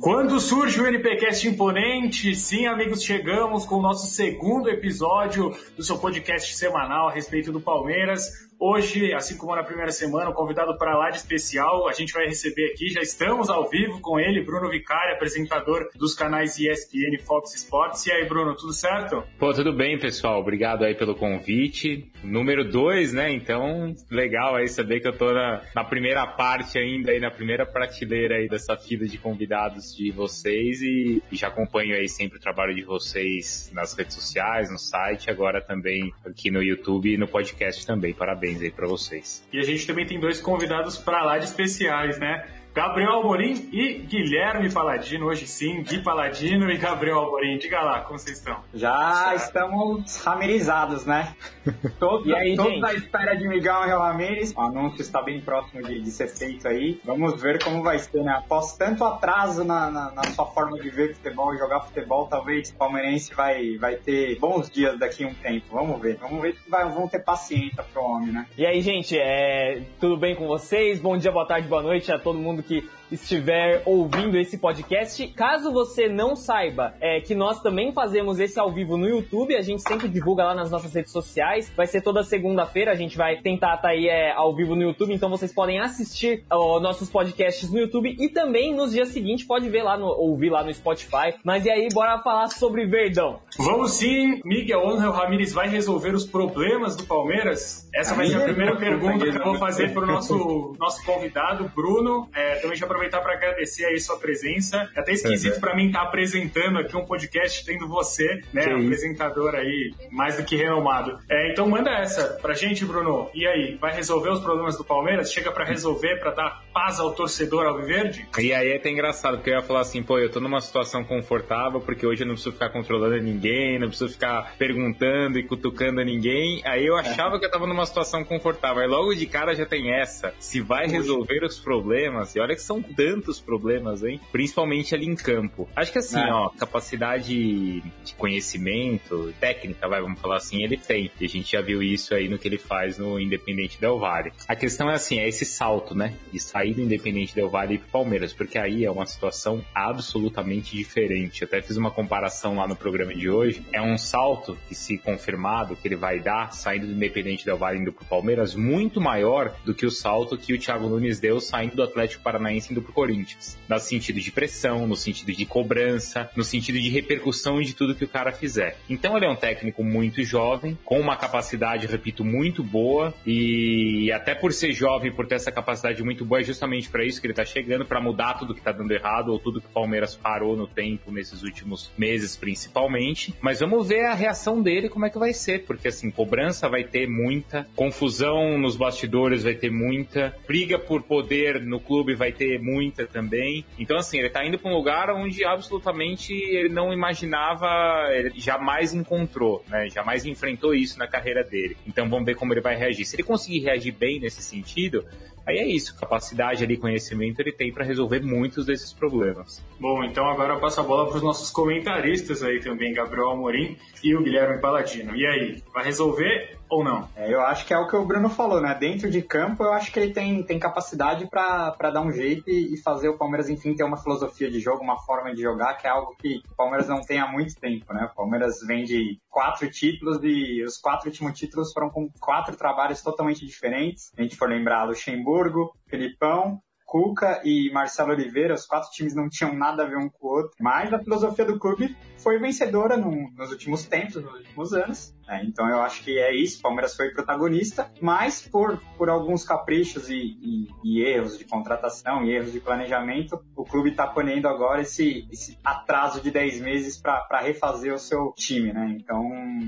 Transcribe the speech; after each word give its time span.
Quando 0.00 0.40
surge 0.40 0.80
o 0.80 0.86
NPcast 0.86 1.46
imponente, 1.46 2.34
sim, 2.34 2.66
amigos, 2.66 3.04
chegamos 3.04 3.64
com 3.64 3.76
o 3.76 3.82
nosso 3.82 4.06
segundo 4.08 4.68
episódio 4.68 5.56
do 5.76 5.84
seu 5.84 5.98
podcast 5.98 6.56
semanal 6.56 7.08
a 7.08 7.12
respeito 7.12 7.52
do 7.52 7.60
Palmeiras. 7.60 8.47
Hoje, 8.60 9.12
assim 9.14 9.36
como 9.36 9.54
na 9.54 9.62
primeira 9.62 9.92
semana, 9.92 10.30
o 10.30 10.34
convidado 10.34 10.76
para 10.76 10.98
lá 10.98 11.10
de 11.10 11.18
especial, 11.18 11.88
a 11.88 11.92
gente 11.92 12.12
vai 12.12 12.26
receber 12.26 12.72
aqui, 12.72 12.88
já 12.90 13.00
estamos 13.00 13.48
ao 13.48 13.68
vivo 13.70 14.00
com 14.00 14.18
ele, 14.18 14.42
Bruno 14.42 14.68
Vicari, 14.68 15.12
apresentador 15.12 15.88
dos 15.94 16.12
canais 16.12 16.58
ESPN 16.58 17.14
e 17.14 17.22
Fox 17.22 17.54
Sports. 17.54 18.04
E 18.06 18.10
aí, 18.10 18.28
Bruno, 18.28 18.56
tudo 18.56 18.72
certo? 18.72 19.22
Pô, 19.38 19.54
tudo 19.54 19.72
bem, 19.72 19.96
pessoal. 19.96 20.40
Obrigado 20.40 20.84
aí 20.84 20.96
pelo 20.96 21.14
convite. 21.14 22.10
Número 22.24 22.68
dois, 22.68 23.12
né? 23.12 23.30
Então, 23.30 23.94
legal 24.10 24.56
aí 24.56 24.66
saber 24.66 24.98
que 24.98 25.06
eu 25.06 25.16
tô 25.16 25.32
na, 25.32 25.62
na 25.72 25.84
primeira 25.84 26.26
parte 26.26 26.78
ainda, 26.78 27.12
aí 27.12 27.20
na 27.20 27.30
primeira 27.30 27.64
prateleira 27.64 28.38
aí 28.38 28.48
dessa 28.48 28.76
fila 28.76 29.06
de 29.06 29.18
convidados 29.18 29.94
de 29.94 30.10
vocês 30.10 30.82
e, 30.82 31.22
e 31.30 31.36
já 31.36 31.46
acompanho 31.46 31.94
aí 31.94 32.08
sempre 32.08 32.38
o 32.38 32.40
trabalho 32.40 32.74
de 32.74 32.82
vocês 32.82 33.70
nas 33.72 33.94
redes 33.94 34.14
sociais, 34.14 34.68
no 34.68 34.78
site, 34.78 35.30
agora 35.30 35.60
também 35.60 36.12
aqui 36.26 36.50
no 36.50 36.60
YouTube 36.60 37.14
e 37.14 37.16
no 37.16 37.28
podcast 37.28 37.86
também. 37.86 38.12
Parabéns 38.12 38.47
parabéns 38.48 38.62
aí 38.62 38.70
para 38.70 38.86
vocês. 38.86 39.46
E 39.52 39.58
a 39.58 39.62
gente 39.62 39.86
também 39.86 40.06
tem 40.06 40.18
dois 40.18 40.40
convidados 40.40 40.96
para 40.96 41.22
lá 41.22 41.38
de 41.38 41.44
especiais, 41.44 42.18
né? 42.18 42.46
Gabriel 42.78 43.10
Alborim 43.10 43.68
e 43.72 43.94
Guilherme 43.94 44.70
Paladino, 44.70 45.26
hoje 45.26 45.48
sim, 45.48 45.82
Gui 45.82 46.00
Paladino 46.00 46.70
e 46.70 46.76
Gabriel 46.76 47.18
Alborim. 47.18 47.58
Diga 47.58 47.80
lá, 47.80 48.02
como 48.02 48.20
vocês 48.20 48.38
estão? 48.38 48.60
Já 48.72 49.34
estamos 49.34 50.16
ramirizados, 50.18 51.04
né? 51.04 51.34
Todos, 51.98 52.26
e 52.28 52.34
aí, 52.34 52.56
todos 52.56 52.82
à 52.84 52.94
espera 52.94 53.34
de 53.34 53.48
Miguel 53.48 53.82
Angel 53.82 53.98
Ramirez. 53.98 54.54
O 54.56 54.60
anúncio 54.60 55.02
está 55.02 55.20
bem 55.20 55.40
próximo 55.40 55.82
de, 55.82 56.00
de, 56.00 56.10
ser 56.10 56.28
feito 56.28 56.68
aí. 56.68 57.00
Vamos 57.04 57.42
ver 57.42 57.62
como 57.62 57.82
vai 57.82 57.98
ser, 57.98 58.22
né? 58.22 58.32
Após 58.32 58.76
tanto 58.76 59.04
atraso 59.04 59.64
na, 59.64 59.90
na, 59.90 60.12
na, 60.12 60.24
sua 60.30 60.46
forma 60.46 60.78
de 60.78 60.88
ver 60.88 61.14
futebol 61.14 61.52
e 61.54 61.58
jogar 61.58 61.80
futebol, 61.80 62.26
talvez 62.26 62.70
o 62.70 62.76
palmeirense 62.76 63.34
vai, 63.34 63.76
vai 63.76 63.96
ter 63.96 64.38
bons 64.38 64.70
dias 64.70 64.98
daqui 64.98 65.24
a 65.24 65.28
um 65.28 65.34
tempo. 65.34 65.66
Vamos 65.72 66.00
ver. 66.00 66.16
Vamos 66.16 66.40
ver 66.40 66.54
que 66.54 66.70
vai, 66.70 66.88
vão 66.88 67.08
ter 67.08 67.18
paciência 67.18 67.82
pro 67.92 68.02
homem, 68.02 68.32
né? 68.32 68.46
E 68.56 68.64
aí, 68.64 68.80
gente, 68.80 69.18
é... 69.18 69.82
tudo 70.00 70.16
bem 70.16 70.36
com 70.36 70.46
vocês? 70.46 71.00
Bom 71.00 71.16
dia, 71.18 71.32
boa 71.32 71.46
tarde, 71.46 71.66
boa 71.66 71.82
noite 71.82 72.10
a 72.12 72.18
todo 72.18 72.38
mundo 72.38 72.62
que 72.68 72.97
estiver 73.10 73.82
ouvindo 73.84 74.38
esse 74.38 74.58
podcast. 74.58 75.26
Caso 75.28 75.72
você 75.72 76.08
não 76.08 76.36
saiba 76.36 76.94
é, 77.00 77.20
que 77.20 77.34
nós 77.34 77.60
também 77.60 77.92
fazemos 77.92 78.38
esse 78.38 78.58
ao 78.58 78.70
vivo 78.72 78.96
no 78.96 79.08
YouTube, 79.08 79.56
a 79.56 79.62
gente 79.62 79.82
sempre 79.82 80.08
divulga 80.08 80.44
lá 80.44 80.54
nas 80.54 80.70
nossas 80.70 80.94
redes 80.94 81.12
sociais. 81.12 81.72
Vai 81.76 81.86
ser 81.86 82.02
toda 82.02 82.22
segunda-feira, 82.22 82.92
a 82.92 82.96
gente 82.96 83.16
vai 83.16 83.36
tentar 83.36 83.74
estar 83.76 83.82
tá 83.82 83.88
aí 83.88 84.08
é, 84.08 84.32
ao 84.32 84.54
vivo 84.54 84.74
no 84.74 84.82
YouTube, 84.82 85.12
então 85.12 85.30
vocês 85.30 85.52
podem 85.52 85.78
assistir 85.78 86.44
ó, 86.50 86.80
nossos 86.80 87.08
podcasts 87.08 87.70
no 87.70 87.78
YouTube 87.78 88.16
e 88.18 88.28
também 88.28 88.74
nos 88.74 88.92
dias 88.92 89.08
seguintes 89.08 89.46
pode 89.46 89.68
ver 89.68 89.82
lá 89.82 89.96
no, 89.96 90.06
ouvir 90.06 90.50
lá 90.50 90.62
no 90.62 90.72
Spotify. 90.72 91.34
Mas 91.44 91.64
e 91.64 91.70
aí, 91.70 91.88
bora 91.92 92.18
falar 92.20 92.48
sobre 92.48 92.86
Verdão. 92.86 93.40
Vamos 93.58 93.92
sim, 93.92 94.40
Miguel 94.44 94.88
Angel 94.88 95.12
Ramírez 95.12 95.52
vai 95.52 95.68
resolver 95.68 96.14
os 96.14 96.24
problemas 96.24 96.96
do 96.96 97.04
Palmeiras? 97.04 97.88
Essa 97.94 98.14
vai 98.14 98.26
ser 98.26 98.36
a 98.36 98.44
primeira 98.44 98.76
pergunta 98.76 99.30
que 99.30 99.36
eu 99.36 99.44
vou 99.44 99.54
fazer 99.56 99.92
para 99.92 100.04
o 100.04 100.06
nosso, 100.06 100.74
nosso 100.78 101.04
convidado, 101.04 101.70
Bruno. 101.74 102.28
É, 102.34 102.56
também 102.56 102.76
já 102.76 102.86
aproveitar 102.98 103.20
para 103.20 103.34
agradecer 103.34 103.84
aí 103.84 103.98
sua 104.00 104.18
presença. 104.18 104.88
É 104.94 105.00
até 105.00 105.12
esquisito 105.12 105.56
é, 105.56 105.60
para 105.60 105.74
mim 105.74 105.86
estar 105.86 106.00
tá 106.00 106.06
apresentando 106.06 106.78
aqui 106.78 106.96
um 106.96 107.04
podcast 107.04 107.64
tendo 107.64 107.86
você, 107.86 108.42
né, 108.52 108.64
que 108.64 108.70
apresentador 108.70 109.54
aí 109.54 109.94
mais 110.10 110.36
do 110.36 110.44
que 110.44 110.56
renomado. 110.56 111.18
É, 111.30 111.52
então 111.52 111.68
manda 111.68 111.90
essa 111.90 112.38
pra 112.42 112.54
gente, 112.54 112.84
Bruno. 112.84 113.30
E 113.34 113.46
aí, 113.46 113.76
vai 113.80 113.94
resolver 113.94 114.30
os 114.30 114.40
problemas 114.40 114.76
do 114.76 114.84
Palmeiras? 114.84 115.32
Chega 115.32 115.52
para 115.52 115.64
resolver, 115.64 116.16
para 116.16 116.32
dar 116.32 116.64
paz 116.72 116.98
ao 116.98 117.12
torcedor 117.12 117.66
alviverde? 117.66 118.26
E 118.38 118.52
aí 118.52 118.72
é 118.72 118.76
até 118.76 118.90
engraçado, 118.90 119.36
porque 119.36 119.50
eu 119.50 119.54
ia 119.54 119.62
falar 119.62 119.80
assim, 119.80 120.02
pô, 120.02 120.18
eu 120.18 120.30
tô 120.30 120.40
numa 120.40 120.60
situação 120.60 121.04
confortável 121.04 121.80
porque 121.80 122.06
hoje 122.06 122.22
eu 122.22 122.26
não 122.26 122.34
preciso 122.34 122.52
ficar 122.52 122.70
controlando 122.70 123.16
ninguém, 123.22 123.78
não 123.78 123.88
preciso 123.88 124.12
ficar 124.12 124.54
perguntando 124.58 125.38
e 125.38 125.42
cutucando 125.42 126.02
ninguém. 126.04 126.60
Aí 126.64 126.86
eu 126.86 126.96
achava 126.96 127.38
que 127.38 127.46
eu 127.46 127.50
tava 127.50 127.66
numa 127.66 127.86
situação 127.86 128.24
confortável. 128.24 128.82
Aí 128.82 128.88
logo 128.88 129.14
de 129.14 129.26
cara 129.26 129.54
já 129.54 129.66
tem 129.66 129.92
essa. 129.92 130.34
Se 130.38 130.60
vai 130.60 130.86
resolver 130.86 131.44
os 131.44 131.58
problemas, 131.58 132.34
e 132.34 132.40
olha 132.40 132.54
que 132.54 132.62
são 132.62 132.82
tantos 132.94 133.40
problemas, 133.40 134.02
hein? 134.02 134.20
Principalmente 134.32 134.94
ali 134.94 135.06
em 135.06 135.14
campo. 135.14 135.68
Acho 135.74 135.92
que 135.92 135.98
assim, 135.98 136.18
é. 136.18 136.32
ó, 136.32 136.48
capacidade 136.50 137.80
de 137.80 138.14
conhecimento, 138.16 139.32
técnica, 139.40 139.88
vai, 139.88 140.00
vamos 140.00 140.20
falar 140.20 140.36
assim, 140.36 140.62
ele 140.62 140.76
tem. 140.76 141.10
E 141.20 141.24
a 141.24 141.28
gente 141.28 141.52
já 141.52 141.60
viu 141.60 141.82
isso 141.82 142.14
aí 142.14 142.28
no 142.28 142.38
que 142.38 142.48
ele 142.48 142.58
faz 142.58 142.98
no 142.98 143.18
Independente 143.20 143.80
Del 143.80 143.98
Valle. 143.98 144.32
A 144.46 144.56
questão 144.56 144.90
é 144.90 144.94
assim, 144.94 145.18
é 145.18 145.28
esse 145.28 145.44
salto, 145.44 145.94
né? 145.94 146.14
De 146.32 146.40
sair 146.40 146.74
do 146.74 146.82
Independente 146.82 147.34
Del 147.34 147.50
Valle 147.50 147.74
e 147.74 147.78
pro 147.78 147.88
Palmeiras, 147.88 148.32
porque 148.32 148.58
aí 148.58 148.84
é 148.84 148.90
uma 148.90 149.06
situação 149.06 149.64
absolutamente 149.74 150.76
diferente. 150.76 151.42
Eu 151.42 151.46
até 151.46 151.62
fiz 151.62 151.76
uma 151.76 151.90
comparação 151.90 152.56
lá 152.56 152.66
no 152.66 152.76
programa 152.76 153.14
de 153.14 153.28
hoje. 153.28 153.62
É 153.72 153.80
um 153.80 153.98
salto 153.98 154.58
que, 154.68 154.74
se 154.74 154.98
confirmado, 154.98 155.76
que 155.76 155.86
ele 155.88 155.96
vai 155.96 156.20
dar, 156.20 156.52
saindo 156.52 156.86
do 156.86 156.92
Independente 156.92 157.44
Del 157.44 157.58
Valle 157.58 157.80
indo 157.80 157.92
pro 157.92 158.04
Palmeiras, 158.04 158.54
muito 158.54 159.00
maior 159.00 159.54
do 159.64 159.74
que 159.74 159.86
o 159.86 159.90
salto 159.90 160.36
que 160.36 160.54
o 160.54 160.58
Thiago 160.58 160.88
Nunes 160.88 161.20
deu 161.20 161.40
saindo 161.40 161.76
do 161.76 161.82
Atlético 161.82 162.22
Paranaense 162.22 162.72
indo 162.78 162.82
pro 162.82 162.92
Corinthians. 162.92 163.58
No 163.68 163.78
sentido 163.78 164.20
de 164.20 164.30
pressão, 164.30 164.86
no 164.86 164.96
sentido 164.96 165.32
de 165.32 165.44
cobrança, 165.44 166.30
no 166.34 166.42
sentido 166.42 166.78
de 166.78 166.88
repercussão 166.88 167.60
de 167.60 167.74
tudo 167.74 167.94
que 167.94 168.04
o 168.04 168.08
cara 168.08 168.32
fizer. 168.32 168.76
Então 168.88 169.16
ele 169.16 169.26
é 169.26 169.28
um 169.28 169.36
técnico 169.36 169.84
muito 169.84 170.22
jovem, 170.24 170.78
com 170.84 170.98
uma 171.00 171.16
capacidade, 171.16 171.86
repito, 171.86 172.24
muito 172.24 172.62
boa 172.62 173.12
e 173.26 174.10
até 174.12 174.34
por 174.34 174.52
ser 174.52 174.72
jovem, 174.72 175.12
por 175.12 175.26
ter 175.26 175.34
essa 175.34 175.52
capacidade 175.52 176.02
muito 176.02 176.24
boa, 176.24 176.40
é 176.40 176.44
justamente 176.44 176.88
para 176.88 177.04
isso 177.04 177.20
que 177.20 177.26
ele 177.26 177.34
tá 177.34 177.44
chegando, 177.44 177.84
para 177.84 178.00
mudar 178.00 178.34
tudo 178.34 178.54
que 178.54 178.60
tá 178.60 178.72
dando 178.72 178.92
errado 178.92 179.30
ou 179.30 179.38
tudo 179.38 179.60
que 179.60 179.66
o 179.66 179.70
Palmeiras 179.70 180.14
parou 180.14 180.56
no 180.56 180.66
tempo 180.66 181.10
nesses 181.10 181.42
últimos 181.42 181.90
meses, 181.98 182.36
principalmente. 182.36 183.34
Mas 183.40 183.60
vamos 183.60 183.88
ver 183.88 184.06
a 184.06 184.14
reação 184.14 184.62
dele, 184.62 184.88
como 184.88 185.06
é 185.06 185.10
que 185.10 185.18
vai 185.18 185.32
ser, 185.32 185.64
porque 185.64 185.88
assim, 185.88 186.10
cobrança 186.10 186.68
vai 186.68 186.84
ter 186.84 187.08
muita, 187.08 187.66
confusão 187.74 188.58
nos 188.58 188.76
bastidores 188.76 189.42
vai 189.42 189.54
ter 189.54 189.70
muita, 189.70 190.34
briga 190.46 190.78
por 190.78 191.02
poder 191.02 191.60
no 191.60 191.80
clube 191.80 192.14
vai 192.14 192.32
ter 192.32 192.60
muita 192.72 193.06
também. 193.06 193.64
Então, 193.78 193.96
assim, 193.96 194.18
ele 194.18 194.30
tá 194.30 194.44
indo 194.44 194.58
para 194.58 194.70
um 194.70 194.74
lugar 194.74 195.10
onde 195.10 195.44
absolutamente 195.44 196.32
ele 196.32 196.68
não 196.68 196.92
imaginava, 196.92 197.68
ele 198.12 198.38
jamais 198.38 198.92
encontrou, 198.92 199.64
né? 199.68 199.88
Jamais 199.88 200.24
enfrentou 200.26 200.74
isso 200.74 200.98
na 200.98 201.06
carreira 201.06 201.42
dele. 201.42 201.76
Então, 201.86 202.08
vamos 202.08 202.26
ver 202.26 202.34
como 202.34 202.52
ele 202.52 202.60
vai 202.60 202.76
reagir. 202.76 203.04
Se 203.04 203.16
ele 203.16 203.22
conseguir 203.22 203.60
reagir 203.60 203.92
bem 203.92 204.20
nesse 204.20 204.42
sentido, 204.42 205.04
Aí 205.48 205.56
é 205.56 205.66
isso, 205.66 205.98
capacidade 205.98 206.62
ali, 206.62 206.76
conhecimento 206.76 207.40
ele 207.40 207.52
tem 207.52 207.72
para 207.72 207.82
resolver 207.82 208.20
muitos 208.20 208.66
desses 208.66 208.92
problemas. 208.92 209.64
Bom, 209.80 210.04
então 210.04 210.28
agora 210.28 210.52
eu 210.52 210.60
passo 210.60 210.78
a 210.78 210.82
bola 210.82 211.06
para 211.08 211.16
os 211.16 211.22
nossos 211.22 211.50
comentaristas 211.50 212.42
aí 212.42 212.60
também, 212.60 212.92
Gabriel 212.92 213.30
Amorim 213.30 213.74
e 214.04 214.14
o 214.14 214.22
Guilherme 214.22 214.60
Paladino. 214.60 215.16
E 215.16 215.26
aí, 215.26 215.62
vai 215.72 215.86
resolver 215.86 216.57
ou 216.68 216.84
não? 216.84 217.08
É, 217.16 217.32
eu 217.32 217.40
acho 217.40 217.66
que 217.66 217.72
é 217.72 217.78
o 217.78 217.86
que 217.86 217.96
o 217.96 218.04
Bruno 218.04 218.28
falou, 218.28 218.60
né? 218.60 218.74
Dentro 218.74 219.10
de 219.10 219.22
campo, 219.22 219.62
eu 219.62 219.72
acho 219.72 219.92
que 219.92 219.98
ele 219.98 220.12
tem, 220.12 220.42
tem 220.42 220.58
capacidade 220.58 221.26
para 221.26 221.90
dar 221.90 222.00
um 222.00 222.12
jeito 222.12 222.48
e, 222.48 222.74
e, 222.74 222.82
fazer 222.82 223.08
o 223.08 223.16
Palmeiras, 223.16 223.48
enfim, 223.48 223.74
ter 223.74 223.84
uma 223.84 223.96
filosofia 223.96 224.50
de 224.50 224.60
jogo, 224.60 224.82
uma 224.82 224.98
forma 224.98 225.34
de 225.34 225.42
jogar, 225.42 225.74
que 225.74 225.86
é 225.86 225.90
algo 225.90 226.14
que 226.16 226.42
o 226.50 226.54
Palmeiras 226.54 226.88
não 226.88 227.00
tem 227.00 227.18
há 227.18 227.26
muito 227.26 227.54
tempo, 227.56 227.92
né? 227.92 228.08
O 228.12 228.14
Palmeiras 228.14 228.60
vem 228.66 228.84
de 228.84 229.18
quatro 229.28 229.70
títulos 229.70 230.18
e 230.22 230.62
os 230.62 230.78
quatro 230.78 231.08
últimos 231.08 231.38
títulos 231.38 231.72
foram 231.72 231.90
com 231.90 232.10
quatro 232.20 232.56
trabalhos 232.56 233.02
totalmente 233.02 233.46
diferentes. 233.46 234.12
A 234.16 234.22
gente 234.22 234.36
for 234.36 234.48
lembrar, 234.48 234.84
Luxemburgo, 234.84 235.74
Filipão, 235.86 236.60
Cuca 236.88 237.42
e 237.44 237.70
Marcelo 237.70 238.12
Oliveira, 238.12 238.54
os 238.54 238.64
quatro 238.64 238.90
times 238.90 239.14
não 239.14 239.28
tinham 239.28 239.52
nada 239.52 239.82
a 239.82 239.86
ver 239.86 239.98
um 239.98 240.08
com 240.08 240.26
o 240.26 240.30
outro, 240.30 240.52
mas 240.58 240.90
a 240.90 240.98
filosofia 240.98 241.44
do 241.44 241.58
clube 241.58 241.94
foi 242.16 242.38
vencedora 242.38 242.96
no, 242.96 243.30
nos 243.32 243.50
últimos 243.50 243.84
tempos, 243.84 244.16
nos 244.16 244.32
últimos 244.32 244.72
anos. 244.72 245.14
Né? 245.28 245.42
Então 245.44 245.68
eu 245.68 245.80
acho 245.82 246.02
que 246.02 246.18
é 246.18 246.34
isso. 246.34 246.60
Palmeiras 246.62 246.96
foi 246.96 247.10
protagonista, 247.10 247.90
mas 248.00 248.40
por, 248.40 248.80
por 248.96 249.08
alguns 249.08 249.44
caprichos 249.44 250.08
e, 250.08 250.16
e, 250.16 250.68
e 250.82 251.02
erros 251.02 251.38
de 251.38 251.44
contratação 251.44 252.24
e 252.24 252.34
erros 252.34 252.52
de 252.52 252.60
planejamento, 252.60 253.44
o 253.54 253.64
clube 253.64 253.90
está 253.90 254.06
ponendo 254.06 254.48
agora 254.48 254.82
esse, 254.82 255.28
esse 255.30 255.58
atraso 255.64 256.20
de 256.20 256.30
10 256.30 256.60
meses 256.60 257.00
para 257.00 257.40
refazer 257.40 257.92
o 257.92 257.98
seu 257.98 258.32
time. 258.36 258.72
Né? 258.72 258.96
Então 258.98 259.22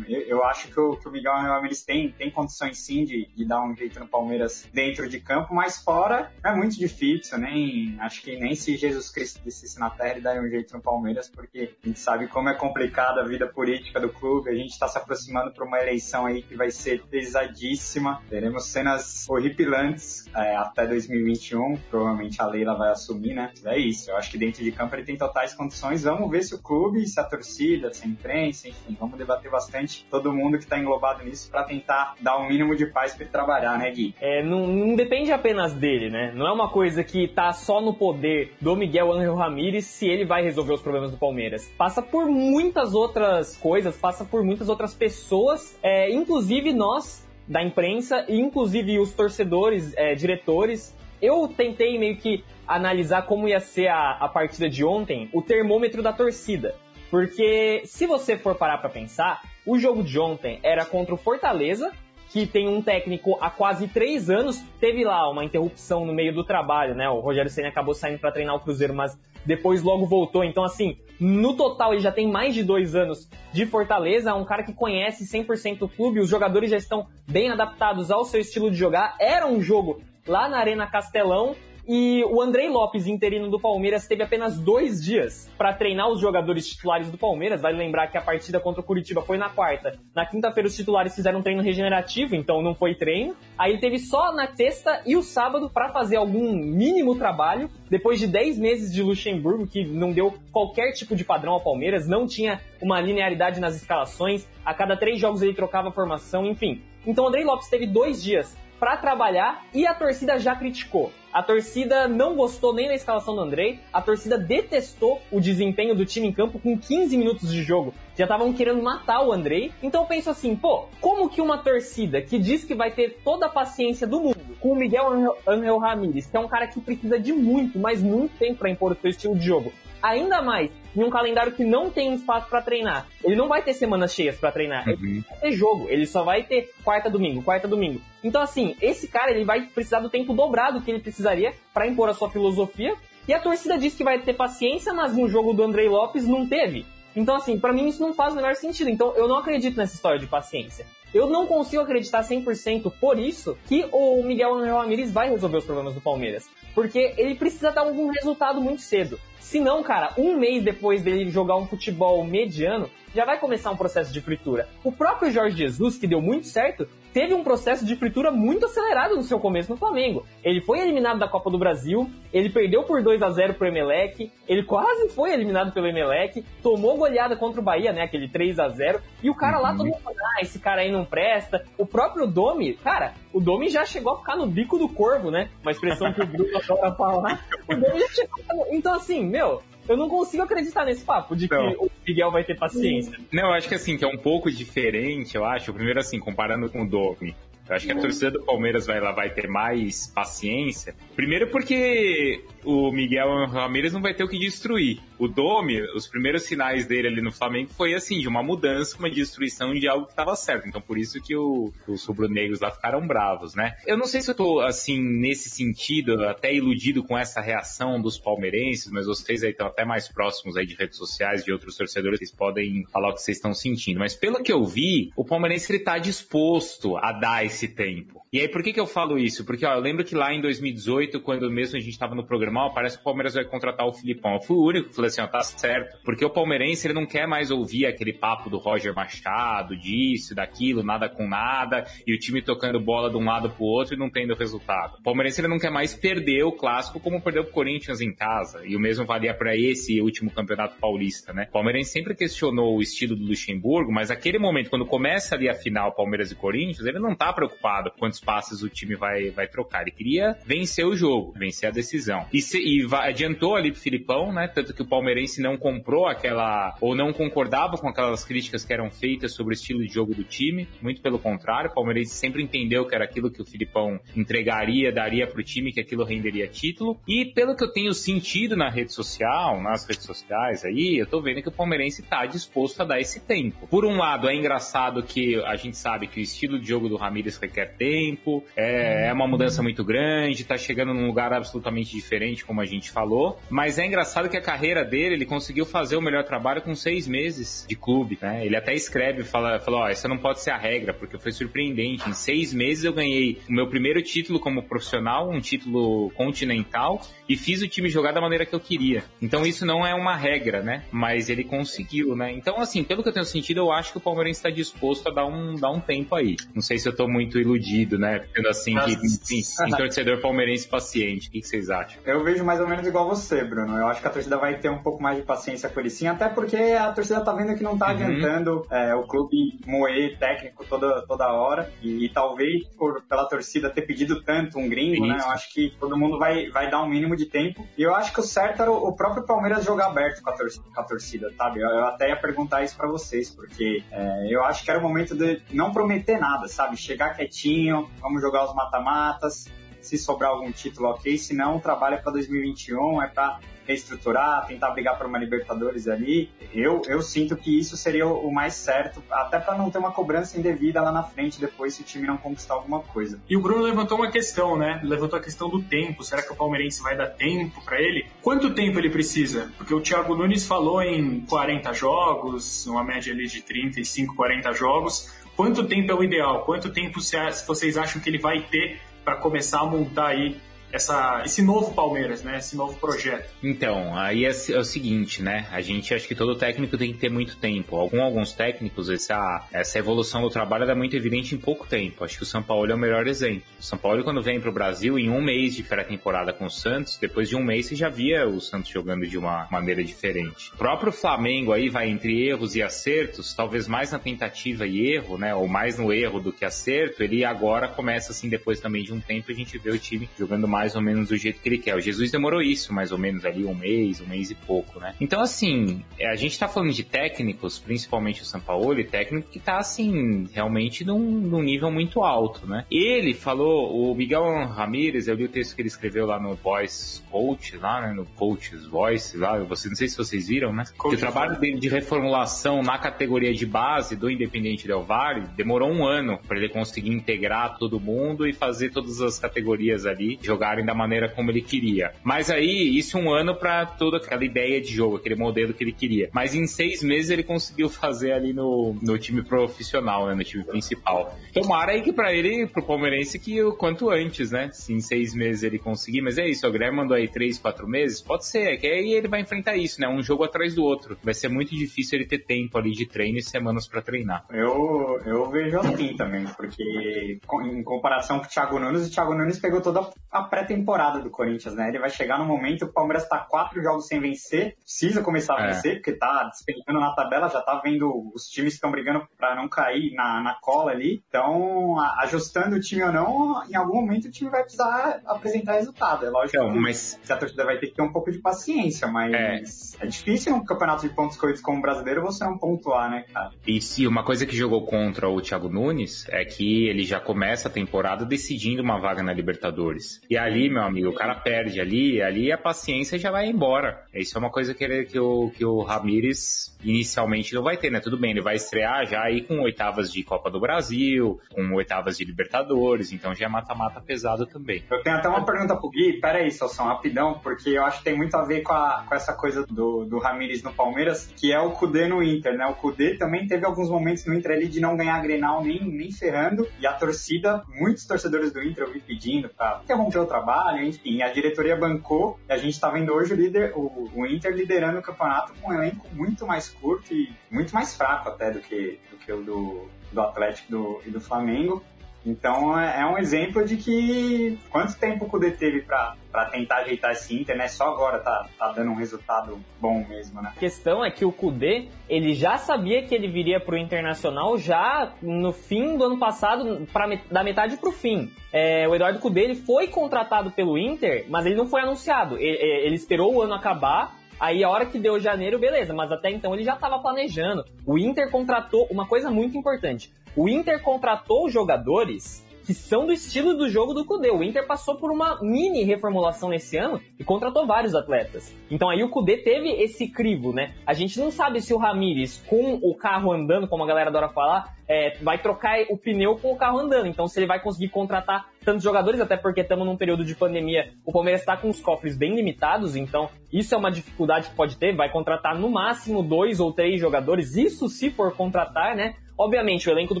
eu, 0.08 0.20
eu 0.22 0.44
acho 0.44 0.68
que 0.68 0.80
o, 0.80 0.96
que 0.96 1.06
o 1.06 1.12
Miguel 1.12 1.32
Ramirez 1.32 1.84
tem, 1.84 2.10
tem 2.10 2.30
condições 2.30 2.78
sim 2.78 3.04
de, 3.04 3.28
de 3.34 3.44
dar 3.44 3.62
um 3.62 3.76
jeito 3.76 4.00
no 4.00 4.08
Palmeiras 4.08 4.68
dentro 4.72 5.08
de 5.08 5.20
campo, 5.20 5.54
mas 5.54 5.82
fora 5.82 6.32
é 6.44 6.54
muito 6.54 6.78
difícil 6.78 7.38
nem 7.38 7.96
acho 8.00 8.22
que 8.22 8.36
nem 8.38 8.54
se 8.54 8.76
Jesus 8.76 9.10
Cristo 9.10 9.42
descesse 9.44 9.78
na 9.78 9.90
terra 9.90 10.12
ele 10.12 10.20
daria 10.20 10.42
um 10.42 10.48
jeito 10.48 10.74
no 10.74 10.82
Palmeiras, 10.82 11.28
porque 11.28 11.76
a 11.82 11.86
gente 11.86 12.00
sabe 12.00 12.28
como 12.28 12.48
é 12.48 12.54
complicada 12.54 13.20
a 13.20 13.24
vida 13.24 13.46
política 13.46 14.00
do 14.00 14.08
clube, 14.08 14.50
a 14.50 14.54
gente 14.54 14.70
está 14.70 14.88
se 14.88 14.96
aproximando 14.98 15.49
para 15.52 15.64
uma 15.64 15.78
eleição 15.78 16.26
aí 16.26 16.42
que 16.42 16.54
vai 16.56 16.70
ser 16.70 17.02
pesadíssima, 17.10 18.22
teremos 18.28 18.66
cenas 18.66 19.26
horripilantes 19.28 20.26
é, 20.34 20.56
até 20.56 20.86
2021, 20.86 21.76
provavelmente 21.90 22.40
a 22.40 22.46
Leila 22.46 22.74
vai 22.74 22.90
assumir, 22.90 23.34
né? 23.34 23.52
É 23.64 23.78
isso, 23.78 24.10
eu 24.10 24.16
acho 24.16 24.30
que 24.30 24.38
dentro 24.38 24.62
de 24.62 24.72
campo 24.72 24.94
ele 24.94 25.04
tem 25.04 25.16
totais 25.16 25.54
condições, 25.54 26.02
vamos 26.02 26.30
ver 26.30 26.42
se 26.42 26.54
o 26.54 26.58
clube, 26.58 27.06
se 27.06 27.18
a 27.18 27.24
torcida, 27.24 27.92
se 27.92 28.04
a 28.04 28.08
imprensa, 28.08 28.68
enfim, 28.68 28.96
vamos 28.98 29.18
debater 29.18 29.50
bastante 29.50 30.06
todo 30.10 30.32
mundo 30.32 30.58
que 30.58 30.64
está 30.64 30.78
englobado 30.78 31.24
nisso 31.24 31.50
para 31.50 31.64
tentar 31.64 32.14
dar 32.20 32.38
um 32.38 32.48
mínimo 32.48 32.74
de 32.76 32.86
paz 32.86 33.14
para 33.14 33.26
trabalhar, 33.26 33.78
né, 33.78 33.90
Gui? 33.90 34.14
É, 34.20 34.42
não, 34.42 34.66
não 34.66 34.94
depende 34.94 35.32
apenas 35.32 35.72
dele, 35.72 36.10
né? 36.10 36.32
Não 36.34 36.46
é 36.46 36.52
uma 36.52 36.68
coisa 36.68 37.02
que 37.02 37.28
tá 37.28 37.52
só 37.52 37.80
no 37.80 37.94
poder 37.94 38.52
do 38.60 38.76
Miguel 38.76 39.12
Angel 39.12 39.34
Ramírez 39.34 39.86
se 39.86 40.06
ele 40.06 40.24
vai 40.24 40.42
resolver 40.42 40.74
os 40.74 40.82
problemas 40.82 41.10
do 41.10 41.16
Palmeiras. 41.16 41.70
Passa 41.76 42.02
por 42.02 42.26
muitas 42.26 42.94
outras 42.94 43.56
coisas, 43.56 43.96
passa 43.96 44.24
por 44.24 44.44
muitas 44.44 44.68
outras 44.68 44.94
pessoas, 44.94 45.39
é, 45.82 46.10
inclusive 46.10 46.72
nós 46.72 47.26
da 47.46 47.62
imprensa, 47.62 48.24
e 48.28 48.38
inclusive 48.38 48.98
os 48.98 49.12
torcedores, 49.12 49.92
é, 49.96 50.14
diretores. 50.14 50.96
Eu 51.20 51.48
tentei 51.48 51.98
meio 51.98 52.16
que 52.16 52.44
analisar 52.66 53.22
como 53.22 53.48
ia 53.48 53.58
ser 53.58 53.88
a, 53.88 54.12
a 54.12 54.28
partida 54.28 54.68
de 54.68 54.84
ontem, 54.84 55.28
o 55.32 55.42
termômetro 55.42 56.02
da 56.02 56.12
torcida. 56.12 56.76
Porque 57.10 57.82
se 57.84 58.06
você 58.06 58.36
for 58.36 58.54
parar 58.54 58.78
para 58.78 58.88
pensar, 58.88 59.42
o 59.66 59.78
jogo 59.78 60.02
de 60.02 60.18
ontem 60.18 60.60
era 60.62 60.84
contra 60.84 61.12
o 61.12 61.18
Fortaleza, 61.18 61.90
que 62.28 62.46
tem 62.46 62.68
um 62.68 62.80
técnico 62.80 63.36
há 63.40 63.50
quase 63.50 63.88
três 63.88 64.30
anos, 64.30 64.62
teve 64.78 65.04
lá 65.04 65.28
uma 65.28 65.44
interrupção 65.44 66.06
no 66.06 66.12
meio 66.12 66.32
do 66.32 66.44
trabalho, 66.44 66.94
né? 66.94 67.10
O 67.10 67.18
Rogério 67.18 67.50
Senna 67.50 67.68
acabou 67.68 67.92
saindo 67.92 68.20
para 68.20 68.30
treinar 68.30 68.54
o 68.54 68.60
Cruzeiro, 68.60 68.94
mas 68.94 69.18
depois 69.44 69.82
logo 69.82 70.06
voltou. 70.06 70.44
Então, 70.44 70.62
assim, 70.62 70.96
no 71.20 71.54
total 71.54 71.92
ele 71.92 72.00
já 72.00 72.10
tem 72.10 72.26
mais 72.26 72.54
de 72.54 72.64
dois 72.64 72.94
anos 72.94 73.28
de 73.52 73.66
Fortaleza, 73.66 74.30
é 74.30 74.34
um 74.34 74.44
cara 74.44 74.62
que 74.62 74.72
conhece 74.72 75.24
100% 75.24 75.82
o 75.82 75.88
clube, 75.88 76.20
os 76.20 76.28
jogadores 76.28 76.70
já 76.70 76.78
estão 76.78 77.06
bem 77.28 77.50
adaptados 77.50 78.10
ao 78.10 78.24
seu 78.24 78.40
estilo 78.40 78.70
de 78.70 78.76
jogar. 78.76 79.16
Era 79.20 79.46
um 79.46 79.60
jogo 79.60 80.00
lá 80.26 80.48
na 80.48 80.58
Arena 80.58 80.86
Castelão, 80.86 81.54
e 81.92 82.22
o 82.30 82.40
Andrei 82.40 82.68
Lopes, 82.68 83.08
interino 83.08 83.50
do 83.50 83.58
Palmeiras, 83.58 84.06
teve 84.06 84.22
apenas 84.22 84.56
dois 84.56 85.02
dias 85.02 85.50
para 85.58 85.72
treinar 85.72 86.08
os 86.08 86.20
jogadores 86.20 86.68
titulares 86.68 87.10
do 87.10 87.18
Palmeiras. 87.18 87.60
Vale 87.60 87.76
lembrar 87.76 88.06
que 88.06 88.16
a 88.16 88.20
partida 88.20 88.60
contra 88.60 88.80
o 88.80 88.84
Curitiba 88.84 89.22
foi 89.22 89.36
na 89.36 89.48
quarta. 89.48 89.98
Na 90.14 90.24
quinta-feira, 90.24 90.68
os 90.68 90.76
titulares 90.76 91.16
fizeram 91.16 91.40
um 91.40 91.42
treino 91.42 91.64
regenerativo, 91.64 92.36
então 92.36 92.62
não 92.62 92.76
foi 92.76 92.94
treino. 92.94 93.34
Aí 93.58 93.72
ele 93.72 93.80
teve 93.80 93.98
só 93.98 94.32
na 94.32 94.46
sexta 94.54 95.02
e 95.04 95.16
o 95.16 95.22
sábado 95.24 95.68
para 95.68 95.88
fazer 95.88 96.14
algum 96.14 96.54
mínimo 96.54 97.16
trabalho. 97.16 97.68
Depois 97.90 98.20
de 98.20 98.28
10 98.28 98.56
meses 98.60 98.92
de 98.92 99.02
Luxemburgo, 99.02 99.66
que 99.66 99.84
não 99.84 100.12
deu 100.12 100.32
qualquer 100.52 100.92
tipo 100.92 101.16
de 101.16 101.24
padrão 101.24 101.54
ao 101.54 101.60
Palmeiras, 101.60 102.06
não 102.06 102.24
tinha 102.24 102.60
uma 102.80 103.00
linearidade 103.00 103.58
nas 103.58 103.74
escalações. 103.74 104.46
A 104.64 104.72
cada 104.72 104.96
três 104.96 105.18
jogos 105.18 105.42
ele 105.42 105.54
trocava 105.54 105.88
a 105.88 105.92
formação, 105.92 106.46
enfim. 106.46 106.82
Então 107.04 107.24
o 107.24 107.28
Andrei 107.28 107.42
Lopes 107.42 107.68
teve 107.68 107.84
dois 107.84 108.22
dias 108.22 108.56
para 108.80 108.96
trabalhar 108.96 109.66
e 109.74 109.86
a 109.86 109.92
torcida 109.92 110.38
já 110.38 110.56
criticou. 110.56 111.12
A 111.30 111.42
torcida 111.42 112.08
não 112.08 112.34
gostou 112.34 112.74
nem 112.74 112.88
da 112.88 112.94
escalação 112.94 113.36
do 113.36 113.42
Andrei, 113.42 113.78
a 113.92 114.02
torcida 114.02 114.36
detestou 114.36 115.22
o 115.30 115.38
desempenho 115.38 115.94
do 115.94 116.04
time 116.04 116.26
em 116.26 116.32
campo 116.32 116.58
com 116.58 116.76
15 116.76 117.16
minutos 117.16 117.52
de 117.52 117.62
jogo. 117.62 117.94
Já 118.16 118.24
estavam 118.24 118.52
querendo 118.52 118.82
matar 118.82 119.22
o 119.22 119.32
Andrei. 119.32 119.70
Então 119.80 120.02
eu 120.02 120.06
penso 120.08 120.30
assim, 120.30 120.56
pô, 120.56 120.86
como 121.00 121.28
que 121.28 121.40
uma 121.40 121.58
torcida 121.58 122.20
que 122.20 122.38
diz 122.38 122.64
que 122.64 122.74
vai 122.74 122.90
ter 122.90 123.20
toda 123.22 123.46
a 123.46 123.50
paciência 123.50 124.06
do 124.06 124.18
mundo 124.18 124.56
com 124.58 124.72
o 124.72 124.76
Miguel 124.76 125.36
Angel 125.46 125.78
Ramírez, 125.78 126.26
que 126.26 126.36
é 126.36 126.40
um 126.40 126.48
cara 126.48 126.66
que 126.66 126.80
precisa 126.80 127.18
de 127.18 127.32
muito, 127.32 127.78
mas 127.78 128.02
muito 128.02 128.36
tempo 128.38 128.58
para 128.58 128.70
impor 128.70 128.92
o 128.92 128.96
seu 129.00 129.10
estilo 129.10 129.36
de 129.36 129.46
jogo, 129.46 129.72
ainda 130.02 130.42
mais 130.42 130.70
em 130.94 131.04
um 131.04 131.10
calendário 131.10 131.52
que 131.52 131.64
não 131.64 131.90
tem 131.90 132.12
espaço 132.14 132.48
para 132.48 132.62
treinar. 132.62 133.06
Ele 133.22 133.36
não 133.36 133.48
vai 133.48 133.62
ter 133.62 133.74
semanas 133.74 134.12
cheias 134.12 134.36
para 134.36 134.50
treinar. 134.50 134.86
Uhum. 134.86 134.94
Ele 134.94 135.24
vai 135.28 135.38
ter 135.38 135.52
jogo, 135.52 135.86
ele 135.88 136.06
só 136.06 136.24
vai 136.24 136.42
ter 136.42 136.70
quarta 136.84 137.08
domingo, 137.08 137.42
quarta 137.42 137.68
domingo. 137.68 138.00
Então 138.22 138.42
assim, 138.42 138.76
esse 138.80 139.08
cara 139.08 139.30
ele 139.30 139.44
vai 139.44 139.62
precisar 139.62 140.00
do 140.00 140.10
tempo 140.10 140.34
dobrado 140.34 140.80
que 140.80 140.90
ele 140.90 141.00
precisaria 141.00 141.54
para 141.72 141.86
impor 141.86 142.08
a 142.08 142.14
sua 142.14 142.30
filosofia. 142.30 142.94
E 143.28 143.34
a 143.34 143.40
torcida 143.40 143.78
diz 143.78 143.94
que 143.94 144.02
vai 144.02 144.18
ter 144.20 144.34
paciência, 144.34 144.92
mas 144.92 145.16
no 145.16 145.28
jogo 145.28 145.52
do 145.52 145.62
Andrei 145.62 145.88
Lopes 145.88 146.26
não 146.26 146.48
teve. 146.48 146.84
Então 147.14 147.36
assim, 147.36 147.58
para 147.58 147.72
mim 147.72 147.88
isso 147.88 148.00
não 148.00 148.14
faz 148.14 148.32
o 148.32 148.36
menor 148.36 148.54
sentido. 148.54 148.90
Então 148.90 149.14
eu 149.16 149.28
não 149.28 149.38
acredito 149.38 149.76
nessa 149.76 149.94
história 149.94 150.18
de 150.18 150.26
paciência. 150.26 150.86
Eu 151.12 151.26
não 151.28 151.46
consigo 151.46 151.82
acreditar 151.82 152.22
100% 152.22 152.92
por 153.00 153.18
isso 153.18 153.58
que 153.66 153.84
o 153.90 154.22
Miguel 154.22 154.54
Angel 154.54 154.76
Ramirez 154.76 155.10
vai 155.10 155.28
resolver 155.28 155.58
os 155.58 155.64
problemas 155.64 155.94
do 155.94 156.00
Palmeiras. 156.00 156.48
Porque 156.72 157.14
ele 157.16 157.34
precisa 157.34 157.72
dar 157.72 157.82
algum 157.82 158.08
resultado 158.10 158.60
muito 158.60 158.82
cedo. 158.82 159.18
Se 159.50 159.58
não, 159.58 159.82
cara, 159.82 160.12
um 160.16 160.36
mês 160.36 160.62
depois 160.62 161.02
dele 161.02 161.28
jogar 161.28 161.56
um 161.56 161.66
futebol 161.66 162.22
mediano, 162.22 162.88
já 163.12 163.24
vai 163.24 163.36
começar 163.36 163.72
um 163.72 163.76
processo 163.76 164.12
de 164.12 164.20
fritura. 164.20 164.68
O 164.84 164.92
próprio 164.92 165.32
Jorge 165.32 165.56
Jesus, 165.56 165.98
que 165.98 166.06
deu 166.06 166.22
muito 166.22 166.46
certo, 166.46 166.86
teve 167.12 167.34
um 167.34 167.42
processo 167.42 167.84
de 167.84 167.96
fritura 167.96 168.30
muito 168.30 168.66
acelerado 168.66 169.16
no 169.16 169.24
seu 169.24 169.40
começo 169.40 169.68
no 169.68 169.76
Flamengo. 169.76 170.24
Ele 170.44 170.60
foi 170.60 170.78
eliminado 170.78 171.18
da 171.18 171.26
Copa 171.26 171.50
do 171.50 171.58
Brasil, 171.58 172.08
ele 172.32 172.48
perdeu 172.48 172.84
por 172.84 173.02
2 173.02 173.20
a 173.22 173.30
0 173.30 173.54
pro 173.54 173.66
Emelec, 173.66 174.30
ele 174.46 174.62
quase 174.62 175.08
foi 175.08 175.32
eliminado 175.32 175.72
pelo 175.72 175.88
Emelec, 175.88 176.44
tomou 176.62 176.96
goleada 176.96 177.34
contra 177.34 177.60
o 177.60 177.64
Bahia, 177.64 177.92
né, 177.92 178.02
aquele 178.02 178.28
3 178.28 178.56
a 178.60 178.68
0 178.68 179.00
e 179.20 179.28
o 179.28 179.34
cara 179.34 179.56
uhum. 179.56 179.62
lá 179.64 179.70
todo 179.72 179.86
mundo, 179.86 180.00
ah, 180.06 180.42
esse 180.42 180.60
cara 180.60 180.82
aí 180.82 180.92
não 180.92 181.04
presta. 181.04 181.64
O 181.76 181.84
próprio 181.84 182.24
Domi, 182.24 182.74
cara, 182.74 183.14
o 183.32 183.40
Domi 183.40 183.68
já 183.68 183.84
chegou 183.84 184.14
a 184.14 184.18
ficar 184.18 184.36
no 184.36 184.46
bico 184.46 184.78
do 184.78 184.88
corvo, 184.88 185.30
né? 185.30 185.50
Uma 185.62 185.70
expressão 185.70 186.12
que 186.12 186.22
o 186.22 186.26
Bruno 186.26 186.56
adora 186.56 186.92
falar. 186.94 187.46
O 187.68 187.74
Domi 187.74 188.00
já 188.00 188.08
chegou. 188.08 188.66
Então 188.70 188.94
assim, 188.94 189.24
meu, 189.24 189.62
eu 189.88 189.96
não 189.96 190.08
consigo 190.08 190.42
acreditar 190.42 190.84
nesse 190.84 191.04
papo 191.04 191.34
de 191.34 191.48
não. 191.50 191.70
que 191.70 191.76
o 191.76 191.90
Miguel 192.06 192.30
vai 192.30 192.44
ter 192.44 192.56
paciência. 192.56 193.18
Não, 193.32 193.48
eu 193.48 193.52
acho 193.52 193.68
que 193.68 193.74
assim, 193.74 193.96
que 193.96 194.04
é 194.04 194.08
um 194.08 194.16
pouco 194.16 194.50
diferente, 194.50 195.36
eu 195.36 195.44
acho. 195.44 195.72
Primeiro, 195.72 196.00
assim, 196.00 196.18
comparando 196.18 196.68
com 196.68 196.82
o 196.82 196.88
Domi. 196.88 197.34
Eu 197.68 197.76
acho 197.76 197.86
que 197.86 197.92
a 197.92 198.00
torcida 198.00 198.32
do 198.32 198.42
Palmeiras 198.42 198.84
vai 198.84 199.00
lá 199.00 199.12
vai 199.12 199.30
ter 199.30 199.48
mais 199.48 200.08
paciência. 200.12 200.92
Primeiro 201.14 201.46
porque 201.48 202.44
o 202.64 202.90
Miguel 202.90 203.46
Ramirez 203.46 203.92
não 203.92 204.02
vai 204.02 204.12
ter 204.14 204.24
o 204.24 204.28
que 204.28 204.38
destruir. 204.38 205.00
O 205.18 205.28
Domi, 205.28 205.80
os 205.94 206.08
primeiros 206.08 206.42
sinais 206.42 206.86
dele 206.86 207.08
ali 207.08 207.20
no 207.20 207.30
Flamengo 207.30 207.70
foi 207.70 207.94
assim, 207.94 208.18
de 208.18 208.28
uma 208.28 208.42
mudança, 208.42 208.98
uma 208.98 209.10
destruição 209.10 209.74
de 209.74 209.86
algo 209.86 210.06
que 210.06 210.12
estava 210.12 210.34
certo. 210.34 210.66
Então 210.66 210.80
por 210.80 210.98
isso 210.98 211.20
que 211.20 211.36
o, 211.36 211.72
os 211.86 212.04
rubro-negros 212.06 212.60
lá 212.60 212.70
ficaram 212.70 213.06
bravos, 213.06 213.54
né? 213.54 213.76
Eu 213.86 213.96
não 213.96 214.06
sei 214.06 214.22
se 214.22 214.30
eu 214.30 214.34
tô, 214.34 214.60
assim, 214.60 214.98
nesse 214.98 215.48
sentido, 215.48 216.24
até 216.24 216.52
iludido 216.52 217.04
com 217.04 217.16
essa 217.16 217.40
reação 217.40 218.00
dos 218.00 218.18
palmeirenses, 218.18 218.90
mas 218.90 219.06
vocês 219.06 219.42
aí 219.42 219.50
estão 219.50 219.66
até 219.66 219.84
mais 219.84 220.08
próximos 220.08 220.56
aí 220.56 220.66
de 220.66 220.74
redes 220.74 220.96
sociais, 220.96 221.44
de 221.44 221.52
outros 221.52 221.76
torcedores, 221.76 222.18
vocês 222.18 222.32
podem 222.32 222.84
falar 222.92 223.10
o 223.10 223.14
que 223.14 223.22
vocês 223.22 223.36
estão 223.36 223.54
sentindo. 223.54 224.00
Mas 224.00 224.14
pelo 224.14 224.42
que 224.42 224.52
eu 224.52 224.64
vi, 224.64 225.12
o 225.14 225.24
palmeirense 225.24 225.70
ele 225.70 225.80
tá 225.80 225.98
disposto 225.98 226.96
a 226.96 227.12
dar 227.12 227.44
esse 227.44 227.60
esse 227.60 227.68
tempo. 227.68 228.19
E 228.32 228.38
aí, 228.38 228.46
por 228.46 228.62
que, 228.62 228.72
que 228.72 228.78
eu 228.78 228.86
falo 228.86 229.18
isso? 229.18 229.44
Porque, 229.44 229.66
ó, 229.66 229.74
eu 229.74 229.80
lembro 229.80 230.04
que 230.04 230.14
lá 230.14 230.32
em 230.32 230.40
2018, 230.40 231.18
quando 231.18 231.50
mesmo 231.50 231.76
a 231.76 231.80
gente 231.80 231.90
estava 231.90 232.14
no 232.14 232.24
programa, 232.24 232.66
ó, 232.66 232.70
parece 232.70 232.94
que 232.94 233.00
o 233.00 233.04
Palmeiras 233.04 233.34
vai 233.34 233.44
contratar 233.44 233.84
o 233.84 233.92
Filipão. 233.92 234.34
Eu 234.34 234.40
fui 234.40 234.56
o 234.56 234.64
único 234.64 234.88
que 234.88 234.94
falei 234.94 235.08
assim, 235.08 235.20
ó, 235.20 235.26
tá 235.26 235.40
certo. 235.40 235.98
Porque 236.04 236.24
o 236.24 236.30
palmeirense, 236.30 236.86
ele 236.86 236.94
não 236.94 237.06
quer 237.06 237.26
mais 237.26 237.50
ouvir 237.50 237.86
aquele 237.86 238.12
papo 238.12 238.48
do 238.48 238.58
Roger 238.58 238.94
Machado, 238.94 239.76
disso, 239.76 240.32
daquilo, 240.32 240.84
nada 240.84 241.08
com 241.08 241.26
nada, 241.26 241.84
e 242.06 242.14
o 242.14 242.18
time 242.20 242.40
tocando 242.40 242.78
bola 242.78 243.10
de 243.10 243.16
um 243.16 243.24
lado 243.24 243.50
pro 243.50 243.64
outro 243.64 243.96
e 243.96 243.98
não 243.98 244.08
tendo 244.08 244.36
resultado. 244.36 244.98
O 245.00 245.02
palmeirense, 245.02 245.40
ele 245.40 245.48
não 245.48 245.58
quer 245.58 245.72
mais 245.72 245.92
perder 245.92 246.44
o 246.44 246.52
clássico 246.52 247.00
como 247.00 247.20
perdeu 247.20 247.42
pro 247.42 247.52
Corinthians 247.52 248.00
em 248.00 248.14
casa. 248.14 248.64
E 248.64 248.76
o 248.76 248.80
mesmo 248.80 249.04
valia 249.04 249.34
para 249.34 249.56
esse 249.56 250.00
último 250.00 250.30
campeonato 250.30 250.78
paulista, 250.78 251.32
né? 251.32 251.48
O 251.48 251.52
palmeirense 251.54 251.90
sempre 251.90 252.14
questionou 252.14 252.76
o 252.76 252.80
estilo 252.80 253.16
do 253.16 253.24
Luxemburgo, 253.24 253.90
mas 253.90 254.08
aquele 254.08 254.38
momento, 254.38 254.70
quando 254.70 254.86
começa 254.86 255.34
ali 255.34 255.48
a 255.48 255.54
final 255.54 255.96
Palmeiras 255.96 256.30
e 256.30 256.36
Corinthians, 256.36 256.86
ele 256.86 257.00
não 257.00 257.16
tá 257.16 257.32
preocupado 257.32 257.90
quantos 257.98 258.19
passes 258.20 258.62
o 258.62 258.68
time 258.68 258.94
vai, 258.94 259.30
vai 259.30 259.46
trocar. 259.46 259.82
Ele 259.82 259.90
queria 259.90 260.36
vencer 260.44 260.86
o 260.86 260.96
jogo, 260.96 261.32
vencer 261.36 261.68
a 261.68 261.72
decisão. 261.72 262.26
E, 262.32 262.40
se, 262.40 262.58
e 262.58 262.86
adiantou 262.92 263.56
ali 263.56 263.72
pro 263.72 263.80
Filipão, 263.80 264.32
né? 264.32 264.48
Tanto 264.48 264.74
que 264.74 264.82
o 264.82 264.86
palmeirense 264.86 265.40
não 265.40 265.56
comprou 265.56 266.06
aquela, 266.06 266.76
ou 266.80 266.94
não 266.94 267.12
concordava 267.12 267.76
com 267.76 267.88
aquelas 267.88 268.24
críticas 268.24 268.64
que 268.64 268.72
eram 268.72 268.90
feitas 268.90 269.32
sobre 269.32 269.54
o 269.54 269.56
estilo 269.56 269.80
de 269.80 269.92
jogo 269.92 270.14
do 270.14 270.24
time. 270.24 270.68
Muito 270.80 271.00
pelo 271.00 271.18
contrário, 271.18 271.70
o 271.70 271.74
palmeirense 271.74 272.14
sempre 272.14 272.42
entendeu 272.42 272.86
que 272.86 272.94
era 272.94 273.04
aquilo 273.04 273.30
que 273.30 273.42
o 273.42 273.44
Filipão 273.44 274.00
entregaria, 274.16 274.92
daria 274.92 275.26
pro 275.26 275.42
time, 275.42 275.72
que 275.72 275.80
aquilo 275.80 276.04
renderia 276.04 276.46
título. 276.48 277.00
E 277.06 277.24
pelo 277.24 277.56
que 277.56 277.64
eu 277.64 277.72
tenho 277.72 277.92
sentido 277.94 278.56
na 278.56 278.68
rede 278.68 278.92
social, 278.92 279.60
nas 279.62 279.86
redes 279.86 280.04
sociais 280.04 280.64
aí, 280.64 280.98
eu 280.98 281.06
tô 281.06 281.20
vendo 281.20 281.42
que 281.42 281.48
o 281.48 281.52
palmeirense 281.52 282.02
tá 282.02 282.26
disposto 282.26 282.80
a 282.80 282.84
dar 282.84 283.00
esse 283.00 283.20
tempo. 283.20 283.66
Por 283.68 283.84
um 283.84 283.96
lado, 283.96 284.28
é 284.28 284.34
engraçado 284.34 285.02
que 285.02 285.36
a 285.44 285.56
gente 285.56 285.76
sabe 285.76 286.06
que 286.06 286.20
o 286.20 286.22
estilo 286.22 286.58
de 286.58 286.66
jogo 286.66 286.88
do 286.88 286.96
Ramires 286.96 287.38
requer 287.38 287.76
tempo, 287.76 288.09
tempo, 288.10 288.44
é, 288.56 289.08
é 289.08 289.12
uma 289.12 289.26
mudança 289.26 289.62
muito 289.62 289.84
grande, 289.84 290.44
tá 290.44 290.56
chegando 290.56 290.92
num 290.92 291.06
lugar 291.06 291.32
absolutamente 291.32 291.92
diferente, 291.92 292.44
como 292.44 292.60
a 292.60 292.66
gente 292.66 292.90
falou. 292.90 293.40
Mas 293.48 293.78
é 293.78 293.86
engraçado 293.86 294.28
que 294.28 294.36
a 294.36 294.40
carreira 294.40 294.84
dele, 294.84 295.14
ele 295.14 295.26
conseguiu 295.26 295.64
fazer 295.64 295.96
o 295.96 296.02
melhor 296.02 296.24
trabalho 296.24 296.62
com 296.62 296.74
seis 296.74 297.06
meses 297.06 297.64
de 297.68 297.76
clube, 297.76 298.18
né? 298.20 298.44
Ele 298.44 298.56
até 298.56 298.74
escreve, 298.74 299.22
fala, 299.22 299.58
fala, 299.58 299.78
ó, 299.78 299.88
essa 299.88 300.08
não 300.08 300.18
pode 300.18 300.40
ser 300.40 300.50
a 300.50 300.58
regra, 300.58 300.92
porque 300.92 301.18
foi 301.18 301.32
surpreendente. 301.32 302.08
Em 302.08 302.12
seis 302.12 302.52
meses 302.52 302.84
eu 302.84 302.92
ganhei 302.92 303.38
o 303.48 303.52
meu 303.52 303.68
primeiro 303.68 304.02
título 304.02 304.40
como 304.40 304.62
profissional, 304.62 305.30
um 305.30 305.40
título 305.40 306.10
continental, 306.10 307.00
e 307.30 307.36
fiz 307.36 307.62
o 307.62 307.68
time 307.68 307.88
jogar 307.88 308.10
da 308.10 308.20
maneira 308.20 308.44
que 308.44 308.52
eu 308.52 308.58
queria. 308.58 309.04
Então 309.22 309.46
isso 309.46 309.64
não 309.64 309.86
é 309.86 309.94
uma 309.94 310.16
regra, 310.16 310.62
né? 310.62 310.82
Mas 310.90 311.30
ele 311.30 311.44
conseguiu, 311.44 312.16
né? 312.16 312.32
Então, 312.32 312.60
assim, 312.60 312.82
pelo 312.82 313.04
que 313.04 313.08
eu 313.08 313.12
tenho 313.12 313.24
sentido, 313.24 313.58
eu 313.58 313.70
acho 313.70 313.92
que 313.92 313.98
o 313.98 314.00
Palmeiras 314.00 314.36
está 314.36 314.50
disposto 314.50 315.08
a 315.08 315.12
dar 315.14 315.26
um, 315.26 315.54
dar 315.54 315.70
um 315.70 315.78
tempo 315.78 316.16
aí. 316.16 316.34
Não 316.52 316.60
sei 316.60 316.76
se 316.76 316.88
eu 316.88 316.96
tô 316.96 317.06
muito 317.06 317.38
iludido, 317.38 317.96
né? 317.96 318.24
Tendo 318.34 318.48
assim, 318.48 318.74
que, 318.80 318.94
em, 318.94 319.70
torcedor 319.70 320.20
palmeirense 320.20 320.66
paciente. 320.66 321.28
O 321.28 321.30
que, 321.30 321.40
que 321.40 321.46
vocês 321.46 321.70
acham? 321.70 322.02
Eu 322.04 322.24
vejo 322.24 322.44
mais 322.44 322.58
ou 322.58 322.66
menos 322.66 322.84
igual 322.84 323.08
você, 323.08 323.44
Bruno. 323.44 323.78
Eu 323.78 323.86
acho 323.86 324.00
que 324.00 324.08
a 324.08 324.10
torcida 324.10 324.36
vai 324.36 324.58
ter 324.58 324.68
um 324.68 324.82
pouco 324.82 325.00
mais 325.00 325.16
de 325.16 325.22
paciência 325.22 325.68
com 325.68 325.78
ele 325.78 325.90
sim, 325.90 326.08
até 326.08 326.28
porque 326.28 326.56
a 326.56 326.90
torcida 326.90 327.20
tá 327.20 327.32
vendo 327.32 327.56
que 327.56 327.62
não 327.62 327.78
tá 327.78 327.86
uhum. 327.86 327.92
adiantando 327.92 328.66
é, 328.68 328.92
o 328.96 329.04
clube 329.04 329.60
moer 329.64 330.18
técnico 330.18 330.64
toda, 330.68 331.02
toda 331.02 331.32
hora. 331.32 331.72
E, 331.80 332.06
e, 332.06 332.08
talvez 332.08 332.66
por, 332.76 333.02
pela 333.02 333.24
torcida 333.26 333.70
ter 333.70 333.82
pedido 333.82 334.20
tanto 334.20 334.58
um 334.58 334.68
gringo, 334.68 335.06
né? 335.06 335.18
Eu 335.20 335.30
acho 335.30 335.52
que 335.54 335.72
todo 335.78 335.96
mundo 335.96 336.18
vai, 336.18 336.48
vai 336.48 336.68
dar 336.68 336.82
um 336.82 336.88
mínimo 336.88 337.19
de 337.19 337.19
tempo. 337.26 337.66
E 337.76 337.82
eu 337.82 337.94
acho 337.94 338.12
que 338.12 338.20
o 338.20 338.22
certo 338.22 338.62
era 338.62 338.70
o, 338.70 338.92
próprio 338.94 339.24
Palmeiras 339.24 339.64
jogar 339.64 339.86
aberto 339.86 340.22
com 340.22 340.30
a 340.30 340.32
torcida, 340.32 340.64
com 340.74 340.80
a 340.80 340.84
torcida 340.84 341.30
sabe? 341.36 341.60
Eu, 341.60 341.68
eu, 341.68 341.86
até 341.86 342.08
ia 342.08 342.16
perguntar 342.16 342.62
isso 342.62 342.76
para 342.76 342.88
vocês, 342.88 343.30
porque 343.30 343.82
é, 343.90 344.26
eu 344.28 344.44
acho 344.44 344.64
que 344.64 344.70
era 344.70 344.78
o 344.78 344.82
momento 344.82 345.16
de 345.16 345.42
não 345.52 345.72
prometer 345.72 346.18
nada, 346.18 346.48
sabe? 346.48 346.76
Chegar 346.76 347.14
quietinho, 347.14 347.90
vamos 348.00 348.20
jogar 348.20 348.44
os 348.44 348.54
mata-matas, 348.54 349.46
se 349.80 349.96
sobrar 349.96 350.30
algum 350.30 350.50
título, 350.52 350.88
ok. 350.90 351.16
Se 351.16 351.34
não, 351.34 351.56
é 351.56 351.60
para 351.60 352.12
2021, 352.12 353.02
é 353.02 353.08
para 353.08 353.40
reestruturar, 353.70 354.46
tentar 354.46 354.70
brigar 354.70 354.96
por 354.98 355.06
uma 355.06 355.18
Libertadores 355.18 355.88
ali. 355.88 356.30
Eu, 356.52 356.82
eu 356.86 357.00
sinto 357.02 357.36
que 357.36 357.58
isso 357.58 357.76
seria 357.76 358.06
o 358.06 358.30
mais 358.32 358.54
certo, 358.54 359.02
até 359.10 359.38
para 359.38 359.56
não 359.56 359.70
ter 359.70 359.78
uma 359.78 359.92
cobrança 359.92 360.38
indevida 360.38 360.80
lá 360.80 360.92
na 360.92 361.02
frente 361.02 361.40
depois 361.40 361.74
se 361.74 361.82
o 361.82 361.84
time 361.84 362.06
não 362.06 362.16
conquistar 362.16 362.54
alguma 362.54 362.80
coisa. 362.80 363.20
E 363.28 363.36
o 363.36 363.40
Bruno 363.40 363.62
levantou 363.62 363.98
uma 363.98 364.10
questão, 364.10 364.56
né? 364.56 364.80
Levantou 364.82 365.18
a 365.18 365.22
questão 365.22 365.48
do 365.48 365.62
tempo. 365.62 366.02
Será 366.02 366.22
que 366.22 366.32
o 366.32 366.36
palmeirense 366.36 366.82
vai 366.82 366.96
dar 366.96 367.08
tempo 367.08 367.62
para 367.64 367.80
ele? 367.80 368.06
Quanto 368.22 368.54
tempo 368.54 368.78
ele 368.78 368.90
precisa? 368.90 369.50
Porque 369.56 369.74
o 369.74 369.80
Thiago 369.80 370.14
Nunes 370.14 370.46
falou 370.46 370.82
em 370.82 371.20
40 371.20 371.72
jogos, 371.72 372.66
uma 372.66 372.82
média 372.82 373.12
ali 373.12 373.26
de 373.26 373.42
35, 373.42 374.14
40 374.14 374.52
jogos. 374.52 375.10
Quanto 375.36 375.66
tempo 375.66 375.90
é 375.90 375.94
o 375.94 376.02
ideal? 376.02 376.44
Quanto 376.44 376.70
tempo 376.70 377.00
vocês 377.00 377.76
acham 377.76 378.00
que 378.00 378.10
ele 378.10 378.18
vai 378.18 378.42
ter 378.42 378.80
para 379.04 379.16
começar 379.16 379.60
a 379.60 379.66
montar 379.66 380.08
aí 380.08 380.40
essa, 380.72 381.22
esse 381.24 381.42
novo 381.42 381.74
Palmeiras, 381.74 382.22
né? 382.22 382.38
Esse 382.38 382.56
novo 382.56 382.78
projeto. 382.78 383.30
Então, 383.42 383.96
aí 383.96 384.24
é, 384.24 384.30
é, 384.30 384.58
o 384.58 384.64
seguinte, 384.64 385.22
né? 385.22 385.46
A 385.50 385.60
gente 385.60 385.92
acha 385.94 386.06
que 386.06 386.14
todo 386.14 386.36
técnico 386.36 386.76
tem 386.76 386.92
que 386.92 386.98
ter 386.98 387.10
muito 387.10 387.36
tempo. 387.36 387.76
Algum, 387.76 388.02
alguns 388.02 388.32
técnicos, 388.32 388.88
essa, 388.88 389.46
essa 389.52 389.78
evolução 389.78 390.22
do 390.22 390.30
trabalho 390.30 390.70
é 390.70 390.74
muito 390.74 390.96
evidente 390.96 391.34
em 391.34 391.38
pouco 391.38 391.66
tempo. 391.66 392.04
Acho 392.04 392.16
que 392.16 392.22
o 392.22 392.26
São 392.26 392.42
Paulo 392.42 392.70
é 392.70 392.74
o 392.74 392.78
melhor 392.78 393.06
exemplo. 393.06 393.42
O 393.58 393.62
São 393.62 393.78
Paulo, 393.78 394.04
quando 394.04 394.22
vem 394.22 394.40
para 394.40 394.50
o 394.50 394.52
Brasil, 394.52 394.98
em 394.98 395.08
um 395.08 395.20
mês 395.20 395.54
de 395.54 395.62
pré-temporada 395.62 396.32
com 396.32 396.46
o 396.46 396.50
Santos, 396.50 396.98
depois 397.00 397.28
de 397.28 397.36
um 397.36 397.42
mês 397.42 397.66
você 397.66 397.74
já 397.74 397.88
via 397.88 398.26
o 398.26 398.40
Santos 398.40 398.70
jogando 398.70 399.06
de 399.06 399.18
uma 399.18 399.48
maneira 399.50 399.82
diferente. 399.82 400.52
O 400.54 400.56
próprio 400.56 400.92
Flamengo 400.92 401.52
aí 401.52 401.68
vai 401.68 401.88
entre 401.88 402.28
erros 402.28 402.54
e 402.54 402.62
acertos, 402.62 403.34
talvez 403.34 403.66
mais 403.66 403.90
na 403.90 403.98
tentativa 403.98 404.66
e 404.66 404.92
erro, 404.92 405.18
né? 405.18 405.34
Ou 405.34 405.48
mais 405.48 405.78
no 405.78 405.92
erro 405.92 406.20
do 406.20 406.32
que 406.32 406.44
acerto. 406.44 407.02
Ele 407.02 407.24
agora 407.24 407.68
começa 407.68 408.12
assim, 408.12 408.28
depois 408.28 408.60
também 408.60 408.84
de 408.84 408.92
um 408.92 409.00
tempo, 409.00 409.30
a 409.30 409.34
gente 409.34 409.58
vê 409.58 409.70
o 409.70 409.78
time 409.78 410.08
jogando 410.18 410.46
mais 410.46 410.59
mais 410.60 410.76
ou 410.76 410.82
menos 410.82 411.08
do 411.08 411.16
jeito 411.16 411.40
que 411.40 411.48
ele 411.48 411.56
quer. 411.56 411.74
O 411.74 411.80
Jesus 411.80 412.10
demorou 412.10 412.42
isso, 412.42 412.70
mais 412.70 412.92
ou 412.92 412.98
menos 412.98 413.24
ali 413.24 413.46
um 413.46 413.54
mês, 413.54 413.98
um 413.98 414.06
mês 414.06 414.30
e 414.30 414.34
pouco, 414.34 414.78
né? 414.78 414.94
Então, 415.00 415.22
assim, 415.22 415.82
é, 415.98 416.06
a 416.10 416.16
gente 416.16 416.38
tá 416.38 416.46
falando 416.46 416.70
de 416.70 416.84
técnicos, 416.84 417.58
principalmente 417.58 418.20
o 418.20 418.26
São 418.26 418.40
Paulo, 418.40 418.70
técnico 418.84 419.30
que 419.30 419.38
tá, 419.38 419.56
assim, 419.56 420.28
realmente 420.34 420.84
num, 420.84 420.98
num 420.98 421.42
nível 421.42 421.70
muito 421.70 422.02
alto, 422.02 422.46
né? 422.46 422.66
Ele 422.70 423.14
falou, 423.14 423.90
o 423.90 423.94
Miguel 423.94 424.22
Ramírez, 424.48 425.08
eu 425.08 425.14
li 425.14 425.24
o 425.24 425.28
texto 425.28 425.54
que 425.54 425.62
ele 425.62 425.68
escreveu 425.68 426.04
lá 426.04 426.20
no 426.20 426.34
Voice 426.34 427.00
Coach, 427.10 427.56
lá, 427.56 427.80
né? 427.80 427.94
No 427.94 428.04
Coach's 428.04 428.66
Voice, 428.66 429.16
lá, 429.16 429.38
você, 429.38 429.68
não 429.68 429.76
sei 429.76 429.88
se 429.88 429.96
vocês 429.96 430.28
viram, 430.28 430.52
né? 430.52 430.64
Coach 430.76 430.96
o 430.96 430.98
trabalho 430.98 431.40
dele 431.40 431.58
de 431.58 431.68
reformulação 431.70 432.62
na 432.62 432.76
categoria 432.76 433.32
de 433.32 433.46
base 433.46 433.96
do 433.96 434.10
Independente 434.10 434.66
Del 434.66 434.82
Valle 434.82 435.26
demorou 435.36 435.70
um 435.70 435.86
ano 435.86 436.18
para 436.28 436.36
ele 436.36 436.50
conseguir 436.50 436.90
integrar 436.90 437.56
todo 437.56 437.80
mundo 437.80 438.26
e 438.26 438.32
fazer 438.34 438.70
todas 438.70 439.00
as 439.00 439.18
categorias 439.18 439.86
ali, 439.86 440.18
jogar 440.22 440.49
da 440.64 440.74
maneira 440.74 441.08
como 441.08 441.30
ele 441.30 441.40
queria. 441.40 441.92
Mas 442.02 442.30
aí, 442.30 442.76
isso 442.76 442.98
um 442.98 443.12
ano 443.12 443.34
para 443.34 443.64
toda 443.66 443.96
aquela 443.96 444.24
ideia 444.24 444.60
de 444.60 444.74
jogo, 444.74 444.96
aquele 444.96 445.14
modelo 445.14 445.54
que 445.54 445.64
ele 445.64 445.72
queria. 445.72 446.10
Mas 446.12 446.34
em 446.34 446.46
seis 446.46 446.82
meses 446.82 447.10
ele 447.10 447.22
conseguiu 447.22 447.68
fazer 447.70 448.12
ali 448.12 448.32
no, 448.32 448.76
no 448.82 448.98
time 448.98 449.22
profissional, 449.22 450.06
né, 450.06 450.14
no 450.14 450.24
time 450.24 450.44
principal. 450.44 451.16
Tomara 451.32 451.72
aí 451.72 451.82
que 451.82 451.92
para 451.92 452.12
ele, 452.12 452.46
pro 452.46 452.62
palmeirense, 452.62 453.18
que 453.18 453.42
o 453.42 453.52
quanto 453.54 453.90
antes, 453.90 454.30
né? 454.30 454.50
Se 454.52 454.72
em 454.72 454.80
seis 454.80 455.14
meses 455.14 455.42
ele 455.42 455.58
conseguir. 455.58 456.00
Mas 456.00 456.18
é 456.18 456.26
isso, 456.28 456.46
o 456.46 456.50
Guilherme 456.50 456.76
mandou 456.76 456.96
aí 456.96 457.08
três, 457.08 457.38
quatro 457.38 457.68
meses? 457.68 458.00
Pode 458.00 458.26
ser, 458.26 458.56
que 458.58 458.66
aí 458.66 458.92
ele 458.92 459.08
vai 459.08 459.20
enfrentar 459.20 459.56
isso, 459.56 459.80
né? 459.80 459.88
Um 459.88 460.02
jogo 460.02 460.24
atrás 460.24 460.54
do 460.54 460.62
outro. 460.62 460.98
Vai 461.02 461.14
ser 461.14 461.28
muito 461.28 461.54
difícil 461.54 461.98
ele 461.98 462.06
ter 462.06 462.18
tempo 462.18 462.58
ali 462.58 462.72
de 462.72 462.86
treino 462.86 463.18
e 463.18 463.22
semanas 463.22 463.68
para 463.68 463.82
treinar. 463.82 464.24
Eu, 464.30 465.00
eu 465.04 465.30
vejo 465.30 465.58
assim 465.58 465.94
também, 465.96 466.24
porque 466.36 467.20
em 467.44 467.62
comparação 467.62 468.18
com 468.18 468.26
o 468.26 468.28
Thiago 468.28 468.58
Nunes, 468.58 468.88
o 468.88 468.90
Thiago 468.90 469.14
Nunes 469.14 469.38
pegou 469.38 469.60
toda 469.60 469.88
a 470.10 470.22
pré 470.22 470.39
pré-temporada 470.40 471.00
do 471.00 471.10
Corinthians, 471.10 471.54
né? 471.54 471.68
Ele 471.68 471.78
vai 471.78 471.90
chegar 471.90 472.18
no 472.18 472.24
momento 472.24 472.60
que 472.60 472.64
o 472.64 472.72
Palmeiras 472.72 473.04
está 473.04 473.18
quatro 473.18 473.62
jogos 473.62 473.86
sem 473.86 474.00
vencer, 474.00 474.56
precisa 474.62 475.02
começar 475.02 475.36
a 475.36 475.44
é. 475.44 475.52
vencer, 475.52 475.74
porque 475.76 475.92
tá 475.92 476.24
despencando 476.24 476.80
na 476.80 476.92
tabela, 476.94 477.28
já 477.28 477.40
tá 477.40 477.60
vendo 477.62 478.10
os 478.14 478.24
times 478.24 478.52
que 478.52 478.56
estão 478.56 478.70
brigando 478.70 479.06
para 479.18 479.34
não 479.34 479.48
cair 479.48 479.92
na, 479.94 480.20
na 480.20 480.34
cola 480.40 480.72
ali. 480.72 481.02
Então, 481.08 481.78
ajustando 481.98 482.56
o 482.56 482.60
time 482.60 482.82
ou 482.82 482.92
não, 482.92 483.44
em 483.48 483.54
algum 483.54 483.80
momento 483.80 484.06
o 484.06 484.10
time 484.10 484.30
vai 484.30 484.42
precisar 484.42 485.00
apresentar 485.06 485.54
resultado. 485.54 486.06
É 486.06 486.10
lógico 486.10 486.36
então, 486.36 486.54
mas... 486.60 486.98
que 487.04 487.12
a 487.12 487.16
torcida 487.16 487.44
vai 487.44 487.58
ter 487.58 487.68
que 487.68 487.74
ter 487.74 487.82
um 487.82 487.92
pouco 487.92 488.10
de 488.10 488.18
paciência, 488.18 488.88
mas 488.88 489.76
é, 489.80 489.84
é 489.84 489.86
difícil 489.86 490.32
num 490.32 490.44
campeonato 490.44 490.86
de 490.86 490.94
pontos 490.94 491.16
corridos 491.16 491.40
como 491.40 491.60
brasileiro 491.60 492.02
você 492.02 492.24
não 492.24 492.38
pontuar, 492.38 492.90
né, 492.90 493.04
cara? 493.12 493.30
E 493.46 493.60
se 493.60 493.86
uma 493.86 494.04
coisa 494.04 494.26
que 494.26 494.36
jogou 494.36 494.64
contra 494.64 495.08
o 495.08 495.20
Thiago 495.20 495.48
Nunes 495.48 496.06
é 496.08 496.24
que 496.24 496.66
ele 496.68 496.84
já 496.84 497.00
começa 497.00 497.48
a 497.48 497.50
temporada 497.50 498.04
decidindo 498.04 498.62
uma 498.62 498.78
vaga 498.78 499.02
na 499.02 499.12
Libertadores. 499.12 500.00
E 500.08 500.16
ali 500.16 500.29
ali, 500.30 500.48
meu 500.48 500.62
amigo, 500.62 500.88
o 500.88 500.94
cara 500.94 501.14
perde 501.14 501.60
ali, 501.60 502.00
ali 502.00 502.32
a 502.32 502.38
paciência 502.38 502.98
já 502.98 503.10
vai 503.10 503.28
embora. 503.28 503.84
Isso 503.94 504.16
é 504.16 504.20
uma 504.20 504.30
coisa 504.30 504.54
que, 504.54 504.64
ele, 504.64 504.84
que, 504.84 504.98
o, 504.98 505.30
que 505.30 505.44
o 505.44 505.62
Ramires 505.62 506.56
inicialmente 506.62 507.34
não 507.34 507.42
vai 507.42 507.56
ter, 507.56 507.70
né? 507.70 507.80
Tudo 507.80 507.98
bem, 507.98 508.10
ele 508.10 508.20
vai 508.20 508.36
estrear 508.36 508.86
já 508.86 509.02
aí 509.02 509.22
com 509.22 509.40
oitavas 509.40 509.92
de 509.92 510.02
Copa 510.02 510.30
do 510.30 510.40
Brasil, 510.40 511.20
com 511.32 511.54
oitavas 511.54 511.96
de 511.96 512.04
Libertadores, 512.04 512.92
então 512.92 513.14
já 513.14 513.26
é 513.26 513.28
mata-mata 513.28 513.80
pesado 513.80 514.26
também. 514.26 514.62
Eu 514.70 514.82
tenho 514.82 514.96
até 514.96 515.08
uma 515.08 515.24
pergunta 515.24 515.56
pro 515.56 515.70
Gui, 515.70 516.00
pera 516.00 516.18
aí, 516.18 516.30
Salsão, 516.30 516.66
rapidão, 516.66 517.18
porque 517.22 517.50
eu 517.50 517.64
acho 517.64 517.78
que 517.78 517.84
tem 517.84 517.96
muito 517.96 518.14
a 518.14 518.24
ver 518.24 518.42
com, 518.42 518.52
a, 518.52 518.84
com 518.88 518.94
essa 518.94 519.12
coisa 519.12 519.44
do, 519.46 519.84
do 519.84 519.98
Ramires 519.98 520.42
no 520.42 520.52
Palmeiras, 520.52 521.12
que 521.16 521.32
é 521.32 521.40
o 521.40 521.52
Cudê 521.52 521.86
no 521.86 522.02
Inter, 522.02 522.36
né? 522.36 522.46
O 522.46 522.54
Cudê 522.54 522.96
também 522.96 523.26
teve 523.26 523.44
alguns 523.44 523.68
momentos 523.68 524.04
no 524.06 524.14
Inter 524.14 524.32
ali 524.32 524.48
de 524.48 524.60
não 524.60 524.76
ganhar 524.76 525.00
Grenal 525.00 525.42
nem, 525.42 525.62
nem 525.64 525.90
ferrando, 525.90 526.46
e 526.60 526.66
a 526.66 526.72
torcida, 526.72 527.42
muitos 527.48 527.86
torcedores 527.86 528.32
do 528.32 528.42
Inter 528.42 528.64
eu 528.64 528.72
vi 528.72 528.80
pedindo 528.80 529.28
pra 529.28 529.60
interromper 529.64 529.98
o 529.98 530.06
trabalho, 530.20 530.64
enfim, 530.64 531.02
a 531.02 531.08
diretoria 531.08 531.56
bancou 531.56 532.18
e 532.28 532.32
a 532.32 532.36
gente 532.36 532.52
está 532.52 532.68
vendo 532.68 532.92
hoje 532.92 533.14
o, 533.14 533.16
líder, 533.16 533.52
o, 533.56 533.90
o, 533.94 534.06
Inter 534.06 534.32
liderando 534.32 534.78
o 534.78 534.82
campeonato 534.82 535.32
com 535.40 535.50
um 535.50 535.54
elenco 535.54 535.86
muito 535.92 536.26
mais 536.26 536.48
curto 536.48 536.92
e 536.92 537.12
muito 537.30 537.54
mais 537.54 537.74
fraco 537.74 538.08
até 538.08 538.30
do 538.30 538.40
que, 538.40 538.78
do, 538.90 538.96
que 538.98 539.12
o 539.12 539.22
do, 539.22 539.68
do 539.90 540.00
Atlético 540.00 540.50
do, 540.50 540.82
e 540.86 540.90
do 540.90 541.00
Flamengo. 541.00 541.64
Então 542.04 542.58
é, 542.58 542.80
é 542.80 542.86
um 542.86 542.96
exemplo 542.96 543.44
de 543.44 543.56
que 543.56 544.38
quanto 544.50 544.78
tempo 544.78 545.04
o 545.04 545.08
Cudê 545.08 545.30
teve 545.30 545.62
para 545.62 546.24
tentar 546.30 546.58
ajeitar 546.58 546.92
esse 546.92 547.14
Inter, 547.14 547.36
né? 547.36 547.48
Só 547.48 547.64
agora 547.64 547.98
tá, 547.98 548.26
tá 548.38 548.52
dando 548.52 548.70
um 548.70 548.74
resultado 548.74 549.38
bom 549.60 549.84
mesmo, 549.86 550.22
né? 550.22 550.32
A 550.34 550.38
questão 550.38 550.84
é 550.84 550.90
que 550.90 551.04
o 551.04 551.12
Cudê, 551.12 551.68
ele 551.88 552.14
já 552.14 552.38
sabia 552.38 552.82
que 552.82 552.94
ele 552.94 553.08
viria 553.08 553.38
pro 553.38 553.56
Internacional 553.56 554.38
já 554.38 554.92
no 555.02 555.32
fim 555.32 555.76
do 555.76 555.84
ano 555.84 555.98
passado, 555.98 556.66
pra, 556.72 556.88
da 557.10 557.22
metade 557.22 557.56
pro 557.56 557.70
fim. 557.70 558.10
É, 558.32 558.66
o 558.66 558.74
Eduardo 558.74 558.98
Cudê, 558.98 559.22
ele 559.22 559.34
foi 559.34 559.68
contratado 559.68 560.30
pelo 560.30 560.56
Inter, 560.56 561.04
mas 561.08 561.26
ele 561.26 561.34
não 561.34 561.46
foi 561.46 561.62
anunciado. 561.62 562.16
Ele, 562.16 562.38
ele 562.38 562.74
esperou 562.74 563.14
o 563.14 563.22
ano 563.22 563.34
acabar 563.34 564.00
Aí 564.20 564.44
a 564.44 564.50
hora 564.50 564.66
que 564.66 564.78
deu 564.78 565.00
janeiro, 565.00 565.38
beleza, 565.38 565.72
mas 565.72 565.90
até 565.90 566.10
então 566.10 566.34
ele 566.34 566.44
já 566.44 566.52
estava 566.52 566.78
planejando. 566.78 567.42
O 567.64 567.78
Inter 567.78 568.10
contratou 568.10 568.66
uma 568.70 568.86
coisa 568.86 569.10
muito 569.10 569.36
importante. 569.38 569.90
O 570.16 570.28
Inter 570.28 570.60
contratou 570.62 571.28
jogadores 571.28 572.24
que 572.50 572.54
são 572.54 572.84
do 572.84 572.92
estilo 572.92 573.34
do 573.34 573.48
jogo 573.48 573.72
do 573.72 573.84
Kudê. 573.84 574.10
O 574.10 574.24
Inter 574.24 574.44
passou 574.44 574.74
por 574.74 574.90
uma 574.90 575.20
mini 575.22 575.62
reformulação 575.62 576.28
nesse 576.28 576.56
ano 576.56 576.80
e 576.98 577.04
contratou 577.04 577.46
vários 577.46 577.76
atletas. 577.76 578.34
Então 578.50 578.68
aí 578.68 578.82
o 578.82 578.88
Kudê 578.88 579.18
teve 579.18 579.50
esse 579.50 579.86
crivo, 579.86 580.32
né? 580.32 580.54
A 580.66 580.74
gente 580.74 580.98
não 580.98 581.12
sabe 581.12 581.40
se 581.40 581.54
o 581.54 581.58
Ramires, 581.58 582.20
com 582.26 582.54
o 582.54 582.74
carro 582.74 583.12
andando, 583.12 583.46
como 583.46 583.62
a 583.62 583.66
galera 583.68 583.90
adora 583.90 584.08
falar, 584.08 584.56
é, 584.66 584.96
vai 585.00 585.18
trocar 585.18 585.60
o 585.68 585.76
pneu 585.76 586.16
com 586.16 586.32
o 586.32 586.36
carro 586.36 586.58
andando. 586.58 586.86
Então 586.86 587.06
se 587.06 587.20
ele 587.20 587.26
vai 587.26 587.40
conseguir 587.40 587.68
contratar 587.68 588.28
tantos 588.44 588.64
jogadores, 588.64 589.00
até 589.00 589.16
porque 589.16 589.42
estamos 589.42 589.64
num 589.64 589.76
período 589.76 590.04
de 590.04 590.16
pandemia, 590.16 590.72
o 590.84 590.92
Palmeiras 590.92 591.20
está 591.20 591.36
com 591.36 591.48
os 591.48 591.60
cofres 591.60 591.96
bem 591.96 592.16
limitados, 592.16 592.74
então 592.74 593.10
isso 593.32 593.54
é 593.54 593.58
uma 593.58 593.70
dificuldade 593.70 594.30
que 594.30 594.34
pode 594.34 594.56
ter. 594.56 594.74
Vai 594.74 594.90
contratar 594.90 595.38
no 595.38 595.50
máximo 595.50 596.02
dois 596.02 596.40
ou 596.40 596.52
três 596.52 596.80
jogadores, 596.80 597.36
isso 597.36 597.68
se 597.68 597.90
for 597.90 598.12
contratar, 598.16 598.74
né? 598.74 598.94
Obviamente, 599.20 599.68
o 599.68 599.70
elenco 599.70 599.92
do 599.92 600.00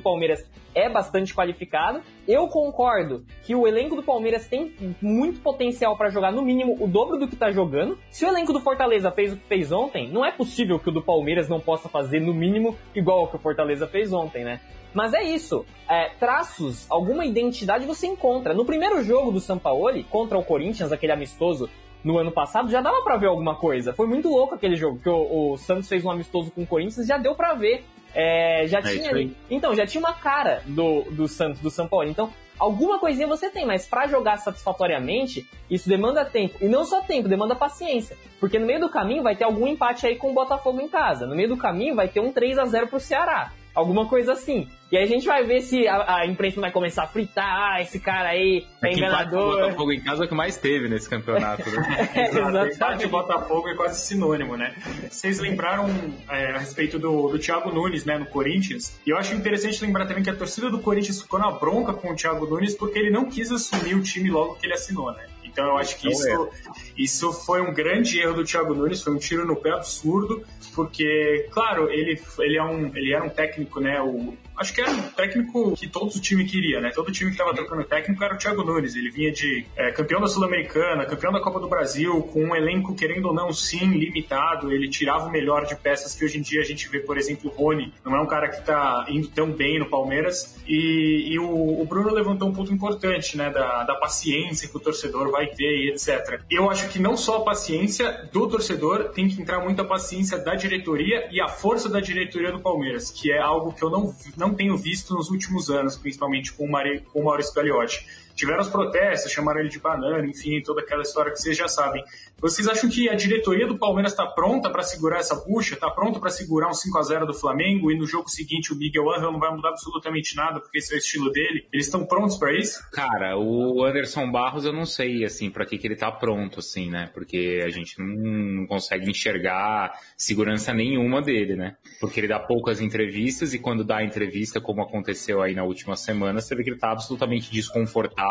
Palmeiras 0.00 0.48
é 0.74 0.88
bastante 0.88 1.34
qualificado. 1.34 2.00
Eu 2.26 2.48
concordo 2.48 3.22
que 3.44 3.54
o 3.54 3.68
elenco 3.68 3.94
do 3.94 4.02
Palmeiras 4.02 4.48
tem 4.48 4.74
muito 4.98 5.40
potencial 5.40 5.94
para 5.94 6.08
jogar 6.08 6.32
no 6.32 6.40
mínimo 6.40 6.74
o 6.80 6.88
dobro 6.88 7.18
do 7.18 7.28
que 7.28 7.34
está 7.34 7.50
jogando. 7.50 7.98
Se 8.10 8.24
o 8.24 8.28
elenco 8.28 8.50
do 8.50 8.60
Fortaleza 8.60 9.10
fez 9.10 9.34
o 9.34 9.36
que 9.36 9.44
fez 9.44 9.70
ontem, 9.70 10.08
não 10.08 10.24
é 10.24 10.32
possível 10.32 10.78
que 10.78 10.88
o 10.88 10.92
do 10.92 11.02
Palmeiras 11.02 11.50
não 11.50 11.60
possa 11.60 11.86
fazer 11.86 12.18
no 12.18 12.32
mínimo 12.32 12.78
igual 12.94 13.18
ao 13.18 13.28
que 13.28 13.36
o 13.36 13.38
Fortaleza 13.38 13.86
fez 13.86 14.10
ontem, 14.10 14.42
né? 14.42 14.58
Mas 14.94 15.12
é 15.12 15.22
isso. 15.22 15.66
É, 15.86 16.08
traços, 16.18 16.86
alguma 16.90 17.26
identidade 17.26 17.84
você 17.84 18.06
encontra. 18.06 18.54
No 18.54 18.64
primeiro 18.64 19.04
jogo 19.04 19.30
do 19.30 19.38
Sampaoli 19.38 20.02
contra 20.04 20.38
o 20.38 20.42
Corinthians, 20.42 20.92
aquele 20.92 21.12
amistoso 21.12 21.68
no 22.02 22.16
ano 22.16 22.32
passado, 22.32 22.70
já 22.70 22.80
dava 22.80 23.02
para 23.02 23.18
ver 23.18 23.26
alguma 23.26 23.54
coisa. 23.54 23.92
Foi 23.92 24.06
muito 24.06 24.30
louco 24.30 24.54
aquele 24.54 24.76
jogo, 24.76 24.98
que 24.98 25.10
o, 25.10 25.52
o 25.52 25.58
Santos 25.58 25.90
fez 25.90 26.02
um 26.06 26.10
amistoso 26.10 26.50
com 26.50 26.62
o 26.62 26.66
Corinthians, 26.66 27.06
já 27.06 27.18
deu 27.18 27.34
para 27.34 27.52
ver 27.52 27.84
é, 28.14 28.66
já 28.66 28.78
é 28.78 28.82
tinha. 28.82 29.30
Então, 29.50 29.74
já 29.74 29.86
tinha 29.86 30.00
uma 30.00 30.12
cara 30.12 30.62
do, 30.66 31.02
do 31.10 31.28
Santos, 31.28 31.60
do 31.60 31.70
São 31.70 31.86
Paulo. 31.86 32.08
Então, 32.08 32.32
alguma 32.58 32.98
coisinha 32.98 33.26
você 33.26 33.50
tem, 33.50 33.64
mas 33.64 33.86
para 33.86 34.06
jogar 34.06 34.36
satisfatoriamente, 34.38 35.48
isso 35.70 35.88
demanda 35.88 36.24
tempo. 36.24 36.58
E 36.60 36.68
não 36.68 36.84
só 36.84 37.00
tempo, 37.00 37.28
demanda 37.28 37.54
paciência. 37.54 38.16
Porque 38.38 38.58
no 38.58 38.66
meio 38.66 38.80
do 38.80 38.88
caminho 38.88 39.22
vai 39.22 39.36
ter 39.36 39.44
algum 39.44 39.66
empate 39.66 40.06
aí 40.06 40.16
com 40.16 40.30
o 40.30 40.34
Botafogo 40.34 40.80
em 40.80 40.88
casa. 40.88 41.26
No 41.26 41.34
meio 41.34 41.48
do 41.48 41.56
caminho 41.56 41.94
vai 41.94 42.08
ter 42.08 42.20
um 42.20 42.32
3 42.32 42.58
a 42.58 42.64
0 42.64 42.88
pro 42.88 43.00
Ceará. 43.00 43.52
Alguma 43.80 44.06
coisa 44.06 44.32
assim. 44.32 44.68
E 44.92 44.96
aí 44.96 45.04
a 45.04 45.06
gente 45.06 45.26
vai 45.26 45.42
ver 45.44 45.62
se 45.62 45.88
a, 45.88 46.16
a 46.16 46.26
imprensa 46.26 46.60
vai 46.60 46.70
começar 46.70 47.04
a 47.04 47.06
fritar, 47.06 47.46
ah, 47.46 47.80
esse 47.80 47.98
cara 47.98 48.30
aí 48.30 48.66
é 48.82 48.92
enganador. 48.92 49.54
O 49.54 49.60
Botafogo 49.60 49.92
em 49.92 50.00
casa 50.00 50.24
é 50.24 50.26
o 50.26 50.28
que 50.28 50.34
mais 50.34 50.58
teve 50.58 50.88
nesse 50.88 51.08
campeonato. 51.08 51.70
Né? 51.70 52.10
é, 52.14 52.28
exatamente. 52.28 53.06
Botafogo 53.06 53.68
é 53.68 53.74
quase 53.74 54.00
sinônimo, 54.00 54.56
né? 54.56 54.74
Vocês 55.08 55.38
lembraram 55.38 55.88
é, 56.28 56.50
a 56.50 56.58
respeito 56.58 56.98
do, 56.98 57.28
do 57.28 57.38
Thiago 57.38 57.72
Nunes, 57.72 58.04
né, 58.04 58.18
no 58.18 58.26
Corinthians? 58.26 59.00
E 59.06 59.10
eu 59.10 59.16
acho 59.16 59.34
interessante 59.34 59.82
lembrar 59.82 60.06
também 60.06 60.22
que 60.22 60.30
a 60.30 60.36
torcida 60.36 60.68
do 60.68 60.80
Corinthians 60.80 61.22
ficou 61.22 61.38
na 61.38 61.50
bronca 61.50 61.94
com 61.94 62.10
o 62.10 62.14
Thiago 62.14 62.46
Nunes 62.46 62.74
porque 62.74 62.98
ele 62.98 63.10
não 63.10 63.24
quis 63.24 63.50
assumir 63.50 63.94
o 63.94 64.02
time 64.02 64.28
logo 64.28 64.56
que 64.56 64.66
ele 64.66 64.74
assinou, 64.74 65.10
né? 65.12 65.24
Então 65.50 65.66
eu 65.66 65.78
acho 65.78 65.98
que 65.98 66.08
então, 66.08 66.20
isso, 66.20 66.68
é. 66.68 66.72
isso 66.96 67.32
foi 67.32 67.60
um 67.60 67.72
grande 67.72 68.20
erro 68.20 68.34
do 68.34 68.44
Thiago 68.44 68.74
Nunes, 68.74 69.02
foi 69.02 69.12
um 69.12 69.18
tiro 69.18 69.46
no 69.46 69.56
pé 69.56 69.70
absurdo, 69.70 70.44
porque, 70.74 71.48
claro, 71.50 71.90
ele, 71.90 72.20
ele, 72.38 72.56
é 72.56 72.62
um, 72.62 72.86
ele 72.96 73.12
era 73.12 73.24
um 73.24 73.28
técnico, 73.28 73.80
né? 73.80 74.00
O, 74.00 74.36
acho 74.60 74.74
que 74.74 74.80
era 74.80 74.90
um 74.90 75.02
técnico 75.08 75.74
que 75.74 75.88
todo 75.88 76.14
o 76.14 76.20
time 76.20 76.44
queria, 76.44 76.80
né? 76.80 76.90
Todo 76.94 77.10
time 77.10 77.30
que 77.30 77.36
estava 77.36 77.54
trocando 77.54 77.82
técnico 77.84 78.22
era 78.22 78.34
o 78.34 78.38
Thiago 78.38 78.62
Nunes. 78.62 78.94
Ele 78.94 79.10
vinha 79.10 79.32
de 79.32 79.66
é, 79.74 79.90
campeão 79.90 80.20
da 80.20 80.26
Sul-Americana, 80.26 81.06
campeão 81.06 81.32
da 81.32 81.40
Copa 81.40 81.58
do 81.58 81.68
Brasil, 81.68 82.22
com 82.24 82.44
um 82.44 82.54
elenco, 82.54 82.94
querendo 82.94 83.26
ou 83.26 83.34
não, 83.34 83.52
sim, 83.52 83.98
limitado. 83.98 84.70
Ele 84.70 84.88
tirava 84.88 85.26
o 85.26 85.30
melhor 85.30 85.64
de 85.64 85.74
peças 85.74 86.14
que 86.14 86.24
hoje 86.24 86.38
em 86.38 86.42
dia 86.42 86.60
a 86.60 86.64
gente 86.64 86.88
vê, 86.88 87.00
por 87.00 87.16
exemplo, 87.16 87.50
o 87.50 87.54
Rony. 87.54 87.92
Não 88.04 88.14
é 88.14 88.20
um 88.20 88.26
cara 88.26 88.48
que 88.48 88.56
está 88.56 89.06
indo 89.08 89.28
tão 89.28 89.50
bem 89.50 89.78
no 89.78 89.88
Palmeiras. 89.88 90.58
E, 90.68 91.32
e 91.32 91.38
o, 91.38 91.80
o, 91.80 91.84
Bruno 91.86 92.12
levantou 92.12 92.48
um 92.48 92.52
ponto 92.52 92.72
importante, 92.72 93.36
né? 93.38 93.48
Da, 93.48 93.84
da 93.84 93.94
paciência 93.94 94.68
que 94.68 94.76
o 94.76 94.80
torcedor 94.80 95.30
vai 95.30 95.46
ter 95.46 95.64
e 95.64 95.90
etc. 95.90 96.42
Eu 96.50 96.70
acho 96.70 96.88
que 96.90 96.98
não 96.98 97.16
só 97.16 97.38
a 97.38 97.44
paciência 97.44 98.28
do 98.30 98.46
torcedor, 98.46 99.10
tem 99.10 99.26
que 99.26 99.40
entrar 99.40 99.60
muito 99.60 99.80
a 99.80 99.84
paciência 99.84 100.38
da 100.38 100.54
diretoria 100.54 101.28
e 101.32 101.40
a 101.40 101.48
força 101.48 101.88
da 101.88 102.00
diretoria 102.00 102.52
do 102.52 102.60
Palmeiras, 102.60 103.10
que 103.10 103.32
é 103.32 103.38
algo 103.38 103.72
que 103.72 103.82
eu 103.82 103.90
não, 103.90 104.14
não 104.36 104.49
não 104.50 104.56
tenho 104.56 104.76
visto 104.76 105.14
nos 105.14 105.30
últimos 105.30 105.70
anos, 105.70 105.96
principalmente 105.96 106.52
com 106.52 106.64
o, 106.64 106.70
Mari, 106.70 107.00
com 107.12 107.22
Maurício 107.22 107.54
Gagliotti. 107.54 108.04
Tiveram 108.40 108.62
os 108.62 108.70
protestos, 108.70 109.30
chamaram 109.30 109.60
ele 109.60 109.68
de 109.68 109.78
banana, 109.78 110.26
enfim, 110.26 110.62
toda 110.62 110.80
aquela 110.80 111.02
história 111.02 111.30
que 111.30 111.38
vocês 111.38 111.54
já 111.54 111.68
sabem. 111.68 112.02
Vocês 112.40 112.66
acham 112.66 112.88
que 112.88 113.06
a 113.06 113.14
diretoria 113.14 113.66
do 113.66 113.76
Palmeiras 113.76 114.12
está 114.12 114.26
pronta 114.26 114.70
para 114.70 114.82
segurar 114.82 115.18
essa 115.18 115.34
bucha? 115.34 115.74
Está 115.74 115.90
pronta 115.90 116.18
para 116.18 116.30
segurar 116.30 116.70
um 116.70 116.72
5 116.72 116.98
a 116.98 117.02
0 117.02 117.26
do 117.26 117.34
Flamengo 117.34 117.92
e 117.92 117.98
no 117.98 118.06
jogo 118.06 118.30
seguinte 118.30 118.72
o 118.72 118.76
Miguel 118.76 119.10
Angel 119.10 119.30
não 119.30 119.38
vai 119.38 119.54
mudar 119.54 119.68
absolutamente 119.68 120.34
nada 120.34 120.58
porque 120.58 120.78
esse 120.78 120.94
é 120.94 120.96
o 120.96 120.98
estilo 120.98 121.30
dele? 121.30 121.68
Eles 121.70 121.84
estão 121.84 122.06
prontos 122.06 122.38
para 122.38 122.58
isso? 122.58 122.80
Cara, 122.92 123.36
o 123.36 123.84
Anderson 123.84 124.32
Barros 124.32 124.64
eu 124.64 124.72
não 124.72 124.86
sei 124.86 125.22
assim 125.22 125.50
para 125.50 125.66
que, 125.66 125.76
que 125.76 125.86
ele 125.86 125.92
está 125.92 126.10
pronto 126.10 126.60
assim, 126.60 126.88
né? 126.88 127.10
Porque 127.12 127.60
a 127.62 127.68
gente 127.68 127.98
não, 127.98 128.06
não 128.06 128.66
consegue 128.66 129.10
enxergar 129.10 129.92
segurança 130.16 130.72
nenhuma 130.72 131.20
dele, 131.20 131.56
né? 131.56 131.76
Porque 132.00 132.20
ele 132.20 132.28
dá 132.28 132.38
poucas 132.38 132.80
entrevistas 132.80 133.52
e 133.52 133.58
quando 133.58 133.84
dá 133.84 134.02
entrevista, 134.02 134.62
como 134.62 134.80
aconteceu 134.80 135.42
aí 135.42 135.54
na 135.54 135.62
última 135.62 135.94
semana, 135.94 136.40
você 136.40 136.54
vê 136.54 136.62
que 136.62 136.70
ele 136.70 136.76
está 136.76 136.90
absolutamente 136.90 137.52
desconfortável 137.52 138.29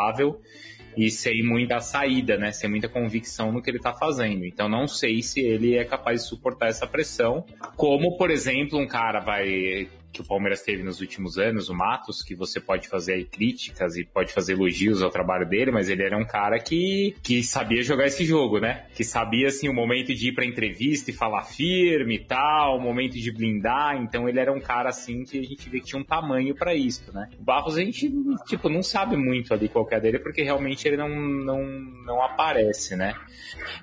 e 0.98 1.10
sem 1.10 1.44
muita 1.44 1.80
saída, 1.80 2.38
né? 2.38 2.52
Sem 2.52 2.70
muita 2.70 2.90
convicção 2.90 3.52
no 3.52 3.62
que 3.62 3.70
ele 3.70 3.78
está 3.78 3.94
fazendo. 3.94 4.46
Então 4.46 4.68
não 4.68 4.88
sei 4.88 5.22
se 5.22 5.40
ele 5.40 5.76
é 5.76 5.86
capaz 5.86 6.22
de 6.22 6.28
suportar 6.28 6.68
essa 6.68 6.86
pressão. 6.86 7.46
Como, 7.76 8.18
por 8.18 8.30
exemplo, 8.30 8.78
um 8.78 8.88
cara 8.88 9.20
vai 9.20 9.88
que 10.12 10.22
o 10.22 10.26
Palmeiras 10.26 10.62
teve 10.62 10.84
nos 10.84 11.00
últimos 11.02 11.38
anos, 11.38 11.70
o 11.70 11.76
Matos, 11.76 12.24
que 12.24 12.36
você 12.36 12.60
pode 12.60 12.88
fazer 12.88 13.26
críticas 13.26 13.96
e 13.96 14.04
pode 14.04 14.34
fazer 14.34 14.54
elogios 14.54 15.02
ao 15.02 15.10
trabalho 15.10 15.48
dele, 15.48 15.72
mas 15.72 15.90
ele 15.90 16.04
era 16.04 16.18
um 16.18 16.26
cara 16.26 16.60
que, 16.60 17.16
que 17.24 17.44
sabia 17.44 17.84
jogar 17.84 18.08
esse 18.08 18.26
jogo, 18.26 18.60
né? 18.60 18.86
Que 18.96 19.04
sabia, 19.04 19.48
assim, 19.48 19.70
o 19.70 19.74
momento 19.74 20.14
de 20.14 20.30
ir 20.30 20.34
pra 20.34 20.46
entrevista 20.46 21.12
e 21.12 21.14
falar 21.14 21.44
firme 21.44 22.16
e 22.16 22.20
tal, 22.20 22.78
o 22.78 22.82
momento 22.82 23.14
de 23.14 23.32
blindar, 23.32 23.98
então 23.98 24.28
ele 24.28 24.40
era 24.40 24.52
um 24.52 24.60
cara, 24.60 24.90
assim, 24.90 25.24
que 25.24 25.40
a 25.40 25.44
gente 25.44 25.70
vê 25.70 25.80
que 25.80 25.86
tinha 25.86 26.02
um 26.02 26.06
tamanho 26.06 26.56
para 26.56 26.74
isso, 26.74 27.12
né? 27.14 27.30
O 27.40 27.44
Barros 27.44 27.78
a 27.78 27.82
gente, 27.82 28.12
tipo, 28.48 28.70
não 28.70 28.82
sabe 28.82 29.16
muito 29.16 29.54
ali 29.54 29.70
qual 29.70 29.88
é 29.92 30.00
dele, 30.00 30.20
porque 30.20 30.42
realmente 30.42 30.88
ele 30.88 30.98
não, 30.98 31.10
não, 31.10 31.64
não 32.06 32.24
aparece, 32.24 32.96
né? 32.96 33.14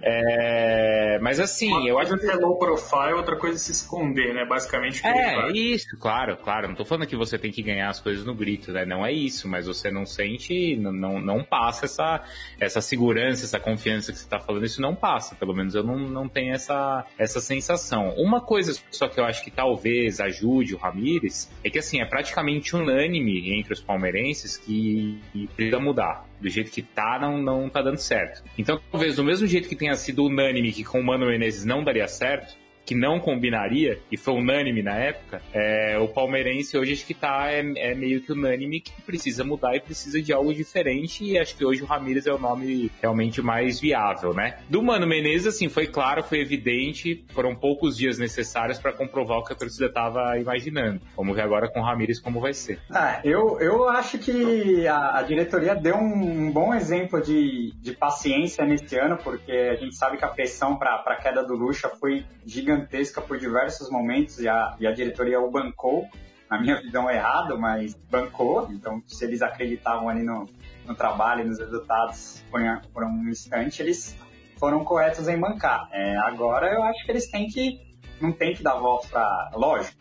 É... 0.02 1.18
Mas 1.20 1.40
assim, 1.40 1.72
Uma 1.72 1.88
eu 1.88 1.98
acho 1.98 2.16
que... 2.18 2.26
é 2.26 2.34
low 2.34 2.58
profile, 2.58 3.14
outra 3.14 3.36
coisa 3.36 3.56
é 3.56 3.58
se 3.58 3.72
esconder, 3.72 4.34
né? 4.34 4.44
Basicamente. 4.44 5.06
É, 5.06 5.50
isso, 5.52 5.96
claro 5.98 6.15
Claro, 6.16 6.36
claro. 6.38 6.68
Não 6.68 6.74
tô 6.74 6.82
falando 6.82 7.06
que 7.06 7.14
você 7.14 7.38
tem 7.38 7.52
que 7.52 7.60
ganhar 7.60 7.90
as 7.90 8.00
coisas 8.00 8.24
no 8.24 8.34
grito, 8.34 8.72
né? 8.72 8.86
Não 8.86 9.04
é 9.04 9.12
isso, 9.12 9.46
mas 9.46 9.66
você 9.66 9.90
não 9.90 10.06
sente, 10.06 10.74
não, 10.74 11.20
não 11.20 11.44
passa 11.44 11.84
essa, 11.84 12.24
essa 12.58 12.80
segurança, 12.80 13.44
essa 13.44 13.60
confiança 13.60 14.12
que 14.12 14.18
você 14.18 14.26
tá 14.26 14.40
falando, 14.40 14.64
isso 14.64 14.80
não 14.80 14.94
passa. 14.94 15.34
Pelo 15.34 15.54
menos 15.54 15.74
eu 15.74 15.82
não, 15.82 15.98
não 15.98 16.26
tenho 16.26 16.54
essa, 16.54 17.04
essa 17.18 17.38
sensação. 17.38 18.14
Uma 18.16 18.40
coisa 18.40 18.80
só 18.90 19.08
que 19.08 19.20
eu 19.20 19.26
acho 19.26 19.44
que 19.44 19.50
talvez 19.50 20.18
ajude 20.18 20.74
o 20.74 20.78
Ramires 20.78 21.52
é 21.62 21.68
que, 21.68 21.78
assim, 21.78 22.00
é 22.00 22.06
praticamente 22.06 22.74
unânime 22.74 23.52
entre 23.52 23.74
os 23.74 23.82
palmeirenses 23.82 24.56
que, 24.56 25.20
que 25.34 25.46
precisa 25.48 25.78
mudar 25.78 26.26
do 26.40 26.48
jeito 26.48 26.70
que 26.70 26.80
tá, 26.80 27.18
não, 27.20 27.42
não 27.42 27.68
tá 27.68 27.82
dando 27.82 27.98
certo. 27.98 28.42
Então, 28.56 28.80
talvez 28.90 29.16
do 29.16 29.24
mesmo 29.24 29.46
jeito 29.46 29.68
que 29.68 29.76
tenha 29.76 29.94
sido 29.96 30.24
unânime 30.24 30.72
que 30.72 30.82
com 30.82 30.98
o 30.98 31.04
Mano 31.04 31.26
Menezes 31.26 31.66
não 31.66 31.84
daria 31.84 32.08
certo, 32.08 32.56
que 32.86 32.94
não 32.94 33.18
combinaria, 33.18 33.98
e 34.10 34.16
foi 34.16 34.34
unânime 34.34 34.80
na 34.80 34.94
época, 34.94 35.42
é, 35.52 35.98
o 35.98 36.06
palmeirense 36.06 36.78
hoje 36.78 36.92
acho 36.92 37.04
que 37.04 37.14
tá, 37.14 37.50
é, 37.50 37.58
é, 37.76 37.94
meio 37.94 38.20
que 38.22 38.30
unânime 38.30 38.80
que 38.80 38.92
precisa 39.02 39.42
mudar 39.42 39.74
e 39.74 39.80
precisa 39.80 40.22
de 40.22 40.32
algo 40.32 40.54
diferente, 40.54 41.24
e 41.24 41.36
acho 41.36 41.56
que 41.56 41.64
hoje 41.64 41.82
o 41.82 41.86
Ramires 41.86 42.26
é 42.26 42.32
o 42.32 42.38
nome 42.38 42.90
realmente 43.02 43.42
mais 43.42 43.80
viável, 43.80 44.32
né? 44.32 44.58
Do 44.70 44.80
Mano 44.80 45.06
Menezes, 45.06 45.48
assim, 45.48 45.68
foi 45.68 45.88
claro, 45.88 46.22
foi 46.22 46.38
evidente, 46.38 47.24
foram 47.30 47.56
poucos 47.56 47.96
dias 47.96 48.18
necessários 48.18 48.78
para 48.78 48.92
comprovar 48.92 49.38
o 49.38 49.44
que 49.44 49.52
a 49.52 49.56
torcida 49.56 49.88
tava 49.88 50.38
imaginando. 50.38 51.00
Vamos 51.16 51.34
ver 51.34 51.42
agora 51.42 51.68
com 51.68 51.80
o 51.80 51.82
Ramires 51.82 52.20
como 52.20 52.40
vai 52.40 52.54
ser. 52.54 52.78
Ah, 52.90 53.20
eu, 53.24 53.58
eu 53.60 53.88
acho 53.88 54.18
que 54.18 54.86
a, 54.86 55.18
a 55.18 55.22
diretoria 55.22 55.74
deu 55.74 55.96
um, 55.96 56.52
bom 56.52 56.72
exemplo 56.72 57.20
de, 57.20 57.72
de 57.80 57.92
paciência 57.92 58.64
nesse 58.64 58.96
ano, 58.96 59.16
porque 59.16 59.50
a 59.50 59.74
gente 59.74 59.96
sabe 59.96 60.16
que 60.16 60.24
a 60.24 60.28
pressão 60.28 60.76
para 60.76 61.02
a 61.04 61.16
queda 61.16 61.42
do 61.42 61.54
Lucha 61.54 61.88
foi 61.88 62.24
gigantesca 62.44 62.75
gigantesca 62.76 63.20
por 63.20 63.38
diversos 63.38 63.90
momentos 63.90 64.38
e 64.38 64.48
a, 64.48 64.76
e 64.78 64.86
a 64.86 64.92
diretoria 64.92 65.40
o 65.40 65.50
bancou, 65.50 66.06
na 66.50 66.60
minha 66.60 66.80
visão 66.80 67.10
errado, 67.10 67.58
mas 67.58 67.94
bancou. 68.10 68.68
Então, 68.70 69.02
se 69.06 69.24
eles 69.24 69.42
acreditavam 69.42 70.08
ali 70.08 70.22
no, 70.22 70.48
no 70.84 70.94
trabalho 70.94 71.42
e 71.42 71.44
nos 71.44 71.58
resultados 71.58 72.44
por, 72.50 72.60
por, 72.92 73.04
um 73.04 73.28
instante, 73.28 73.82
eles 73.82 74.16
foram 74.58 74.84
corretos 74.84 75.26
em 75.28 75.38
bancar. 75.38 75.88
É, 75.92 76.16
agora, 76.18 76.72
eu 76.72 76.82
acho 76.84 77.04
que 77.04 77.10
eles 77.10 77.28
têm 77.30 77.48
que, 77.48 77.80
não 78.20 78.32
tem 78.32 78.54
que 78.54 78.62
dar 78.62 78.74
volta 78.74 79.08
para, 79.08 79.50
lógico, 79.54 79.96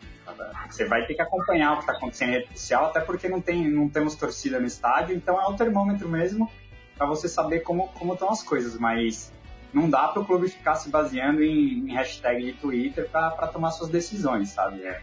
você 0.68 0.84
vai 0.84 1.06
ter 1.06 1.14
que 1.14 1.22
acompanhar 1.22 1.72
o 1.72 1.76
que 1.76 1.82
está 1.82 1.92
acontecendo 1.92 2.30
em 2.30 2.32
rede 2.32 2.58
social, 2.58 2.86
até 2.86 3.00
porque 3.00 3.28
não, 3.28 3.40
tem, 3.40 3.68
não 3.68 3.88
temos 3.88 4.14
torcida 4.14 4.60
no 4.60 4.66
estádio, 4.66 5.16
então 5.16 5.40
é 5.40 5.46
o 5.46 5.54
termômetro 5.54 6.08
mesmo 6.08 6.50
para 6.96 7.06
você 7.06 7.28
saber 7.28 7.60
como, 7.60 7.88
como 7.88 8.14
estão 8.14 8.30
as 8.30 8.42
coisas, 8.42 8.78
mas 8.78 9.32
não 9.76 9.90
dá 9.90 10.08
para 10.08 10.22
o 10.22 10.24
clube 10.24 10.48
ficar 10.48 10.74
se 10.76 10.88
baseando 10.88 11.42
em, 11.42 11.90
em 11.90 11.92
hashtag 11.92 12.42
de 12.42 12.52
Twitter 12.54 13.10
para 13.10 13.46
tomar 13.48 13.70
suas 13.72 13.90
decisões, 13.90 14.48
sabe? 14.48 14.82
É, 14.82 15.02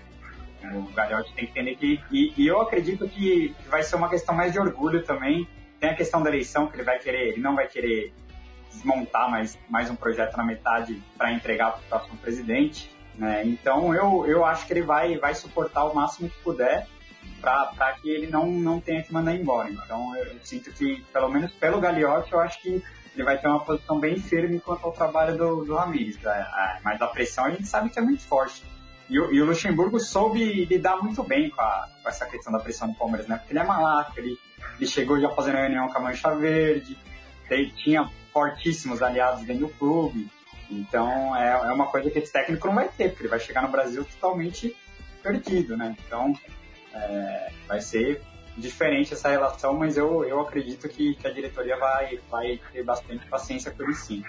O 0.73 0.91
Gagliotti 0.91 1.31
tem 1.35 1.45
que 1.45 1.51
entender 1.51 1.75
que. 1.75 2.01
E, 2.11 2.33
e, 2.35 2.47
eu 2.47 2.59
acredito 2.59 3.07
que 3.07 3.55
vai 3.69 3.83
ser 3.83 3.95
uma 3.97 4.09
questão 4.09 4.33
mais 4.33 4.51
de 4.51 4.59
orgulho 4.59 5.03
também. 5.03 5.47
Tem 5.79 5.91
a 5.91 5.95
questão 5.95 6.23
da 6.23 6.29
eleição, 6.31 6.65
que 6.67 6.75
ele 6.75 6.83
vai 6.83 6.97
querer, 6.97 7.33
ele 7.33 7.39
não 7.39 7.55
vai 7.55 7.67
querer 7.67 8.11
desmontar 8.71 9.29
mais, 9.29 9.59
mais 9.69 9.91
um 9.91 9.95
projeto 9.95 10.35
na 10.35 10.43
metade 10.43 10.99
para 11.15 11.31
entregar 11.31 11.73
para 11.73 11.81
o 11.81 11.83
próximo 11.83 12.17
presidente. 12.17 12.89
Né? 13.13 13.45
Então 13.45 13.93
eu, 13.93 14.25
eu 14.25 14.43
acho 14.43 14.65
que 14.65 14.73
ele 14.73 14.81
vai, 14.81 15.19
vai 15.19 15.35
suportar 15.35 15.83
o 15.83 15.93
máximo 15.93 16.27
que 16.29 16.39
puder 16.39 16.87
para 17.39 17.93
que 18.01 18.09
ele 18.09 18.25
não, 18.25 18.47
não 18.47 18.79
tenha 18.79 19.03
que 19.03 19.13
mandar 19.13 19.35
embora. 19.35 19.69
Então 19.69 20.15
eu 20.15 20.35
sinto 20.41 20.71
que, 20.71 21.05
pelo 21.13 21.29
menos 21.29 21.51
pelo 21.51 21.79
Gagliotti, 21.79 22.33
eu 22.33 22.39
acho 22.39 22.59
que 22.59 22.81
ele 23.13 23.23
vai 23.23 23.37
ter 23.37 23.47
uma 23.47 23.59
posição 23.59 23.99
bem 23.99 24.19
firme 24.19 24.59
quanto 24.59 24.85
ao 24.85 24.91
trabalho 24.91 25.37
do, 25.37 25.65
do 25.65 25.75
Ramires. 25.75 26.19
Né? 26.19 26.79
Mas 26.83 27.01
a 27.01 27.07
pressão 27.07 27.45
a 27.45 27.51
gente 27.51 27.67
sabe 27.67 27.89
que 27.89 27.99
é 27.99 28.01
muito 28.01 28.23
forte. 28.23 28.63
E, 29.09 29.15
e, 29.15 29.41
o 29.41 29.45
Luxemburgo 29.45 29.99
soube 29.99 30.65
lidar 30.65 30.97
muito 30.97 31.21
bem 31.23 31.49
com, 31.49 31.61
a, 31.61 31.87
com, 32.01 32.09
essa 32.09 32.25
questão 32.25 32.51
da 32.51 32.59
pressão 32.59 32.87
do 32.87 32.95
Palmeiras, 32.95 33.27
né? 33.27 33.37
Porque 33.37 33.51
ele 33.51 33.59
é 33.59 33.63
malaco, 33.63 34.13
ele, 34.17 34.39
ele 34.77 34.89
chegou 34.89 35.19
já 35.19 35.29
fazendo 35.29 35.57
reunião 35.57 35.89
com 35.89 35.97
a 35.97 36.01
Mancha 36.01 36.33
Verde, 36.33 36.97
ele 37.49 37.71
tinha 37.71 38.09
fortíssimos 38.31 39.01
aliados 39.01 39.43
dentro 39.43 39.67
do 39.67 39.73
clube. 39.73 40.29
Então 40.71 41.35
é, 41.35 41.49
é 41.49 41.73
uma 41.73 41.87
coisa 41.87 42.09
que 42.09 42.17
esse 42.17 42.31
técnico 42.31 42.67
não 42.67 42.75
vai 42.75 42.87
ter, 42.87 43.09
porque 43.09 43.23
ele 43.23 43.29
vai 43.29 43.39
chegar 43.39 43.61
no 43.61 43.67
Brasil 43.67 44.03
totalmente 44.05 44.75
perdido, 45.21 45.77
né? 45.77 45.95
Então 46.05 46.33
é, 46.93 47.51
vai 47.67 47.81
ser 47.81 48.21
diferente 48.57 49.13
essa 49.13 49.29
relação, 49.29 49.73
mas 49.73 49.97
eu, 49.97 50.23
eu 50.25 50.39
acredito 50.39 50.87
que, 50.87 51.15
que 51.15 51.27
a 51.27 51.31
diretoria 51.31 51.77
vai, 51.77 52.19
vai 52.29 52.59
ter 52.71 52.83
bastante 52.83 53.25
paciência 53.27 53.71
por 53.71 53.89
isso 53.89 54.05
sim. 54.05 54.23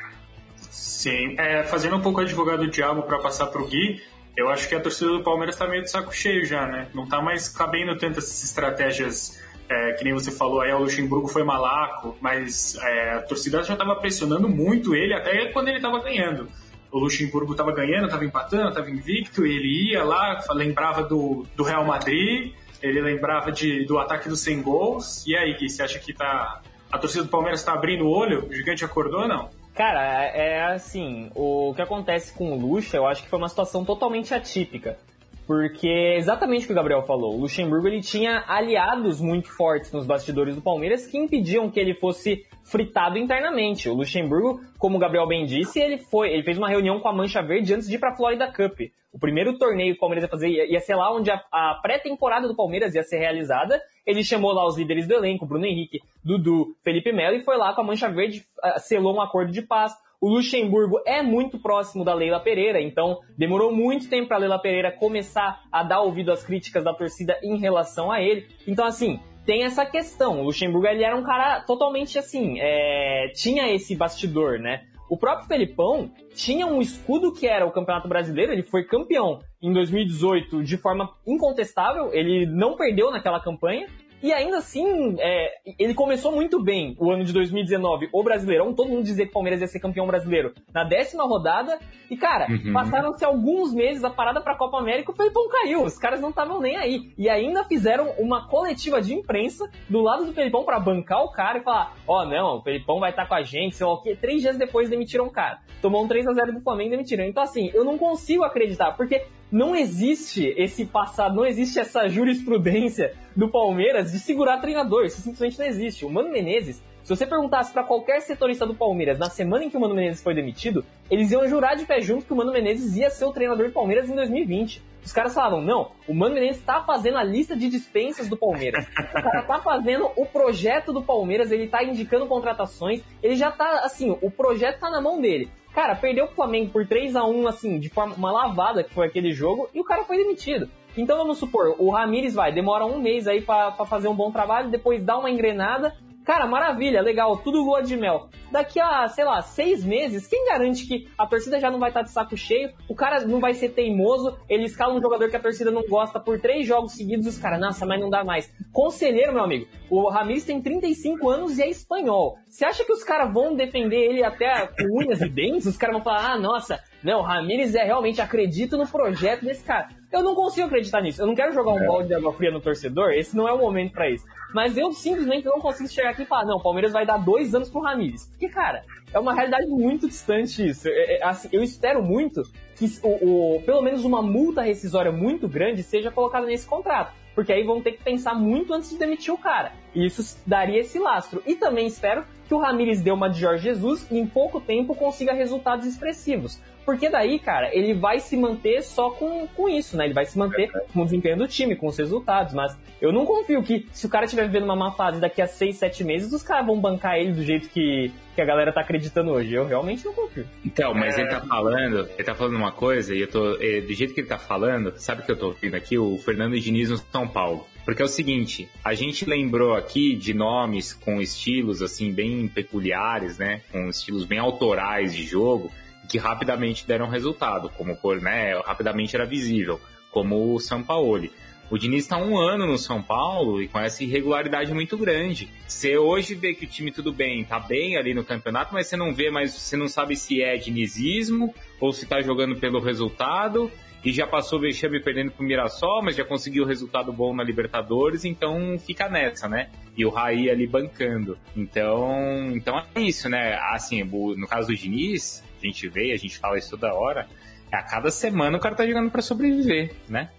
Sim, 0.70 1.34
é, 1.38 1.62
fazendo 1.64 1.96
um 1.96 2.00
pouco 2.00 2.20
advogado 2.20 2.64
do 2.64 2.70
diabo 2.70 3.02
para 3.02 3.18
passar 3.18 3.46
para 3.46 3.60
o 3.60 3.66
Gui, 3.66 4.02
eu 4.36 4.48
acho 4.48 4.68
que 4.68 4.74
a 4.74 4.80
torcida 4.80 5.10
do 5.10 5.22
Palmeiras 5.22 5.54
está 5.54 5.68
meio 5.68 5.82
de 5.82 5.90
saco 5.90 6.12
cheio 6.12 6.44
já, 6.44 6.66
né? 6.66 6.88
Não 6.92 7.04
está 7.04 7.22
mais 7.22 7.48
cabendo 7.48 7.96
tantas 7.96 8.42
estratégias 8.42 9.40
é, 9.68 9.92
que 9.92 10.04
nem 10.04 10.12
você 10.12 10.30
falou 10.30 10.60
aí, 10.60 10.72
o 10.72 10.78
Luxemburgo 10.78 11.28
foi 11.28 11.44
malaco, 11.44 12.16
mas 12.20 12.76
é, 12.82 13.14
a 13.14 13.22
torcida 13.22 13.62
já 13.62 13.74
estava 13.74 13.94
pressionando 13.96 14.48
muito 14.48 14.94
ele 14.94 15.14
até 15.14 15.46
quando 15.52 15.68
ele 15.68 15.76
estava 15.76 16.02
ganhando. 16.02 16.48
O 16.90 16.98
Luxemburgo 16.98 17.52
estava 17.52 17.72
ganhando, 17.72 18.06
estava 18.06 18.24
empatando, 18.24 18.68
estava 18.68 18.90
invicto, 18.90 19.44
ele 19.44 19.90
ia 19.90 20.04
lá, 20.04 20.40
lembrava 20.50 21.02
do, 21.02 21.46
do 21.56 21.62
Real 21.62 21.84
Madrid, 21.84 22.52
ele 22.84 23.00
lembrava 23.00 23.50
de, 23.50 23.84
do 23.86 23.98
ataque 23.98 24.28
dos 24.28 24.40
100 24.40 24.62
gols. 24.62 25.26
E 25.26 25.34
aí, 25.34 25.54
Gui, 25.54 25.70
você 25.70 25.82
acha 25.82 25.98
que 25.98 26.12
tá, 26.12 26.60
a 26.92 26.98
torcida 26.98 27.24
do 27.24 27.30
Palmeiras 27.30 27.60
está 27.60 27.72
abrindo 27.72 28.04
o 28.04 28.10
olho? 28.10 28.46
O 28.46 28.52
gigante 28.52 28.84
acordou 28.84 29.22
ou 29.22 29.28
não? 29.28 29.48
Cara, 29.74 30.04
é, 30.06 30.58
é 30.58 30.64
assim, 30.66 31.30
o 31.34 31.72
que 31.74 31.82
acontece 31.82 32.32
com 32.34 32.52
o 32.52 32.60
Luxa, 32.60 32.96
eu 32.96 33.06
acho 33.06 33.22
que 33.22 33.28
foi 33.28 33.38
uma 33.38 33.48
situação 33.48 33.84
totalmente 33.84 34.34
atípica. 34.34 34.98
Porque 35.46 35.88
é 35.88 36.16
exatamente 36.16 36.64
o 36.64 36.66
que 36.68 36.72
o 36.72 36.76
Gabriel 36.76 37.02
falou. 37.02 37.34
O 37.34 37.40
Luxemburgo 37.40 37.86
ele 37.86 38.00
tinha 38.00 38.44
aliados 38.46 39.20
muito 39.20 39.54
fortes 39.54 39.92
nos 39.92 40.06
bastidores 40.06 40.54
do 40.54 40.62
Palmeiras 40.62 41.06
que 41.06 41.18
impediam 41.18 41.70
que 41.70 41.78
ele 41.78 41.94
fosse 41.94 42.46
fritado 42.64 43.18
internamente. 43.18 43.88
O 43.88 43.94
Luxemburgo, 43.94 44.60
como 44.78 44.96
o 44.96 44.98
Gabriel 44.98 45.26
bem 45.26 45.44
disse, 45.44 45.80
ele 45.80 45.98
foi, 45.98 46.32
ele 46.32 46.42
fez 46.42 46.56
uma 46.56 46.68
reunião 46.68 46.98
com 46.98 47.08
a 47.08 47.12
Mancha 47.12 47.42
Verde 47.42 47.74
antes 47.74 47.88
de 47.88 47.96
ir 47.96 47.98
para 47.98 48.12
a 48.12 48.16
Florida 48.16 48.50
Cup. 48.50 48.80
O 49.12 49.18
primeiro 49.18 49.56
torneio 49.58 49.92
que 49.92 49.98
o 49.98 50.00
Palmeiras 50.00 50.24
ia 50.24 50.30
fazer 50.30 50.48
ia, 50.48 50.72
ia 50.72 50.80
ser 50.80 50.96
lá 50.96 51.14
onde 51.14 51.30
a, 51.30 51.40
a 51.52 51.78
pré-temporada 51.80 52.48
do 52.48 52.56
Palmeiras 52.56 52.94
ia 52.94 53.02
ser 53.02 53.18
realizada. 53.18 53.80
Ele 54.04 54.24
chamou 54.24 54.52
lá 54.52 54.66
os 54.66 54.76
líderes 54.76 55.06
do 55.06 55.14
elenco, 55.14 55.46
Bruno 55.46 55.66
Henrique, 55.66 56.00
Dudu, 56.24 56.74
Felipe 56.82 57.12
Melo, 57.12 57.36
e 57.36 57.44
foi 57.44 57.56
lá 57.56 57.74
com 57.74 57.82
a 57.82 57.84
Mancha 57.84 58.08
Verde, 58.08 58.44
uh, 58.58 58.80
selou 58.80 59.14
um 59.14 59.20
acordo 59.20 59.52
de 59.52 59.62
paz. 59.62 59.92
O 60.24 60.28
Luxemburgo 60.30 61.02
é 61.04 61.20
muito 61.20 61.58
próximo 61.58 62.02
da 62.02 62.14
Leila 62.14 62.40
Pereira, 62.40 62.80
então 62.80 63.20
demorou 63.36 63.70
muito 63.70 64.08
tempo 64.08 64.28
para 64.28 64.38
Leila 64.38 64.58
Pereira 64.58 64.90
começar 64.90 65.60
a 65.70 65.82
dar 65.82 66.00
ouvido 66.00 66.32
às 66.32 66.42
críticas 66.42 66.82
da 66.82 66.94
torcida 66.94 67.38
em 67.42 67.58
relação 67.58 68.10
a 68.10 68.22
ele. 68.22 68.46
Então, 68.66 68.86
assim, 68.86 69.20
tem 69.44 69.64
essa 69.64 69.84
questão. 69.84 70.40
O 70.40 70.44
Luxemburgo 70.44 70.86
ele 70.86 71.04
era 71.04 71.14
um 71.14 71.22
cara 71.22 71.60
totalmente 71.60 72.18
assim, 72.18 72.58
é... 72.58 73.32
tinha 73.34 73.70
esse 73.74 73.94
bastidor, 73.94 74.58
né? 74.58 74.84
O 75.10 75.18
próprio 75.18 75.46
Felipão 75.46 76.10
tinha 76.34 76.66
um 76.66 76.80
escudo 76.80 77.30
que 77.30 77.46
era 77.46 77.66
o 77.66 77.70
Campeonato 77.70 78.08
Brasileiro, 78.08 78.50
ele 78.50 78.62
foi 78.62 78.82
campeão 78.82 79.40
em 79.62 79.74
2018 79.74 80.62
de 80.62 80.78
forma 80.78 81.10
incontestável, 81.26 82.14
ele 82.14 82.46
não 82.46 82.76
perdeu 82.76 83.10
naquela 83.10 83.40
campanha, 83.40 83.86
e 84.24 84.32
ainda 84.32 84.56
assim, 84.56 85.16
é, 85.18 85.52
ele 85.78 85.92
começou 85.92 86.32
muito 86.32 86.58
bem 86.58 86.96
o 86.98 87.10
ano 87.10 87.24
de 87.24 87.32
2019, 87.34 88.08
o 88.10 88.22
Brasileirão. 88.22 88.72
Todo 88.72 88.88
mundo 88.88 89.02
dizia 89.02 89.26
que 89.26 89.30
o 89.30 89.34
Palmeiras 89.34 89.60
ia 89.60 89.66
ser 89.66 89.80
campeão 89.80 90.06
brasileiro 90.06 90.54
na 90.72 90.82
décima 90.82 91.24
rodada. 91.24 91.78
E, 92.10 92.16
cara, 92.16 92.46
uhum. 92.48 92.72
passaram-se 92.72 93.22
alguns 93.22 93.74
meses 93.74 94.02
a 94.02 94.08
parada 94.08 94.40
pra 94.40 94.56
Copa 94.56 94.78
América 94.78 95.12
o 95.12 95.14
Felipão 95.14 95.46
caiu. 95.50 95.84
Os 95.84 95.98
caras 95.98 96.22
não 96.22 96.30
estavam 96.30 96.58
nem 96.58 96.74
aí. 96.74 97.12
E 97.18 97.28
ainda 97.28 97.64
fizeram 97.64 98.12
uma 98.16 98.48
coletiva 98.48 99.02
de 99.02 99.12
imprensa 99.12 99.70
do 99.90 100.00
lado 100.00 100.24
do 100.24 100.32
Felipão 100.32 100.64
para 100.64 100.80
bancar 100.80 101.22
o 101.22 101.30
cara 101.30 101.58
e 101.58 101.62
falar: 101.62 101.94
Ó, 102.08 102.22
oh, 102.22 102.24
não, 102.24 102.56
o 102.56 102.62
Felipão 102.62 102.98
vai 102.98 103.10
estar 103.10 103.24
tá 103.24 103.28
com 103.28 103.34
a 103.34 103.42
gente, 103.42 103.76
sei 103.76 103.86
lá 103.86 103.92
o 103.92 104.00
quê. 104.00 104.16
Três 104.18 104.40
dias 104.40 104.56
depois 104.56 104.88
demitiram 104.88 105.26
o 105.26 105.30
cara. 105.30 105.58
Tomou 105.82 106.02
um 106.02 106.08
3 106.08 106.26
a 106.28 106.32
0 106.32 106.54
do 106.54 106.62
Flamengo 106.62 106.88
e 106.88 106.92
demitiram. 106.92 107.26
Então, 107.26 107.42
assim, 107.42 107.70
eu 107.74 107.84
não 107.84 107.98
consigo 107.98 108.42
acreditar, 108.42 108.92
porque 108.92 109.26
não 109.54 109.76
existe 109.76 110.52
esse 110.56 110.84
passado, 110.84 111.36
não 111.36 111.46
existe 111.46 111.78
essa 111.78 112.08
jurisprudência 112.08 113.14
do 113.36 113.48
Palmeiras 113.48 114.10
de 114.10 114.18
segurar 114.18 114.58
treinador. 114.58 115.04
Isso 115.04 115.20
simplesmente 115.20 115.56
não 115.60 115.64
existe. 115.64 116.04
O 116.04 116.10
Mano 116.10 116.28
Menezes, 116.28 116.82
se 117.04 117.08
você 117.08 117.24
perguntasse 117.24 117.72
para 117.72 117.84
qualquer 117.84 118.20
setorista 118.20 118.66
do 118.66 118.74
Palmeiras 118.74 119.16
na 119.16 119.30
semana 119.30 119.62
em 119.62 119.70
que 119.70 119.76
o 119.76 119.80
Mano 119.80 119.94
Menezes 119.94 120.20
foi 120.20 120.34
demitido, 120.34 120.84
eles 121.08 121.30
iam 121.30 121.46
jurar 121.46 121.76
de 121.76 121.86
pé 121.86 122.00
junto 122.00 122.26
que 122.26 122.32
o 122.32 122.36
Mano 122.36 122.50
Menezes 122.50 122.96
ia 122.96 123.08
ser 123.10 123.26
o 123.26 123.32
treinador 123.32 123.68
do 123.68 123.72
Palmeiras 123.72 124.10
em 124.10 124.16
2020. 124.16 124.82
Os 125.04 125.12
caras 125.12 125.32
falavam, 125.32 125.60
não, 125.60 125.92
o 126.08 126.14
Mano 126.14 126.34
Menezes 126.34 126.58
está 126.58 126.82
fazendo 126.82 127.18
a 127.18 127.22
lista 127.22 127.54
de 127.54 127.68
dispensas 127.68 128.28
do 128.28 128.36
Palmeiras. 128.36 128.84
O 128.88 129.22
cara 129.22 129.42
tá 129.42 129.60
fazendo 129.60 130.10
o 130.16 130.26
projeto 130.26 130.92
do 130.92 131.00
Palmeiras, 131.00 131.52
ele 131.52 131.68
tá 131.68 131.84
indicando 131.84 132.26
contratações, 132.26 133.04
ele 133.22 133.36
já 133.36 133.52
tá, 133.52 133.82
assim, 133.84 134.18
o 134.20 134.30
projeto 134.32 134.80
tá 134.80 134.90
na 134.90 135.00
mão 135.00 135.20
dele. 135.20 135.48
Cara, 135.74 135.96
perdeu 135.96 136.26
o 136.26 136.28
Flamengo 136.28 136.70
por 136.70 136.86
3 136.86 137.16
a 137.16 137.24
1 137.24 137.48
assim, 137.48 137.80
de 137.80 137.88
forma 137.88 138.14
uma 138.14 138.30
lavada 138.30 138.84
que 138.84 138.94
foi 138.94 139.08
aquele 139.08 139.32
jogo, 139.32 139.68
e 139.74 139.80
o 139.80 139.84
cara 139.84 140.04
foi 140.04 140.16
demitido. 140.16 140.70
Então 140.96 141.18
vamos 141.18 141.38
supor, 141.38 141.74
o 141.78 141.90
Ramires 141.90 142.34
vai, 142.34 142.52
demora 142.52 142.86
um 142.86 143.00
mês 143.00 143.26
aí 143.26 143.40
para 143.40 143.72
fazer 143.84 144.06
um 144.06 144.14
bom 144.14 144.30
trabalho, 144.30 144.70
depois 144.70 145.02
dá 145.02 145.18
uma 145.18 145.28
engrenada, 145.28 145.96
Cara, 146.24 146.46
maravilha, 146.46 147.02
legal, 147.02 147.36
tudo 147.36 147.62
lua 147.62 147.82
de 147.82 147.98
mel. 147.98 148.30
Daqui 148.50 148.80
a, 148.80 149.06
sei 149.08 149.24
lá, 149.24 149.42
seis 149.42 149.84
meses, 149.84 150.26
quem 150.26 150.46
garante 150.46 150.86
que 150.86 151.06
a 151.18 151.26
torcida 151.26 151.60
já 151.60 151.70
não 151.70 151.78
vai 151.78 151.90
estar 151.90 152.00
de 152.00 152.10
saco 152.10 152.34
cheio, 152.34 152.72
o 152.88 152.94
cara 152.94 153.26
não 153.26 153.40
vai 153.40 153.52
ser 153.52 153.70
teimoso, 153.70 154.34
ele 154.48 154.64
escala 154.64 154.94
um 154.94 155.02
jogador 155.02 155.28
que 155.28 155.36
a 155.36 155.40
torcida 155.40 155.70
não 155.70 155.82
gosta 155.82 156.18
por 156.18 156.40
três 156.40 156.66
jogos 156.66 156.92
seguidos, 156.92 157.26
os 157.26 157.36
caras, 157.36 157.60
nossa, 157.60 157.84
mas 157.84 158.00
não 158.00 158.08
dá 158.08 158.24
mais. 158.24 158.50
Conselheiro, 158.72 159.34
meu 159.34 159.44
amigo, 159.44 159.66
o 159.90 160.08
Ramirez 160.08 160.44
tem 160.44 160.62
35 160.62 161.28
anos 161.28 161.58
e 161.58 161.62
é 161.62 161.68
espanhol. 161.68 162.38
Você 162.48 162.64
acha 162.64 162.84
que 162.84 162.92
os 162.92 163.04
caras 163.04 163.30
vão 163.30 163.54
defender 163.54 164.10
ele 164.10 164.24
até 164.24 164.66
com 164.66 165.00
unhas 165.00 165.20
e 165.20 165.28
dentes? 165.28 165.66
Os 165.66 165.76
caras 165.76 165.96
vão 165.96 166.04
falar, 166.04 166.32
ah, 166.32 166.38
nossa, 166.38 166.80
não, 167.04 167.20
o 167.20 167.22
Ramirez 167.22 167.74
é 167.74 167.84
realmente, 167.84 168.22
acredito 168.22 168.78
no 168.78 168.88
projeto 168.88 169.44
desse 169.44 169.62
cara. 169.62 169.88
Eu 170.10 170.22
não 170.22 170.34
consigo 170.34 170.66
acreditar 170.66 171.02
nisso. 171.02 171.20
Eu 171.20 171.26
não 171.26 171.34
quero 171.34 171.52
jogar 171.52 171.72
um 171.72 171.82
é. 171.82 171.86
balde 171.86 172.08
de 172.08 172.14
água 172.14 172.32
fria 172.32 172.50
no 172.50 172.60
torcedor, 172.60 173.10
esse 173.10 173.36
não 173.36 173.46
é 173.46 173.52
o 173.52 173.58
momento 173.58 173.92
para 173.92 174.08
isso. 174.08 174.24
Mas 174.54 174.76
eu 174.76 174.90
simplesmente 174.92 175.44
não 175.44 175.60
consigo 175.60 175.88
chegar 175.88 176.10
aqui 176.10 176.22
e 176.22 176.26
falar, 176.26 176.46
não, 176.46 176.56
o 176.56 176.62
Palmeiras 176.62 176.92
vai 176.92 177.04
dar 177.04 177.18
dois 177.18 177.54
anos 177.54 177.68
pro 177.68 177.82
Ramires. 177.82 178.26
Porque, 178.28 178.48
cara, 178.48 178.84
é 179.12 179.18
uma 179.18 179.34
realidade 179.34 179.66
muito 179.66 180.08
distante 180.08 180.66
isso. 180.66 180.88
É, 180.88 181.16
é, 181.18 181.24
assim, 181.24 181.48
eu 181.52 181.62
espero 181.62 182.02
muito 182.02 182.42
que 182.74 182.86
o, 183.02 183.56
o, 183.56 183.62
pelo 183.62 183.82
menos 183.82 184.04
uma 184.04 184.22
multa 184.22 184.62
rescisória 184.62 185.12
muito 185.12 185.46
grande 185.46 185.82
seja 185.82 186.10
colocada 186.10 186.46
nesse 186.46 186.66
contrato. 186.66 187.12
Porque 187.34 187.52
aí 187.52 187.64
vão 187.64 187.82
ter 187.82 187.92
que 187.92 188.02
pensar 188.02 188.34
muito 188.34 188.72
antes 188.72 188.90
de 188.90 188.96
demitir 188.96 189.34
o 189.34 189.38
cara. 189.38 189.72
E 189.94 190.06
isso 190.06 190.38
daria 190.46 190.80
esse 190.80 190.98
lastro. 190.98 191.42
E 191.44 191.56
também 191.56 191.86
espero 191.86 192.24
que 192.46 192.54
o 192.54 192.58
Ramires 192.58 193.00
dê 193.00 193.10
uma 193.10 193.28
de 193.28 193.40
Jorge 193.40 193.64
Jesus 193.64 194.06
e 194.10 194.18
em 194.18 194.26
pouco 194.26 194.60
tempo 194.60 194.94
consiga 194.94 195.32
resultados 195.32 195.86
expressivos. 195.86 196.60
Porque 196.84 197.08
daí, 197.08 197.38
cara, 197.38 197.74
ele 197.74 197.94
vai 197.94 198.20
se 198.20 198.36
manter 198.36 198.82
só 198.82 199.10
com, 199.10 199.46
com 199.48 199.68
isso, 199.68 199.96
né? 199.96 200.04
Ele 200.04 200.14
vai 200.14 200.26
se 200.26 200.38
manter 200.38 200.70
com 200.92 201.00
o 201.00 201.04
desempenho 201.04 201.36
do 201.36 201.48
time, 201.48 201.74
com 201.74 201.86
os 201.86 201.96
resultados. 201.96 202.52
Mas 202.52 202.76
eu 203.00 203.12
não 203.12 203.24
confio 203.24 203.62
que 203.62 203.86
se 203.92 204.06
o 204.06 204.08
cara 204.08 204.26
estiver 204.26 204.46
vivendo 204.46 204.64
uma 204.64 204.76
má 204.76 204.92
fase 204.92 205.20
daqui 205.20 205.40
a 205.40 205.46
seis, 205.46 205.76
sete 205.76 206.04
meses, 206.04 206.32
os 206.32 206.42
caras 206.42 206.66
vão 206.66 206.78
bancar 206.78 207.16
ele 207.16 207.32
do 207.32 207.42
jeito 207.42 207.68
que, 207.70 208.12
que 208.34 208.40
a 208.40 208.44
galera 208.44 208.72
tá 208.72 208.82
acreditando 208.82 209.30
hoje. 209.30 209.54
Eu 209.54 209.66
realmente 209.66 210.04
não 210.04 210.12
confio. 210.12 210.46
Então, 210.64 210.92
mas 210.92 211.16
é... 211.16 211.22
ele 211.22 211.30
tá 211.30 211.40
falando, 211.40 212.08
ele 212.14 212.24
tá 212.24 212.34
falando 212.34 212.56
uma 212.56 212.72
coisa, 212.72 213.14
e 213.14 213.22
eu 213.22 213.28
tô. 213.28 213.56
É, 213.60 213.80
do 213.80 213.94
jeito 213.94 214.12
que 214.12 214.20
ele 214.20 214.28
tá 214.28 214.38
falando, 214.38 214.92
sabe 214.96 215.22
o 215.22 215.24
que 215.24 215.32
eu 215.32 215.38
tô 215.38 215.46
ouvindo 215.48 215.74
aqui? 215.74 215.96
O 215.96 216.18
Fernando 216.18 216.58
Diniz 216.60 216.90
no 216.90 216.98
São 216.98 217.26
Paulo. 217.26 217.66
Porque 217.84 218.00
é 218.00 218.04
o 218.04 218.08
seguinte, 218.08 218.66
a 218.82 218.94
gente 218.94 219.28
lembrou 219.28 219.74
aqui 219.74 220.16
de 220.16 220.32
nomes 220.32 220.94
com 220.94 221.20
estilos 221.20 221.82
assim 221.82 222.12
bem 222.12 222.48
peculiares, 222.48 223.36
né? 223.36 223.60
Com 223.70 223.90
estilos 223.90 224.24
bem 224.24 224.38
autorais 224.38 225.14
de 225.14 225.22
jogo 225.22 225.70
que 226.08 226.18
rapidamente 226.18 226.86
deram 226.86 227.08
resultado, 227.08 227.70
como 227.70 227.96
por, 227.96 228.20
né, 228.20 228.54
rapidamente 228.64 229.16
era 229.16 229.24
visível, 229.24 229.80
como 230.10 230.54
o 230.54 230.60
São 230.60 230.82
Paulo. 230.82 231.28
O 231.70 231.78
Diniz 231.78 232.04
está 232.04 232.18
um 232.18 232.38
ano 232.38 232.66
no 232.66 232.76
São 232.76 233.02
Paulo 233.02 233.60
e 233.62 233.68
com 233.68 233.80
essa 233.80 234.04
irregularidade 234.04 234.72
muito 234.74 234.98
grande. 234.98 235.48
Você 235.66 235.96
hoje 235.96 236.34
vê 236.34 236.52
que 236.54 236.66
o 236.66 236.68
time 236.68 236.92
tudo 236.92 237.10
bem, 237.10 237.42
tá 237.42 237.58
bem 237.58 237.96
ali 237.96 238.12
no 238.12 238.22
campeonato, 238.22 238.74
mas 238.74 238.86
você 238.86 238.96
não 238.96 239.14
vê 239.14 239.30
mais, 239.30 239.54
você 239.54 239.76
não 239.76 239.88
sabe 239.88 240.14
se 240.14 240.42
é 240.42 240.56
dinizismo 240.56 241.54
ou 241.80 241.92
se 241.92 242.06
tá 242.06 242.20
jogando 242.20 242.56
pelo 242.56 242.80
resultado. 242.80 243.70
e 244.04 244.12
já 244.12 244.26
passou 244.26 244.58
o 244.58 244.62
vexame 244.62 245.00
perdendo 245.00 245.30
pro 245.30 245.44
Mirassol, 245.44 246.02
mas 246.02 246.14
já 246.14 246.24
conseguiu 246.24 246.66
resultado 246.66 247.10
bom 247.10 247.34
na 247.34 247.42
Libertadores, 247.42 248.24
então 248.26 248.78
fica 248.78 249.08
nessa, 249.08 249.48
né? 249.48 249.70
E 249.96 250.04
o 250.04 250.10
Raí 250.10 250.50
ali 250.50 250.66
bancando. 250.66 251.38
Então, 251.56 252.50
então 252.52 252.82
é 252.94 253.00
isso, 253.00 253.30
né? 253.30 253.58
Assim, 253.72 254.04
no 254.04 254.46
caso 254.46 254.68
do 254.68 254.76
Diniz, 254.76 255.42
a 255.68 255.70
gente 255.70 255.88
vê, 255.88 256.12
a 256.12 256.16
gente 256.16 256.38
fala 256.38 256.58
isso 256.58 256.70
toda 256.70 256.94
hora, 256.94 257.26
a 257.72 257.82
cada 257.82 258.10
semana 258.10 258.56
o 258.56 258.60
cara 258.60 258.74
tá 258.74 258.86
jogando 258.86 259.10
para 259.10 259.22
sobreviver, 259.22 259.92
né? 260.08 260.30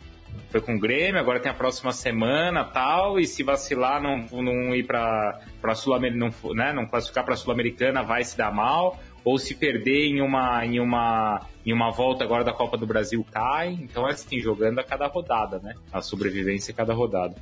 Foi 0.50 0.62
com 0.62 0.76
o 0.76 0.80
Grêmio, 0.80 1.20
agora 1.20 1.40
tem 1.40 1.52
a 1.52 1.56
próxima 1.56 1.92
semana 1.92 2.64
tal, 2.64 3.20
e 3.20 3.26
se 3.26 3.44
vacilar, 3.44 4.02
não, 4.02 4.26
não 4.42 4.76
ir 4.76 4.86
para 4.86 5.76
Sul-Americana, 5.76 6.32
não, 6.44 6.54
né, 6.54 6.74
não 6.74 6.86
classificar 6.86 7.24
para 7.24 7.36
Sul-Americana, 7.36 8.04
vai 8.04 8.24
se 8.24 8.38
dar 8.38 8.54
mal 8.54 9.00
ou 9.26 9.40
se 9.40 9.56
perder 9.56 10.06
em 10.06 10.22
uma, 10.22 10.64
em 10.66 10.80
uma, 10.80 11.42
em 11.66 11.74
uma 11.74 11.92
volta 11.92 12.24
agora 12.24 12.44
da 12.44 12.54
Copa 12.54 12.78
do 12.78 12.86
Brasil 12.86 13.26
cai. 13.32 13.70
Então 13.70 14.08
é 14.08 14.12
assim, 14.12 14.40
jogando 14.40 14.80
a 14.80 14.84
cada 14.84 15.08
rodada, 15.08 15.58
né? 15.60 15.74
A 15.92 16.00
sobrevivência 16.00 16.72
a 16.72 16.76
cada 16.76 16.94
rodada. 16.94 17.36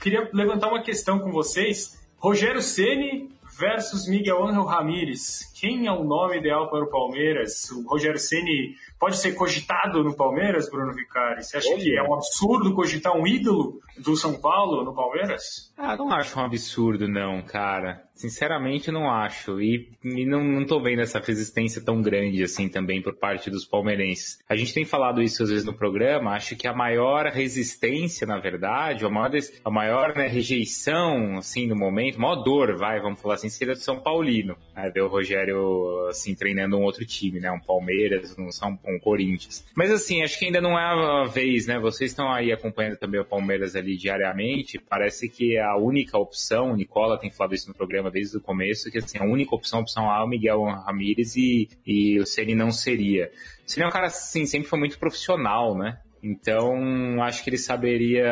Queria 0.00 0.30
levantar 0.32 0.68
uma 0.68 0.82
questão 0.82 1.18
com 1.18 1.30
vocês. 1.30 1.98
Rogério 2.16 2.62
Ceni 2.62 3.30
versus 3.58 4.08
Miguel 4.08 4.46
Ángel 4.46 4.64
Ramírez. 4.64 5.49
Quem 5.60 5.86
é 5.86 5.92
o 5.92 6.02
nome 6.02 6.38
ideal 6.38 6.70
para 6.70 6.82
o 6.82 6.88
Palmeiras? 6.88 7.70
O 7.70 7.86
Rogério 7.86 8.18
Ceni 8.18 8.76
pode 8.98 9.18
ser 9.18 9.32
cogitado 9.32 10.02
no 10.02 10.16
Palmeiras, 10.16 10.70
Bruno 10.70 10.94
Vicari? 10.94 11.44
Você 11.44 11.58
acha 11.58 11.74
que 11.74 11.98
é 11.98 12.02
um 12.02 12.14
absurdo 12.14 12.74
cogitar 12.74 13.14
um 13.14 13.26
ídolo 13.26 13.78
do 13.98 14.16
São 14.16 14.40
Paulo 14.40 14.82
no 14.82 14.94
Palmeiras? 14.94 15.70
Ah, 15.76 15.96
não 15.96 16.10
acho 16.12 16.38
um 16.38 16.44
absurdo, 16.44 17.06
não, 17.06 17.42
cara. 17.42 18.02
Sinceramente, 18.14 18.90
não 18.90 19.10
acho. 19.10 19.62
E, 19.62 19.88
e 20.04 20.26
não, 20.26 20.44
não 20.44 20.66
tô 20.66 20.78
vendo 20.78 21.00
essa 21.00 21.18
resistência 21.18 21.82
tão 21.82 22.02
grande 22.02 22.42
assim 22.42 22.68
também 22.68 23.00
por 23.00 23.14
parte 23.14 23.50
dos 23.50 23.64
palmeirenses. 23.64 24.38
A 24.46 24.54
gente 24.54 24.74
tem 24.74 24.84
falado 24.84 25.22
isso 25.22 25.42
às 25.42 25.48
vezes 25.48 25.64
no 25.64 25.72
programa. 25.72 26.32
Acho 26.32 26.54
que 26.54 26.68
a 26.68 26.74
maior 26.74 27.26
resistência, 27.28 28.26
na 28.26 28.38
verdade, 28.38 29.06
a 29.06 29.08
maior, 29.08 29.30
a 29.64 29.70
maior 29.70 30.14
né, 30.14 30.26
rejeição, 30.26 31.38
assim, 31.38 31.66
no 31.66 31.74
momento, 31.74 32.16
a 32.16 32.20
maior 32.20 32.36
dor, 32.42 32.76
vai, 32.76 33.00
vamos 33.00 33.22
falar 33.22 33.34
assim, 33.34 33.48
seria 33.48 33.74
do 33.74 33.80
São 33.80 33.98
Paulino. 33.98 34.54
Né, 34.76 34.90
ver 34.90 35.00
o 35.00 35.08
Rogério, 35.08 35.49
assim, 36.08 36.34
treinando 36.34 36.76
um 36.76 36.82
outro 36.82 37.04
time, 37.04 37.40
né? 37.40 37.50
Um 37.50 37.60
Palmeiras, 37.60 38.36
um, 38.38 38.50
São, 38.50 38.78
um 38.86 38.98
Corinthians. 38.98 39.64
Mas, 39.74 39.90
assim, 39.90 40.22
acho 40.22 40.38
que 40.38 40.46
ainda 40.46 40.60
não 40.60 40.78
é 40.78 40.82
a 40.82 41.24
vez, 41.24 41.66
né? 41.66 41.78
Vocês 41.78 42.10
estão 42.10 42.32
aí 42.32 42.52
acompanhando 42.52 42.96
também 42.96 43.20
o 43.20 43.24
Palmeiras 43.24 43.76
ali 43.76 43.96
diariamente. 43.96 44.78
Parece 44.78 45.28
que 45.28 45.58
a 45.58 45.76
única 45.76 46.18
opção, 46.18 46.72
o 46.72 46.76
Nicola 46.76 47.18
tem 47.18 47.30
falado 47.30 47.54
isso 47.54 47.68
no 47.68 47.74
programa 47.74 48.10
desde 48.10 48.36
o 48.36 48.40
começo, 48.40 48.90
que 48.90 48.98
assim, 48.98 49.18
a 49.18 49.24
única 49.24 49.54
opção, 49.54 49.80
a 49.80 49.82
opção 49.82 50.10
A 50.10 50.20
é 50.20 50.22
o 50.22 50.28
Miguel 50.28 50.62
Ramírez 50.62 51.36
e, 51.36 51.68
e 51.86 52.18
o 52.18 52.26
Ceni 52.26 52.54
não 52.54 52.70
seria. 52.70 53.30
Ceni 53.66 53.84
é 53.84 53.88
um 53.88 53.92
cara, 53.92 54.06
assim, 54.06 54.46
sempre 54.46 54.68
foi 54.68 54.78
muito 54.78 54.98
profissional, 54.98 55.76
né? 55.76 55.98
Então, 56.22 57.22
acho 57.22 57.42
que 57.42 57.50
ele 57.50 57.56
saberia. 57.56 58.30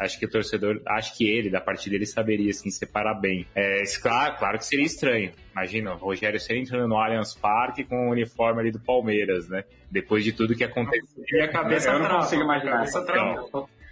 Acho 0.00 0.18
que 0.18 0.24
o 0.24 0.30
torcedor. 0.30 0.80
Acho 0.86 1.16
que 1.16 1.28
ele, 1.28 1.50
da 1.50 1.60
parte 1.60 1.90
dele, 1.90 2.06
saberia 2.06 2.50
assim, 2.50 2.70
separar 2.70 3.14
bem. 3.14 3.46
É, 3.54 3.82
claro, 4.00 4.36
claro 4.38 4.58
que 4.58 4.64
seria 4.64 4.86
estranho. 4.86 5.32
Imagina, 5.52 5.92
o 5.92 5.98
Rogério 5.98 6.40
Ceni 6.40 6.62
entrando 6.62 6.88
no 6.88 6.96
Allianz 6.96 7.34
Parque 7.34 7.84
com 7.84 8.08
o 8.08 8.10
uniforme 8.10 8.60
ali 8.60 8.70
do 8.70 8.80
Palmeiras, 8.80 9.48
né? 9.48 9.64
Depois 9.90 10.24
de 10.24 10.32
tudo 10.32 10.54
que 10.54 10.64
aconteceu. 10.64 11.22
E 11.30 11.42
a 11.42 11.48
cabeça 11.48 11.90
eu 11.90 11.98
não 11.98 12.06
trava, 12.06 12.22
consigo 12.22 12.42
imaginar. 12.42 12.86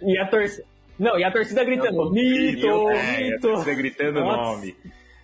E 0.01 0.17
a 0.17 0.25
torcida. 0.25 0.65
Não, 0.97 1.19
e 1.19 1.23
a 1.23 1.31
torcida 1.31 1.63
gritando, 1.63 2.11
mito, 2.11 2.89
é, 2.89 3.23
mito. 3.23 3.47
A 3.47 3.51
torcida 3.53 3.75
gritando 3.75 4.19
o 4.19 4.23
nome. 4.23 4.75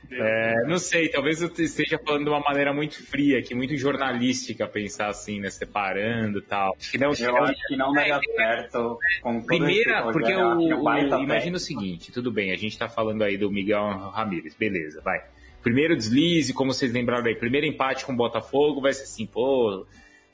É, 0.10 0.64
não 0.66 0.78
sei, 0.78 1.10
talvez 1.10 1.42
eu 1.42 1.52
esteja 1.58 2.00
falando 2.00 2.24
de 2.24 2.30
uma 2.30 2.40
maneira 2.40 2.74
muito 2.74 3.04
fria, 3.06 3.42
que 3.42 3.54
muito 3.54 3.76
jornalística 3.76 4.68
pensar 4.68 5.08
assim, 5.08 5.40
né? 5.40 5.50
Separando 5.50 6.40
e 6.40 6.42
tal. 6.42 6.76
Acho 6.80 6.92
que 6.92 6.98
não, 6.98 7.14
eu 7.14 7.44
acho 7.44 7.68
que 7.68 7.76
não 7.76 7.92
daria 7.92 8.20
certo. 8.36 8.98
Primeira, 9.46 10.04
porque 10.12 10.32
eu, 10.32 10.62
eu 10.62 11.20
imagino 11.20 11.58
o 11.58 11.60
seguinte, 11.60 12.12
tudo 12.12 12.32
bem, 12.32 12.52
a 12.52 12.58
gente 12.58 12.78
tá 12.78 12.88
falando 12.88 13.24
aí 13.24 13.38
do 13.38 13.52
Miguel 13.52 13.84
Ramírez, 14.14 14.56
beleza, 14.56 15.02
vai. 15.02 15.22
Primeiro 15.62 15.96
deslize, 15.96 16.54
como 16.54 16.74
vocês 16.74 16.94
lembraram 16.94 17.26
aí, 17.26 17.36
primeiro 17.36 17.68
empate 17.68 18.06
com 18.06 18.14
o 18.14 18.16
Botafogo 18.16 18.80
vai 18.80 18.94
ser 18.94 19.04
assim, 19.04 19.26
pô, 19.26 19.86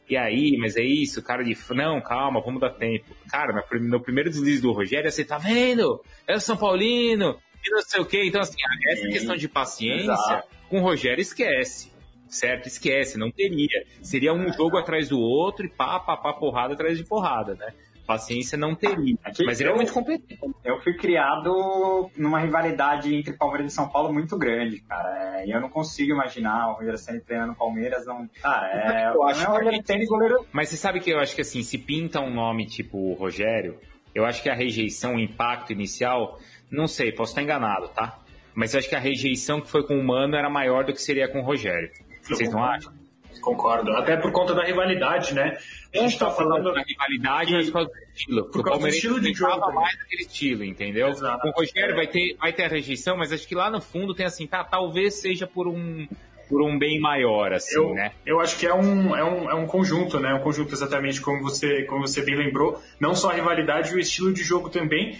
e 0.10 0.18
aí, 0.18 0.58
mas 0.60 0.76
é 0.76 0.84
isso, 0.84 1.24
cara 1.24 1.44
de. 1.44 1.58
Não, 1.72 2.02
calma, 2.02 2.42
vamos 2.42 2.60
dar 2.60 2.72
tempo. 2.72 3.16
Cara, 3.32 3.66
no 3.80 4.00
primeiro 4.02 4.30
deslize 4.30 4.62
do 4.62 4.72
Rogério, 4.72 5.10
você 5.10 5.24
tá 5.24 5.38
vendo? 5.38 6.02
É 6.28 6.36
o 6.36 6.40
São 6.40 6.58
Paulino, 6.58 7.38
não 7.72 7.82
sei 7.82 8.02
o 8.02 8.06
quê. 8.06 8.24
Então, 8.26 8.42
assim, 8.42 8.58
essa 8.90 9.04
Sim. 9.04 9.10
questão 9.10 9.36
de 9.36 9.48
paciência, 9.48 10.12
Exato. 10.12 10.48
com 10.70 10.80
o 10.80 10.82
Rogério, 10.82 11.22
esquece. 11.22 11.92
Certo? 12.28 12.68
Esquece, 12.68 13.18
não 13.18 13.32
teria. 13.32 13.86
Seria 14.02 14.34
um 14.34 14.52
jogo 14.52 14.78
atrás 14.78 15.10
do 15.10 15.20
outro 15.20 15.66
e 15.66 15.70
pá, 15.70 16.00
pá, 16.00 16.18
pá, 16.18 16.34
porrada 16.34 16.74
atrás 16.74 16.98
de 16.98 17.04
porrada, 17.04 17.54
né? 17.54 17.74
paciência 18.06 18.58
não 18.58 18.76
teria. 18.76 19.16
Aqui, 19.24 19.44
mas 19.46 19.60
ele 19.60 19.70
é 19.70 19.76
muito 19.76 19.94
competente. 19.94 20.40
Eu 20.64 20.82
fui 20.82 20.94
criado 20.94 22.10
numa 22.18 22.40
rivalidade 22.40 23.16
entre 23.16 23.34
Palmeiras 23.34 23.72
e 23.72 23.76
São 23.76 23.88
Paulo 23.88 24.14
muito 24.14 24.38
grande, 24.38 24.82
cara. 24.82 25.42
É, 25.42 25.48
e 25.48 25.52
eu 25.52 25.62
não 25.62 25.70
consigo 25.70 26.12
imaginar 26.12 26.70
o 26.70 26.74
Rogério 26.74 26.98
Senna 26.98 27.22
treinando 27.22 27.56
Palmeiras. 27.56 28.06
Não... 28.06 28.28
Cara, 28.42 28.68
é. 28.68 29.16
Eu 29.16 29.24
acho 29.24 29.44
é 29.44 29.72
que... 29.72 29.84
Tênis, 29.84 30.08
goleiro... 30.08 30.46
Mas 30.52 30.70
você 30.70 30.78
sabe 30.78 31.00
que 31.00 31.10
eu 31.10 31.20
acho 31.20 31.36
que 31.36 31.42
assim, 31.42 31.64
se 31.64 31.78
pinta 31.78 32.20
um 32.20 32.34
nome 32.34 32.66
tipo 32.66 32.98
o 32.98 33.14
Rogério, 33.14 33.80
eu 34.14 34.26
acho 34.26 34.44
que 34.44 34.50
a 34.50 34.54
rejeição, 34.54 35.16
o 35.16 35.20
impacto 35.20 35.72
inicial, 35.72 36.40
não 36.72 36.88
sei, 36.88 37.12
posso 37.12 37.32
estar 37.32 37.42
enganado, 37.42 37.88
tá? 37.90 38.20
Mas 38.54 38.74
eu 38.74 38.80
acho 38.80 38.90
que 38.90 38.96
a 38.96 39.00
rejeição 39.00 39.60
que 39.62 39.70
foi 39.70 39.84
com 39.84 39.98
o 39.98 40.04
Mano 40.04 40.36
era 40.36 40.50
maior 40.50 40.84
do 40.84 40.94
que 40.94 41.02
seria 41.02 41.28
com 41.28 41.40
o 41.40 41.44
Rogério. 41.44 41.90
Vocês 42.22 42.52
não 42.52 42.64
acham? 42.64 42.94
Concordo. 43.42 43.92
Até 43.94 44.16
por 44.16 44.32
conta 44.32 44.54
da 44.54 44.64
rivalidade, 44.64 45.34
né? 45.34 45.58
A 45.94 45.98
gente 45.98 46.14
está 46.14 46.32
falando 46.32 46.72
da 46.74 46.82
rivalidade, 46.82 47.48
que... 47.48 47.54
mas 47.54 47.70
por 47.70 47.74
causa 47.74 47.90
do 47.90 48.14
estilo. 48.14 48.52
Por 48.52 48.64
causa 48.64 48.80
do 48.80 48.88
estilo 48.88 49.22
de 49.22 49.34
jogo. 49.34 49.74
mais 49.74 49.98
daquele 49.98 50.22
estilo, 50.22 50.64
entendeu? 50.64 51.10
Exato. 51.10 51.48
O 51.48 51.52
Rogério 51.52 51.96
vai 51.96 52.08
ter, 52.08 52.36
vai 52.38 52.54
ter 52.54 52.64
a 52.64 52.68
rejeição, 52.68 53.18
mas 53.18 53.32
acho 53.32 53.48
que 53.48 53.56
lá 53.56 53.70
no 53.70 53.82
fundo 53.82 54.14
tem 54.14 54.26
assim, 54.26 54.48
tá, 54.48 54.64
talvez 54.64 55.16
seja 55.16 55.48
por 55.48 55.68
um 55.68 56.08
por 56.50 56.62
um 56.62 56.78
bem 56.78 57.00
maior, 57.00 57.54
assim, 57.54 57.76
eu, 57.76 57.94
né? 57.94 58.12
Eu 58.26 58.40
acho 58.40 58.60
que 58.60 58.68
é 58.68 58.74
um, 58.74 59.16
é, 59.16 59.24
um, 59.24 59.50
é 59.50 59.56
um 59.56 59.66
conjunto, 59.66 60.20
né? 60.20 60.34
Um 60.36 60.40
conjunto 60.40 60.74
exatamente 60.74 61.20
como 61.20 61.42
você, 61.42 61.84
como 61.84 62.06
você 62.06 62.22
bem 62.22 62.36
lembrou. 62.36 62.80
Não 63.00 63.16
só 63.16 63.32
a 63.32 63.34
rivalidade, 63.34 63.94
o 63.96 64.00
estilo 64.00 64.32
de 64.32 64.44
jogo 64.44 64.70
também. 64.70 65.18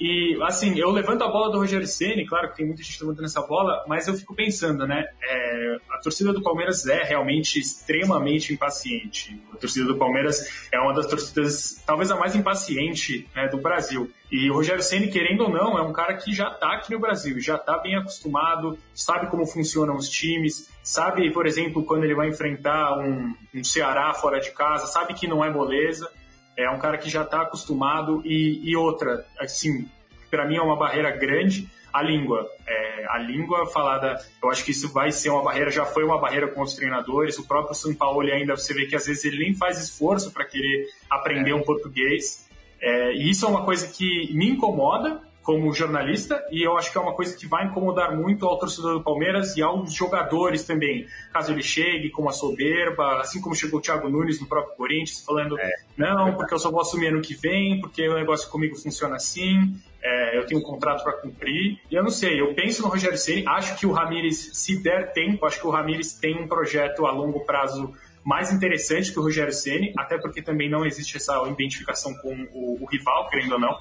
E, 0.00 0.36
assim, 0.42 0.76
eu 0.78 0.90
levanto 0.90 1.22
a 1.22 1.28
bola 1.28 1.50
do 1.50 1.58
Rogério 1.58 1.86
Ceni, 1.86 2.26
claro 2.26 2.50
que 2.50 2.56
tem 2.56 2.66
muita 2.66 2.82
gente 2.82 3.00
levantando 3.00 3.26
essa 3.26 3.40
bola, 3.42 3.84
mas 3.86 4.08
eu 4.08 4.14
fico 4.14 4.34
pensando, 4.34 4.86
né? 4.86 5.06
É, 5.22 5.76
a 5.90 5.98
torcida 5.98 6.32
do 6.32 6.42
Palmeiras 6.42 6.86
é 6.86 7.04
realmente 7.04 7.58
extremamente 7.58 8.52
impaciente. 8.52 9.40
A 9.52 9.56
torcida 9.56 9.86
do 9.86 9.96
Palmeiras 9.96 10.68
é 10.72 10.80
uma 10.80 10.92
das 10.92 11.06
torcidas, 11.06 11.82
talvez 11.86 12.10
a 12.10 12.16
mais 12.16 12.34
impaciente 12.34 13.28
né, 13.34 13.48
do 13.48 13.58
Brasil. 13.58 14.10
E 14.30 14.50
o 14.50 14.54
Rogério 14.54 14.82
Ceni, 14.82 15.08
querendo 15.08 15.44
ou 15.44 15.50
não, 15.50 15.78
é 15.78 15.82
um 15.82 15.92
cara 15.92 16.14
que 16.14 16.34
já 16.34 16.48
está 16.48 16.72
aqui 16.72 16.92
no 16.92 16.98
Brasil, 16.98 17.38
já 17.38 17.54
está 17.54 17.78
bem 17.78 17.94
acostumado, 17.94 18.76
sabe 18.92 19.28
como 19.28 19.46
funcionam 19.46 19.94
os 19.94 20.08
times, 20.08 20.68
sabe, 20.82 21.30
por 21.30 21.46
exemplo, 21.46 21.84
quando 21.84 22.02
ele 22.02 22.16
vai 22.16 22.28
enfrentar 22.28 22.98
um, 22.98 23.32
um 23.54 23.62
Ceará 23.62 24.12
fora 24.12 24.40
de 24.40 24.50
casa, 24.50 24.86
sabe 24.86 25.14
que 25.14 25.28
não 25.28 25.44
é 25.44 25.50
moleza. 25.50 26.10
É 26.56 26.70
um 26.70 26.78
cara 26.78 26.98
que 26.98 27.10
já 27.10 27.22
está 27.22 27.42
acostumado 27.42 28.22
e, 28.24 28.60
e, 28.62 28.76
outra, 28.76 29.26
assim, 29.38 29.88
para 30.30 30.46
mim 30.46 30.56
é 30.56 30.62
uma 30.62 30.76
barreira 30.76 31.10
grande 31.10 31.68
a 31.94 32.02
língua. 32.02 32.48
É, 32.66 33.06
a 33.08 33.18
língua 33.18 33.66
falada, 33.66 34.18
eu 34.42 34.50
acho 34.50 34.64
que 34.64 34.72
isso 34.72 34.92
vai 34.92 35.12
ser 35.12 35.30
uma 35.30 35.42
barreira, 35.42 35.70
já 35.70 35.84
foi 35.84 36.02
uma 36.02 36.18
barreira 36.18 36.48
com 36.48 36.60
os 36.60 36.74
treinadores. 36.74 37.38
O 37.38 37.46
próprio 37.46 37.74
São 37.74 37.94
Paulo 37.94 38.20
ainda 38.22 38.56
você 38.56 38.74
vê 38.74 38.86
que 38.86 38.96
às 38.96 39.06
vezes 39.06 39.24
ele 39.24 39.38
nem 39.38 39.54
faz 39.54 39.78
esforço 39.78 40.32
para 40.32 40.44
querer 40.44 40.88
aprender 41.08 41.52
é. 41.52 41.54
um 41.54 41.62
português. 41.62 42.48
É, 42.80 43.12
e 43.12 43.30
isso 43.30 43.46
é 43.46 43.48
uma 43.48 43.64
coisa 43.64 43.86
que 43.86 44.34
me 44.34 44.50
incomoda, 44.50 45.20
como 45.44 45.72
jornalista 45.74 46.42
e 46.50 46.66
eu 46.66 46.76
acho 46.76 46.90
que 46.90 46.96
é 46.96 47.00
uma 47.00 47.12
coisa 47.12 47.36
que 47.36 47.46
vai 47.46 47.66
incomodar 47.66 48.16
muito 48.16 48.46
ao 48.46 48.58
torcedor 48.58 48.94
do 48.94 49.04
Palmeiras 49.04 49.56
e 49.56 49.62
aos 49.62 49.92
jogadores 49.92 50.64
também, 50.64 51.06
caso 51.32 51.52
ele 51.52 51.62
chegue 51.62 52.10
com 52.10 52.22
uma 52.22 52.32
soberba, 52.32 53.20
assim 53.20 53.40
como 53.42 53.54
chegou 53.54 53.78
o 53.78 53.82
Thiago 53.82 54.08
Nunes 54.08 54.40
no 54.40 54.46
próprio 54.46 54.74
Corinthians, 54.74 55.22
falando 55.24 55.58
é. 55.60 55.70
não, 55.96 56.34
porque 56.34 56.54
eu 56.54 56.58
só 56.58 56.70
vou 56.70 56.80
assumir 56.80 57.08
ano 57.08 57.20
que 57.20 57.34
vem, 57.34 57.78
porque 57.78 58.08
o 58.08 58.14
negócio 58.14 58.50
comigo 58.50 58.74
funciona 58.74 59.16
assim, 59.16 59.78
é, 60.02 60.38
eu 60.38 60.46
tenho 60.46 60.60
um 60.60 60.64
contrato 60.64 61.04
para 61.04 61.12
cumprir. 61.14 61.78
E 61.90 61.94
eu 61.94 62.02
não 62.02 62.10
sei, 62.10 62.40
eu 62.40 62.54
penso 62.54 62.82
no 62.82 62.88
Rogério 62.88 63.18
Ceni, 63.18 63.44
acho 63.46 63.76
que 63.76 63.86
o 63.86 63.92
Ramires, 63.92 64.50
se 64.54 64.82
der 64.82 65.12
tempo, 65.12 65.44
acho 65.44 65.60
que 65.60 65.66
o 65.66 65.70
Ramires 65.70 66.14
tem 66.14 66.42
um 66.42 66.48
projeto 66.48 67.06
a 67.06 67.12
longo 67.12 67.40
prazo 67.44 67.92
mais 68.24 68.50
interessante 68.50 69.12
que 69.12 69.18
o 69.18 69.22
Rogério 69.22 69.52
Ceni, 69.52 69.92
até 69.98 70.18
porque 70.18 70.40
também 70.40 70.70
não 70.70 70.86
existe 70.86 71.18
essa 71.18 71.46
identificação 71.48 72.14
com 72.14 72.34
o, 72.52 72.82
o 72.82 72.86
rival, 72.86 73.28
querendo 73.28 73.52
ou 73.52 73.60
não. 73.60 73.78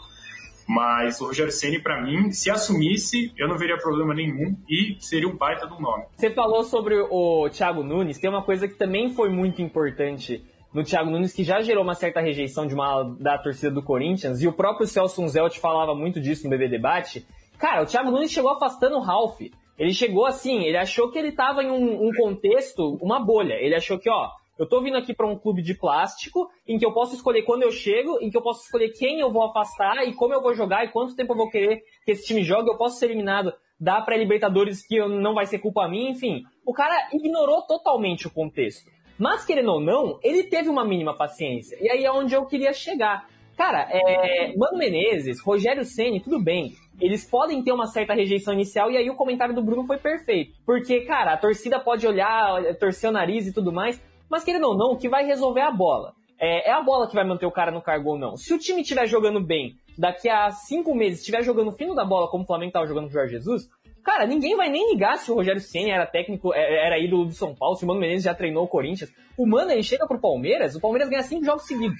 Mas 0.68 1.20
o 1.20 1.26
Rogério 1.26 1.52
Ceni, 1.52 1.80
para 1.80 2.02
mim, 2.02 2.32
se 2.32 2.50
assumisse, 2.50 3.32
eu 3.38 3.48
não 3.48 3.58
veria 3.58 3.78
problema 3.78 4.14
nenhum 4.14 4.56
e 4.70 4.96
seria 5.00 5.28
um 5.28 5.36
baita 5.36 5.68
do 5.68 5.80
nome. 5.80 6.06
Você 6.16 6.30
falou 6.30 6.64
sobre 6.64 6.96
o 7.10 7.50
Thiago 7.50 7.84
Nunes, 7.84 8.20
tem 8.20 8.30
uma 8.30 8.44
coisa 8.44 8.68
que 8.68 8.76
também 8.76 9.14
foi 9.14 9.30
muito 9.30 9.62
importante 9.62 10.44
no 10.74 10.84
Thiago 10.84 11.12
Nunes, 11.12 11.34
que 11.34 11.44
já 11.44 11.62
gerou 11.62 11.84
uma 11.84 11.94
certa 11.94 12.20
rejeição 12.20 12.66
de 12.66 12.74
uma 12.74 13.04
da 13.20 13.38
torcida 13.38 13.70
do 13.70 13.84
Corinthians, 13.84 14.42
e 14.42 14.48
o 14.48 14.54
próprio 14.54 14.88
Celso 14.88 15.28
Zelt 15.28 15.60
falava 15.60 15.94
muito 15.94 16.20
disso 16.20 16.46
no 16.46 16.50
BB 16.50 16.68
Debate. 16.68 17.28
Cara, 17.60 17.84
o 17.84 17.86
Thiago 17.86 18.10
Nunes 18.10 18.32
chegou 18.32 18.52
afastando 18.52 18.98
o 18.98 19.02
Ralph. 19.02 19.40
Ele 19.78 19.94
chegou 19.94 20.26
assim, 20.26 20.64
ele 20.64 20.78
achou 20.78 21.10
que 21.12 21.18
ele 21.18 21.30
estava 21.30 21.64
em 21.64 21.72
um, 21.72 22.08
um, 22.08 22.12
contexto, 22.14 22.98
uma 23.02 23.20
bolha. 23.20 23.54
Ele 23.54 23.76
achou 23.76 23.98
que, 23.98 24.10
ó, 24.10 24.30
eu 24.58 24.68
tô 24.68 24.82
vindo 24.82 24.98
aqui 24.98 25.14
para 25.14 25.28
um 25.28 25.38
clube 25.38 25.62
de 25.62 25.74
plástico, 25.74 26.50
em 26.68 26.78
que 26.78 26.86
eu 26.86 26.94
posso 26.94 27.16
escolher 27.16 27.44
quando 27.44 27.64
eu 27.64 27.72
chego, 27.72 28.20
em 28.22 28.30
que 28.30 28.38
eu 28.38 28.42
posso 28.42 28.64
escolher 28.64 28.90
quem 28.90 29.20
eu 29.20 29.32
vou 29.32 29.44
afastar 29.44 30.08
e 30.08 30.14
como 30.14 30.34
eu 30.34 30.42
vou 30.42 30.54
jogar 30.54 30.86
e 30.86 30.92
quanto 30.92 31.16
tempo 31.16 31.34
eu 31.34 31.38
vou 31.38 31.50
querer 31.50 31.82
que 32.06 32.12
esse 32.12 32.26
time 32.26 32.44
jogue. 32.44 32.70
Eu 32.70 32.78
posso 32.78 33.00
ser 33.00 33.06
eliminado 33.06 33.54
da 33.80 34.02
pré-Libertadores 34.02 34.86
que 34.86 35.00
não 35.00 35.34
vai 35.34 35.46
ser 35.46 35.60
culpa 35.60 35.88
minha, 35.88 36.12
enfim. 36.12 36.44
O 36.66 36.74
cara 36.74 37.10
ignorou 37.12 37.64
totalmente 37.64 38.28
o 38.28 38.32
contexto. 38.32 38.90
Mas, 39.18 39.46
querendo 39.46 39.72
ou 39.72 39.80
não, 39.80 40.20
ele 40.24 40.44
teve 40.44 40.70
uma 40.70 40.86
mínima 40.86 41.16
paciência. 41.16 41.78
E 41.82 41.90
aí 41.90 42.04
é 42.04 42.12
onde 42.12 42.34
eu 42.34 42.46
queria 42.46 42.74
chegar. 42.74 43.28
Cara, 43.58 43.88
é, 43.92 44.56
Mano 44.58 44.78
Menezes, 44.78 45.40
Rogério 45.42 45.86
Ceni, 45.86 46.20
tudo 46.20 46.42
bem. 46.42 46.74
Eles 47.00 47.30
podem 47.30 47.64
ter 47.64 47.72
uma 47.72 47.86
certa 47.86 48.14
rejeição 48.14 48.54
inicial 48.54 48.90
e 48.90 48.98
aí 48.98 49.10
o 49.10 49.16
comentário 49.16 49.54
do 49.54 49.64
Bruno 49.64 49.86
foi 49.86 49.98
perfeito. 49.98 50.54
Porque, 50.66 51.02
cara, 51.02 51.34
a 51.34 51.38
torcida 51.38 51.80
pode 51.80 52.08
olhar, 52.08 52.62
torcer 52.80 53.10
o 53.10 53.14
nariz 53.14 53.48
e 53.48 53.54
tudo 53.54 53.72
mais, 53.72 54.02
mas 54.34 54.44
querendo 54.44 54.68
ou 54.68 54.76
não, 54.76 54.94
o 54.94 54.98
que 54.98 55.08
vai 55.08 55.24
resolver 55.24 55.62
é 55.62 55.66
a 55.66 55.72
bola. 55.72 56.14
É, 56.40 56.72
é 56.72 56.74
a 56.74 56.82
bola 56.82 57.08
que 57.08 57.14
vai 57.14 57.24
manter 57.24 57.46
o 57.46 57.52
cara 57.52 57.72
no 57.72 57.84
cargo 57.84 58.10
ou 58.10 58.18
não. 58.18 58.36
Se 58.36 58.52
o 58.52 58.58
time 58.58 58.82
estiver 58.82 59.06
jogando 59.06 59.40
bem, 59.40 59.76
daqui 59.96 60.28
a 60.28 60.50
cinco 60.50 60.96
meses 60.96 61.20
estiver 61.20 61.44
jogando 61.44 61.72
fino 61.72 61.94
da 61.94 62.04
bola 62.04 62.28
como 62.32 62.44
o 62.44 62.48
Flamengo 62.48 62.70
estava 62.70 62.88
jogando 62.88 63.04
com 63.04 63.12
o 63.12 63.14
Jorge 63.14 63.34
Jesus, 63.34 63.70
Cara, 64.04 64.26
ninguém 64.26 64.58
vai 64.58 64.70
nem 64.70 64.92
ligar 64.92 65.18
se 65.18 65.32
o 65.32 65.36
Rogério 65.36 65.62
Senna 65.62 65.94
era 65.94 66.06
técnico, 66.06 66.54
é, 66.54 66.88
era 66.88 67.00
ídolo 67.00 67.26
do 67.26 67.32
São 67.32 67.56
Paulo, 67.56 67.78
se 67.78 67.86
o 67.86 67.88
Mano 67.88 68.02
Menezes 68.02 68.26
já 68.26 68.36
treinou 68.36 68.66
o 68.66 68.68
Corinthians. 68.68 69.10
O 69.38 69.48
Mano, 69.48 69.72
ele 69.72 69.82
chega 69.82 70.06
pro 70.06 70.20
Palmeiras, 70.20 70.76
o 70.76 70.82
Palmeiras 70.82 71.08
ganha 71.08 71.24
cinco 71.24 71.46
jogos 71.46 71.66
seguidos. 71.66 71.98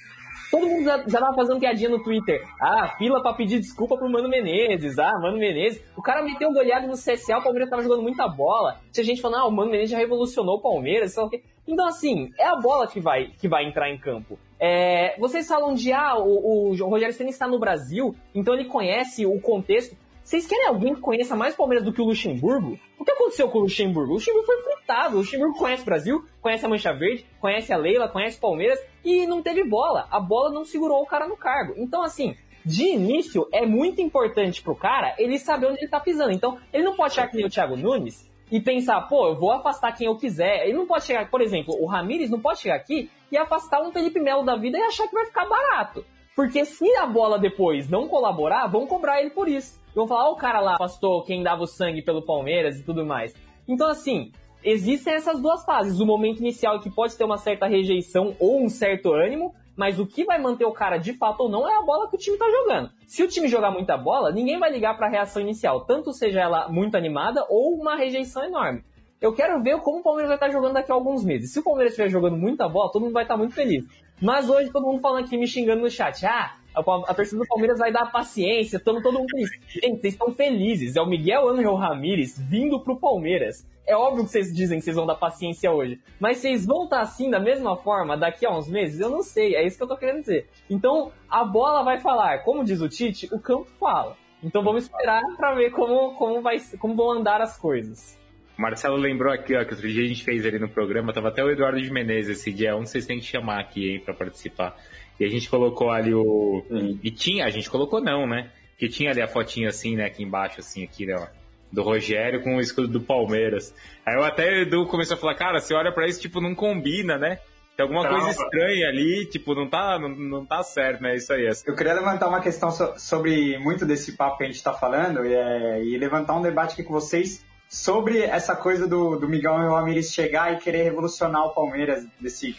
Todo 0.50 0.66
mundo 0.66 0.84
já, 0.84 0.98
já 1.08 1.18
tava 1.18 1.34
fazendo 1.34 1.58
piadinha 1.58 1.88
no 1.88 2.02
Twitter. 2.02 2.40
Ah, 2.60 2.94
fila 2.98 3.22
pra 3.22 3.32
pedir 3.32 3.58
desculpa 3.58 3.96
pro 3.96 4.08
Mano 4.08 4.28
Menezes. 4.28 4.98
Ah, 4.98 5.18
Mano 5.18 5.38
Menezes. 5.38 5.82
O 5.96 6.02
cara 6.02 6.22
meteu 6.22 6.50
um 6.50 6.52
goleado 6.52 6.86
no 6.86 6.92
CSA, 6.92 7.38
o 7.38 7.42
Palmeiras 7.42 7.70
tava 7.70 7.82
jogando 7.82 8.02
muita 8.02 8.28
bola. 8.28 8.78
Tinha 8.92 9.02
gente 9.02 9.22
falando, 9.22 9.40
ah, 9.40 9.48
o 9.48 9.50
Mano 9.50 9.70
Menezes 9.70 9.90
já 9.90 9.98
revolucionou 9.98 10.58
o 10.58 10.62
Palmeiras. 10.62 11.14
Sei 11.14 11.22
Então, 11.66 11.86
assim, 11.86 12.30
é 12.38 12.46
a 12.46 12.56
bola 12.56 12.86
que 12.86 13.00
vai, 13.00 13.28
que 13.38 13.48
vai 13.48 13.64
entrar 13.64 13.90
em 13.90 13.98
campo. 13.98 14.38
É, 14.60 15.18
vocês 15.18 15.46
falam 15.46 15.74
de, 15.74 15.92
ah, 15.92 16.16
o, 16.18 16.70
o 16.70 16.88
Rogério 16.88 17.14
Senna 17.14 17.30
está 17.30 17.46
no 17.46 17.58
Brasil, 17.58 18.14
então 18.34 18.54
ele 18.54 18.66
conhece 18.66 19.26
o 19.26 19.40
contexto. 19.40 19.96
Vocês 20.22 20.46
querem 20.46 20.66
alguém 20.66 20.94
que 20.94 21.02
conheça 21.02 21.36
mais 21.36 21.54
Palmeiras 21.54 21.84
do 21.84 21.92
que 21.92 22.00
o 22.00 22.04
Luxemburgo? 22.06 22.78
O 22.98 23.04
que 23.04 23.10
aconteceu 23.10 23.48
com 23.50 23.58
o 23.58 23.62
Luxemburgo? 23.62 24.12
O 24.12 24.14
Luxemburgo 24.14 24.46
foi 24.46 24.62
fritado. 24.62 25.16
O 25.16 25.18
Luxemburgo 25.18 25.58
conhece 25.58 25.82
o 25.82 25.84
Brasil, 25.84 26.24
conhece 26.40 26.64
a 26.64 26.68
Mancha 26.68 26.94
Verde, 26.94 27.26
conhece 27.38 27.72
a 27.72 27.76
Leila, 27.76 28.08
conhece 28.08 28.40
Palmeiras 28.40 28.78
e 29.04 29.26
não 29.26 29.42
teve 29.42 29.64
bola. 29.64 30.06
A 30.10 30.18
bola 30.18 30.50
não 30.50 30.64
segurou 30.64 31.02
o 31.02 31.06
cara 31.06 31.28
no 31.28 31.36
cargo. 31.36 31.74
Então, 31.76 32.02
assim, 32.02 32.34
de 32.64 32.84
início, 32.84 33.46
é 33.52 33.66
muito 33.66 34.00
importante 34.00 34.62
pro 34.62 34.74
cara 34.74 35.14
ele 35.18 35.38
saber 35.38 35.66
onde 35.66 35.80
ele 35.80 35.90
tá 35.90 36.00
pisando. 36.00 36.32
Então, 36.32 36.58
ele 36.72 36.84
não 36.84 36.96
pode 36.96 37.14
chegar 37.14 37.28
que 37.28 37.36
nem 37.36 37.44
o 37.44 37.50
Thiago 37.50 37.76
Nunes 37.76 38.26
e 38.54 38.60
pensar, 38.60 39.00
pô, 39.08 39.26
eu 39.26 39.34
vou 39.34 39.50
afastar 39.50 39.90
quem 39.90 40.06
eu 40.06 40.14
quiser. 40.14 40.64
Ele 40.64 40.74
não 40.74 40.86
pode 40.86 41.04
chegar, 41.04 41.28
por 41.28 41.40
exemplo, 41.40 41.74
o 41.80 41.86
Ramires 41.86 42.30
não 42.30 42.38
pode 42.38 42.60
chegar 42.60 42.76
aqui 42.76 43.10
e 43.32 43.36
afastar 43.36 43.82
um 43.82 43.90
Felipe 43.90 44.20
Melo 44.20 44.44
da 44.44 44.54
vida 44.54 44.78
e 44.78 44.82
achar 44.82 45.08
que 45.08 45.12
vai 45.12 45.26
ficar 45.26 45.44
barato. 45.44 46.04
Porque 46.36 46.64
se 46.64 46.88
a 46.98 47.04
bola 47.04 47.36
depois 47.36 47.90
não 47.90 48.06
colaborar, 48.06 48.68
vão 48.68 48.86
cobrar 48.86 49.20
ele 49.20 49.30
por 49.30 49.48
isso. 49.48 49.82
Vão 49.92 50.06
falar, 50.06 50.28
ó, 50.28 50.32
o 50.34 50.36
cara 50.36 50.60
lá 50.60 50.74
afastou 50.74 51.24
quem 51.24 51.42
dava 51.42 51.64
o 51.64 51.66
sangue 51.66 52.00
pelo 52.00 52.24
Palmeiras 52.24 52.78
e 52.78 52.84
tudo 52.84 53.04
mais. 53.04 53.34
Então, 53.66 53.88
assim, 53.88 54.30
existem 54.62 55.14
essas 55.14 55.42
duas 55.42 55.64
fases. 55.64 55.98
O 55.98 56.06
momento 56.06 56.38
inicial 56.38 56.78
que 56.78 56.88
pode 56.88 57.16
ter 57.16 57.24
uma 57.24 57.38
certa 57.38 57.66
rejeição 57.66 58.36
ou 58.38 58.62
um 58.62 58.68
certo 58.68 59.12
ânimo, 59.12 59.52
mas 59.76 59.98
o 59.98 60.06
que 60.06 60.24
vai 60.24 60.40
manter 60.40 60.64
o 60.64 60.72
cara 60.72 60.96
de 60.96 61.12
fato 61.12 61.40
ou 61.42 61.48
não 61.48 61.68
é 61.68 61.76
a 61.76 61.82
bola 61.82 62.08
que 62.08 62.16
o 62.16 62.18
time 62.18 62.36
tá 62.36 62.46
jogando. 62.50 62.90
Se 63.06 63.22
o 63.22 63.28
time 63.28 63.48
jogar 63.48 63.70
muita 63.70 63.96
bola, 63.96 64.30
ninguém 64.30 64.58
vai 64.58 64.70
ligar 64.70 64.96
para 64.96 65.06
a 65.06 65.10
reação 65.10 65.42
inicial, 65.42 65.84
tanto 65.84 66.12
seja 66.12 66.40
ela 66.40 66.68
muito 66.68 66.96
animada 66.96 67.44
ou 67.48 67.74
uma 67.74 67.96
rejeição 67.96 68.44
enorme. 68.44 68.84
Eu 69.20 69.32
quero 69.32 69.62
ver 69.62 69.80
como 69.80 70.00
o 70.00 70.02
Palmeiras 70.02 70.28
vai 70.28 70.36
estar 70.36 70.50
jogando 70.50 70.74
daqui 70.74 70.92
a 70.92 70.94
alguns 70.94 71.24
meses. 71.24 71.52
Se 71.52 71.58
o 71.58 71.62
Palmeiras 71.62 71.92
estiver 71.92 72.10
jogando 72.10 72.36
muita 72.36 72.68
bola, 72.68 72.92
todo 72.92 73.02
mundo 73.02 73.14
vai 73.14 73.24
estar 73.24 73.36
muito 73.36 73.54
feliz. 73.54 73.84
Mas 74.20 74.48
hoje 74.48 74.70
todo 74.70 74.86
mundo 74.86 75.00
falando 75.00 75.24
aqui, 75.24 75.36
me 75.36 75.46
xingando 75.46 75.82
no 75.82 75.90
chat. 75.90 76.26
Ah, 76.26 76.56
a, 76.74 77.14
torcida 77.14 77.40
do 77.40 77.46
Palmeiras 77.46 77.78
vai 77.78 77.92
dar 77.92 78.10
paciência, 78.10 78.80
todo, 78.80 79.00
todo 79.02 79.18
mundo 79.18 79.30
feliz. 79.30 79.50
Gente, 79.68 80.00
vocês 80.00 80.14
estão 80.14 80.32
felizes. 80.32 80.96
É 80.96 81.00
o 81.00 81.06
Miguel 81.06 81.48
Angel 81.48 81.74
Ramírez 81.74 82.38
vindo 82.38 82.80
pro 82.80 82.98
Palmeiras. 82.98 83.66
É 83.86 83.94
óbvio 83.94 84.24
que 84.24 84.30
vocês 84.30 84.52
dizem 84.52 84.78
que 84.78 84.84
vocês 84.84 84.96
vão 84.96 85.06
dar 85.06 85.14
paciência 85.14 85.70
hoje. 85.70 86.00
Mas 86.18 86.38
vocês 86.38 86.66
vão 86.66 86.84
estar 86.84 87.00
assim 87.00 87.30
da 87.30 87.38
mesma 87.38 87.76
forma 87.76 88.16
daqui 88.16 88.46
a 88.46 88.50
uns 88.50 88.68
meses? 88.68 89.00
Eu 89.00 89.10
não 89.10 89.22
sei. 89.22 89.54
É 89.54 89.64
isso 89.64 89.76
que 89.76 89.82
eu 89.82 89.88
tô 89.88 89.96
querendo 89.96 90.20
dizer. 90.20 90.48
Então, 90.68 91.12
a 91.28 91.44
bola 91.44 91.82
vai 91.82 92.00
falar. 92.00 92.38
Como 92.44 92.64
diz 92.64 92.80
o 92.80 92.88
Tite, 92.88 93.28
o 93.32 93.38
campo 93.38 93.66
fala. 93.78 94.16
Então 94.42 94.62
vamos 94.62 94.84
esperar 94.84 95.22
para 95.36 95.54
ver 95.54 95.70
como, 95.70 96.14
como, 96.16 96.42
vai, 96.42 96.58
como 96.78 96.94
vão 96.94 97.12
andar 97.12 97.40
as 97.40 97.56
coisas. 97.56 98.18
Marcelo 98.56 98.96
lembrou 98.96 99.32
aqui, 99.32 99.56
ó, 99.56 99.64
que 99.64 99.74
outro 99.74 99.88
dia 99.88 100.04
a 100.04 100.06
gente 100.06 100.22
fez 100.22 100.46
ali 100.46 100.58
no 100.60 100.68
programa, 100.68 101.12
tava 101.12 101.28
até 101.28 101.42
o 101.42 101.50
Eduardo 101.50 101.80
de 101.80 101.90
Menezes 101.90 102.38
esse 102.38 102.52
dia, 102.52 102.76
um 102.76 102.86
vocês 102.86 103.04
têm 103.04 103.18
que 103.18 103.24
chamar 103.24 103.58
aqui, 103.58 103.90
hein, 103.90 104.00
pra 104.00 104.14
participar. 104.14 104.76
E 105.18 105.24
a 105.24 105.28
gente 105.28 105.48
colocou 105.48 105.90
ali 105.90 106.14
o... 106.14 106.64
Sim. 106.68 106.98
E 107.02 107.10
tinha, 107.10 107.44
a 107.44 107.50
gente 107.50 107.70
colocou 107.70 108.00
não, 108.00 108.26
né? 108.26 108.50
Que 108.76 108.88
tinha 108.88 109.10
ali 109.10 109.22
a 109.22 109.28
fotinha 109.28 109.68
assim, 109.68 109.96
né, 109.96 110.06
aqui 110.06 110.22
embaixo, 110.22 110.60
assim, 110.60 110.82
aqui, 110.82 111.06
né, 111.06 111.14
ó, 111.16 111.26
do 111.70 111.82
Rogério 111.82 112.42
com 112.42 112.56
o 112.56 112.60
escudo 112.60 112.88
do 112.88 113.00
Palmeiras. 113.00 113.74
Aí 114.04 114.14
eu 114.16 114.24
até, 114.24 114.48
o 114.50 114.62
Edu 114.62 114.86
começou 114.86 115.16
a 115.16 115.20
falar, 115.20 115.34
cara, 115.34 115.60
você 115.60 115.74
olha 115.74 115.92
pra 115.92 116.06
isso, 116.06 116.20
tipo, 116.20 116.40
não 116.40 116.54
combina, 116.54 117.16
né? 117.16 117.38
Tem 117.76 117.82
alguma 117.82 118.08
coisa 118.08 118.30
estranha 118.30 118.88
ali, 118.88 119.26
tipo, 119.26 119.52
não 119.54 119.68
tá, 119.68 119.98
não, 119.98 120.08
não 120.08 120.46
tá 120.46 120.62
certo, 120.62 121.02
né? 121.02 121.16
Isso 121.16 121.32
aí. 121.32 121.46
É... 121.46 121.50
Eu 121.66 121.74
queria 121.74 121.94
levantar 121.94 122.28
uma 122.28 122.40
questão 122.40 122.70
so, 122.70 122.94
sobre 122.96 123.58
muito 123.58 123.84
desse 123.84 124.16
papo 124.16 124.38
que 124.38 124.44
a 124.44 124.46
gente 124.46 124.62
tá 124.62 124.72
falando 124.72 125.24
e, 125.26 125.34
é, 125.34 125.84
e 125.84 125.98
levantar 125.98 126.36
um 126.36 126.42
debate 126.42 126.74
aqui 126.74 126.84
com 126.84 126.92
vocês 126.92 127.44
sobre 127.68 128.20
essa 128.20 128.54
coisa 128.54 128.86
do, 128.86 129.16
do 129.16 129.28
Miguel 129.28 129.54
Ramirez 129.54 130.12
chegar 130.12 130.52
e 130.52 130.58
querer 130.58 130.84
revolucionar 130.84 131.46
o 131.46 131.50
Palmeiras, 131.50 132.06
desse, 132.20 132.54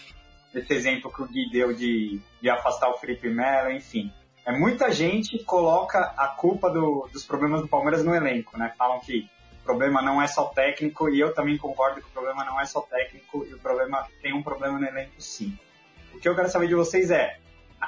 desse 0.55 0.73
exemplo 0.73 1.11
que 1.11 1.21
o 1.21 1.27
Gui 1.27 1.49
deu 1.51 1.73
de, 1.73 2.21
de 2.41 2.49
afastar 2.49 2.89
o 2.89 2.97
Felipe 2.97 3.29
Melo, 3.29 3.71
enfim. 3.71 4.11
É, 4.45 4.57
muita 4.57 4.89
gente 4.91 5.43
coloca 5.43 5.99
a 6.17 6.29
culpa 6.29 6.69
do, 6.69 7.09
dos 7.11 7.25
problemas 7.25 7.61
do 7.61 7.67
Palmeiras 7.67 8.03
no 8.05 8.15
elenco, 8.15 8.57
né? 8.57 8.73
Falam 8.77 9.01
que 9.01 9.29
o 9.59 9.63
problema 9.65 10.01
não 10.01 10.21
é 10.21 10.27
só 10.27 10.45
técnico, 10.45 11.09
e 11.09 11.19
eu 11.19 11.33
também 11.33 11.57
concordo 11.57 11.99
que 11.99 12.07
o 12.07 12.11
problema 12.11 12.45
não 12.45 12.59
é 12.59 12.65
só 12.65 12.79
técnico, 12.81 13.45
e 13.49 13.53
o 13.53 13.59
problema 13.59 14.07
tem 14.21 14.33
um 14.33 14.41
problema 14.41 14.79
no 14.79 14.85
elenco 14.85 15.13
sim. 15.19 15.57
O 16.13 16.19
que 16.19 16.29
eu 16.29 16.35
quero 16.35 16.49
saber 16.49 16.67
de 16.67 16.75
vocês 16.75 17.11
é, 17.11 17.37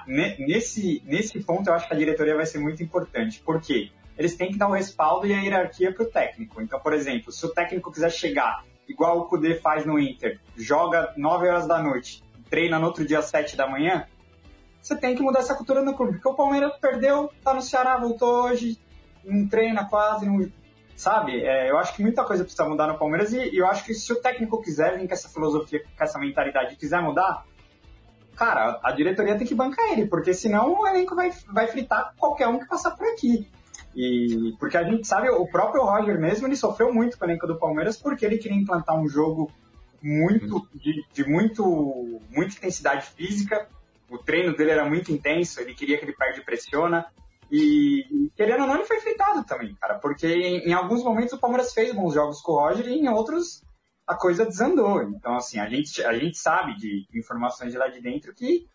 nesse, 0.06 1.02
nesse 1.06 1.42
ponto 1.42 1.70
eu 1.70 1.74
acho 1.74 1.88
que 1.88 1.94
a 1.94 1.98
diretoria 1.98 2.36
vai 2.36 2.46
ser 2.46 2.60
muito 2.60 2.84
importante. 2.84 3.40
Por 3.40 3.62
quê? 3.62 3.92
eles 4.18 4.36
têm 4.36 4.52
que 4.52 4.58
dar 4.58 4.68
o 4.68 4.74
respaldo 4.74 5.28
e 5.28 5.34
a 5.34 5.40
hierarquia 5.40 5.94
para 5.94 6.04
o 6.04 6.10
técnico. 6.10 6.62
Então, 6.62 6.80
por 6.80 6.92
exemplo, 6.92 7.32
se 7.32 7.46
o 7.46 7.50
técnico 7.50 7.92
quiser 7.92 8.12
chegar, 8.12 8.66
igual 8.90 9.20
o 9.20 9.26
Kudê 9.26 9.56
faz 9.56 9.86
no 9.86 10.00
Inter, 10.00 10.40
joga 10.56 11.14
9 11.16 11.48
horas 11.48 11.68
da 11.68 11.82
noite, 11.82 12.24
treina 12.50 12.80
no 12.80 12.88
outro 12.88 13.06
dia 13.06 13.20
às 13.20 13.26
7 13.26 13.56
da 13.56 13.68
manhã, 13.68 14.08
você 14.82 14.96
tem 14.96 15.16
que 15.16 15.22
mudar 15.22 15.40
essa 15.40 15.56
cultura 15.56 15.82
no 15.82 15.94
clube. 15.94 16.14
Porque 16.14 16.30
o 16.30 16.34
Palmeiras 16.34 16.78
perdeu, 16.78 17.30
tá 17.44 17.54
no 17.54 17.62
Ceará, 17.62 17.98
voltou 17.98 18.46
hoje, 18.46 18.80
não 19.24 19.48
treina 19.48 19.86
quase, 19.86 20.26
não, 20.26 20.50
sabe? 20.96 21.42
É, 21.44 21.70
eu 21.70 21.78
acho 21.78 21.94
que 21.94 22.02
muita 22.02 22.24
coisa 22.24 22.44
precisa 22.44 22.68
mudar 22.68 22.88
no 22.88 22.98
Palmeiras 22.98 23.34
e, 23.34 23.38
e, 23.38 23.58
eu 23.58 23.68
acho 23.68 23.84
que 23.84 23.94
se 23.94 24.12
o 24.12 24.22
técnico 24.22 24.62
quiser 24.62 24.98
vir 24.98 25.08
com 25.08 25.14
essa 25.14 25.30
filosofia, 25.30 25.84
com 25.84 26.04
essa 26.04 26.18
mentalidade 26.18 26.76
quiser 26.76 27.02
mudar, 27.02 27.46
cara, 28.36 28.80
a 28.82 28.92
diretoria 28.92 29.38
tem 29.38 29.46
que 29.46 29.56
bancar 29.56 29.92
ele, 29.92 30.08
porque 30.08 30.34
senão 30.34 30.80
o 30.80 30.88
elenco 30.88 31.16
vai, 31.16 31.32
vai 31.52 31.68
fritar 31.68 32.14
qualquer 32.18 32.48
um 32.48 32.60
que 32.60 32.68
passar 32.68 32.92
por 32.92 33.08
aqui. 33.08 33.50
E 33.96 34.56
porque 34.60 34.78
a 34.78 34.84
gente 34.84 35.08
sabe, 35.08 35.30
o 35.30 35.48
próprio 35.48 35.84
Roger 35.84 36.20
mesmo, 36.20 36.48
ele 36.48 36.56
sofreu 36.56 36.94
muito 36.94 37.18
com 37.18 37.26
o 37.26 37.28
elenco 37.28 37.48
do 37.48 37.58
Palmeiras 37.58 37.98
porque 37.98 38.26
ele 38.26 38.38
queria 38.38 38.58
implantar 38.58 38.98
um 38.98 39.08
jogo 39.08 39.52
muito 40.02 40.68
de, 40.74 41.06
de 41.14 41.24
muito 41.28 42.22
muita 42.30 42.56
intensidade 42.56 43.08
física. 43.08 43.68
O 44.10 44.18
treino 44.18 44.56
dele 44.56 44.72
era 44.72 44.86
muito 44.86 45.12
intenso, 45.12 45.60
ele 45.60 45.74
queria 45.74 45.98
que 45.98 46.06
ele 46.06 46.16
perde 46.16 46.42
pressiona. 46.42 47.06
E, 47.52 48.30
querendo 48.36 48.62
ou 48.62 48.68
não, 48.68 48.76
ele 48.76 48.86
foi 48.86 49.00
fritado 49.00 49.44
também, 49.46 49.74
cara, 49.76 49.96
porque 50.00 50.28
em, 50.28 50.70
em, 50.70 50.74
alguns 50.74 51.02
momentos 51.02 51.34
o 51.34 51.40
Palmeiras 51.40 51.74
fez 51.74 51.94
bons 51.94 52.14
jogos 52.14 52.42
com 52.42 52.52
o 52.52 52.60
Roger 52.60 52.86
e 52.88 53.00
em 53.00 53.08
outros 53.08 53.64
a 54.06 54.16
coisa 54.16 54.46
desandou. 54.46 55.02
Então, 55.04 55.36
assim, 55.36 55.60
a 55.60 55.70
gente, 55.70 56.04
a 56.04 56.14
gente 56.14 56.38
sabe 56.38 56.76
de 56.76 57.08
informações 57.14 57.72
de 57.72 57.78
lá 57.78 57.88
de 57.88 58.02
dentro 58.02 58.34
que 58.34 58.68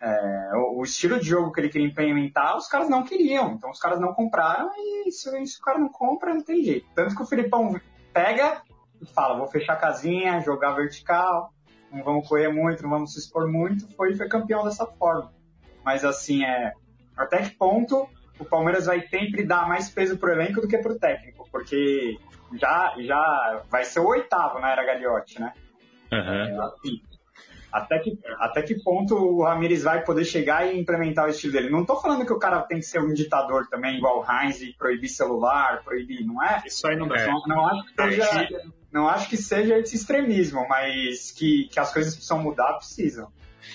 é, 0.00 0.50
o, 0.54 0.80
o, 0.80 0.82
estilo 0.82 1.20
de 1.20 1.26
jogo 1.26 1.52
que 1.52 1.60
ele 1.60 1.68
queria 1.68 1.86
implementar, 1.86 2.56
os 2.56 2.66
caras 2.66 2.88
não 2.88 3.04
queriam. 3.04 3.52
Então 3.52 3.70
os 3.70 3.78
caras 3.78 4.00
não 4.00 4.12
compraram 4.12 4.70
e 4.76 5.12
se, 5.12 5.46
se 5.46 5.58
o 5.60 5.62
cara 5.62 5.78
não 5.78 5.88
compra, 5.88 6.34
não 6.34 6.42
tem 6.42 6.62
jeito. 6.64 6.86
Tanto 6.94 7.14
que 7.14 7.22
o 7.22 7.26
Filipão 7.26 7.80
pega 8.12 8.62
e 9.02 9.06
fala, 9.06 9.36
vou 9.36 9.48
fechar 9.48 9.74
a 9.74 9.76
casinha, 9.76 10.40
jogar 10.40 10.72
vertical, 10.72 11.52
não 11.90 12.02
vamos 12.02 12.28
correr 12.28 12.48
muito, 12.48 12.82
não 12.82 12.90
vamos 12.90 13.12
se 13.12 13.18
expor 13.18 13.50
muito, 13.50 13.86
foi, 13.96 14.14
foi 14.14 14.28
campeão 14.28 14.64
dessa 14.64 14.86
forma. 14.86 15.32
Mas 15.84 16.04
assim, 16.04 16.44
é, 16.44 16.72
até 17.16 17.42
que 17.42 17.50
ponto 17.50 18.08
o 18.38 18.44
Palmeiras 18.44 18.86
vai 18.86 19.06
sempre 19.08 19.44
dar 19.44 19.68
mais 19.68 19.90
peso 19.90 20.16
pro 20.16 20.30
elenco 20.30 20.60
do 20.60 20.68
que 20.68 20.78
pro 20.78 20.98
técnico, 20.98 21.48
porque 21.50 22.16
já, 22.54 22.94
já 22.98 23.62
vai 23.70 23.84
ser 23.84 24.00
o 24.00 24.06
oitavo 24.06 24.58
na 24.60 24.70
era 24.70 24.84
Gagliotti, 24.84 25.40
né? 25.40 25.52
Uhum. 26.12 26.18
É, 26.18 26.58
assim, 26.64 27.02
Até 27.72 27.98
que, 28.00 28.18
até 28.38 28.62
que 28.62 28.82
ponto 28.82 29.14
o 29.16 29.44
Ramires 29.44 29.82
vai 29.82 30.04
poder 30.04 30.24
chegar 30.24 30.66
e 30.66 30.78
implementar 30.78 31.26
o 31.26 31.30
estilo 31.30 31.54
dele? 31.54 31.70
Não 31.70 31.86
tô 31.86 32.00
falando 32.00 32.26
que 32.26 32.32
o 32.32 32.38
cara 32.38 32.60
tem 32.62 32.78
que 32.78 32.84
ser 32.84 33.00
um 33.00 33.14
ditador 33.14 33.66
também, 33.68 33.96
igual 33.96 34.20
o 34.20 34.24
Heinz, 34.30 34.60
e 34.60 34.74
proibir 34.74 35.08
celular, 35.08 35.82
proibir, 35.82 36.24
não 36.26 36.42
é? 36.42 36.62
Isso 36.66 36.86
aí 36.86 36.96
não 36.96 37.08
dá. 37.08 37.26
Não, 37.26 37.42
não 37.46 37.66
acho 37.66 37.84
que 37.84 38.02
seja, 38.02 38.48
não 38.92 39.08
acho 39.08 39.28
que 39.28 39.36
seja 39.36 39.78
esse 39.78 39.96
extremismo, 39.96 40.66
mas 40.68 41.30
que, 41.30 41.68
que 41.72 41.80
as 41.80 41.92
coisas 41.92 42.14
precisam 42.14 42.42
mudar, 42.42 42.74
precisam. 42.74 43.32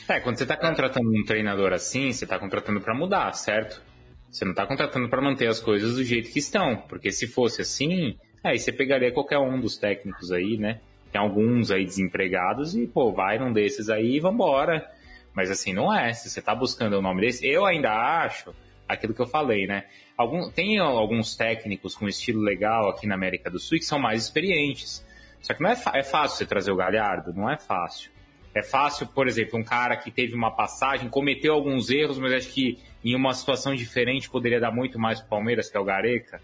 É, 0.07 0.19
quando 0.19 0.37
você 0.37 0.43
está 0.43 0.55
contratando 0.55 1.09
um 1.09 1.23
treinador 1.23 1.73
assim, 1.73 2.11
você 2.11 2.25
está 2.25 2.37
contratando 2.37 2.79
para 2.79 2.93
mudar, 2.93 3.33
certo? 3.33 3.81
Você 4.29 4.45
não 4.45 4.51
está 4.51 4.65
contratando 4.65 5.09
para 5.09 5.21
manter 5.21 5.47
as 5.47 5.59
coisas 5.59 5.95
do 5.95 6.03
jeito 6.03 6.29
que 6.29 6.39
estão, 6.39 6.77
porque 6.87 7.11
se 7.11 7.25
fosse 7.25 7.61
assim, 7.61 8.17
aí 8.43 8.59
você 8.59 8.71
pegaria 8.71 9.11
qualquer 9.11 9.39
um 9.39 9.59
dos 9.59 9.77
técnicos 9.77 10.31
aí, 10.31 10.57
né? 10.57 10.81
Tem 11.11 11.19
alguns 11.19 11.71
aí 11.71 11.85
desempregados 11.85 12.75
e, 12.75 12.85
pô, 12.85 13.11
vai 13.11 13.39
num 13.39 13.51
desses 13.51 13.89
aí 13.89 14.17
e 14.17 14.19
vambora. 14.19 14.85
Mas 15.33 15.49
assim, 15.49 15.73
não 15.73 15.93
é. 15.93 16.13
Se 16.13 16.29
você 16.29 16.39
está 16.39 16.53
buscando 16.53 16.97
o 16.97 17.01
nome 17.01 17.21
desse, 17.21 17.47
eu 17.47 17.65
ainda 17.65 17.91
acho 17.91 18.53
aquilo 18.87 19.13
que 19.13 19.21
eu 19.21 19.27
falei, 19.27 19.65
né? 19.65 19.85
Algum, 20.17 20.49
tem 20.49 20.79
alguns 20.79 21.35
técnicos 21.35 21.95
com 21.95 22.07
estilo 22.07 22.41
legal 22.41 22.89
aqui 22.89 23.07
na 23.07 23.15
América 23.15 23.49
do 23.49 23.59
Sul 23.59 23.77
que 23.77 23.85
são 23.85 23.99
mais 23.99 24.23
experientes. 24.23 25.05
Só 25.41 25.53
que 25.53 25.61
não 25.61 25.69
é, 25.69 25.75
é 25.93 26.03
fácil 26.03 26.37
você 26.37 26.45
trazer 26.45 26.71
o 26.71 26.75
Galhardo, 26.75 27.33
não 27.33 27.49
é 27.49 27.57
fácil. 27.57 28.11
É 28.53 28.63
fácil, 28.63 29.05
por 29.07 29.27
exemplo, 29.27 29.59
um 29.59 29.63
cara 29.63 29.95
que 29.95 30.09
teve 30.09 30.33
uma 30.33 30.49
passagem, 30.49 31.09
cometeu 31.09 31.53
alguns 31.53 31.89
erros, 31.89 32.17
mas 32.17 32.33
acho 32.33 32.49
que 32.49 32.79
em 33.03 33.15
uma 33.15 33.33
situação 33.33 33.75
diferente 33.75 34.29
poderia 34.29 34.59
dar 34.59 34.71
muito 34.71 34.97
mais 34.97 35.19
pro 35.19 35.29
Palmeiras, 35.29 35.69
que 35.69 35.77
é 35.77 35.79
o 35.79 35.83
Gareca. 35.83 36.41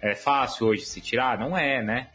É 0.00 0.14
fácil 0.14 0.66
hoje 0.66 0.84
se 0.84 1.00
tirar? 1.00 1.38
Não 1.38 1.56
é, 1.56 1.80
né? 1.82 2.08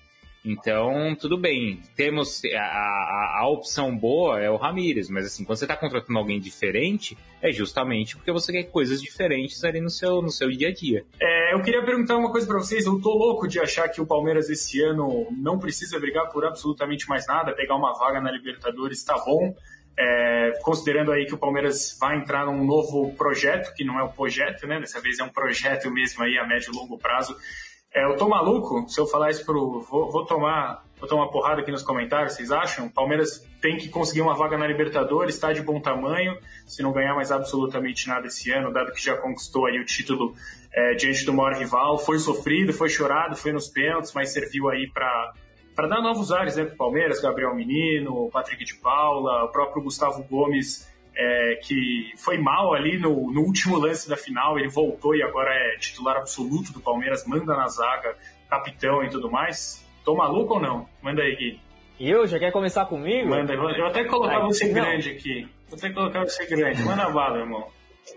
Então, 0.48 1.14
tudo 1.20 1.38
bem. 1.38 1.82
Temos 1.94 2.42
a, 2.56 2.60
a, 2.60 3.40
a, 3.42 3.50
opção 3.50 3.96
boa 3.96 4.40
é 4.40 4.50
o 4.50 4.56
Ramires, 4.56 5.10
mas 5.10 5.26
assim, 5.26 5.44
quando 5.44 5.58
você 5.58 5.66
está 5.66 5.76
contratando 5.76 6.18
alguém 6.18 6.40
diferente, 6.40 7.18
é 7.42 7.52
justamente 7.52 8.16
porque 8.16 8.32
você 8.32 8.54
quer 8.54 8.64
coisas 8.64 9.02
diferentes 9.02 9.62
ali 9.66 9.82
no 9.82 9.90
seu, 9.90 10.22
no 10.22 10.30
seu 10.30 10.50
dia 10.50 10.70
a 10.70 10.74
dia. 10.74 11.06
É, 11.20 11.54
eu 11.54 11.62
queria 11.62 11.84
perguntar 11.84 12.16
uma 12.16 12.32
coisa 12.32 12.48
para 12.48 12.58
vocês. 12.58 12.86
Eu 12.86 13.02
tô 13.02 13.14
louco 13.14 13.46
de 13.46 13.60
achar 13.60 13.90
que 13.90 14.00
o 14.00 14.06
Palmeiras 14.06 14.50
esse 14.50 14.82
ano 14.82 15.28
não 15.32 15.60
precisa 15.60 16.00
brigar 16.00 16.30
por 16.30 16.46
absolutamente 16.46 17.10
mais 17.10 17.28
nada, 17.28 17.54
pegar 17.54 17.76
uma 17.76 17.94
vaga 18.00 18.22
na 18.22 18.32
Libertadores 18.32 19.04
tá 19.04 19.22
bom. 19.26 19.54
É, 20.00 20.60
considerando 20.62 21.12
aí 21.12 21.26
que 21.26 21.34
o 21.34 21.38
Palmeiras 21.40 21.98
vai 22.00 22.16
entrar 22.18 22.46
num 22.46 22.64
novo 22.64 23.14
projeto, 23.16 23.74
que 23.74 23.84
não 23.84 24.00
é 24.00 24.04
um 24.04 24.12
projeto, 24.12 24.66
né? 24.66 24.80
Dessa 24.80 25.02
vez 25.02 25.20
é 25.20 25.24
um 25.24 25.30
projeto 25.30 25.90
mesmo 25.92 26.24
aí 26.24 26.38
a 26.38 26.48
médio 26.48 26.72
e 26.72 26.76
longo 26.76 26.98
prazo 26.98 27.36
é, 27.94 28.06
eu 28.06 28.16
tô 28.16 28.28
maluco 28.28 28.88
se 28.88 29.00
eu 29.00 29.08
falar 29.08 29.30
isso 29.32 29.46
pro. 29.46 29.82
Vou, 29.82 30.12
vou, 30.12 30.26
tomar. 30.26 30.86
Vou 31.00 31.08
tomar 31.08 31.28
porrada 31.28 31.62
aqui 31.62 31.72
nos 31.72 31.84
comentários, 31.84 32.34
vocês 32.34 32.52
acham? 32.52 32.88
O 32.88 32.92
Palmeiras 32.92 33.48
tem 33.62 33.78
que 33.78 33.88
conseguir 33.88 34.22
uma 34.22 34.34
vaga 34.34 34.58
na 34.58 34.66
Libertadores, 34.66 35.36
está 35.36 35.54
de 35.54 35.62
bom 35.62 35.80
tamanho, 35.80 36.36
se 36.66 36.82
não 36.82 36.92
ganhar 36.92 37.14
mais 37.14 37.32
absolutamente 37.32 38.08
nada 38.08 38.26
esse 38.26 38.52
ano, 38.52 38.74
dado 38.74 38.92
que 38.92 39.04
já 39.04 39.16
conquistou 39.16 39.68
aí 39.68 39.80
o 39.80 39.86
título 39.86 40.34
é, 40.74 40.96
diante 40.96 41.24
do 41.24 41.34
maior 41.34 41.54
rival. 41.54 42.00
Foi 42.00 42.18
sofrido, 42.18 42.74
foi 42.74 42.90
chorado, 42.90 43.36
foi 43.36 43.52
nos 43.52 43.68
pênaltis, 43.68 44.12
mas 44.14 44.34
serviu 44.34 44.70
aí 44.70 44.90
para 44.92 45.34
para 45.76 45.88
dar 45.88 46.02
novos 46.02 46.32
ares 46.32 46.56
né, 46.56 46.66
para 46.66 46.74
o 46.74 46.78
Palmeiras, 46.78 47.22
Gabriel 47.22 47.54
Menino, 47.54 48.32
Patrick 48.32 48.66
de 48.66 48.74
Paula, 48.78 49.44
o 49.44 49.50
próprio 49.50 49.84
Gustavo 49.84 50.24
Gomes 50.24 50.87
é, 51.18 51.56
que 51.56 52.14
foi 52.16 52.38
mal 52.38 52.74
ali 52.74 53.00
no, 53.00 53.32
no, 53.32 53.42
último 53.42 53.78
lance 53.78 54.08
da 54.08 54.16
final, 54.16 54.60
ele 54.60 54.70
voltou 54.70 55.16
e 55.16 55.24
agora 55.24 55.52
é 55.52 55.78
titular 55.78 56.18
absoluto 56.18 56.72
do 56.72 56.80
Palmeiras, 56.80 57.26
manda 57.26 57.56
na 57.56 57.68
zaga, 57.68 58.16
capitão 58.48 59.04
e 59.04 59.10
tudo 59.10 59.30
mais. 59.30 59.84
Tô 60.06 60.16
maluco 60.16 60.54
ou 60.54 60.60
não? 60.62 60.88
Manda 61.02 61.24
aí, 61.24 61.36
Gui. 61.36 61.60
E 62.00 62.10
eu? 62.10 62.28
Já 62.28 62.38
quer 62.38 62.52
começar 62.52 62.86
comigo? 62.86 63.30
Manda, 63.30 63.54
eu 63.54 63.88
até 63.88 64.06
colocar 64.06 64.40
você 64.42 64.70
grande 64.70 65.10
aqui. 65.10 65.48
Vou 65.68 65.78
até 65.78 65.90
colocar 65.90 66.24
você 66.24 66.46
grande. 66.46 66.84
Manda 66.84 67.10
bala, 67.10 67.40
irmão. 67.40 67.68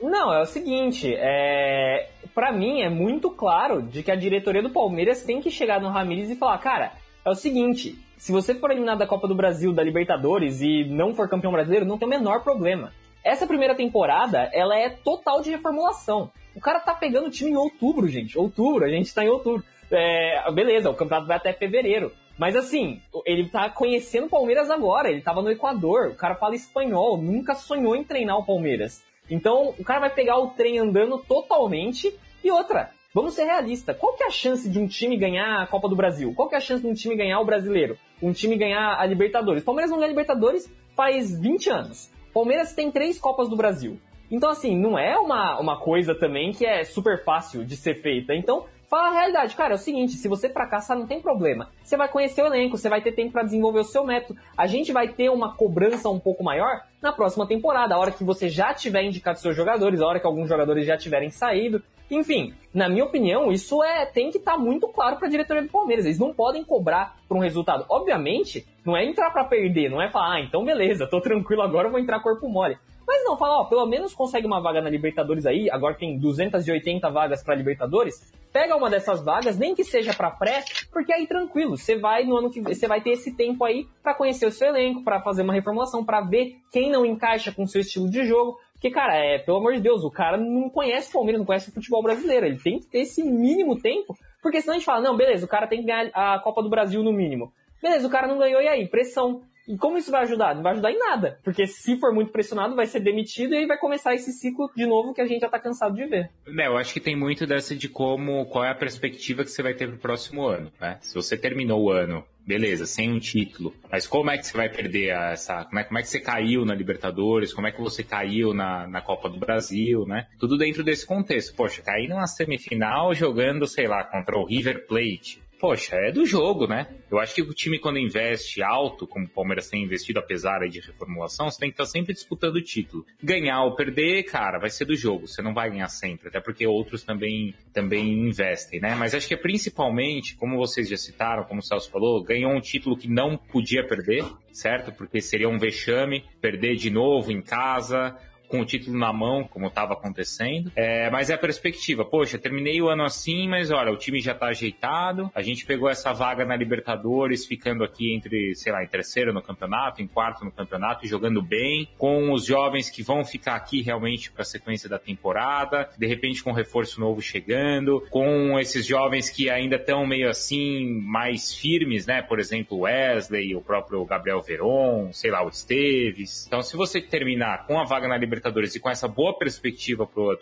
Não, 0.03 0.33
é 0.33 0.43
o 0.43 0.47
seguinte, 0.47 1.13
é... 1.17 2.11
para 2.33 2.53
mim 2.53 2.83
é 2.83 2.89
muito 2.89 3.29
claro 3.31 3.83
de 3.83 4.03
que 4.05 4.11
a 4.11 4.15
diretoria 4.15 4.63
do 4.63 4.71
Palmeiras 4.71 5.25
tem 5.25 5.41
que 5.41 5.51
chegar 5.51 5.81
no 5.81 5.89
Ramires 5.89 6.31
e 6.31 6.37
falar, 6.37 6.59
cara, 6.59 6.93
é 7.25 7.31
o 7.31 7.35
seguinte, 7.35 7.99
se 8.21 8.33
você 8.33 8.55
for 8.55 8.71
eliminado 8.71 8.99
da 8.99 9.07
Copa 9.07 9.27
do 9.27 9.35
Brasil, 9.35 9.73
da 9.73 9.83
Libertadores 9.83 10.61
e 10.61 10.85
não 10.85 11.15
for 11.15 11.27
campeão 11.27 11.51
brasileiro, 11.51 11.87
não 11.87 11.97
tem 11.97 12.07
o 12.07 12.11
menor 12.11 12.43
problema. 12.43 12.93
Essa 13.25 13.47
primeira 13.47 13.75
temporada, 13.75 14.51
ela 14.53 14.77
é 14.77 14.91
total 14.91 15.41
de 15.41 15.49
reformulação. 15.49 16.31
O 16.55 16.61
cara 16.61 16.81
tá 16.81 16.95
pegando 16.95 17.29
o 17.29 17.31
time 17.31 17.53
em 17.53 17.57
outubro, 17.57 18.07
gente. 18.09 18.39
Outubro, 18.39 18.85
a 18.85 18.91
gente 18.91 19.15
tá 19.15 19.25
em 19.25 19.29
outubro. 19.31 19.65
É, 19.91 20.53
beleza, 20.53 20.91
o 20.91 20.95
campeonato 20.95 21.29
vai 21.29 21.39
até 21.39 21.55
fevereiro. 21.55 22.13
Mas 22.37 22.55
assim, 22.57 23.01
ele 23.25 23.49
tá 23.49 23.71
conhecendo 23.71 24.27
o 24.27 24.31
Palmeiras 24.31 24.69
agora. 24.69 25.11
Ele 25.11 25.23
tava 25.23 25.41
no 25.41 25.51
Equador, 25.51 26.09
o 26.09 26.15
cara 26.15 26.35
fala 26.35 26.55
espanhol, 26.55 27.17
nunca 27.17 27.55
sonhou 27.55 27.97
em 27.97 28.05
treinar 28.05 28.37
o 28.37 28.45
Palmeiras. 28.45 29.03
Então, 29.31 29.75
o 29.79 29.83
cara 29.83 30.01
vai 30.01 30.11
pegar 30.11 30.37
o 30.37 30.49
trem 30.49 30.79
andando 30.79 31.17
totalmente. 31.17 32.15
E 32.45 32.51
outra, 32.51 32.91
Vamos 33.13 33.35
ser 33.35 33.43
realistas. 33.43 33.97
Qual 33.99 34.15
que 34.15 34.23
é 34.23 34.29
a 34.29 34.31
chance 34.31 34.69
de 34.71 34.79
um 34.79 34.87
time 34.87 35.17
ganhar 35.17 35.61
a 35.61 35.67
Copa 35.67 35.89
do 35.89 35.97
Brasil? 35.97 36.33
Qual 36.33 36.49
que 36.49 36.55
é 36.55 36.59
a 36.59 36.61
chance 36.61 36.81
de 36.81 36.89
um 36.89 36.95
time 36.95 37.17
ganhar 37.17 37.41
o 37.41 37.45
Brasileiro? 37.45 37.99
Um 38.23 38.33
time 38.33 38.57
ganhar 38.57 39.01
a 39.01 39.05
Libertadores? 39.05 39.65
Palmeiras 39.65 39.91
não 39.91 39.99
ganha 39.99 40.07
a 40.07 40.11
Libertadores 40.11 40.73
faz 40.95 41.37
20 41.37 41.71
anos. 41.71 42.09
Palmeiras 42.33 42.73
tem 42.73 42.89
três 42.89 43.19
Copas 43.19 43.49
do 43.49 43.57
Brasil. 43.57 43.99
Então, 44.31 44.49
assim, 44.49 44.79
não 44.79 44.97
é 44.97 45.19
uma, 45.19 45.59
uma 45.59 45.81
coisa 45.81 46.15
também 46.15 46.53
que 46.53 46.65
é 46.65 46.85
super 46.85 47.25
fácil 47.25 47.65
de 47.65 47.77
ser 47.77 48.01
feita. 48.01 48.33
Então, 48.33 48.67
fala 48.89 49.09
a 49.09 49.13
realidade. 49.13 49.57
Cara, 49.57 49.73
é 49.73 49.75
o 49.75 49.79
seguinte, 49.79 50.13
se 50.13 50.29
você 50.29 50.49
fracassar, 50.49 50.97
não 50.97 51.09
tem 51.09 51.21
problema. 51.21 51.69
Você 51.83 51.97
vai 51.97 52.07
conhecer 52.07 52.43
o 52.43 52.47
elenco, 52.47 52.79
você 52.79 52.89
vai 52.89 53.03
ter 53.03 53.11
tempo 53.11 53.33
para 53.33 53.43
desenvolver 53.43 53.81
o 53.81 53.85
seu 53.85 54.05
método. 54.05 54.39
A 54.57 54.69
gente 54.69 54.93
vai 54.93 55.09
ter 55.09 55.31
uma 55.31 55.57
cobrança 55.57 56.09
um 56.09 56.21
pouco 56.21 56.45
maior 56.45 56.83
na 57.03 57.11
próxima 57.11 57.45
temporada, 57.45 57.97
a 57.97 57.99
hora 57.99 58.13
que 58.13 58.23
você 58.23 58.49
já 58.49 58.73
tiver 58.73 59.03
indicado 59.03 59.41
seus 59.41 59.57
jogadores, 59.57 60.01
a 60.01 60.07
hora 60.07 60.21
que 60.21 60.27
alguns 60.29 60.49
jogadores 60.49 60.87
já 60.87 60.97
tiverem 60.97 61.31
saído. 61.31 61.83
Enfim, 62.11 62.55
na 62.75 62.89
minha 62.89 63.05
opinião, 63.05 63.53
isso 63.53 63.83
é 63.83 64.05
tem 64.05 64.31
que 64.31 64.39
estar 64.39 64.53
tá 64.53 64.59
muito 64.59 64.89
claro 64.89 65.17
para 65.17 65.29
a 65.29 65.31
diretoria 65.31 65.63
do 65.63 65.69
Palmeiras. 65.69 66.05
Eles 66.05 66.19
não 66.19 66.35
podem 66.35 66.65
cobrar 66.65 67.17
por 67.29 67.37
um 67.37 67.41
resultado. 67.41 67.85
Obviamente, 67.89 68.67
não 68.85 68.97
é 68.97 69.05
entrar 69.05 69.31
para 69.31 69.45
perder, 69.45 69.91
não 69.91 70.03
é 70.03 70.11
falar, 70.11 70.35
ah, 70.35 70.41
então 70.41 70.65
beleza, 70.65 71.07
tô 71.07 71.21
tranquilo 71.21 71.63
agora, 71.63 71.89
vou 71.89 72.01
entrar 72.01 72.21
corpo 72.21 72.49
mole. 72.49 72.77
Mas 73.07 73.25
não, 73.25 73.37
fala, 73.37 73.63
ó, 73.63 73.65
pelo 73.65 73.85
menos 73.87 74.15
consegue 74.15 74.47
uma 74.47 74.61
vaga 74.61 74.81
na 74.81 74.89
Libertadores 74.89 75.45
aí, 75.45 75.69
agora 75.69 75.97
tem 75.97 76.17
280 76.17 77.11
vagas 77.11 77.43
para 77.43 77.57
Libertadores. 77.57 78.33
Pega 78.53 78.77
uma 78.77 78.89
dessas 78.89 79.25
vagas, 79.25 79.59
nem 79.59 79.75
que 79.75 79.83
seja 79.83 80.15
para 80.15 80.31
pré, 80.31 80.65
porque 80.93 81.13
aí 81.13 81.27
tranquilo, 81.27 81.77
você 81.77 81.99
vai 81.99 82.25
no 82.25 82.37
ano 82.37 82.51
que 82.51 82.61
você 82.61 82.87
vai 82.87 83.01
ter 83.01 83.11
esse 83.11 83.37
tempo 83.37 83.65
aí 83.65 83.87
para 84.01 84.15
conhecer 84.15 84.47
o 84.47 84.53
seu 84.53 84.69
elenco, 84.69 85.03
para 85.03 85.21
fazer 85.21 85.43
uma 85.43 85.53
reformulação, 85.53 86.05
para 86.05 86.21
ver 86.21 86.57
quem 86.73 86.89
não 86.89 87.05
encaixa 87.05 87.51
com 87.51 87.65
o 87.65 87.69
seu 87.69 87.81
estilo 87.81 88.09
de 88.09 88.25
jogo. 88.25 88.59
Porque, 88.81 88.91
cara, 88.91 89.15
é, 89.15 89.39
pelo 89.39 89.59
amor 89.59 89.75
de 89.75 89.83
Deus, 89.83 90.03
o 90.03 90.11
cara 90.11 90.39
não 90.39 90.71
conhece 90.71 91.11
o 91.11 91.13
Palmeiras, 91.13 91.39
não 91.39 91.47
conhece 91.47 91.69
o 91.69 91.73
futebol 91.73 92.03
brasileiro. 92.03 92.47
Ele 92.47 92.59
tem 92.59 92.79
que 92.79 92.87
ter 92.87 93.01
esse 93.01 93.23
mínimo 93.23 93.79
tempo, 93.79 94.17
porque 94.43 94.63
senão 94.63 94.75
a 94.75 94.79
gente 94.79 94.87
fala, 94.87 95.03
não, 95.03 95.19
beleza, 95.19 95.45
o 95.45 95.49
cara 95.49 95.67
tem 95.67 95.81
que 95.81 95.87
ganhar 95.87 96.11
a 96.15 96.39
Copa 96.39 96.63
do 96.63 96.71
Brasil 96.71 97.03
no 97.03 97.13
mínimo. 97.13 97.53
Beleza, 97.83 98.07
o 98.07 98.11
cara 98.11 98.27
não 98.27 98.39
ganhou, 98.39 98.63
e 98.63 98.67
aí? 98.67 98.89
Pressão. 98.89 99.43
E 99.69 99.77
como 99.77 99.99
isso 99.99 100.11
vai 100.11 100.23
ajudar? 100.23 100.55
Não 100.55 100.63
vai 100.63 100.73
ajudar 100.73 100.91
em 100.93 100.99
nada. 100.99 101.39
Porque 101.45 101.67
se 101.67 101.99
for 101.99 102.11
muito 102.11 102.33
pressionado, 102.33 102.75
vai 102.75 102.87
ser 102.87 103.01
demitido 103.01 103.53
e 103.53 103.59
aí 103.59 103.67
vai 103.67 103.77
começar 103.77 104.15
esse 104.15 104.33
ciclo 104.33 104.71
de 104.75 104.87
novo 104.87 105.13
que 105.13 105.21
a 105.21 105.27
gente 105.27 105.43
já 105.43 105.49
tá 105.51 105.61
cansado 105.61 105.95
de 105.95 106.07
ver. 106.07 106.31
É, 106.59 106.67
eu 106.67 106.79
acho 106.79 106.95
que 106.95 107.01
tem 107.01 107.15
muito 107.15 107.47
dessa 107.47 107.77
de 107.77 107.89
como, 107.89 108.47
qual 108.47 108.65
é 108.65 108.71
a 108.71 108.75
perspectiva 108.75 109.45
que 109.45 109.51
você 109.51 109.63
vai 109.63 109.75
ter 109.75 109.89
pro 109.89 109.99
próximo 109.99 110.47
ano, 110.47 110.73
né? 110.81 110.97
Se 111.03 111.15
você 111.15 111.37
terminou 111.37 111.83
o 111.85 111.91
ano 111.91 112.25
beleza, 112.47 112.87
sem 112.87 113.13
um 113.13 113.19
título. 113.19 113.75
Mas 113.91 114.07
como 114.07 114.31
é 114.31 114.39
que 114.39 114.47
você 114.47 114.57
vai 114.57 114.69
perder 114.69 115.11
essa. 115.11 115.65
Como 115.65 115.79
é, 115.79 115.85
como 115.85 115.99
é 115.99 116.03
que 116.03 116.09
você 116.09 116.21
caiu 116.21 116.65
na 116.65 116.75
Libertadores? 116.75 117.53
Como 117.53 117.67
é 117.67 117.73
que 117.73 117.81
você 117.81 118.03
caiu 118.03 118.53
na, 118.55 118.87
na 118.87 119.01
Copa 119.01 119.29
do 119.29 119.39
Brasil, 119.39 120.07
né? 120.07 120.27
Tudo 120.39 120.59
dentro 120.59 120.83
desse 120.83 121.07
contexto. 121.07 121.55
Poxa, 121.55 121.83
cair 121.83 122.09
numa 122.09 122.27
semifinal 122.27 123.15
jogando, 123.15 123.67
sei 123.67 123.87
lá, 123.87 124.05
contra 124.05 124.37
o 124.37 124.45
River 124.45 124.87
Plate 124.87 125.41
poxa, 125.61 125.97
é 125.97 126.11
do 126.11 126.25
jogo, 126.25 126.67
né? 126.67 126.87
Eu 127.11 127.19
acho 127.19 127.35
que 127.35 127.43
o 127.43 127.53
time, 127.53 127.79
quando 127.79 127.99
investe 127.99 128.63
alto, 128.63 129.07
como 129.07 129.27
o 129.27 129.29
Palmeiras 129.29 129.69
tem 129.69 129.85
investido, 129.85 130.19
apesar 130.19 130.61
de 130.69 130.81
reformulação, 130.81 131.51
você 131.51 131.61
tem 131.61 131.71
que 131.71 131.75
estar 131.75 131.87
sempre 131.87 132.15
disputando 132.15 132.57
o 132.57 132.63
título. 132.63 133.05
Ganhar 133.23 133.65
ou 133.65 133.75
perder, 133.75 134.23
cara, 134.25 134.59
vai 134.59 134.71
ser 134.71 134.85
do 134.85 134.97
jogo. 134.97 135.27
Você 135.29 135.43
não 135.43 135.53
vai 135.53 135.71
ganhar 135.71 135.89
sempre, 135.89 136.29
até 136.29 136.41
porque 136.41 136.67
outros 136.67 137.03
também, 137.05 137.55
também 137.73 138.27
investem, 138.27 138.81
né? 138.81 138.95
Mas 138.95 139.15
acho 139.15 139.29
que 139.29 139.35
é 139.35 139.37
principalmente, 139.37 140.35
como 140.37 140.57
vocês 140.57 140.89
já 140.89 140.97
citaram, 140.97 141.45
como 141.45 141.61
o 141.61 141.63
Celso 141.63 141.91
falou, 141.91 142.23
ganhou 142.23 142.53
um 142.53 142.61
título 142.61 142.97
que 142.97 143.09
não 143.09 143.37
podia 143.37 143.87
perder, 143.87 144.25
certo? 144.53 144.93
Porque 144.93 145.21
seria 145.21 145.49
um 145.49 145.59
vexame 145.59 146.25
perder 146.41 146.77
de 146.77 146.91
novo 146.91 147.31
em 147.31 147.43
casa 147.43 148.17
com 148.51 148.61
o 148.61 148.65
título 148.65 148.99
na 148.99 149.13
mão, 149.13 149.45
como 149.45 149.69
estava 149.69 149.95
acontecendo. 149.95 150.73
É, 150.75 151.09
mas 151.09 151.31
é 151.31 151.35
a 151.35 151.39
perspectiva. 151.39 152.05
Poxa, 152.05 152.37
terminei 152.37 152.83
o 152.83 152.89
ano 152.89 153.05
assim, 153.05 153.49
mas 153.49 153.71
olha, 153.71 153.93
o 153.93 153.97
time 153.97 154.21
já 154.21 154.33
está 154.33 154.49
ajeitado. 154.49 155.31
A 155.35 155.41
gente 155.41 155.65
pegou 155.65 155.89
essa 155.89 156.13
vaga 156.13 156.45
na 156.45 156.57
Libertadores, 156.57 157.47
ficando 157.47 157.85
aqui 157.85 158.13
entre, 158.15 158.55
sei 158.57 158.73
lá, 158.73 158.83
em 158.83 158.89
terceiro 158.89 159.33
no 159.33 159.41
campeonato, 159.41 160.03
em 160.03 160.07
quarto 160.07 160.45
no 160.45 160.51
campeonato, 160.51 161.07
jogando 161.07 161.41
bem, 161.41 161.89
com 161.97 162.33
os 162.33 162.45
jovens 162.45 162.91
que 162.91 163.03
vão 163.03 163.25
ficar 163.25 163.55
aqui 163.55 163.83
realmente 163.83 164.33
para 164.33 164.43
a 164.43 164.45
sequência 164.45 164.89
da 164.89 164.99
temporada, 164.99 165.89
de 165.97 166.07
repente 166.07 166.43
com 166.43 166.51
reforço 166.51 167.01
novo 167.01 167.23
chegando, 167.23 168.05
com 168.11 168.59
esses 168.59 168.85
jovens 168.85 169.31
que 169.31 169.49
ainda 169.49 169.77
estão 169.77 170.05
meio 170.05 170.29
assim, 170.29 171.01
mais 171.03 171.55
firmes, 171.55 172.07
né? 172.07 172.21
Por 172.21 172.41
exemplo, 172.41 172.79
o 172.79 172.81
Wesley, 172.81 173.55
o 173.55 173.61
próprio 173.61 174.05
Gabriel 174.05 174.41
Veron, 174.41 175.13
sei 175.13 175.31
lá, 175.31 175.45
o 175.45 175.49
Esteves. 175.49 176.47
Então, 176.47 176.63
se 176.63 176.77
você 176.77 177.01
terminar 177.01 177.67
com 177.67 177.79
a 177.79 177.85
vaga 177.85 178.09
na 178.09 178.17
Libertadores 178.17 178.40
e 178.75 178.81
com 178.81 178.91
essa 178.91 179.09
boa 179.09 179.37
perspectiva 179.37 180.07
pro, 180.07 180.37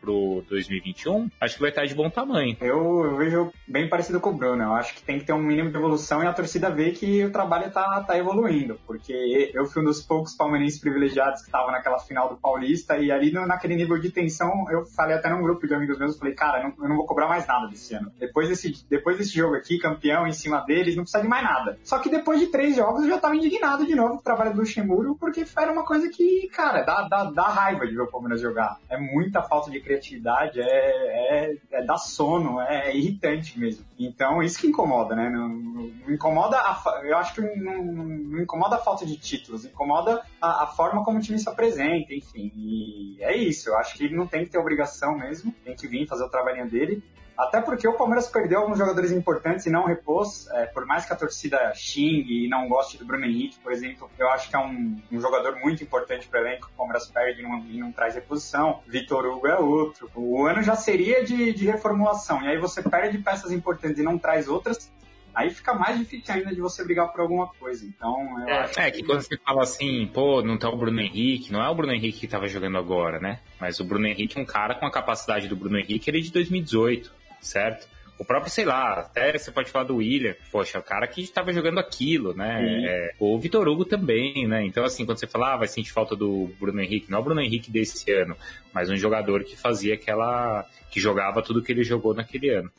pro 0.00 0.44
2021, 0.48 1.30
acho 1.40 1.54
que 1.54 1.60
vai 1.60 1.70
estar 1.70 1.84
de 1.84 1.94
bom 1.94 2.10
tamanho. 2.10 2.56
Eu, 2.60 3.04
eu 3.04 3.16
vejo 3.16 3.52
bem 3.66 3.88
parecido 3.88 4.20
com 4.20 4.30
o 4.30 4.34
Bruno. 4.34 4.62
Eu 4.62 4.74
acho 4.74 4.94
que 4.94 5.02
tem 5.02 5.18
que 5.18 5.24
ter 5.24 5.32
um 5.32 5.42
mínimo 5.42 5.70
de 5.70 5.76
evolução 5.76 6.22
e 6.22 6.26
a 6.26 6.32
torcida 6.32 6.70
vê 6.70 6.90
que 6.90 7.24
o 7.24 7.30
trabalho 7.30 7.70
tá, 7.70 8.02
tá 8.02 8.18
evoluindo. 8.18 8.78
Porque 8.86 9.50
eu 9.54 9.66
fui 9.66 9.82
um 9.82 9.84
dos 9.84 10.02
poucos 10.02 10.34
palmeirenses 10.34 10.80
privilegiados 10.80 11.40
que 11.40 11.48
estavam 11.48 11.72
naquela 11.72 11.98
final 11.98 12.28
do 12.28 12.36
Paulista 12.36 12.96
e 12.98 13.10
ali 13.10 13.32
no, 13.32 13.46
naquele 13.46 13.76
nível 13.76 13.98
de 13.98 14.10
tensão, 14.10 14.50
eu 14.70 14.84
falei 14.86 15.16
até 15.16 15.28
num 15.28 15.42
grupo 15.42 15.66
de 15.66 15.74
amigos 15.74 15.98
meus, 15.98 16.18
falei, 16.18 16.34
cara, 16.34 16.58
eu 16.58 16.64
não, 16.64 16.84
eu 16.84 16.88
não 16.88 16.96
vou 16.96 17.06
cobrar 17.06 17.28
mais 17.28 17.46
nada 17.46 17.66
desse 17.68 17.94
ano. 17.94 18.12
Depois 18.18 18.48
desse, 18.48 18.84
depois 18.88 19.18
desse 19.18 19.34
jogo 19.34 19.54
aqui, 19.54 19.78
campeão 19.78 20.26
em 20.26 20.32
cima 20.32 20.60
deles, 20.60 20.96
não 20.96 21.04
precisa 21.04 21.22
de 21.22 21.28
mais 21.28 21.44
nada. 21.44 21.78
Só 21.82 21.98
que 21.98 22.08
depois 22.08 22.40
de 22.40 22.46
três 22.46 22.76
jogos 22.76 23.02
eu 23.02 23.08
já 23.08 23.18
tava 23.18 23.36
indignado 23.36 23.86
de 23.86 23.94
novo 23.94 24.14
com 24.14 24.20
o 24.20 24.22
trabalho 24.22 24.52
do 24.52 24.60
Luxemburgo, 24.60 25.16
porque 25.18 25.44
era 25.56 25.72
uma 25.72 25.84
coisa 25.84 26.08
que, 26.08 26.48
cara, 26.48 26.82
dá, 26.82 27.08
dá, 27.08 27.24
dá 27.24 27.43
raiva 27.48 27.86
de 27.86 27.94
ver 27.94 28.02
o 28.02 28.10
Palmeiras 28.10 28.40
jogar. 28.40 28.78
É 28.88 28.96
muita 28.96 29.42
falta 29.42 29.70
de 29.70 29.80
criatividade, 29.80 30.60
é, 30.60 30.64
é, 30.64 31.56
é 31.72 31.84
dá 31.84 31.96
sono, 31.96 32.60
é, 32.60 32.90
é 32.90 32.96
irritante 32.96 33.58
mesmo. 33.58 33.84
Então, 33.98 34.42
isso 34.42 34.58
que 34.58 34.66
incomoda, 34.66 35.14
né? 35.14 35.28
Não, 35.30 35.48
não 35.48 36.12
incomoda, 36.12 36.56
a, 36.56 37.00
eu 37.04 37.16
acho 37.16 37.34
que 37.34 37.40
não, 37.40 37.84
não, 37.84 38.42
incomoda 38.42 38.76
a 38.76 38.80
falta 38.80 39.04
de 39.06 39.16
títulos, 39.16 39.64
incomoda 39.64 40.22
a, 40.40 40.64
a, 40.64 40.66
forma 40.66 41.04
como 41.04 41.18
o 41.18 41.20
time 41.20 41.38
se 41.38 41.48
apresenta, 41.48 42.14
enfim. 42.14 42.52
E 42.54 43.16
é 43.20 43.36
isso, 43.36 43.70
eu 43.70 43.76
acho 43.78 43.96
que 43.96 44.04
ele 44.04 44.16
não 44.16 44.26
tem 44.26 44.44
que 44.44 44.50
ter 44.50 44.58
obrigação 44.58 45.16
mesmo, 45.16 45.54
tem 45.64 45.74
que 45.74 45.88
vir 45.88 46.06
fazer 46.06 46.24
o 46.24 46.28
trabalhinho 46.28 46.68
dele. 46.68 47.02
Até 47.36 47.60
porque 47.60 47.86
o 47.86 47.94
Palmeiras 47.94 48.28
perdeu 48.28 48.60
alguns 48.60 48.78
jogadores 48.78 49.10
importantes 49.10 49.66
e 49.66 49.70
não 49.70 49.84
repôs. 49.84 50.48
É, 50.52 50.66
por 50.66 50.86
mais 50.86 51.04
que 51.04 51.12
a 51.12 51.16
torcida 51.16 51.72
xingue 51.74 52.46
e 52.46 52.48
não 52.48 52.68
goste 52.68 52.96
do 52.96 53.04
Bruno 53.04 53.24
Henrique, 53.24 53.58
por 53.58 53.72
exemplo, 53.72 54.08
eu 54.18 54.28
acho 54.30 54.48
que 54.48 54.54
é 54.54 54.58
um, 54.58 55.00
um 55.10 55.20
jogador 55.20 55.56
muito 55.56 55.82
importante 55.82 56.28
para 56.28 56.40
o 56.40 56.46
elenco. 56.46 56.70
O 56.72 56.76
Palmeiras 56.76 57.06
perde 57.08 57.40
e 57.40 57.42
não, 57.42 57.58
e 57.58 57.78
não, 57.78 57.90
traz 57.90 58.14
reposição. 58.14 58.80
Vitor 58.86 59.26
Hugo 59.26 59.48
é 59.48 59.58
outro. 59.58 60.08
O 60.14 60.46
ano 60.46 60.62
já 60.62 60.76
seria 60.76 61.24
de, 61.24 61.52
de 61.52 61.66
reformulação. 61.66 62.40
E 62.42 62.48
aí 62.48 62.58
você 62.58 62.82
perde 62.82 63.18
peças 63.18 63.50
importantes 63.50 63.98
e 63.98 64.02
não 64.02 64.16
traz 64.16 64.48
outras 64.48 64.92
aí 65.34 65.50
fica 65.50 65.74
mais 65.74 65.98
difícil 65.98 66.32
ainda 66.32 66.54
de 66.54 66.60
você 66.60 66.84
brigar 66.84 67.10
por 67.10 67.20
alguma 67.20 67.48
coisa. 67.48 67.84
Então, 67.84 68.14
eu 68.40 68.48
é, 68.48 68.58
acho 68.60 68.80
é 68.80 68.90
que, 68.90 69.02
quando 69.02 69.20
você 69.20 69.36
fala 69.36 69.64
assim, 69.64 70.06
pô, 70.06 70.40
não 70.42 70.56
tá 70.56 70.70
o 70.70 70.76
Bruno 70.76 71.00
Henrique, 71.00 71.52
não 71.52 71.60
é 71.60 71.68
o 71.68 71.74
Bruno 71.74 71.92
Henrique 71.92 72.20
que 72.20 72.28
tava 72.28 72.46
jogando 72.46 72.78
agora, 72.78 73.18
né? 73.18 73.40
Mas 73.60 73.80
o 73.80 73.84
Bruno 73.84 74.06
Henrique 74.06 74.38
é 74.38 74.40
um 74.40 74.46
cara 74.46 74.76
com 74.76 74.86
a 74.86 74.90
capacidade 74.92 75.48
do 75.48 75.56
Bruno 75.56 75.76
Henrique, 75.76 76.08
ele 76.08 76.18
é 76.18 76.20
de 76.20 76.30
2018 76.30 77.23
certo? 77.44 77.86
O 78.16 78.24
próprio, 78.24 78.50
sei 78.50 78.64
lá, 78.64 79.00
até 79.00 79.36
você 79.36 79.50
pode 79.50 79.70
falar 79.70 79.86
do 79.86 79.96
William, 79.96 80.36
poxa, 80.52 80.78
o 80.78 80.82
cara 80.82 81.06
que 81.06 81.20
estava 81.20 81.52
jogando 81.52 81.80
aquilo, 81.80 82.32
né? 82.32 82.84
É, 82.86 83.14
o 83.18 83.36
Vitor 83.40 83.66
Hugo 83.66 83.84
também, 83.84 84.46
né? 84.46 84.64
Então, 84.64 84.84
assim, 84.84 85.04
quando 85.04 85.18
você 85.18 85.26
fala, 85.26 85.54
ah, 85.54 85.56
vai 85.56 85.66
sentir 85.66 85.92
falta 85.92 86.14
do 86.14 86.48
Bruno 86.60 86.80
Henrique, 86.80 87.10
não 87.10 87.18
é 87.18 87.20
o 87.20 87.24
Bruno 87.24 87.40
Henrique 87.40 87.72
desse 87.72 88.12
ano, 88.12 88.36
mas 88.72 88.88
um 88.88 88.96
jogador 88.96 89.42
que 89.42 89.56
fazia 89.56 89.94
aquela. 89.94 90.64
que 90.90 91.00
jogava 91.00 91.42
tudo 91.42 91.62
que 91.62 91.72
ele 91.72 91.82
jogou 91.82 92.14
naquele 92.14 92.50
ano. 92.50 92.70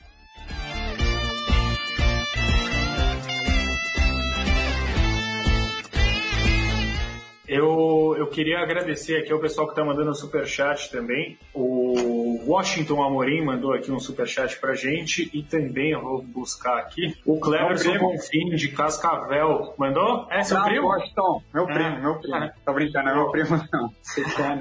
Eu, 7.47 8.16
eu 8.18 8.28
queria 8.28 8.59
agradecer 8.59 9.18
aqui 9.18 9.32
ao 9.32 9.39
pessoal 9.39 9.68
que 9.68 9.74
está 9.74 9.84
mandando 9.84 10.09
o 10.09 10.16
superchat 10.16 10.89
também. 10.89 11.38
O 11.53 12.14
Washington 12.46 13.04
Amorim 13.04 13.43
mandou 13.43 13.74
aqui 13.74 13.91
um 13.91 14.00
superchat 14.00 14.60
pra 14.60 14.76
gente 14.76 15.30
e 15.34 15.41
também 15.41 15.91
eu 15.91 16.02
vou 16.02 16.22
buscar 16.22 16.78
aqui. 16.78 17.16
O 17.26 17.39
Cleverson 17.39 17.98
Bonfim 17.98 18.50
de 18.56 18.70
Cascavel 18.70 19.74
mandou? 19.78 20.28
É 20.30 20.43
seu 20.43 20.62
primo? 20.64 20.88
Washington, 20.88 21.41
meu 21.54 21.66
primo, 21.66 21.80
é. 21.80 22.02
meu 22.02 22.16
primo. 22.20 22.50
Tô 22.66 22.74
brincando, 22.74 23.10
é 23.10 23.16
meu 23.16 23.32
primo 23.32 23.68
não. 23.74 23.91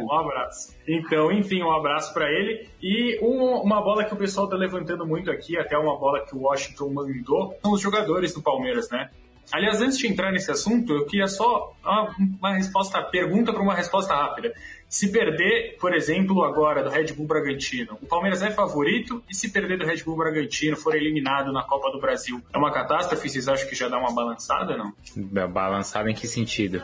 um 0.05 0.12
abraço. 0.12 0.74
Então, 0.89 1.30
enfim, 1.30 1.62
um 1.62 1.70
abraço 1.70 2.12
para 2.14 2.30
ele. 2.30 2.68
E 2.82 3.18
um, 3.22 3.62
uma 3.62 3.80
bola 3.82 4.05
que 4.05 4.14
o 4.14 4.16
pessoal 4.16 4.49
tá 4.49 4.57
levantando 4.57 5.07
muito 5.07 5.30
aqui, 5.30 5.59
até 5.59 5.76
uma 5.76 5.99
bola 5.99 6.24
que 6.24 6.35
o 6.35 6.43
Washington 6.43 6.91
mandou, 6.91 7.55
são 7.62 7.72
os 7.72 7.80
jogadores 7.80 8.32
do 8.35 8.43
Palmeiras, 8.43 8.91
né? 8.91 9.11
Aliás, 9.53 9.80
antes 9.80 9.99
de 9.99 10.09
entrar 10.09 10.32
nesse 10.32 10.51
assunto, 10.51 10.92
eu 10.92 11.07
queria 11.07 11.26
só 11.26 11.72
uma, 11.84 12.14
uma 12.38 12.55
resposta, 12.55 13.03
pergunta 13.03 13.53
para 13.53 13.62
uma 13.62 13.74
resposta 13.74 14.14
rápida. 14.14 14.53
Se 14.88 15.11
perder, 15.11 15.76
por 15.80 15.95
exemplo, 15.95 16.45
agora 16.45 16.82
do 16.82 16.90
Red 16.90 17.12
Bull 17.14 17.26
Bragantino, 17.26 17.99
o 18.01 18.07
Palmeiras 18.07 18.42
é 18.42 18.51
favorito? 18.51 19.22
E 19.28 19.34
se 19.34 19.51
perder 19.51 19.78
do 19.78 19.84
Red 19.84 20.05
Bull 20.05 20.16
Bragantino, 20.16 20.76
for 20.76 20.95
eliminado 20.95 21.53
na 21.53 21.62
Copa 21.64 21.90
do 21.90 22.01
Brasil, 22.01 22.40
é 22.53 22.59
uma 22.59 22.72
catástrofe? 22.72 23.28
Vocês 23.28 23.49
acham 23.49 23.68
que 23.68 23.74
já 23.74 23.88
dá 23.88 23.99
uma 23.99 24.14
balançada, 24.14 24.76
não? 24.76 24.92
Balançada 25.49 26.11
em 26.11 26.14
que 26.14 26.28
sentido? 26.28 26.82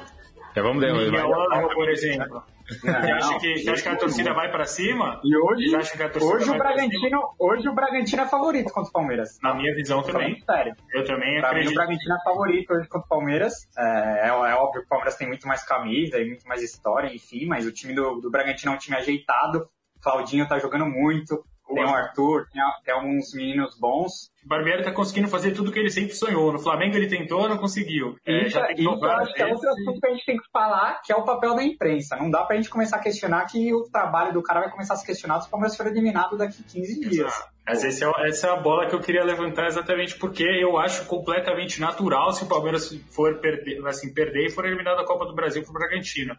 Já 0.54 0.62
vamos. 0.62 0.82
Miguel 0.82 1.30
por 1.74 1.88
exemplo. 1.88 2.42
Você 2.70 2.88
acha, 2.88 3.38
que, 3.38 3.58
você 3.58 3.70
acha 3.70 3.82
que 3.82 3.88
a 3.88 3.96
torcida 3.96 4.32
vai 4.32 4.50
para 4.50 4.64
cima? 4.64 5.20
E 5.24 5.36
hoje, 5.36 5.74
hoje 5.74 6.50
o 6.50 6.58
Bragantino, 6.58 7.34
hoje 7.38 7.68
o 7.68 7.74
Bragantino 7.74 8.22
é 8.22 8.28
favorito 8.28 8.72
contra 8.72 8.88
o 8.88 8.92
Palmeiras. 8.92 9.38
Na 9.42 9.54
minha 9.54 9.74
visão 9.74 10.02
também. 10.02 10.40
Sério. 10.40 10.74
Eu 10.92 11.04
também 11.04 11.40
pra 11.40 11.50
acredito. 11.50 11.70
Mim, 11.70 11.74
o 11.74 11.78
Bragantino 11.78 12.14
é 12.14 12.22
favorito 12.22 12.72
hoje 12.72 12.88
contra 12.88 13.06
o 13.06 13.08
Palmeiras. 13.08 13.54
É, 13.76 14.26
é, 14.26 14.28
é, 14.28 14.32
óbvio 14.32 14.82
que 14.82 14.86
o 14.86 14.88
Palmeiras 14.88 15.16
tem 15.16 15.26
muito 15.26 15.48
mais 15.48 15.64
camisa 15.64 16.18
e 16.18 16.26
muito 16.26 16.46
mais 16.46 16.62
história, 16.62 17.12
enfim, 17.12 17.46
mas 17.46 17.66
o 17.66 17.72
time 17.72 17.94
do, 17.94 18.20
do 18.20 18.30
Bragantino 18.30 18.72
é 18.72 18.74
um 18.74 18.78
time 18.78 18.96
ajeitado. 18.96 19.68
Claudinho 20.00 20.48
tá 20.48 20.58
jogando 20.58 20.86
muito. 20.86 21.44
Tem 21.74 21.84
o 21.84 21.88
Arthur, 21.88 22.46
tem, 22.52 22.62
tem 22.84 22.94
alguns 22.94 23.32
meninos 23.34 23.78
bons. 23.78 24.30
O 24.44 24.48
Barbieri 24.48 24.82
tá 24.82 24.92
conseguindo 24.92 25.28
fazer 25.28 25.52
tudo 25.52 25.70
que 25.70 25.78
ele 25.78 25.90
sempre 25.90 26.14
sonhou. 26.14 26.52
No 26.52 26.58
Flamengo 26.58 26.96
ele 26.96 27.08
tentou, 27.08 27.48
não 27.48 27.58
conseguiu. 27.58 28.16
É, 28.24 28.48
já 28.48 28.66
tem 28.66 28.76
que 28.76 28.82
isso 28.82 29.04
acho 29.04 29.34
que 29.34 29.42
é 29.42 29.46
outro 29.46 29.68
assunto 29.68 30.00
que 30.00 30.06
a 30.06 30.10
gente 30.10 30.26
tem 30.26 30.36
que 30.36 30.50
falar, 30.50 31.02
que 31.02 31.12
é 31.12 31.16
o 31.16 31.24
papel 31.24 31.54
da 31.54 31.62
imprensa. 31.62 32.16
Não 32.16 32.30
dá 32.30 32.42
pra 32.44 32.56
gente 32.56 32.70
começar 32.70 32.96
a 32.96 33.00
questionar 33.00 33.44
que 33.46 33.72
o 33.74 33.82
trabalho 33.90 34.32
do 34.32 34.42
cara 34.42 34.60
vai 34.60 34.70
começar 34.70 34.94
a 34.94 34.96
se 34.96 35.04
questionar 35.04 35.40
se 35.40 35.48
o 35.48 35.50
Palmeiras 35.50 35.76
for 35.76 35.86
eliminado 35.86 36.36
daqui 36.36 36.62
15 36.62 37.00
dias. 37.00 37.26
Exato. 37.26 37.50
Mas 37.66 37.84
esse 37.84 38.04
é, 38.04 38.10
essa 38.26 38.48
é 38.48 38.50
a 38.50 38.56
bola 38.56 38.88
que 38.88 38.94
eu 38.94 39.00
queria 39.00 39.22
levantar 39.22 39.66
exatamente 39.66 40.16
porque 40.16 40.42
eu 40.42 40.76
acho 40.78 41.04
completamente 41.04 41.80
natural 41.80 42.32
se 42.32 42.42
o 42.42 42.48
Palmeiras 42.48 42.92
for 43.10 43.38
perder, 43.38 43.86
assim, 43.86 44.12
perder 44.12 44.46
e 44.46 44.50
for 44.50 44.64
eliminado 44.64 44.96
da 44.96 45.04
Copa 45.04 45.26
do 45.26 45.34
Brasil 45.34 45.62
pro 45.62 45.72
Bragantino. 45.72 46.34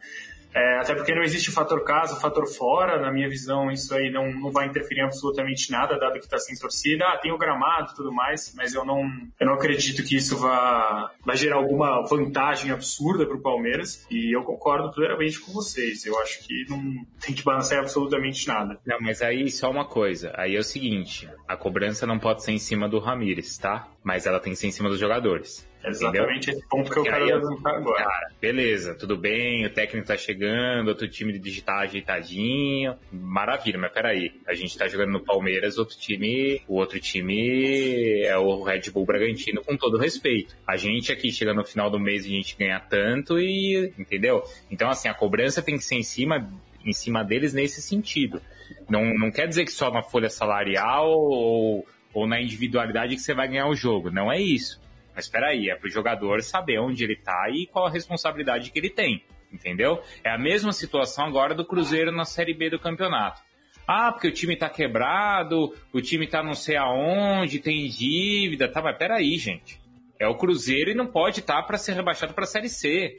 É, 0.54 0.80
até 0.80 0.94
porque 0.94 1.16
não 1.16 1.24
existe 1.24 1.50
o 1.50 1.54
fator 1.54 1.84
casa, 1.84 2.16
o 2.16 2.20
fator 2.20 2.46
fora, 2.48 3.00
na 3.00 3.12
minha 3.12 3.30
visão 3.30 3.72
isso 3.72 3.94
aí 3.94 4.12
não, 4.12 4.32
não 4.32 4.52
vai 4.52 4.68
interferir 4.68 5.02
absolutamente 5.02 5.72
nada, 5.72 5.98
dado 5.98 6.14
que 6.14 6.26
está 6.26 6.38
sem 6.38 6.58
torcida. 6.58 7.06
Ah, 7.08 7.18
tem 7.18 7.32
o 7.32 7.38
gramado 7.38 7.92
e 7.92 7.96
tudo 7.96 8.12
mais, 8.12 8.54
mas 8.56 8.74
eu 8.74 8.86
não, 8.86 9.10
eu 9.40 9.48
não 9.48 9.54
acredito 9.54 10.04
que 10.04 10.16
isso 10.16 10.38
vá, 10.38 11.12
vá 11.26 11.36
gerar 11.36 11.56
alguma 11.56 12.06
vantagem 12.08 12.72
absurda 12.72 13.26
para 13.26 13.36
o 13.36 13.42
Palmeiras. 13.42 14.06
E 14.10 14.36
eu 14.36 14.44
concordo 14.44 14.92
plenamente 14.92 15.40
com 15.40 15.52
vocês. 15.52 16.06
Eu 16.06 16.20
acho 16.20 16.46
que 16.46 16.66
não 16.70 17.06
tem 17.20 17.34
que 17.34 17.44
balançar 17.44 17.80
absolutamente 17.80 18.48
nada. 18.48 18.80
Não, 18.86 18.98
mas 19.00 19.22
aí 19.22 19.50
só 19.50 19.70
uma 19.70 19.86
coisa. 19.86 20.34
Aí 20.36 20.56
é 20.56 20.60
o 20.60 20.64
seguinte, 20.64 21.30
a 21.48 21.56
cobrança 21.56 22.06
não 22.06 22.20
pode 22.20 22.44
ser 22.44 22.52
em 22.52 22.60
cima 22.60 22.90
do 22.90 23.00
Ramires, 23.00 23.58
tá? 23.58 23.88
Mas 24.04 24.26
ela 24.26 24.40
tem 24.40 24.54
que 24.54 24.60
ser 24.60 24.68
em 24.68 24.72
cima 24.72 24.90
dos 24.90 25.00
jogadores. 25.00 25.70
Exatamente 25.84 26.50
Entendeu? 26.50 26.60
esse 26.60 26.68
ponto 26.70 26.92
que 26.92 27.00
eu 27.00 27.04
quero 27.04 27.26
levantar 27.26 27.76
agora. 27.76 28.04
Cara, 28.04 28.32
beleza, 28.40 28.94
tudo 28.94 29.18
bem, 29.18 29.66
o 29.66 29.70
técnico 29.70 30.08
tá 30.08 30.16
chegando, 30.16 30.90
outro 30.90 31.08
time 31.08 31.34
de 31.34 31.40
digital 31.40 31.80
ajeitadinho, 31.80 32.96
maravilha, 33.12 33.80
mas 33.80 33.92
peraí, 33.92 34.32
a 34.48 34.54
gente 34.54 34.78
tá 34.78 34.88
jogando 34.88 35.12
no 35.12 35.24
Palmeiras, 35.24 35.78
outro 35.78 35.98
time, 35.98 36.62
o 36.68 36.76
outro 36.76 37.00
time 37.00 38.22
é 38.24 38.38
o 38.38 38.64
Red 38.64 38.92
Bull 38.92 39.06
Bragantino, 39.06 39.64
com 39.64 39.76
todo 39.76 39.98
respeito. 39.98 40.56
A 40.68 40.78
gente 40.78 41.12
aqui 41.12 41.32
chega 41.32 41.54
no 41.54 41.64
final 41.64 41.90
do 41.90 42.00
mês, 42.00 42.26
a 42.26 42.30
gente 42.30 42.56
ganha 42.58 42.80
tanto 42.80 43.40
e, 43.40 43.92
entendeu? 43.98 44.44
Então, 44.70 44.90
assim, 44.90 45.08
a 45.08 45.14
cobrança 45.14 45.62
tem 45.62 45.78
que 45.78 45.84
ser 45.84 45.96
em 45.96 46.04
cima, 46.04 46.48
em 46.86 46.94
cima 46.94 47.24
deles 47.24 47.54
nesse 47.54 47.82
sentido. 47.82 48.42
Não, 48.90 49.14
não 49.16 49.32
quer 49.32 49.48
dizer 49.48 49.66
que 49.66 49.72
só 49.72 49.92
na 49.92 50.02
folha 50.02 50.30
salarial 50.30 51.10
ou, 51.10 51.86
ou 52.14 52.28
na 52.28 52.40
individualidade 52.40 53.16
que 53.16 53.22
você 53.22 53.34
vai 53.34 53.48
ganhar 53.48 53.68
o 53.68 53.76
jogo, 53.76 54.12
não 54.12 54.32
é 54.32 54.40
isso 54.40 54.80
mas 55.22 55.26
espera 55.26 55.50
aí, 55.50 55.70
é 55.70 55.76
pro 55.76 55.90
jogador 55.90 56.42
saber 56.42 56.80
onde 56.80 57.04
ele 57.04 57.16
tá 57.16 57.48
e 57.52 57.68
qual 57.68 57.86
a 57.86 57.92
responsabilidade 57.92 58.72
que 58.72 58.80
ele 58.80 58.90
tem, 58.90 59.24
entendeu? 59.54 60.02
É 60.24 60.32
a 60.32 60.38
mesma 60.38 60.74
situação 60.74 61.26
agora 61.26 61.54
do 61.54 61.64
Cruzeiro 61.64 62.12
na 62.12 62.26
Série 62.26 62.56
B 62.56 62.72
do 62.72 62.80
campeonato. 62.80 63.42
Ah, 63.88 64.12
porque 64.12 64.28
o 64.28 64.32
time 64.32 64.56
tá 64.56 64.68
quebrado, 64.68 65.76
o 65.94 66.02
time 66.02 66.26
tá 66.26 66.42
não 66.42 66.56
sei 66.56 66.76
aonde, 66.76 67.60
tem 67.60 67.88
dívida, 67.88 68.68
tá, 68.68 68.82
mas 68.82 68.98
peraí, 68.98 69.38
gente. 69.38 69.80
É 70.20 70.28
o 70.28 70.36
Cruzeiro 70.36 70.90
e 70.90 70.96
não 70.96 71.08
pode 71.08 71.42
estar 71.42 71.58
tá 71.58 71.64
para 71.64 71.78
ser 71.78 71.94
rebaixado 71.94 72.34
para 72.34 72.44
a 72.46 72.48
Série 72.48 72.70
C. 72.70 73.18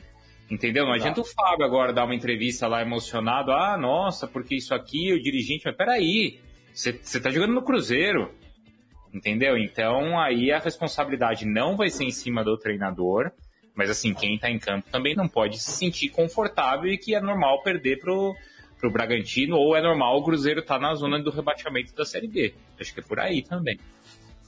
Entendeu? 0.51 0.85
Não 0.85 0.93
adianta 0.93 1.21
o 1.21 1.25
Fábio 1.25 1.65
agora 1.65 1.93
dar 1.93 2.05
uma 2.05 2.15
entrevista 2.15 2.67
lá 2.67 2.83
emocionado. 2.83 3.53
Ah, 3.53 3.77
nossa, 3.79 4.27
porque 4.27 4.57
isso 4.57 4.75
aqui, 4.75 5.13
o 5.13 5.23
dirigente. 5.23 5.63
Mas 5.65 5.77
peraí, 5.77 6.41
você 6.73 7.21
tá 7.21 7.31
jogando 7.31 7.55
no 7.55 7.63
Cruzeiro. 7.63 8.35
Entendeu? 9.13 9.59
Então 9.59 10.19
aí 10.19 10.51
a 10.51 10.59
responsabilidade 10.59 11.45
não 11.45 11.77
vai 11.77 11.91
ser 11.91 12.05
em 12.05 12.11
cima 12.11 12.43
do 12.43 12.57
treinador. 12.57 13.31
Mas 13.75 13.91
assim, 13.91 14.13
quem 14.13 14.39
tá 14.39 14.51
em 14.51 14.59
campo 14.59 14.89
também 14.91 15.15
não 15.15 15.29
pode 15.29 15.59
se 15.59 15.71
sentir 15.73 16.11
confortável 16.11 16.91
e 16.91 16.99
que 16.99 17.15
é 17.15 17.21
normal 17.21 17.63
perder 17.63 17.99
pro, 17.99 18.35
pro 18.79 18.91
Bragantino, 18.91 19.57
ou 19.57 19.75
é 19.75 19.81
normal 19.81 20.19
o 20.19 20.25
Cruzeiro 20.25 20.61
estar 20.61 20.75
tá 20.75 20.81
na 20.81 20.95
zona 20.95 21.19
do 21.19 21.31
rebaixamento 21.31 21.95
da 21.95 22.05
Série 22.05 22.29
B. 22.29 22.55
Acho 22.79 22.93
que 22.93 23.01
é 23.01 23.03
por 23.03 23.19
aí 23.19 23.43
também. 23.43 23.79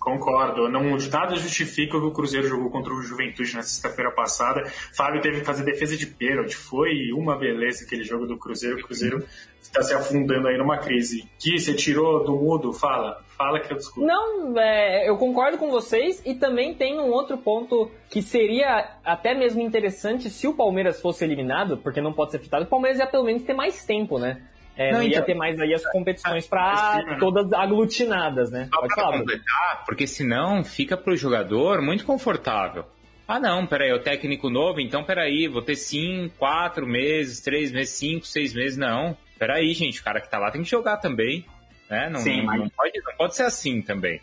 Concordo. 0.04 0.68
Não, 0.68 0.82
nada 1.10 1.34
justifica 1.36 1.96
o 1.96 2.00
que 2.00 2.06
o 2.08 2.10
Cruzeiro 2.10 2.46
jogou 2.46 2.70
contra 2.70 2.92
o 2.92 3.00
Juventude 3.00 3.54
na 3.54 3.62
sexta-feira 3.62 4.10
passada. 4.10 4.62
Fábio 4.94 5.22
teve 5.22 5.40
que 5.40 5.46
fazer 5.46 5.64
defesa 5.64 5.96
de 5.96 6.06
pênalti. 6.06 6.54
Foi 6.54 7.10
uma 7.14 7.38
beleza 7.38 7.86
aquele 7.86 8.04
jogo 8.04 8.26
do 8.26 8.36
Cruzeiro. 8.36 8.76
O 8.76 8.82
Cruzeiro 8.82 9.24
está 9.62 9.80
se 9.80 9.94
afundando 9.94 10.46
aí 10.46 10.58
numa 10.58 10.76
crise. 10.76 11.26
Que 11.38 11.58
você 11.58 11.72
tirou 11.72 12.22
do 12.22 12.36
mudo? 12.36 12.70
Fala. 12.70 13.24
Fala 13.38 13.58
que 13.58 13.72
eu 13.72 13.78
desculpo. 13.78 14.06
Não, 14.06 14.60
é, 14.60 15.08
eu 15.08 15.16
concordo 15.16 15.56
com 15.56 15.70
vocês 15.70 16.20
e 16.24 16.34
também 16.34 16.74
tem 16.74 17.00
um 17.00 17.10
outro 17.10 17.38
ponto 17.38 17.90
que 18.10 18.20
seria 18.20 18.98
até 19.02 19.32
mesmo 19.32 19.62
interessante 19.62 20.28
se 20.28 20.46
o 20.46 20.52
Palmeiras 20.52 21.00
fosse 21.00 21.24
eliminado, 21.24 21.78
porque 21.78 22.02
não 22.02 22.12
pode 22.12 22.30
ser 22.30 22.40
fitado. 22.40 22.66
O 22.66 22.68
Palmeiras 22.68 23.00
ia 23.00 23.06
pelo 23.06 23.24
menos 23.24 23.42
ter 23.42 23.54
mais 23.54 23.86
tempo, 23.86 24.18
né? 24.18 24.42
É, 24.76 24.90
não, 24.90 24.98
não, 24.98 25.04
ia 25.04 25.10
então, 25.10 25.24
ter 25.24 25.34
mais 25.34 25.58
aí 25.60 25.72
as 25.72 25.86
competições 25.86 26.46
para 26.46 27.02
né? 27.06 27.16
todas 27.20 27.52
aglutinadas, 27.52 28.50
né? 28.50 28.68
Só 28.72 28.80
Pode 28.80 28.94
falar. 28.94 29.18
Completar, 29.18 29.84
porque 29.86 30.06
senão 30.06 30.64
fica 30.64 30.96
para 30.96 31.12
o 31.12 31.16
jogador 31.16 31.80
muito 31.80 32.04
confortável. 32.04 32.84
Ah, 33.26 33.40
não, 33.40 33.66
peraí, 33.66 33.90
é 33.90 33.94
o 33.94 34.00
técnico 34.00 34.50
novo, 34.50 34.80
então 34.80 35.02
peraí, 35.02 35.48
vou 35.48 35.62
ter 35.62 35.76
cinco, 35.76 36.34
quatro 36.36 36.86
meses, 36.86 37.40
três 37.40 37.72
meses, 37.72 37.94
cinco, 37.94 38.26
seis 38.26 38.52
meses, 38.52 38.76
não. 38.76 39.16
Peraí, 39.38 39.72
gente, 39.72 40.00
o 40.00 40.04
cara 40.04 40.20
que 40.20 40.30
tá 40.30 40.38
lá 40.38 40.50
tem 40.50 40.62
que 40.62 40.70
jogar 40.70 40.98
também, 40.98 41.44
né? 41.88 42.10
Não, 42.10 42.20
Sim, 42.20 42.38
não, 42.38 42.44
mas... 42.44 42.60
não, 42.60 42.68
pode, 42.68 43.00
não 43.02 43.16
pode 43.16 43.36
ser 43.36 43.44
assim 43.44 43.80
também. 43.80 44.20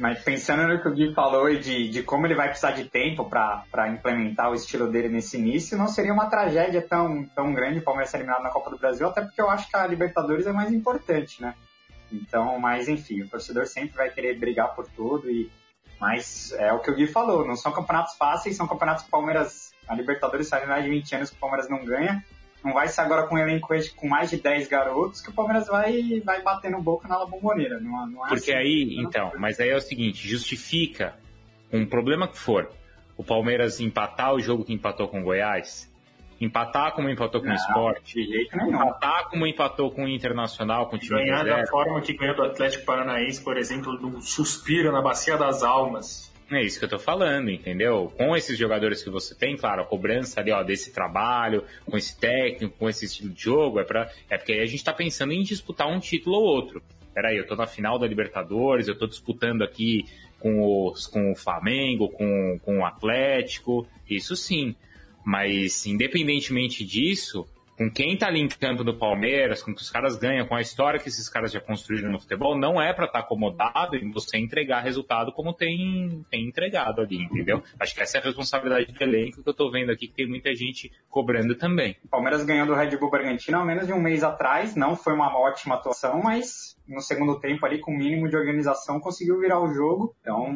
Mas 0.00 0.24
pensando 0.24 0.66
no 0.66 0.80
que 0.80 0.88
o 0.88 0.94
Gui 0.94 1.12
falou 1.12 1.50
e 1.50 1.58
de, 1.58 1.90
de 1.90 2.02
como 2.02 2.26
ele 2.26 2.34
vai 2.34 2.48
precisar 2.48 2.70
de 2.70 2.86
tempo 2.86 3.28
para 3.28 3.86
implementar 3.86 4.50
o 4.50 4.54
estilo 4.54 4.90
dele 4.90 5.10
nesse 5.10 5.36
início, 5.36 5.76
não 5.76 5.88
seria 5.88 6.10
uma 6.10 6.30
tragédia 6.30 6.80
tão, 6.80 7.26
tão 7.26 7.52
grande 7.52 7.80
o 7.80 7.82
Palmeiras 7.82 8.08
ser 8.08 8.16
eliminado 8.16 8.42
na 8.42 8.48
Copa 8.48 8.70
do 8.70 8.78
Brasil, 8.78 9.06
até 9.06 9.20
porque 9.20 9.38
eu 9.38 9.50
acho 9.50 9.68
que 9.68 9.76
a 9.76 9.86
Libertadores 9.86 10.46
é 10.46 10.52
mais 10.52 10.72
importante, 10.72 11.42
né? 11.42 11.54
Então, 12.10 12.58
mas 12.58 12.88
enfim, 12.88 13.20
o 13.20 13.28
torcedor 13.28 13.66
sempre 13.66 13.94
vai 13.94 14.08
querer 14.08 14.38
brigar 14.38 14.74
por 14.74 14.88
tudo 14.88 15.30
e 15.30 15.52
mas 16.00 16.50
é 16.52 16.72
o 16.72 16.78
que 16.78 16.90
o 16.90 16.94
Gui 16.94 17.06
falou, 17.06 17.46
não 17.46 17.54
são 17.54 17.70
campeonatos 17.70 18.16
fáceis, 18.16 18.56
são 18.56 18.66
campeonatos 18.66 19.02
que 19.02 19.08
o 19.08 19.12
Palmeiras, 19.12 19.74
a 19.86 19.94
Libertadores 19.94 20.48
faz 20.48 20.66
mais 20.66 20.82
de 20.82 20.88
20 20.88 21.14
anos 21.16 21.28
que 21.28 21.36
o 21.36 21.40
Palmeiras 21.40 21.68
não 21.68 21.84
ganha, 21.84 22.24
não 22.64 22.74
vai 22.74 22.88
ser 22.88 23.00
agora 23.00 23.26
com 23.26 23.34
um 23.34 23.38
elenco 23.38 23.68
com 23.96 24.08
mais 24.08 24.30
de 24.30 24.36
10 24.36 24.68
garotos 24.68 25.20
que 25.20 25.30
o 25.30 25.32
Palmeiras 25.32 25.66
vai, 25.66 26.20
vai 26.24 26.42
bater 26.42 26.70
no 26.70 26.82
boca 26.82 27.08
na 27.08 27.24
bomboneira. 27.24 27.80
Não, 27.80 28.06
não 28.06 28.26
é 28.26 28.28
Porque 28.28 28.52
assim, 28.52 28.60
aí, 28.60 28.96
então, 28.98 29.32
mas 29.38 29.58
aí 29.60 29.70
é 29.70 29.76
o 29.76 29.80
seguinte, 29.80 30.26
justifica 30.28 31.14
um 31.72 31.86
problema 31.86 32.28
que 32.28 32.38
for 32.38 32.70
o 33.16 33.24
Palmeiras 33.24 33.80
empatar 33.80 34.34
o 34.34 34.40
jogo 34.40 34.64
que 34.64 34.72
empatou 34.72 35.08
com 35.08 35.20
o 35.20 35.24
Goiás, 35.24 35.90
empatar 36.40 36.92
como 36.92 37.08
empatou 37.08 37.40
com 37.40 37.48
não, 37.48 37.54
o 37.54 37.56
Sport, 37.56 38.14
empatar 38.16 39.28
como 39.28 39.46
empatou 39.46 39.90
com 39.90 40.04
o 40.04 40.08
Internacional, 40.08 40.88
com 40.88 40.96
o 40.96 40.98
time 40.98 41.22
Ganhar 41.22 41.44
da 41.44 41.66
forma 41.66 42.00
que 42.00 42.14
ganhou 42.14 42.34
do 42.34 42.44
Atlético 42.44 42.84
Paranaense, 42.86 43.42
por 43.42 43.58
exemplo, 43.58 43.96
do 43.98 44.20
suspiro 44.22 44.90
na 44.90 45.02
Bacia 45.02 45.36
das 45.36 45.62
Almas. 45.62 46.29
É 46.50 46.60
isso 46.64 46.80
que 46.80 46.84
eu 46.84 46.88
tô 46.88 46.98
falando, 46.98 47.48
entendeu? 47.48 48.12
Com 48.16 48.36
esses 48.36 48.58
jogadores 48.58 49.04
que 49.04 49.08
você 49.08 49.36
tem, 49.36 49.56
claro, 49.56 49.82
a 49.82 49.84
cobrança 49.84 50.40
ali, 50.40 50.50
ó, 50.50 50.64
desse 50.64 50.92
trabalho, 50.92 51.64
com 51.86 51.96
esse 51.96 52.18
técnico, 52.18 52.76
com 52.76 52.88
esse 52.88 53.04
estilo 53.04 53.30
de 53.30 53.40
jogo, 53.40 53.78
é, 53.78 53.84
pra, 53.84 54.10
é 54.28 54.36
porque 54.36 54.52
aí 54.52 54.60
a 54.60 54.66
gente 54.66 54.82
tá 54.82 54.92
pensando 54.92 55.32
em 55.32 55.44
disputar 55.44 55.86
um 55.86 56.00
título 56.00 56.36
ou 56.36 56.42
outro. 56.42 56.82
Peraí, 57.14 57.36
eu 57.36 57.46
tô 57.46 57.54
na 57.54 57.68
final 57.68 58.00
da 58.00 58.06
Libertadores, 58.06 58.88
eu 58.88 58.98
tô 58.98 59.06
disputando 59.06 59.62
aqui 59.62 60.06
com, 60.40 60.88
os, 60.88 61.06
com 61.06 61.30
o 61.30 61.36
Flamengo, 61.36 62.08
com, 62.08 62.58
com 62.64 62.78
o 62.80 62.84
Atlético, 62.84 63.86
isso 64.08 64.34
sim. 64.34 64.74
Mas, 65.24 65.86
independentemente 65.86 66.84
disso, 66.84 67.46
com 67.80 67.90
quem 67.90 68.14
tá 68.14 68.26
ali 68.26 68.40
em 68.40 68.46
campo 68.46 68.84
do 68.84 68.94
Palmeiras, 68.94 69.62
com 69.62 69.74
que 69.74 69.80
os 69.80 69.88
caras 69.88 70.18
ganham, 70.18 70.46
com 70.46 70.54
a 70.54 70.60
história 70.60 71.00
que 71.00 71.08
esses 71.08 71.30
caras 71.30 71.50
já 71.50 71.62
construíram 71.62 72.12
no 72.12 72.20
futebol, 72.20 72.54
não 72.54 72.78
é 72.78 72.92
para 72.92 73.06
estar 73.06 73.20
tá 73.20 73.24
acomodado 73.24 73.96
em 73.96 74.10
você 74.10 74.36
entregar 74.36 74.82
resultado 74.82 75.32
como 75.32 75.54
tem, 75.54 76.22
tem 76.30 76.46
entregado 76.46 77.00
ali, 77.00 77.22
entendeu? 77.22 77.62
Acho 77.80 77.94
que 77.94 78.02
essa 78.02 78.18
é 78.18 78.20
a 78.20 78.24
responsabilidade 78.24 78.92
do 78.92 79.02
elenco 79.02 79.42
que 79.42 79.48
eu 79.48 79.54
tô 79.54 79.70
vendo 79.70 79.90
aqui, 79.90 80.08
que 80.08 80.12
tem 80.12 80.28
muita 80.28 80.54
gente 80.54 80.92
cobrando 81.08 81.54
também. 81.54 81.96
Palmeiras 82.10 82.44
ganhou 82.44 82.66
do 82.66 82.74
Red 82.74 82.98
Bull 82.98 83.10
Bragantino 83.10 83.56
há 83.56 83.64
menos 83.64 83.86
de 83.86 83.94
um 83.94 84.00
mês 84.00 84.22
atrás, 84.22 84.76
não 84.76 84.94
foi 84.94 85.14
uma 85.14 85.34
ótima 85.34 85.76
atuação, 85.76 86.20
mas 86.22 86.76
no 86.90 87.00
segundo 87.00 87.38
tempo 87.38 87.64
ali, 87.64 87.78
com 87.78 87.92
o 87.92 87.96
mínimo 87.96 88.28
de 88.28 88.36
organização, 88.36 89.00
conseguiu 89.00 89.38
virar 89.38 89.60
o 89.60 89.72
jogo. 89.72 90.14
Então, 90.20 90.46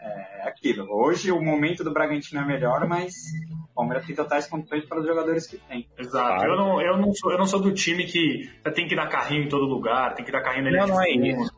é 0.00 0.48
aquilo. 0.48 0.86
Hoje 0.90 1.30
o 1.30 1.40
momento 1.40 1.84
do 1.84 1.92
Bragantino 1.92 2.40
é 2.40 2.44
melhor, 2.44 2.88
mas 2.88 3.14
Palmeiras 3.76 4.06
tem 4.06 4.16
totais 4.16 4.46
condições 4.46 4.86
para 4.86 5.00
os 5.00 5.06
jogadores 5.06 5.46
que 5.46 5.58
tem. 5.58 5.86
Exato. 5.98 6.44
Eu 6.46 6.56
não, 6.56 6.80
eu, 6.80 6.96
não 6.96 7.12
sou, 7.12 7.30
eu 7.30 7.38
não 7.38 7.46
sou 7.46 7.60
do 7.60 7.74
time 7.74 8.04
que 8.04 8.50
tem 8.74 8.88
que 8.88 8.96
dar 8.96 9.06
carrinho 9.08 9.44
em 9.44 9.48
todo 9.48 9.66
lugar, 9.66 10.14
tem 10.14 10.24
que 10.24 10.32
dar 10.32 10.40
carrinho 10.40 10.70
na 10.70 10.86
não, 10.86 10.94
não 10.94 11.02
é 11.02 11.06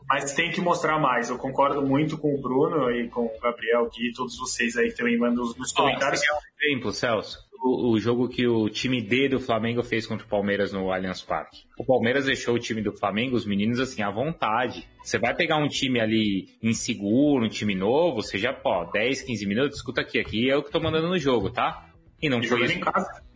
mas 0.07 0.33
tem 0.33 0.51
que 0.51 0.59
mostrar 0.59 0.99
mais. 0.99 1.29
Eu 1.29 1.37
concordo 1.37 1.81
muito 1.81 2.17
com 2.17 2.35
o 2.35 2.41
Bruno 2.41 2.91
e 2.91 3.07
com 3.09 3.25
o 3.25 3.39
Gabriel 3.41 3.85
aqui, 3.85 4.11
todos 4.13 4.37
vocês 4.37 4.75
aí 4.75 4.89
que 4.89 4.97
também 4.97 5.17
mandam 5.17 5.45
nos 5.57 5.71
comentários. 5.71 6.21
Exemplo, 6.61 6.91
Celso. 6.91 7.48
O, 7.61 7.91
o, 7.91 7.99
jogo 7.99 8.29
que 8.29 8.47
o 8.47 8.69
time 8.69 9.01
D 9.01 9.27
do 9.27 9.39
Flamengo 9.39 9.83
fez 9.83 10.07
contra 10.07 10.25
o 10.25 10.29
Palmeiras 10.29 10.71
no 10.71 10.91
Allianz 10.91 11.21
Parque. 11.21 11.65
O 11.77 11.85
Palmeiras 11.85 12.25
deixou 12.25 12.55
o 12.55 12.59
time 12.59 12.81
do 12.81 12.93
Flamengo, 12.93 13.35
os 13.35 13.45
meninos, 13.45 13.79
assim, 13.79 14.01
à 14.01 14.09
vontade. 14.09 14.87
Você 15.03 15.17
vai 15.17 15.35
pegar 15.35 15.57
um 15.57 15.67
time 15.67 15.99
ali 15.99 16.47
inseguro, 16.63 17.45
um 17.45 17.49
time 17.49 17.75
novo, 17.75 18.21
você 18.21 18.37
já, 18.37 18.53
pô, 18.53 18.85
10, 18.85 19.23
15 19.23 19.45
minutos, 19.45 19.77
escuta 19.77 20.01
aqui, 20.01 20.19
aqui 20.19 20.49
é 20.49 20.55
o 20.55 20.63
que 20.63 20.71
tô 20.71 20.79
mandando 20.79 21.09
no 21.09 21.19
jogo, 21.19 21.49
tá? 21.49 21.89
E 22.21 22.29
não 22.29 22.39
e 22.39 22.47
foi 22.47 22.63
isso. 22.63 22.77
Em 22.77 22.79
casa. 22.79 23.28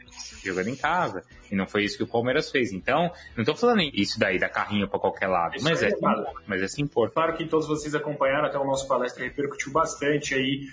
Jogando 0.44 0.70
em 0.70 0.76
casa. 0.76 1.24
E 1.52 1.56
não 1.56 1.68
foi 1.68 1.84
isso 1.84 1.98
que 1.98 2.04
o 2.04 2.08
Palmeiras 2.08 2.50
fez. 2.50 2.72
Então, 2.72 3.12
não 3.38 3.44
tô 3.44 3.56
falando 3.56 3.82
isso 3.82 4.20
daí 4.20 4.40
da 4.40 4.50
carrinho 4.50 4.88
para 4.88 5.00
qualquer 5.00 5.28
lado, 5.28 5.56
isso 5.56 5.64
mas 5.64 5.82
é, 5.84 5.90
é 5.90 5.94
mas 6.48 6.62
é 6.62 6.68
sim 6.68 6.84
impor. 6.84 7.12
Claro 7.12 7.36
que 7.36 7.46
todos 7.46 7.68
vocês 7.68 7.94
acompanharam 7.94 8.48
até 8.48 8.58
o 8.58 8.66
nosso 8.66 8.88
palestra 8.88 9.24
repercutiu 9.24 9.72
bastante 9.72 10.34
aí 10.34 10.68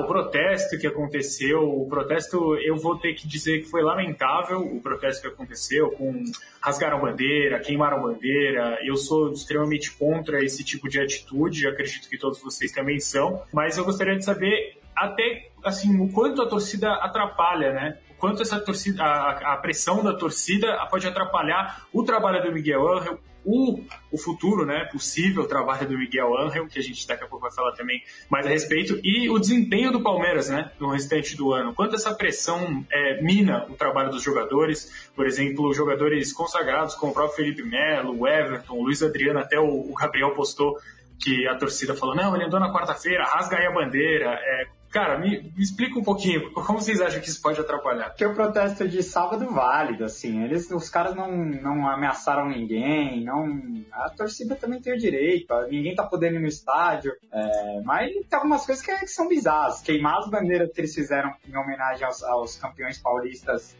o 0.00 0.04
protesto 0.04 0.78
que 0.78 0.86
aconteceu. 0.86 1.62
O 1.62 1.88
protesto, 1.88 2.56
eu 2.56 2.76
vou 2.76 2.98
ter 2.98 3.14
que 3.14 3.26
dizer 3.26 3.60
que 3.60 3.70
foi 3.70 3.82
lamentável 3.82 4.60
o 4.60 4.80
protesto 4.80 5.22
que 5.22 5.28
aconteceu, 5.28 5.90
com 5.90 6.24
rasgaram 6.60 7.00
bandeira, 7.00 7.58
queimaram 7.60 8.02
bandeira. 8.02 8.78
Eu 8.84 8.96
sou 8.96 9.32
extremamente 9.32 9.92
contra 9.92 10.44
esse 10.44 10.64
tipo 10.64 10.88
de 10.88 11.00
atitude, 11.00 11.66
acredito 11.66 12.08
que 12.08 12.18
todos 12.18 12.40
vocês 12.40 12.72
também 12.72 13.00
são, 13.00 13.42
mas 13.52 13.76
eu 13.76 13.84
gostaria 13.84 14.16
de 14.16 14.24
saber 14.24 14.75
até 14.96 15.50
assim 15.64 16.00
o 16.00 16.08
quanto 16.10 16.42
a 16.42 16.48
torcida 16.48 16.92
atrapalha, 16.94 17.72
né? 17.72 17.98
O 18.10 18.14
quanto 18.14 18.42
essa 18.42 18.58
torcida, 18.58 19.02
a, 19.02 19.54
a 19.54 19.56
pressão 19.58 20.02
da 20.02 20.14
torcida 20.14 20.74
pode 20.90 21.06
atrapalhar 21.06 21.86
o 21.92 22.02
trabalho 22.02 22.42
do 22.42 22.52
Miguel 22.52 22.96
Angel, 22.96 23.18
o, 23.46 23.80
o 24.10 24.18
futuro, 24.18 24.66
né, 24.66 24.86
possível 24.86 25.46
trabalho 25.46 25.86
do 25.86 25.96
Miguel 25.96 26.36
Angel, 26.36 26.66
que 26.66 26.80
a 26.80 26.82
gente 26.82 27.06
daqui 27.06 27.22
a 27.22 27.28
pouco 27.28 27.44
vai 27.44 27.54
falar 27.54 27.72
também 27.76 28.02
mais 28.28 28.44
a 28.44 28.48
respeito, 28.48 28.98
e 29.04 29.30
o 29.30 29.38
desempenho 29.38 29.92
do 29.92 30.02
Palmeiras, 30.02 30.48
né, 30.48 30.72
no 30.80 30.90
restante 30.90 31.36
do 31.36 31.52
ano. 31.52 31.72
Quanto 31.72 31.94
essa 31.94 32.12
pressão 32.12 32.84
é, 32.90 33.22
mina 33.22 33.64
o 33.68 33.74
trabalho 33.74 34.10
dos 34.10 34.22
jogadores, 34.22 35.08
por 35.14 35.26
exemplo, 35.26 35.72
jogadores 35.72 36.32
consagrados 36.32 36.96
como 36.96 37.12
o 37.12 37.14
próprio 37.14 37.36
Felipe 37.36 37.62
Melo, 37.62 38.18
o 38.18 38.26
Everton, 38.26 38.74
o 38.74 38.82
Luiz 38.82 39.00
Adriano, 39.00 39.38
até 39.38 39.60
o, 39.60 39.92
o 39.92 39.94
Gabriel 39.94 40.32
postou 40.32 40.76
que 41.20 41.46
a 41.46 41.54
torcida 41.54 41.94
falou, 41.94 42.16
não, 42.16 42.34
ele 42.34 42.46
andou 42.46 42.58
na 42.58 42.72
quarta-feira, 42.72 43.24
rasga 43.24 43.58
aí 43.58 43.66
a 43.66 43.70
bandeira, 43.70 44.38
é, 44.42 44.66
Cara, 44.96 45.18
me, 45.18 45.42
me, 45.54 45.62
explica 45.62 45.98
um 45.98 46.02
pouquinho, 46.02 46.50
como 46.54 46.80
vocês 46.80 47.02
acham 47.02 47.20
que 47.20 47.28
isso 47.28 47.42
pode 47.42 47.60
atrapalhar? 47.60 48.14
Que 48.14 48.24
o 48.24 48.32
protesto 48.32 48.88
de 48.88 49.02
sábado 49.02 49.46
válido, 49.52 50.04
assim, 50.04 50.42
eles, 50.42 50.70
os 50.70 50.88
caras 50.88 51.14
não, 51.14 51.30
não 51.44 51.86
ameaçaram 51.86 52.48
ninguém, 52.48 53.22
não, 53.22 53.60
a 53.92 54.08
torcida 54.08 54.56
também 54.56 54.80
tem 54.80 54.94
o 54.94 54.98
direito, 54.98 55.52
ninguém 55.70 55.94
tá 55.94 56.02
podendo 56.02 56.36
ir 56.36 56.40
no 56.40 56.46
estádio, 56.46 57.12
é, 57.30 57.82
mas 57.84 58.10
tem 58.10 58.38
algumas 58.38 58.64
coisas 58.64 58.82
que, 58.82 58.90
que, 59.00 59.08
são 59.08 59.28
bizarras, 59.28 59.82
queimar 59.82 60.16
as 60.16 60.30
bandeiras 60.30 60.72
que 60.72 60.80
eles 60.80 60.94
fizeram 60.94 61.30
em 61.46 61.54
homenagem 61.54 62.06
aos, 62.06 62.22
aos 62.22 62.56
campeões 62.56 62.96
paulistas 62.96 63.76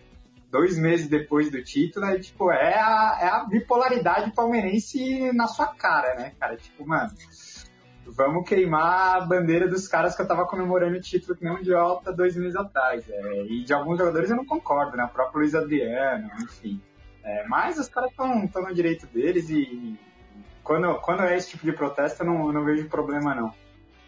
dois 0.51 0.77
meses 0.77 1.09
depois 1.09 1.51
do 1.51 1.65
título, 1.65 2.05
é 2.05 2.19
tipo, 2.19 2.53
é 2.53 2.75
a, 2.75 3.19
é 3.23 3.27
a 3.27 3.45
bipolaridade 3.49 4.35
palmeirense 4.35 5.33
na 5.33 5.47
sua 5.47 5.69
cara, 5.69 6.15
né, 6.15 6.35
cara, 6.39 6.59
tipo, 6.59 6.87
mano 6.87 7.11
vamos 8.07 8.49
queimar 8.49 9.17
a 9.17 9.21
bandeira 9.21 9.69
dos 9.69 9.89
caras 9.89 10.15
que 10.15 10.23
eu 10.23 10.29
tava 10.29 10.47
comemorando 10.47 10.97
o 10.97 11.01
título 11.01 11.37
que 11.37 11.45
nem 11.45 11.53
um 11.53 11.59
idiota 11.59 12.13
dois 12.13 12.37
meses 12.37 12.57
atrás. 12.57 13.09
É, 13.09 13.43
e 13.45 13.65
de 13.65 13.73
alguns 13.73 13.99
jogadores 13.99 14.31
eu 14.31 14.37
não 14.37 14.47
concordo, 14.47 14.97
né? 14.97 15.05
O 15.05 15.09
próprio 15.09 15.41
Luiz 15.41 15.55
Adriano, 15.55 16.31
enfim. 16.43 16.81
É, 17.23 17.47
mas 17.49 17.79
os 17.79 17.89
caras 17.89 18.11
estão 18.11 18.49
no 18.55 18.75
direito 18.75 19.07
deles 19.09 19.51
e 19.51 19.99
quando, 20.63 20.95
quando 21.01 21.23
é 21.25 21.37
esse 21.37 21.51
tipo 21.51 21.65
de 21.65 21.73
protesto 21.73 22.23
eu 22.23 22.27
não, 22.27 22.47
eu 22.47 22.53
não 22.53 22.65
vejo 22.65 22.89
problema 22.89 23.35
não. 23.35 23.53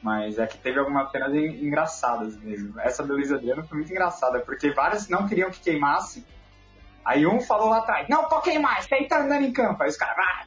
Mas 0.01 0.39
é 0.39 0.47
que 0.47 0.57
teve 0.57 0.79
algumas 0.79 1.11
cenas 1.11 1.35
engraçadas 1.35 2.37
mesmo. 2.37 2.79
Essa 2.81 3.03
do 3.03 3.15
Luiz 3.15 3.33
Adriano 3.33 3.65
foi 3.65 3.79
muito 3.79 3.91
engraçada, 3.91 4.39
porque 4.41 4.71
vários 4.71 5.09
não 5.09 5.27
queriam 5.27 5.51
que 5.51 5.61
queimasse, 5.61 6.25
Aí 7.09 7.27
um 7.27 7.41
falou 7.41 7.71
lá 7.71 7.79
atrás, 7.79 8.07
não 8.07 8.29
toquei 8.29 8.59
mais, 8.59 8.85
quem 8.85 9.09
tá 9.09 9.23
andando 9.23 9.43
em 9.43 9.51
campo? 9.51 9.83
Aí 9.83 9.89
os 9.89 9.97
caras, 9.97 10.15
ah, 10.19 10.45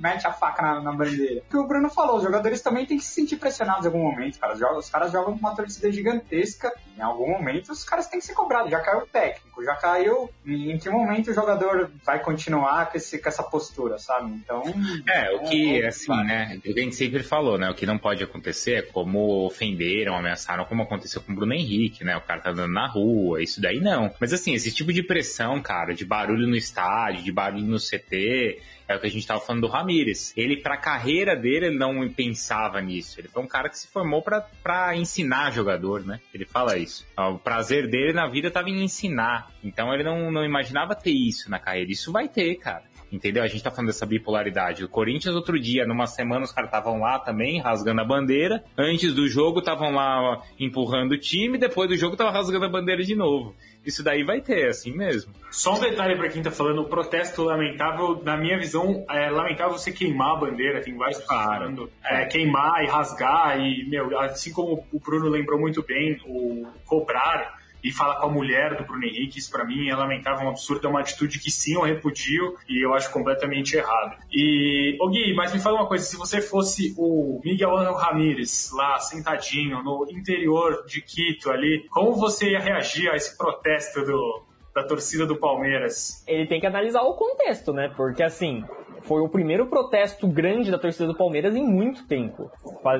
mete 0.00 0.24
a 0.28 0.32
faca 0.32 0.62
na, 0.62 0.80
na 0.80 0.92
bandeira. 0.92 1.40
O 1.40 1.50
que 1.50 1.56
o 1.56 1.66
Bruno 1.66 1.90
falou, 1.90 2.18
os 2.18 2.22
jogadores 2.22 2.62
também 2.62 2.86
têm 2.86 2.98
que 2.98 3.04
se 3.04 3.14
sentir 3.14 3.36
pressionados 3.36 3.84
em 3.84 3.88
algum 3.88 4.04
momento, 4.04 4.38
cara. 4.38 4.54
Os, 4.54 4.60
os 4.60 4.88
caras 4.88 5.10
jogam 5.10 5.32
com 5.32 5.40
uma 5.40 5.56
torcida 5.56 5.90
gigantesca, 5.90 6.72
em 6.96 7.02
algum 7.02 7.28
momento 7.28 7.72
os 7.72 7.82
caras 7.82 8.06
têm 8.06 8.20
que 8.20 8.26
ser 8.26 8.34
cobrados. 8.34 8.70
Já 8.70 8.78
caiu 8.78 9.00
o 9.00 9.06
técnico, 9.06 9.64
já 9.64 9.74
caiu. 9.74 10.30
Em 10.46 10.78
que 10.78 10.88
momento 10.88 11.32
o 11.32 11.34
jogador 11.34 11.90
vai 12.04 12.20
continuar 12.20 12.90
com, 12.90 12.96
esse, 12.96 13.18
com 13.18 13.28
essa 13.28 13.42
postura, 13.42 13.98
sabe? 13.98 14.30
Então. 14.32 14.62
É, 15.08 15.34
o 15.34 15.40
que, 15.40 15.82
é, 15.82 15.88
assim, 15.88 16.14
né? 16.24 16.54
O 16.58 16.60
que 16.60 16.78
a 16.78 16.82
gente 16.82 16.94
sempre 16.94 17.24
falou, 17.24 17.58
né? 17.58 17.68
O 17.68 17.74
que 17.74 17.86
não 17.86 17.98
pode 17.98 18.22
acontecer 18.22 18.74
é 18.74 18.82
como 18.82 19.44
ofenderam, 19.44 20.14
ameaçaram, 20.14 20.64
como 20.64 20.82
aconteceu 20.82 21.20
com 21.20 21.32
o 21.32 21.34
Bruno 21.34 21.54
Henrique, 21.54 22.04
né? 22.04 22.16
O 22.16 22.20
cara 22.20 22.40
tá 22.40 22.50
andando 22.50 22.72
na 22.72 22.86
rua, 22.86 23.42
isso 23.42 23.60
daí 23.60 23.80
não. 23.80 24.14
Mas 24.20 24.32
assim, 24.32 24.54
esse 24.54 24.72
tipo 24.72 24.92
de 24.92 25.02
pressão, 25.02 25.60
cara, 25.60 25.92
de 25.94 26.03
de 26.04 26.08
barulho 26.08 26.46
no 26.46 26.54
estádio, 26.54 27.24
de 27.24 27.32
barulho 27.32 27.64
no 27.64 27.78
CT. 27.78 28.60
É 28.86 28.94
o 28.94 29.00
que 29.00 29.06
a 29.06 29.10
gente 29.10 29.26
tava 29.26 29.40
falando 29.40 29.62
do 29.62 29.66
Ramires. 29.66 30.34
Ele, 30.36 30.58
pra 30.58 30.76
carreira 30.76 31.34
dele, 31.34 31.66
ele 31.66 31.78
não 31.78 32.06
pensava 32.10 32.80
nisso. 32.82 33.18
Ele 33.18 33.28
foi 33.28 33.42
um 33.42 33.46
cara 33.46 33.70
que 33.70 33.78
se 33.78 33.88
formou 33.88 34.22
para 34.22 34.94
ensinar 34.94 35.52
jogador, 35.52 36.04
né? 36.04 36.20
Ele 36.34 36.44
fala 36.44 36.76
isso. 36.76 37.06
O 37.16 37.38
prazer 37.38 37.88
dele 37.88 38.12
na 38.12 38.28
vida 38.28 38.50
tava 38.50 38.68
em 38.68 38.84
ensinar. 38.84 39.50
Então 39.64 39.92
ele 39.92 40.04
não, 40.04 40.30
não 40.30 40.44
imaginava 40.44 40.94
ter 40.94 41.10
isso 41.10 41.50
na 41.50 41.58
carreira. 41.58 41.90
Isso 41.90 42.12
vai 42.12 42.28
ter, 42.28 42.54
cara. 42.56 42.84
Entendeu? 43.10 43.42
A 43.42 43.46
gente 43.46 43.62
tá 43.62 43.70
falando 43.70 43.86
dessa 43.88 44.04
bipolaridade. 44.04 44.84
O 44.84 44.88
Corinthians, 44.88 45.34
outro 45.34 45.58
dia, 45.58 45.86
numa 45.86 46.06
semana, 46.06 46.44
os 46.44 46.52
caras 46.52 46.68
estavam 46.68 46.98
lá 46.98 47.18
também, 47.18 47.60
rasgando 47.60 48.00
a 48.00 48.04
bandeira. 48.04 48.64
Antes 48.76 49.14
do 49.14 49.28
jogo, 49.28 49.60
estavam 49.60 49.92
lá 49.92 50.42
empurrando 50.58 51.12
o 51.12 51.18
time. 51.18 51.56
Depois 51.56 51.88
do 51.88 51.96
jogo, 51.96 52.16
tava 52.16 52.32
rasgando 52.32 52.64
a 52.64 52.68
bandeira 52.68 53.04
de 53.04 53.14
novo 53.14 53.54
isso 53.84 54.02
daí 54.02 54.24
vai 54.24 54.40
ter, 54.40 54.68
assim 54.68 54.92
mesmo. 54.92 55.32
Só 55.50 55.74
um 55.74 55.80
detalhe 55.80 56.16
para 56.16 56.28
quem 56.28 56.42
tá 56.42 56.50
falando, 56.50 56.80
o 56.80 56.88
protesto 56.88 57.42
lamentável, 57.42 58.20
na 58.24 58.36
minha 58.36 58.58
visão, 58.58 59.04
é 59.08 59.28
lamentável 59.30 59.72
você 59.72 59.92
queimar 59.92 60.36
a 60.36 60.40
bandeira, 60.40 60.80
tem 60.80 60.96
vários 60.96 61.22
falando, 61.24 61.90
é, 62.02 62.24
queimar 62.24 62.82
e 62.82 62.86
rasgar, 62.88 63.60
e, 63.60 63.84
meu, 63.88 64.18
assim 64.20 64.52
como 64.52 64.86
o 64.90 64.98
Bruno 64.98 65.28
lembrou 65.28 65.60
muito 65.60 65.82
bem, 65.82 66.18
o 66.26 66.66
cobrar 66.86 67.62
e 67.84 67.92
fala 67.92 68.16
com 68.16 68.26
a 68.26 68.30
mulher 68.30 68.76
do 68.76 68.84
Bruno 68.84 69.04
Henrique, 69.04 69.38
isso 69.38 69.50
para 69.50 69.64
mim 69.64 69.90
é 69.90 69.94
lamentável, 69.94 70.46
um 70.46 70.48
absurdo, 70.48 70.86
é 70.86 70.90
uma 70.90 71.00
atitude 71.00 71.38
que 71.38 71.50
sim 71.50 71.74
eu 71.74 71.82
repudio 71.82 72.56
e 72.66 72.82
eu 72.82 72.94
acho 72.94 73.12
completamente 73.12 73.76
errado. 73.76 74.16
E, 74.32 74.96
ô 74.98 75.08
Gui, 75.10 75.34
mas 75.34 75.52
me 75.52 75.60
fala 75.60 75.80
uma 75.80 75.86
coisa, 75.86 76.02
se 76.02 76.16
você 76.16 76.40
fosse 76.40 76.94
o 76.96 77.40
Miguel 77.44 77.76
Angel 77.76 77.94
Ramírez 77.94 78.70
lá 78.72 78.98
sentadinho 78.98 79.82
no 79.82 80.06
interior 80.10 80.84
de 80.86 81.02
Quito 81.02 81.50
ali, 81.50 81.86
como 81.90 82.14
você 82.14 82.52
ia 82.52 82.58
reagir 82.58 83.10
a 83.10 83.16
esse 83.16 83.36
protesto 83.36 84.02
do, 84.02 84.42
da 84.74 84.82
torcida 84.82 85.26
do 85.26 85.36
Palmeiras? 85.36 86.24
Ele 86.26 86.46
tem 86.46 86.60
que 86.60 86.66
analisar 86.66 87.02
o 87.02 87.14
contexto, 87.14 87.72
né? 87.72 87.92
Porque 87.94 88.22
assim, 88.22 88.64
foi 89.04 89.20
o 89.20 89.28
primeiro 89.28 89.66
protesto 89.66 90.26
grande 90.26 90.70
da 90.70 90.78
torcida 90.78 91.06
do 91.06 91.16
Palmeiras 91.16 91.54
em 91.54 91.62
muito 91.62 92.06
tempo. 92.06 92.50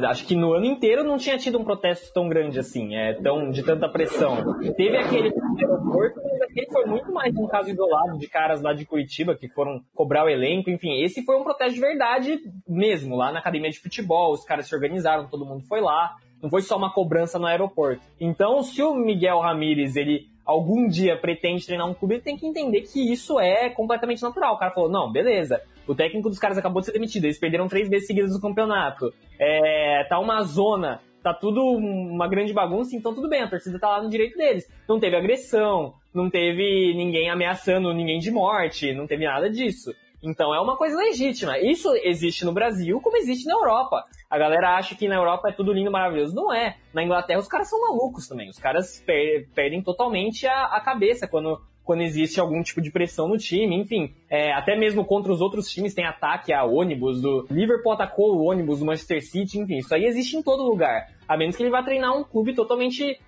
Acho 0.07 0.27
que 0.27 0.37
no 0.37 0.53
ano 0.53 0.67
inteiro 0.67 1.03
não 1.03 1.17
tinha 1.17 1.37
tido 1.39 1.59
um 1.59 1.65
protesto 1.65 2.13
tão 2.13 2.29
grande 2.29 2.59
assim, 2.59 2.95
é, 2.95 3.15
tão, 3.15 3.51
de 3.51 3.63
tanta 3.63 3.89
pressão. 3.89 4.37
Teve 4.77 4.97
aquele 4.99 5.33
aeroporto, 5.59 6.21
mas 6.23 6.43
aquele 6.43 6.67
foi 6.71 6.85
muito 6.85 7.13
mais 7.13 7.35
um 7.35 7.47
caso 7.47 7.71
isolado 7.71 8.19
de 8.19 8.29
caras 8.29 8.61
lá 8.61 8.73
de 8.73 8.85
Curitiba 8.85 9.35
que 9.35 9.49
foram 9.49 9.81
cobrar 9.95 10.25
o 10.25 10.29
elenco. 10.29 10.71
Enfim, 10.71 11.03
esse 11.03 11.25
foi 11.25 11.37
um 11.37 11.43
protesto 11.43 11.75
de 11.75 11.81
verdade 11.81 12.39
mesmo, 12.69 13.17
lá 13.17 13.33
na 13.33 13.39
academia 13.39 13.71
de 13.71 13.81
futebol. 13.81 14.33
Os 14.33 14.45
caras 14.45 14.67
se 14.67 14.75
organizaram, 14.75 15.27
todo 15.27 15.47
mundo 15.47 15.65
foi 15.67 15.81
lá. 15.81 16.17
Não 16.43 16.51
foi 16.51 16.61
só 16.61 16.77
uma 16.77 16.93
cobrança 16.93 17.39
no 17.39 17.47
aeroporto. 17.47 18.03
Então, 18.21 18.63
se 18.63 18.83
o 18.83 18.95
Miguel 18.95 19.41
Ramírez 19.41 19.97
ele 19.97 20.29
algum 20.45 20.87
dia 20.87 21.17
pretende 21.17 21.65
treinar 21.65 21.89
um 21.89 21.95
clube, 21.95 22.17
ele 22.17 22.23
tem 22.23 22.37
que 22.37 22.47
entender 22.47 22.83
que 22.83 23.01
isso 23.13 23.41
é 23.41 23.71
completamente 23.71 24.23
natural. 24.23 24.55
O 24.55 24.59
cara 24.59 24.73
falou, 24.73 24.91
não, 24.91 25.11
beleza, 25.11 25.63
o 25.87 25.95
técnico 25.95 26.29
dos 26.29 26.39
caras 26.39 26.59
acabou 26.59 26.81
de 26.81 26.87
ser 26.87 26.93
demitido, 26.93 27.25
eles 27.25 27.39
perderam 27.39 27.69
três 27.69 27.89
vezes 27.89 28.07
seguidas 28.07 28.33
do 28.33 28.41
campeonato. 28.41 29.13
É, 29.39 30.05
tá 30.09 30.19
uma 30.19 30.43
zona, 30.43 31.01
tá 31.23 31.33
tudo 31.33 31.63
uma 31.63 32.29
grande 32.29 32.53
bagunça, 32.53 32.95
então 32.95 33.15
tudo 33.15 33.29
bem, 33.29 33.43
a 33.43 33.49
torcida 33.49 33.79
tá 33.79 33.89
lá 33.89 34.03
no 34.03 34.11
direito 34.11 34.37
deles. 34.37 34.71
Não 34.89 35.01
teve 35.01 35.17
agressão, 35.17 35.95
não 36.15 36.31
teve 36.31 36.95
ninguém 36.95 37.31
ameaçando 37.31 37.93
ninguém 37.93 38.19
de 38.19 38.31
morte, 38.31 38.93
não 38.93 39.07
teve 39.07 39.25
nada 39.25 39.51
disso. 39.51 39.93
Então 40.23 40.55
é 40.55 40.61
uma 40.61 40.77
coisa 40.77 40.97
legítima. 40.97 41.59
Isso 41.59 41.95
existe 42.03 42.45
no 42.45 42.53
Brasil 42.53 42.99
como 43.01 43.17
existe 43.17 43.47
na 43.47 43.55
Europa. 43.55 44.05
A 44.31 44.39
galera 44.39 44.77
acha 44.77 44.95
que 44.95 45.07
na 45.07 45.17
Europa 45.17 45.51
é 45.51 45.53
tudo 45.53 45.73
lindo, 45.73 45.91
maravilhoso. 45.91 46.35
Não 46.35 46.53
é. 46.53 46.77
Na 46.95 47.05
Inglaterra 47.05 47.41
os 47.41 47.47
caras 47.47 47.69
são 47.69 47.81
malucos 47.83 48.27
também. 48.27 48.49
Os 48.49 48.59
caras 48.59 49.03
per 49.05 49.47
perdem 49.55 49.83
totalmente 49.83 50.47
a, 50.47 50.65
a 50.65 50.81
cabeça 50.81 51.29
quando 51.29 51.61
quando 51.85 52.03
existe 52.03 52.41
algum 52.41 52.63
tipo 52.63 52.81
de 52.81 52.91
pressão 52.91 53.29
no 53.29 53.37
time, 53.37 53.77
enfim. 53.77 54.13
É, 54.29 54.53
até 54.53 54.77
mesmo 54.77 55.05
contra 55.05 55.33
os 55.33 55.41
outros 55.41 55.71
times 55.71 55.95
tem 55.95 56.05
ataque 56.05 56.53
a 56.53 56.65
ônibus, 56.65 57.21
do 57.21 57.47
Liverpool 57.51 57.93
atacou 57.93 58.35
o 58.35 58.45
ônibus 58.45 58.79
do 58.79 58.87
Manchester 58.87 59.23
City, 59.23 59.59
enfim, 59.59 59.79
isso 59.79 59.95
aí 59.95 60.05
existe 60.05 60.37
em 60.37 60.43
todo 60.43 60.63
lugar. 60.63 61.09
A 61.29 61.37
menos 61.37 61.57
que 61.57 61.63
ele 61.63 61.71
vá 61.71 61.83
treinar 61.83 62.17
um 62.17 62.25
clube 62.25 62.55
totalmente 62.55 63.19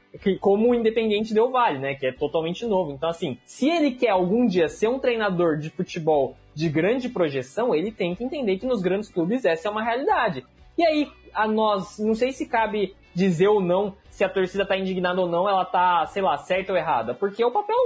como 0.41 0.71
o 0.71 0.75
Independente 0.75 1.35
Del 1.35 1.51
Vale, 1.51 1.79
né, 1.79 1.95
que 1.95 2.07
é 2.07 2.13
totalmente 2.13 2.65
novo. 2.65 2.93
Então, 2.93 3.09
assim, 3.09 3.39
se 3.45 3.69
ele 3.69 3.93
quer 3.93 4.11
algum 4.11 4.47
dia 4.47 4.69
ser 4.69 4.89
um 4.89 4.99
treinador 4.99 5.59
de 5.59 5.69
futebol 5.71 6.37
de 6.55 6.69
grande 6.69 7.09
projeção, 7.09 7.75
ele 7.75 7.93
tem 7.93 8.15
que 8.15 8.25
entender 8.25 8.59
que 8.59 8.67
nos 8.67 8.81
grandes 8.81 9.11
clubes 9.11 9.45
essa 9.45 9.69
é 9.69 9.71
uma 9.71 9.85
realidade. 9.85 10.45
E 10.79 10.87
aí, 10.87 11.09
a 11.35 11.47
nós, 11.47 11.99
não 11.99 12.15
sei 12.15 12.33
se 12.33 12.47
cabe 12.47 12.95
dizer 13.17 13.49
ou 13.49 13.61
não 13.61 13.95
se 14.11 14.23
a 14.23 14.29
torcida 14.29 14.65
tá 14.65 14.77
indignada 14.77 15.21
ou 15.21 15.29
não, 15.29 15.49
ela 15.49 15.65
tá, 15.65 16.07
sei 16.07 16.23
lá, 16.23 16.37
certa 16.37 16.73
ou 16.73 16.79
errada. 16.79 17.15
Porque 17.15 17.45
o 17.45 17.51
papel, 17.51 17.77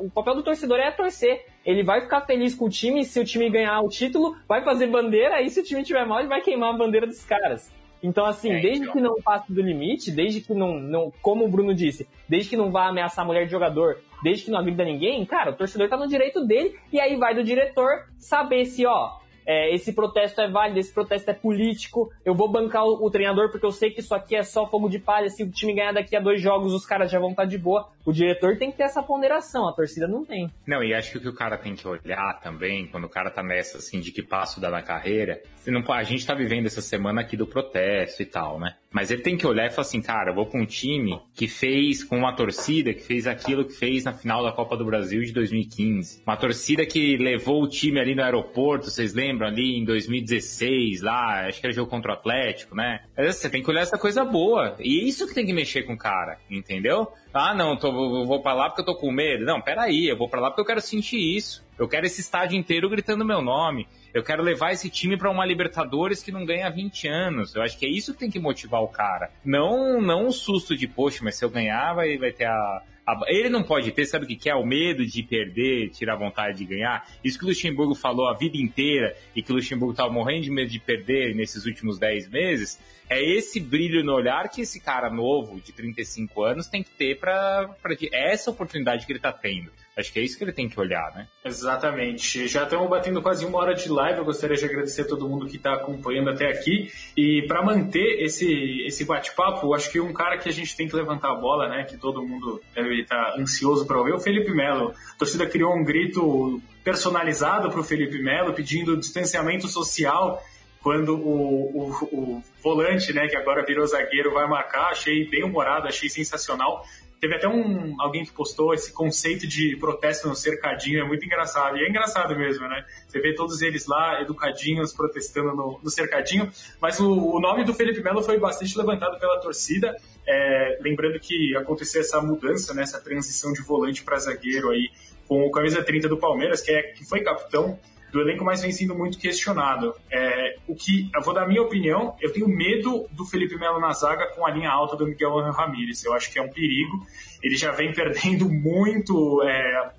o 0.00 0.10
papel 0.10 0.34
do 0.34 0.42
torcedor 0.42 0.78
é 0.78 0.90
torcer. 0.90 1.46
Ele 1.64 1.82
vai 1.82 2.00
ficar 2.00 2.22
feliz 2.22 2.54
com 2.54 2.66
o 2.66 2.70
time, 2.70 3.04
se 3.04 3.20
o 3.20 3.24
time 3.24 3.48
ganhar 3.48 3.80
o 3.80 3.88
título, 3.88 4.36
vai 4.46 4.62
fazer 4.62 4.86
bandeira, 4.86 5.40
e 5.42 5.50
se 5.50 5.60
o 5.60 5.64
time 5.64 5.82
tiver 5.82 6.06
mal, 6.06 6.20
ele 6.20 6.28
vai 6.28 6.40
queimar 6.40 6.74
a 6.74 6.76
bandeira 6.76 7.06
dos 7.06 7.24
caras. 7.24 7.72
Então, 8.02 8.26
assim, 8.26 8.52
é, 8.52 8.60
desde 8.60 8.82
então. 8.82 8.92
que 8.92 9.00
não 9.00 9.16
passe 9.22 9.52
do 9.52 9.60
limite, 9.60 10.10
desde 10.10 10.40
que 10.40 10.54
não, 10.54 10.78
não, 10.78 11.12
como 11.20 11.44
o 11.44 11.48
Bruno 11.48 11.74
disse, 11.74 12.08
desde 12.28 12.50
que 12.50 12.56
não 12.56 12.70
vá 12.70 12.88
ameaçar 12.88 13.24
a 13.24 13.26
mulher 13.26 13.44
de 13.44 13.50
jogador, 13.50 13.98
desde 14.22 14.44
que 14.44 14.50
não 14.50 14.58
agrida 14.58 14.84
ninguém, 14.84 15.24
cara, 15.24 15.50
o 15.50 15.54
torcedor 15.54 15.88
tá 15.88 15.96
no 15.96 16.06
direito 16.06 16.46
dele, 16.46 16.76
e 16.92 17.00
aí 17.00 17.16
vai 17.16 17.34
do 17.34 17.42
diretor 17.42 18.06
saber 18.18 18.66
se, 18.66 18.86
ó, 18.86 19.18
é, 19.48 19.74
esse 19.74 19.94
protesto 19.94 20.42
é 20.42 20.50
válido, 20.50 20.78
esse 20.78 20.92
protesto 20.92 21.30
é 21.30 21.32
político, 21.32 22.12
eu 22.22 22.34
vou 22.34 22.52
bancar 22.52 22.84
o, 22.84 23.02
o, 23.02 23.10
treinador 23.10 23.50
porque 23.50 23.64
eu 23.64 23.72
sei 23.72 23.90
que 23.90 24.00
isso 24.00 24.14
aqui 24.14 24.36
é 24.36 24.42
só 24.42 24.68
fogo 24.68 24.90
de 24.90 24.98
palha, 24.98 25.30
se 25.30 25.42
o 25.42 25.50
time 25.50 25.74
ganhar 25.74 25.92
daqui 25.92 26.14
a 26.14 26.20
dois 26.20 26.38
jogos, 26.38 26.74
os 26.74 26.84
caras 26.84 27.10
já 27.10 27.18
vão 27.18 27.30
estar 27.30 27.44
tá 27.44 27.48
de 27.48 27.56
boa. 27.56 27.88
O 28.04 28.12
diretor 28.12 28.58
tem 28.58 28.70
que 28.70 28.76
ter 28.76 28.82
essa 28.82 29.02
ponderação, 29.02 29.66
a 29.66 29.72
torcida 29.72 30.06
não 30.06 30.22
tem. 30.22 30.50
Não, 30.66 30.84
e 30.84 30.92
acho 30.92 31.12
que 31.12 31.18
o 31.18 31.20
que 31.22 31.28
o 31.28 31.34
cara 31.34 31.56
tem 31.56 31.74
que 31.74 31.88
olhar 31.88 32.38
também, 32.42 32.86
quando 32.88 33.04
o 33.04 33.08
cara 33.08 33.30
tá 33.30 33.42
nessa, 33.42 33.78
assim, 33.78 34.00
de 34.00 34.12
que 34.12 34.22
passo 34.22 34.60
dá 34.60 34.70
na 34.70 34.82
carreira, 34.82 35.40
não, 35.66 35.82
a 35.94 36.02
gente 36.02 36.26
tá 36.26 36.34
vivendo 36.34 36.66
essa 36.66 36.82
semana 36.82 37.22
aqui 37.22 37.36
do 37.36 37.46
protesto 37.46 38.22
e 38.22 38.26
tal, 38.26 38.60
né? 38.60 38.76
Mas 38.90 39.10
ele 39.10 39.22
tem 39.22 39.36
que 39.36 39.46
olhar 39.46 39.66
e 39.66 39.70
falar 39.70 39.82
assim, 39.82 40.00
cara, 40.00 40.30
eu 40.30 40.34
vou 40.34 40.46
pra 40.46 40.60
um 40.60 40.64
time 40.64 41.20
que 41.34 41.46
fez 41.46 42.02
com 42.02 42.18
uma 42.18 42.32
torcida, 42.32 42.94
que 42.94 43.02
fez 43.02 43.26
aquilo 43.26 43.64
que 43.64 43.74
fez 43.74 44.04
na 44.04 44.12
final 44.12 44.42
da 44.42 44.50
Copa 44.50 44.76
do 44.76 44.84
Brasil 44.84 45.22
de 45.22 45.32
2015. 45.32 46.22
Uma 46.26 46.36
torcida 46.36 46.86
que 46.86 47.16
levou 47.16 47.62
o 47.62 47.68
time 47.68 48.00
ali 48.00 48.14
no 48.14 48.22
aeroporto, 48.22 48.90
vocês 48.90 49.12
lembram, 49.12 49.48
ali 49.48 49.78
em 49.78 49.84
2016, 49.84 51.02
lá, 51.02 51.46
acho 51.46 51.60
que 51.60 51.66
era 51.66 51.74
jogo 51.74 51.90
contra 51.90 52.12
o 52.12 52.14
Atlético, 52.14 52.74
né? 52.74 53.00
Você 53.16 53.50
tem 53.50 53.62
que 53.62 53.70
olhar 53.70 53.82
essa 53.82 53.98
coisa 53.98 54.24
boa. 54.24 54.76
E 54.80 55.00
é 55.00 55.04
isso 55.04 55.26
que 55.26 55.34
tem 55.34 55.44
que 55.44 55.52
mexer 55.52 55.82
com 55.82 55.92
o 55.92 55.98
cara, 55.98 56.38
entendeu? 56.50 57.08
Ah, 57.32 57.54
não, 57.54 57.76
tô, 57.76 57.92
vou 58.24 58.40
pra 58.40 58.54
lá 58.54 58.68
porque 58.70 58.80
eu 58.80 58.86
tô 58.86 58.96
com 58.96 59.12
medo. 59.12 59.44
Não, 59.44 59.60
peraí, 59.60 60.08
eu 60.08 60.16
vou 60.16 60.28
pra 60.28 60.40
lá 60.40 60.50
porque 60.50 60.62
eu 60.62 60.66
quero 60.66 60.80
sentir 60.80 61.18
isso. 61.18 61.67
Eu 61.78 61.86
quero 61.86 62.06
esse 62.06 62.20
estádio 62.20 62.58
inteiro 62.58 62.88
gritando 62.90 63.24
meu 63.24 63.40
nome. 63.40 63.86
Eu 64.12 64.22
quero 64.22 64.42
levar 64.42 64.72
esse 64.72 64.90
time 64.90 65.16
para 65.16 65.30
uma 65.30 65.46
Libertadores 65.46 66.22
que 66.22 66.32
não 66.32 66.44
ganha 66.44 66.66
há 66.66 66.70
20 66.70 67.06
anos. 67.06 67.54
Eu 67.54 67.62
acho 67.62 67.78
que 67.78 67.86
é 67.86 67.88
isso 67.88 68.12
que 68.12 68.18
tem 68.18 68.30
que 68.30 68.38
motivar 68.38 68.82
o 68.82 68.88
cara. 68.88 69.30
Não 69.44 70.00
não 70.00 70.26
um 70.26 70.32
susto 70.32 70.76
de, 70.76 70.88
poxa, 70.88 71.20
mas 71.22 71.36
se 71.36 71.44
eu 71.44 71.50
ganhar, 71.50 71.94
vai, 71.94 72.18
vai 72.18 72.32
ter 72.32 72.46
a, 72.46 72.82
ele 73.26 73.48
não 73.48 73.62
pode 73.62 73.90
ter, 73.92 74.04
sabe 74.04 74.24
o 74.24 74.28
que 74.28 74.50
é? 74.50 74.54
O 74.54 74.66
medo 74.66 75.06
de 75.06 75.22
perder, 75.22 75.90
tirar 75.90 76.14
a 76.14 76.18
vontade 76.18 76.58
de 76.58 76.64
ganhar. 76.64 77.08
Isso 77.24 77.38
que 77.38 77.44
o 77.44 77.48
Luxemburgo 77.48 77.94
falou 77.94 78.28
a 78.28 78.34
vida 78.34 78.58
inteira 78.58 79.16
e 79.34 79.42
que 79.42 79.50
o 79.50 79.54
Luxemburgo 79.54 79.92
estava 79.92 80.12
morrendo 80.12 80.42
de 80.42 80.50
medo 80.50 80.70
de 80.70 80.78
perder 80.78 81.34
nesses 81.34 81.64
últimos 81.64 81.98
10 81.98 82.28
meses. 82.28 82.78
É 83.08 83.22
esse 83.22 83.60
brilho 83.60 84.04
no 84.04 84.12
olhar 84.12 84.50
que 84.50 84.60
esse 84.60 84.78
cara 84.78 85.08
novo, 85.08 85.60
de 85.60 85.72
35 85.72 86.42
anos, 86.42 86.66
tem 86.66 86.82
que 86.82 86.90
ter 86.90 87.18
para 87.18 87.70
essa 88.12 88.50
oportunidade 88.50 89.06
que 89.06 89.12
ele 89.12 89.18
está 89.18 89.32
tendo. 89.32 89.70
Acho 89.98 90.12
que 90.12 90.20
é 90.20 90.22
isso 90.22 90.38
que 90.38 90.44
ele 90.44 90.52
tem 90.52 90.68
que 90.68 90.78
olhar, 90.78 91.12
né? 91.12 91.26
Exatamente. 91.44 92.46
Já 92.46 92.62
estamos 92.62 92.88
batendo 92.88 93.20
quase 93.20 93.44
uma 93.44 93.58
hora 93.58 93.74
de 93.74 93.88
live. 93.88 94.18
Eu 94.18 94.24
gostaria 94.24 94.56
de 94.56 94.64
agradecer 94.64 95.02
a 95.02 95.04
todo 95.04 95.28
mundo 95.28 95.46
que 95.46 95.56
está 95.56 95.74
acompanhando 95.74 96.30
até 96.30 96.48
aqui. 96.48 96.88
E 97.16 97.42
para 97.48 97.64
manter 97.64 98.22
esse, 98.22 98.84
esse 98.86 99.04
bate-papo, 99.04 99.74
acho 99.74 99.90
que 99.90 99.98
um 99.98 100.12
cara 100.12 100.38
que 100.38 100.48
a 100.48 100.52
gente 100.52 100.76
tem 100.76 100.86
que 100.86 100.94
levantar 100.94 101.32
a 101.32 101.34
bola, 101.34 101.68
né? 101.68 101.82
Que 101.82 101.96
todo 101.96 102.22
mundo 102.22 102.62
deve 102.72 103.00
estar 103.00 103.32
tá 103.32 103.40
ansioso 103.40 103.86
para 103.86 103.98
ouvir, 103.98 104.12
é 104.12 104.14
o 104.14 104.20
Felipe 104.20 104.52
Melo. 104.52 104.94
A 105.14 105.18
torcida 105.18 105.44
criou 105.46 105.74
um 105.74 105.82
grito 105.82 106.62
personalizado 106.84 107.68
para 107.68 107.80
o 107.80 107.84
Felipe 107.84 108.22
Melo, 108.22 108.54
pedindo 108.54 108.96
distanciamento 108.96 109.66
social 109.66 110.40
quando 110.80 111.16
o, 111.16 111.76
o, 111.76 111.90
o, 112.12 112.42
volante, 112.62 113.12
né, 113.12 113.26
que 113.26 113.36
agora 113.36 113.66
virou 113.66 113.84
zagueiro, 113.84 114.32
vai 114.32 114.46
marcar. 114.46 114.90
Achei 114.90 115.28
bem 115.28 115.42
humorado, 115.42 115.88
achei 115.88 116.08
sensacional. 116.08 116.84
Teve 117.20 117.34
até 117.34 117.48
um 117.48 118.00
alguém 118.00 118.24
que 118.24 118.32
postou 118.32 118.72
esse 118.72 118.92
conceito 118.92 119.46
de 119.46 119.76
protesto 119.76 120.28
no 120.28 120.36
cercadinho, 120.36 121.00
é 121.00 121.04
muito 121.04 121.24
engraçado. 121.24 121.76
E 121.76 121.84
é 121.84 121.88
engraçado 121.88 122.36
mesmo, 122.36 122.68
né? 122.68 122.84
Você 123.08 123.20
vê 123.20 123.34
todos 123.34 123.60
eles 123.60 123.86
lá, 123.86 124.22
educadinhos, 124.22 124.92
protestando 124.92 125.54
no, 125.54 125.80
no 125.82 125.90
cercadinho. 125.90 126.50
Mas 126.80 127.00
o, 127.00 127.10
o, 127.10 127.40
nome 127.40 127.64
do 127.64 127.74
Felipe 127.74 128.00
Melo 128.02 128.22
foi 128.22 128.38
bastante 128.38 128.78
levantado 128.78 129.18
pela 129.18 129.40
torcida. 129.40 129.96
É, 130.26 130.78
lembrando 130.80 131.18
que 131.18 131.56
aconteceu 131.56 132.02
essa 132.02 132.20
mudança, 132.20 132.72
né, 132.72 132.82
essa 132.82 133.00
transição 133.00 133.52
de 133.52 133.62
volante 133.62 134.04
para 134.04 134.18
zagueiro 134.18 134.70
aí, 134.70 134.90
com 135.26 135.42
o 135.42 135.50
camisa 135.50 135.82
30 135.82 136.08
do 136.08 136.16
Palmeiras, 136.16 136.60
que, 136.60 136.70
é, 136.70 136.82
que 136.82 137.04
foi 137.04 137.22
capitão 137.22 137.78
do 138.10 138.20
elenco, 138.20 138.44
mas 138.44 138.62
vem 138.62 138.72
sendo 138.72 138.94
muito 138.94 139.18
questionado. 139.18 139.94
É, 140.10 140.56
o 140.66 140.74
que, 140.74 141.10
eu 141.14 141.22
vou 141.22 141.34
dar 141.34 141.42
a 141.42 141.46
minha 141.46 141.62
opinião, 141.62 142.16
eu 142.20 142.32
tenho 142.32 142.48
medo 142.48 143.06
do 143.12 143.24
Felipe 143.24 143.56
Melo 143.56 143.80
na 143.80 143.92
zaga 143.92 144.26
com 144.34 144.46
a 144.46 144.50
linha 144.50 144.70
alta 144.70 144.96
do 144.96 145.06
Miguel 145.06 145.38
Ramírez. 145.50 146.04
Eu 146.04 146.14
acho 146.14 146.32
que 146.32 146.38
é 146.38 146.42
um 146.42 146.48
perigo. 146.48 147.06
Ele 147.42 147.56
já 147.56 147.70
vem 147.72 147.92
perdendo 147.94 148.48
muito, 148.48 149.42
é, 149.42 149.90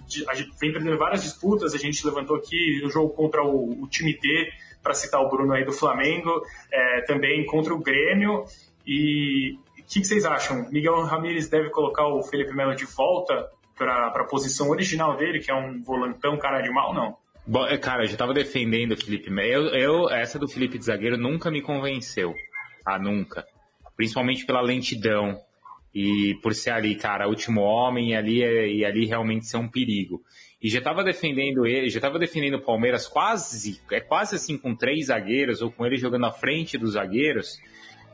vem 0.60 0.72
perdendo 0.72 0.98
várias 0.98 1.24
disputas. 1.24 1.74
A 1.74 1.78
gente 1.78 2.06
levantou 2.06 2.36
aqui 2.36 2.82
o 2.84 2.90
jogo 2.90 3.10
contra 3.10 3.44
o, 3.44 3.84
o 3.84 3.88
time 3.88 4.18
D, 4.18 4.52
para 4.82 4.94
citar 4.94 5.22
o 5.22 5.30
Bruno 5.30 5.54
aí 5.54 5.66
do 5.66 5.74
Flamengo, 5.74 6.42
é, 6.72 7.02
também 7.02 7.46
contra 7.46 7.74
o 7.74 7.80
Grêmio. 7.80 8.46
E 8.88 9.58
o 9.78 9.84
que, 9.84 10.00
que, 10.00 10.06
vocês 10.06 10.26
acham? 10.26 10.68
Miguel 10.72 11.02
Ramírez 11.04 11.50
deve 11.50 11.70
colocar 11.70 12.08
o 12.08 12.24
Felipe 12.24 12.56
Melo 12.56 12.76
de 12.76 12.86
volta 12.86 13.50
para 13.78 14.08
a 14.08 14.24
posição 14.26 14.70
original 14.70 15.16
dele, 15.16 15.40
que 15.40 15.52
é 15.52 15.56
um 15.56 15.82
volantão 15.82 16.38
cara 16.38 16.62
de 16.62 16.70
mal, 16.70 16.94
não? 16.94 17.18
Bom, 17.50 17.66
é, 17.66 17.80
cara, 17.80 18.04
eu 18.04 18.08
já 18.08 18.16
tava 18.16 18.32
defendendo 18.32 18.92
o 18.92 18.96
Felipe 18.96 19.32
Melo. 19.32 19.70
Eu, 19.70 20.04
eu, 20.04 20.10
essa 20.12 20.38
do 20.38 20.48
Felipe 20.48 20.78
de 20.78 20.86
zagueiro 20.86 21.18
nunca 21.18 21.50
me 21.50 21.64
convenceu. 21.64 22.36
Ah, 22.86 23.00
nunca. 23.00 23.44
Principalmente 23.98 24.46
pela 24.46 24.62
lentidão. 24.62 25.36
E 25.92 26.38
por 26.44 26.54
ser 26.54 26.70
ali, 26.70 26.94
cara, 26.94 27.28
último 27.28 27.62
homem 27.62 28.12
e 28.12 28.16
ali, 28.16 28.38
e 28.78 28.86
ali 28.86 29.08
realmente 29.08 29.48
ser 29.48 29.58
um 29.58 29.68
perigo. 29.68 30.22
E 30.62 30.70
já 30.70 30.80
tava 30.80 31.04
defendendo 31.04 31.66
ele, 31.66 31.90
já 31.90 32.00
tava 32.00 32.20
defendendo 32.20 32.58
o 32.58 32.62
Palmeiras 32.62 33.08
quase, 33.08 33.82
é 33.92 34.00
quase 34.00 34.36
assim 34.36 34.56
com 34.56 34.76
três 34.76 35.08
zagueiros, 35.08 35.64
ou 35.64 35.72
com 35.72 35.84
ele 35.88 35.98
jogando 35.98 36.28
à 36.28 36.32
frente 36.32 36.78
dos 36.78 36.92
zagueiros, 36.92 37.60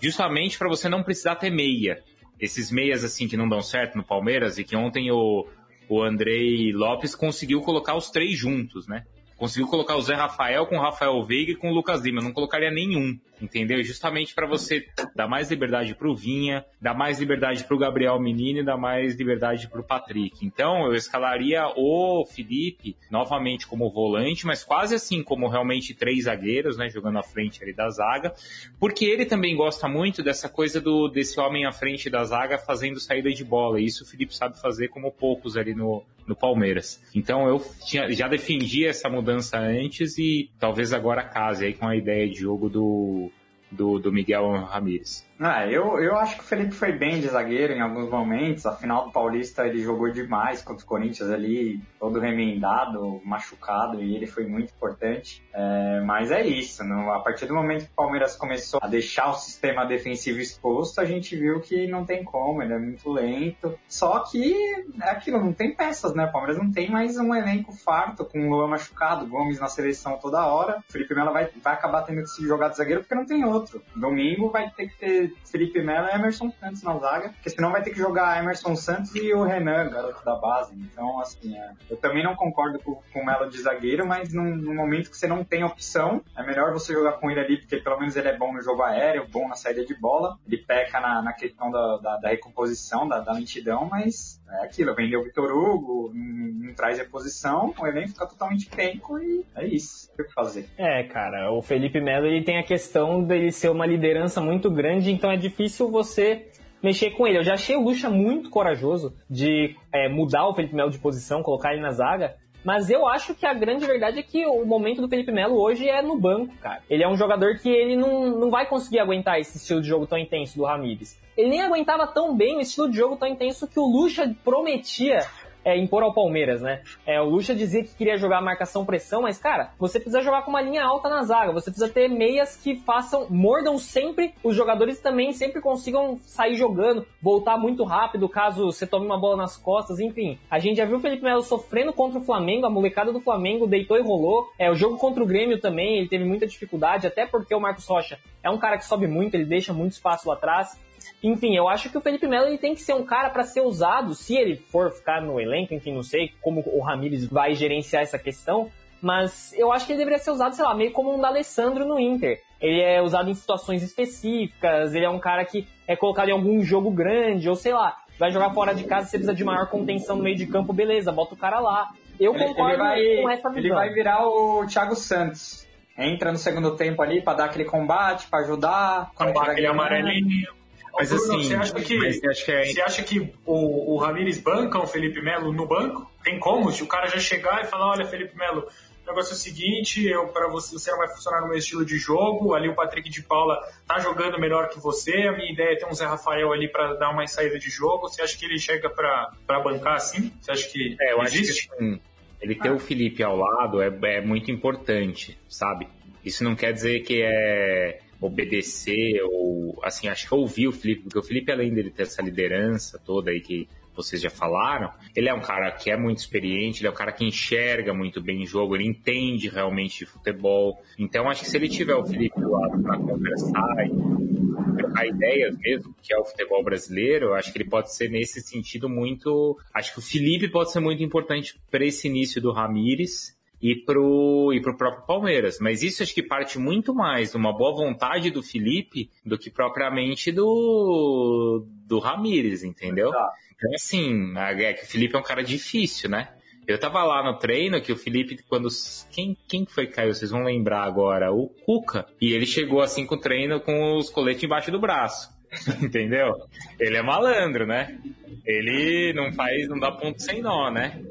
justamente 0.02 0.58
para 0.58 0.70
você 0.70 0.88
não 0.88 1.04
precisar 1.04 1.36
ter 1.36 1.50
meia. 1.50 2.02
Esses 2.40 2.72
meias 2.72 3.04
assim 3.04 3.28
que 3.28 3.36
não 3.36 3.50
dão 3.50 3.62
certo 3.62 3.98
no 3.98 4.04
Palmeiras 4.04 4.58
e 4.58 4.64
que 4.64 4.78
ontem 4.78 5.12
o, 5.12 5.46
o 5.90 6.02
Andrei 6.02 6.72
Lopes 6.72 7.14
conseguiu 7.14 7.60
colocar 7.60 7.98
os 7.98 8.10
três 8.10 8.38
juntos, 8.38 8.88
né? 8.88 9.04
Conseguiu 9.38 9.68
colocar 9.68 9.96
o 9.96 10.02
Zé 10.02 10.16
Rafael 10.16 10.66
com 10.66 10.78
o 10.78 10.82
Rafael 10.82 11.24
Veiga 11.24 11.52
e 11.52 11.56
com 11.56 11.70
o 11.70 11.74
Lucas 11.74 12.02
Lima. 12.02 12.22
Não 12.22 12.32
colocaria 12.32 12.72
nenhum, 12.72 13.20
entendeu? 13.42 13.84
Justamente 13.84 14.34
para 14.34 14.48
você 14.48 14.86
dar 15.16 15.28
mais 15.28 15.50
liberdade 15.50 15.96
para 15.96 16.10
o 16.10 16.16
Vinha, 16.16 16.66
dar 16.82 16.94
mais 16.94 17.20
liberdade 17.20 17.64
para 17.64 17.76
o 17.76 17.80
Gabriel 17.80 18.20
Menino 18.20 18.60
e 18.60 18.64
dar 18.64 18.78
mais 18.78 19.16
liberdade 19.16 19.68
para 19.70 19.82
o 19.82 19.84
Patrick. 19.84 20.46
Então 20.46 20.86
eu 20.86 20.94
escalaria 20.94 21.64
o 21.76 22.26
Felipe 22.26 22.96
novamente 23.10 23.68
como 23.68 23.90
volante, 23.90 24.46
mas 24.46 24.64
quase 24.64 24.96
assim 24.96 25.24
como 25.24 25.48
realmente 25.48 25.94
três 25.94 26.26
zagueiros, 26.26 26.78
né, 26.78 26.90
jogando 26.90 27.20
à 27.20 27.24
frente 27.24 27.62
ali 27.64 27.74
da 27.74 27.90
zaga, 27.90 28.34
porque 28.80 29.06
ele 29.06 29.26
também 29.26 29.56
gosta 29.56 29.88
muito 29.88 30.24
dessa 30.24 30.50
coisa 30.50 30.80
do 30.82 31.08
desse 31.08 31.40
homem 31.40 31.66
à 31.66 31.72
frente 31.72 32.10
da 32.10 32.24
zaga 32.24 32.58
fazendo 32.58 33.00
saída 33.00 33.32
de 33.32 33.44
bola. 33.44 33.80
E 33.80 33.86
isso 33.86 34.04
o 34.04 34.08
Felipe 34.08 34.36
sabe 34.36 34.60
fazer 34.60 34.88
como 34.90 35.12
poucos 35.12 35.58
ali 35.58 35.74
no, 35.74 36.04
no 36.28 36.36
Palmeiras. 36.36 37.02
Então 37.14 37.48
eu 37.48 37.62
tinha, 37.86 38.12
já 38.12 38.28
defendi 38.28 38.86
essa 38.86 39.10
mudança 39.10 39.58
antes 39.58 40.18
e 40.18 40.50
talvez 40.60 40.94
agora 40.94 41.24
case 41.24 41.66
aí 41.66 41.74
com 41.74 41.88
a 41.88 41.96
ideia 41.96 42.28
de 42.28 42.40
jogo 42.40 42.70
do, 42.70 43.32
do, 43.72 44.00
do 44.00 44.12
Miguel 44.12 44.50
Ramírez. 44.66 45.26
Ah, 45.40 45.68
eu, 45.68 46.00
eu 46.00 46.16
acho 46.16 46.38
que 46.38 46.44
o 46.44 46.46
Felipe 46.46 46.72
foi 46.72 46.94
bem 46.94 47.20
de 47.20 47.28
zagueiro 47.28 47.74
em 47.74 47.82
alguns 47.82 48.10
momentos. 48.10 48.66
A 48.66 48.74
final 48.74 49.06
do 49.06 49.12
Paulista 49.12 49.68
ele 49.68 49.82
jogou 49.82 50.10
demais 50.10 50.62
contra 50.62 50.84
o 50.84 50.88
Corinthians 50.88 51.30
ali, 51.30 51.82
todo 52.00 52.20
remendado, 52.20 53.22
machucado, 53.26 54.02
e 54.02 54.16
ele 54.16 54.28
foi 54.28 54.46
muito 54.46 54.72
importante. 54.74 55.44
É, 55.54 56.00
mas 56.06 56.32
é 56.32 56.46
isso, 56.46 56.84
a 56.84 57.20
partir 57.20 57.48
do 57.48 57.54
momento 57.54 57.86
que 57.86 57.92
o 57.92 57.96
Palmeiras 57.96 58.36
começou 58.36 58.80
a 58.82 58.88
deixar 58.88 59.30
o 59.30 59.34
sistema 59.34 59.86
defensivo 59.86 60.40
exposto, 60.40 61.02
a 61.02 61.06
gente 61.06 61.36
viu 61.36 61.60
que 61.60 61.86
não 61.88 62.06
tem 62.06 62.24
como, 62.24 62.62
ele 62.62 62.74
é 62.74 62.80
muito 62.80 63.12
lento. 63.12 63.78
Só 63.90 64.20
que 64.20 64.56
é 65.02 65.10
aquilo, 65.10 65.40
não 65.40 65.52
tem 65.52 65.76
peças, 65.76 66.14
né? 66.14 66.26
O 66.26 66.32
Palmeiras 66.32 66.58
não 66.58 66.72
tem 66.72 66.90
mais 66.90 67.18
um 67.18 67.36
elenco 67.36 67.74
farto, 67.74 68.24
com 68.24 68.48
o 68.48 68.50
Luan 68.50 68.68
machucado, 68.68 69.28
Gomes 69.28 69.60
na 69.60 69.68
seleção 69.68 70.18
toda 70.18 70.48
hora. 70.48 70.82
O 70.88 70.92
Felipe 70.92 71.14
Melo 71.14 71.34
vai, 71.34 71.50
vai 71.62 71.74
acabar 71.74 72.04
tendo 72.04 72.22
que 72.22 72.30
se 72.30 72.46
jogar 72.48 72.70
de 72.70 72.78
zagueiro 72.78 73.02
porque 73.02 73.16
não 73.16 73.26
tem 73.26 73.44
outro. 73.44 73.82
Domingo 73.96 74.50
vai 74.50 74.70
ter 74.70 74.88
que 74.88 74.98
ter 74.98 75.25
Felipe 75.46 75.82
Melo 75.82 76.08
e 76.08 76.16
Emerson 76.16 76.52
Santos 76.60 76.84
na 76.84 76.98
zaga, 76.98 77.30
porque 77.30 77.50
senão 77.50 77.72
vai 77.72 77.82
ter 77.82 77.92
que 77.92 77.98
jogar 77.98 78.42
Emerson 78.42 78.76
Santos 78.76 79.14
e 79.16 79.34
o 79.34 79.44
Renan, 79.44 79.90
garoto 79.90 80.24
da 80.24 80.36
base. 80.36 80.76
Então, 80.76 81.20
assim, 81.20 81.58
é, 81.58 81.72
eu 81.90 81.98
também 81.98 82.24
não 82.24 82.36
concordo 82.36 82.80
com, 82.80 82.96
com 83.14 83.20
o 83.20 83.26
Melo 83.26 83.50
de 83.50 83.62
zagueiro, 83.62 84.06
mas 84.06 84.34
num, 84.34 84.56
num, 84.56 84.76
momento 84.76 85.10
que 85.10 85.18
você 85.18 85.28
não 85.28 85.44
tem 85.44 85.64
opção, 85.64 86.22
é 86.36 86.44
melhor 86.44 86.72
você 86.74 86.94
jogar 86.94 87.14
com 87.14 87.32
ele 87.32 87.40
ali, 87.40 87.58
porque 87.58 87.78
pelo 87.78 88.00
menos 88.00 88.16
ele 88.16 88.28
é 88.28 88.38
bom 88.38 88.54
no 88.54 88.62
jogo 88.62 88.84
aéreo, 88.84 89.28
bom 89.28 89.48
na 89.48 89.56
saída 89.56 89.86
de 89.86 89.94
bola, 89.94 90.38
ele 90.48 90.58
peca 90.58 91.00
na, 91.00 91.22
na 91.22 91.34
questão 91.34 91.72
da, 91.72 91.98
da, 91.98 92.18
da 92.18 92.30
recomposição, 92.30 93.08
da, 93.08 93.20
da, 93.20 93.34
lentidão, 93.34 93.86
mas 93.86 94.42
é 94.62 94.66
aquilo, 94.66 94.96
vendeu 94.96 95.22
o 95.22 95.24
Vitor 95.24 95.52
Hugo, 95.52 96.12
não, 96.14 96.68
não 96.68 96.74
traz 96.74 96.98
reposição, 96.98 97.74
o 97.78 97.88
elenco 97.88 98.10
fica 98.10 98.28
totalmente 98.28 98.68
penco 98.68 99.18
e 99.20 99.44
é 99.56 99.66
isso, 99.66 100.10
o 100.14 100.24
que 100.24 100.34
fazer. 100.34 100.68
É, 100.78 101.04
cara, 101.04 101.52
o 101.52 101.62
Felipe 101.62 102.02
Melo 102.02 102.26
ele 102.26 102.44
tem 102.44 102.58
a 102.58 102.64
questão 102.64 103.24
dele 103.24 103.52
ser 103.52 103.70
uma 103.70 103.86
liderança 103.86 104.42
muito 104.42 104.70
grande, 104.70 105.12
então 105.12 105.32
é 105.32 105.38
difícil 105.38 105.90
você 105.90 106.50
mexer 106.82 107.12
com 107.12 107.26
ele. 107.26 107.40
Eu 107.40 107.44
já 107.44 107.54
achei 107.54 107.76
o 107.76 107.82
Lucha 107.82 108.10
muito 108.10 108.50
corajoso 108.50 109.16
de 109.30 109.76
é, 109.92 110.08
mudar 110.08 110.48
o 110.48 110.54
Felipe 110.54 110.76
Melo 110.76 110.92
de 110.92 111.00
posição, 111.00 111.42
colocar 111.42 111.74
ele 111.74 111.82
na 111.82 111.92
zaga. 111.92 112.36
Mas 112.64 112.90
eu 112.90 113.08
acho 113.08 113.36
que 113.36 113.46
a 113.46 113.54
grande 113.54 113.86
verdade 113.86 114.18
é 114.18 114.24
que 114.24 114.44
o 114.46 114.66
momento 114.66 115.00
do 115.00 115.08
Felipe 115.08 115.32
Melo 115.32 115.56
hoje 115.56 115.88
é 115.88 116.02
no 116.02 116.18
banco, 116.18 116.56
cara. 116.58 116.82
Ele 116.90 117.04
é 117.04 117.08
um 117.08 117.16
jogador 117.16 117.60
que 117.60 117.70
ele 117.70 117.96
não, 117.96 118.40
não 118.40 118.50
vai 118.50 118.66
conseguir 118.66 119.00
aguentar 119.00 119.40
esse 119.40 119.58
estilo 119.58 119.82
de 119.82 119.88
jogo 119.88 120.08
tão 120.08 120.18
intenso 120.18 120.58
do 120.58 120.66
Ramires. 120.66 121.20
Ele 121.38 121.50
nem 121.50 121.62
aguentava 121.62 122.08
tão 122.08 122.36
bem 122.36 122.58
o 122.58 122.62
estilo 122.62 122.90
de 122.90 122.98
jogo 122.98 123.18
tão 123.18 123.28
intenso 123.28 123.68
que 123.68 123.80
o 123.80 123.86
Lucha 123.86 124.34
prometia 124.44 125.20
é, 125.66 125.76
impor 125.76 126.04
ao 126.04 126.14
Palmeiras, 126.14 126.62
né? 126.62 126.84
É, 127.06 127.20
o 127.20 127.26
Lucha 127.26 127.56
dizia 127.56 127.84
que 127.84 127.96
queria 127.96 128.18
jogar 128.18 128.40
marcação-pressão, 128.40 129.24
mas, 129.24 129.40
cara, 129.40 129.72
você 129.80 130.00
precisa 130.00 130.22
jogar 130.22 130.44
com 130.44 130.52
uma 130.52 130.62
linha 130.62 130.86
alta 130.86 131.10
na 131.10 131.24
zaga, 131.24 131.52
você 131.52 131.72
precisa 131.72 131.92
ter 131.92 132.08
meias 132.08 132.56
que 132.56 132.76
façam, 132.76 133.26
mordam 133.32 133.80
sempre, 133.80 134.36
os 134.44 134.56
jogadores 134.56 135.02
também 135.02 135.34
sempre 135.34 135.60
consigam 135.60 136.20
sair 136.22 136.56
jogando, 136.56 137.06
voltar 137.20 137.58
muito 137.58 137.84
rápido, 137.84 138.30
caso 138.30 138.66
você 138.66 138.86
tome 138.86 139.08
uma 139.08 139.20
bola 139.20 139.38
nas 139.38 139.58
costas, 139.58 140.00
enfim. 140.00 140.38
A 140.52 140.60
gente 140.60 140.78
já 140.78 140.86
viu 140.86 140.98
o 140.98 141.02
Felipe 141.02 141.24
Melo 141.24 141.42
sofrendo 141.42 141.92
contra 141.92 142.20
o 142.20 142.24
Flamengo, 142.24 142.68
a 142.68 142.70
molecada 142.70 143.12
do 143.12 143.20
Flamengo 143.20 143.66
deitou 143.66 143.98
e 143.98 144.04
rolou. 144.04 144.48
É, 144.60 144.70
o 144.70 144.76
jogo 144.76 144.98
contra 144.98 145.24
o 145.24 145.26
Grêmio 145.26 145.60
também, 145.60 145.98
ele 145.98 146.08
teve 146.08 146.24
muita 146.24 146.46
dificuldade, 146.46 147.08
até 147.08 147.26
porque 147.26 147.56
o 147.56 147.60
Marcos 147.60 147.88
Rocha 147.88 148.20
é 148.44 148.50
um 148.52 148.60
cara 148.60 148.78
que 148.78 148.86
sobe 148.86 149.08
muito, 149.08 149.34
ele 149.34 149.46
deixa 149.46 149.74
muito 149.74 149.94
espaço 149.94 150.28
lá 150.30 150.36
atrás. 150.36 150.80
Enfim, 151.26 151.56
eu 151.56 151.68
acho 151.68 151.90
que 151.90 151.98
o 151.98 152.02
Felipe 152.02 152.28
Melo 152.28 152.46
ele 152.46 152.60
tem 152.60 152.76
que 152.76 152.82
ser 152.82 152.94
um 152.94 153.04
cara 153.04 153.32
para 153.32 153.42
ser 153.42 153.62
usado, 153.62 154.14
se 154.14 154.36
ele 154.38 154.56
for 154.56 154.92
ficar 154.92 155.24
no 155.24 155.42
elenco, 155.42 155.74
enfim, 155.74 155.92
não 155.92 156.04
sei 156.04 156.32
como 156.40 156.64
o 156.68 156.82
Ramires 156.82 157.26
vai 157.26 157.56
gerenciar 157.56 158.04
essa 158.04 158.20
questão, 158.20 158.70
mas 159.02 159.52
eu 159.58 159.72
acho 159.72 159.88
que 159.88 159.94
ele 159.94 159.98
deveria 159.98 160.20
ser 160.20 160.30
usado, 160.30 160.54
sei 160.54 160.64
lá, 160.64 160.76
meio 160.76 160.92
como 160.92 161.16
um 161.16 161.20
D'Alessandro 161.20 161.84
no 161.84 162.00
Inter. 162.00 162.40
Ele 162.62 162.80
é 162.80 163.02
usado 163.02 163.28
em 163.28 163.34
situações 163.34 163.82
específicas, 163.82 164.94
ele 164.94 165.04
é 165.04 165.10
um 165.10 165.18
cara 165.18 165.44
que 165.44 165.68
é 165.88 165.96
colocado 165.96 166.30
em 166.30 166.32
algum 166.32 166.62
jogo 166.62 166.92
grande, 166.92 167.50
ou 167.50 167.56
sei 167.56 167.74
lá, 167.74 167.98
vai 168.20 168.30
jogar 168.30 168.54
fora 168.54 168.76
de 168.76 168.84
casa, 168.84 169.08
você 169.08 169.18
precisa 169.18 169.34
de 169.34 169.44
maior 169.44 169.68
contenção 169.68 170.16
no 170.18 170.24
meio 170.24 170.36
de 170.36 170.46
campo, 170.46 170.74
beleza, 170.74 171.12
bota 171.12 171.34
o 171.34 171.38
cara 171.38 171.60
lá. 171.60 171.90
Eu 172.20 172.36
ele, 172.36 172.46
concordo 172.46 172.86
ele 172.86 173.16
vai, 173.16 173.24
com 173.24 173.30
essa 173.32 173.50
visão. 173.50 173.64
Ele 173.64 173.74
vai 173.74 173.90
virar 173.90 174.28
o 174.28 174.64
Thiago 174.68 174.96
Santos. 174.96 175.68
Entra 175.98 176.32
no 176.32 176.38
segundo 176.38 176.76
tempo 176.76 177.02
ali 177.02 177.20
para 177.20 177.38
dar 177.38 177.46
aquele 177.46 177.66
combate, 177.66 178.28
para 178.28 178.42
ajudar. 178.42 179.12
Quando 179.16 179.36
aquele 179.40 179.66
amarelinho. 179.66 180.65
Mas 180.98 181.10
Bruno, 181.10 181.24
assim, 181.24 181.44
você 181.44 181.56
acha 181.56 181.74
que, 181.74 181.84
que 181.84 182.06
é... 182.52 182.66
você 182.66 182.82
acha 182.82 183.04
que 183.04 183.34
o, 183.46 183.94
o 183.94 183.98
Ramires 183.98 184.40
banca 184.40 184.80
o 184.80 184.88
Felipe 184.88 185.22
Melo 185.22 185.52
no 185.52 185.68
banco? 185.68 186.10
Tem 186.24 186.40
como? 186.40 186.72
Se 186.72 186.84
o 186.84 186.88
cara 186.88 187.08
já 187.08 187.20
chegar 187.20 187.62
e 187.62 187.68
falar, 187.68 187.92
olha, 187.92 188.06
Felipe 188.06 188.36
Melo, 188.38 188.68
o 189.06 189.08
negócio 189.08 189.34
é 189.34 189.36
o 189.36 189.38
seguinte, 189.38 190.04
eu 190.08 190.28
para 190.30 190.48
você, 190.48 190.74
você 190.74 190.90
não 190.90 190.98
vai 190.98 191.08
funcionar 191.10 191.42
no 191.42 191.48
meu 191.48 191.58
estilo 191.58 191.86
de 191.86 191.98
jogo, 191.98 192.56
ali 192.56 192.68
o 192.68 192.74
Patrick 192.74 193.10
de 193.10 193.22
Paula 193.22 193.60
tá 193.86 194.00
jogando 194.00 194.40
melhor 194.40 194.70
que 194.70 194.80
você, 194.80 195.28
a 195.28 195.32
minha 195.34 195.52
ideia 195.52 195.74
é 195.74 195.76
ter 195.76 195.86
um 195.86 195.94
Zé 195.94 196.06
Rafael 196.06 196.52
ali 196.52 196.68
para 196.68 196.96
dar 196.96 197.12
uma 197.12 197.28
saída 197.28 197.60
de 197.60 197.70
jogo, 197.70 198.10
você 198.10 198.22
acha 198.22 198.38
que 198.38 198.46
ele 198.46 198.58
chega 198.58 198.90
para 198.90 199.60
bancar 199.64 199.96
assim? 199.96 200.32
Você 200.42 200.52
acha 200.52 200.68
que 200.70 200.98
é, 201.00 201.14
eu 201.14 201.22
existe? 201.22 201.70
Acho 201.72 201.78
que, 201.78 202.02
ele 202.42 202.56
ter 202.56 202.70
ah. 202.70 202.74
o 202.74 202.80
Felipe 202.80 203.24
ao 203.24 203.38
lado 203.38 203.82
é, 203.82 203.92
é 204.04 204.22
muito 204.22 204.50
importante, 204.50 205.38
sabe? 205.48 205.88
Isso 206.24 206.44
não 206.44 206.56
quer 206.56 206.74
dizer 206.74 207.02
que 207.02 207.22
é 207.22 208.00
obedecer 208.22 209.22
ou 209.24 209.80
assim, 209.84 210.08
acho 210.08 210.28
que 210.28 210.34
ouvir 210.34 210.68
o 210.68 210.72
Felipe, 210.72 211.04
porque 211.04 211.20
o 211.20 211.24
Felipe 211.24 211.52
além 211.52 211.74
dele 211.74 211.92
ter 211.92 212.04
essa 212.04 212.22
liderança 212.22 213.00
toda 213.04 213.32
aí 213.32 213.40
que 213.40 213.68
vocês 213.96 214.22
já 214.22 214.30
falaram, 214.30 214.92
ele 215.16 215.30
é 215.30 215.34
um 215.34 215.40
cara 215.40 215.72
que 215.72 215.90
é 215.90 215.96
muito 215.96 216.18
experiente, 216.18 216.82
ele 216.82 216.88
é 216.88 216.92
um 216.92 216.96
cara 216.96 217.12
que 217.12 217.24
enxerga 217.24 217.94
muito 217.94 218.22
bem 218.22 218.44
o 218.44 218.46
jogo, 218.46 218.76
ele 218.76 218.86
entende 218.86 219.48
realmente 219.48 220.00
de 220.00 220.06
futebol. 220.06 220.84
Então, 221.00 221.30
acho 221.30 221.44
que 221.44 221.50
se 221.50 221.56
ele 221.56 221.70
tiver 221.70 221.96
o 221.96 222.06
Felipe 222.06 222.40
do 222.40 222.52
lado 222.52 222.84
para 222.84 222.98
conversar 222.98 223.88
e 223.88 224.76
trocar 224.76 225.08
ideias 225.08 225.58
mesmo, 225.58 225.96
que 226.02 226.14
é 226.14 226.18
o 226.18 226.26
futebol 226.26 226.64
brasileiro, 226.64 227.34
acho 227.34 227.52
que 227.52 227.58
ele 227.58 227.70
pode 227.70 227.96
ser 227.96 228.10
nesse 228.10 228.42
sentido 228.42 228.90
muito. 228.90 229.58
Acho 229.74 229.94
que 229.94 230.00
o 230.00 230.04
Felipe 230.04 230.50
pode 230.50 230.72
ser 230.72 230.82
muito 230.82 231.02
importante 231.02 231.58
para 231.72 231.86
esse 231.86 232.08
início 232.08 232.42
do 232.42 232.52
Ramires 232.52 233.35
e 233.66 233.76
pro, 233.76 234.54
e 234.54 234.62
pro 234.62 234.78
próprio 234.78 235.08
Palmeiras. 235.08 235.58
Mas 235.60 235.82
isso 235.82 236.04
acho 236.04 236.14
que 236.14 236.22
parte 236.22 236.60
muito 236.60 236.94
mais 236.94 237.32
de 237.32 237.38
uma 237.38 237.52
boa 237.52 237.74
vontade 237.74 238.30
do 238.30 238.44
Felipe 238.44 239.10
do 239.26 239.40
que 239.40 239.50
propriamente 239.50 240.32
do, 240.32 241.66
do 241.88 241.98
Ramires, 241.98 242.64
entendeu? 242.64 243.10
Tá. 243.10 243.34
Então, 243.56 243.72
assim, 243.74 244.34
é 244.38 244.74
que 244.74 244.84
o 244.84 244.88
Felipe 244.88 245.16
é 245.16 245.20
um 245.20 245.24
cara 245.24 245.44
difícil, 245.44 246.12
né? 246.12 246.30
Eu 246.68 246.80
tava 246.80 247.04
lá 247.04 247.24
no 247.24 247.40
treino 247.40 247.82
que 247.82 247.92
o 247.92 247.98
Felipe, 247.98 248.38
quando. 248.48 248.68
Quem, 249.12 249.36
quem 249.48 249.66
foi 249.66 249.88
que 249.88 249.94
caiu? 249.94 250.14
Vocês 250.14 250.30
vão 250.30 250.44
lembrar 250.44 250.84
agora? 250.84 251.32
O 251.32 251.48
Cuca. 251.48 252.06
E 252.22 252.34
ele 252.34 252.46
chegou 252.46 252.82
assim 252.82 253.04
com 253.06 253.16
o 253.16 253.20
treino 253.20 253.60
com 253.60 253.98
os 253.98 254.12
coletes 254.12 254.44
embaixo 254.44 254.72
do 254.72 254.80
braço. 254.80 255.35
Entendeu? 255.82 256.36
Ele 256.80 256.98
é 256.98 257.02
malandro, 257.02 257.66
né? 257.66 257.98
Ele 258.46 259.14
não 259.14 259.34
faz, 259.34 259.68
não 259.68 259.80
dá 259.80 259.92
ponto 259.92 260.22
sem 260.22 260.42
nó, 260.42 260.70
né? 260.70 261.02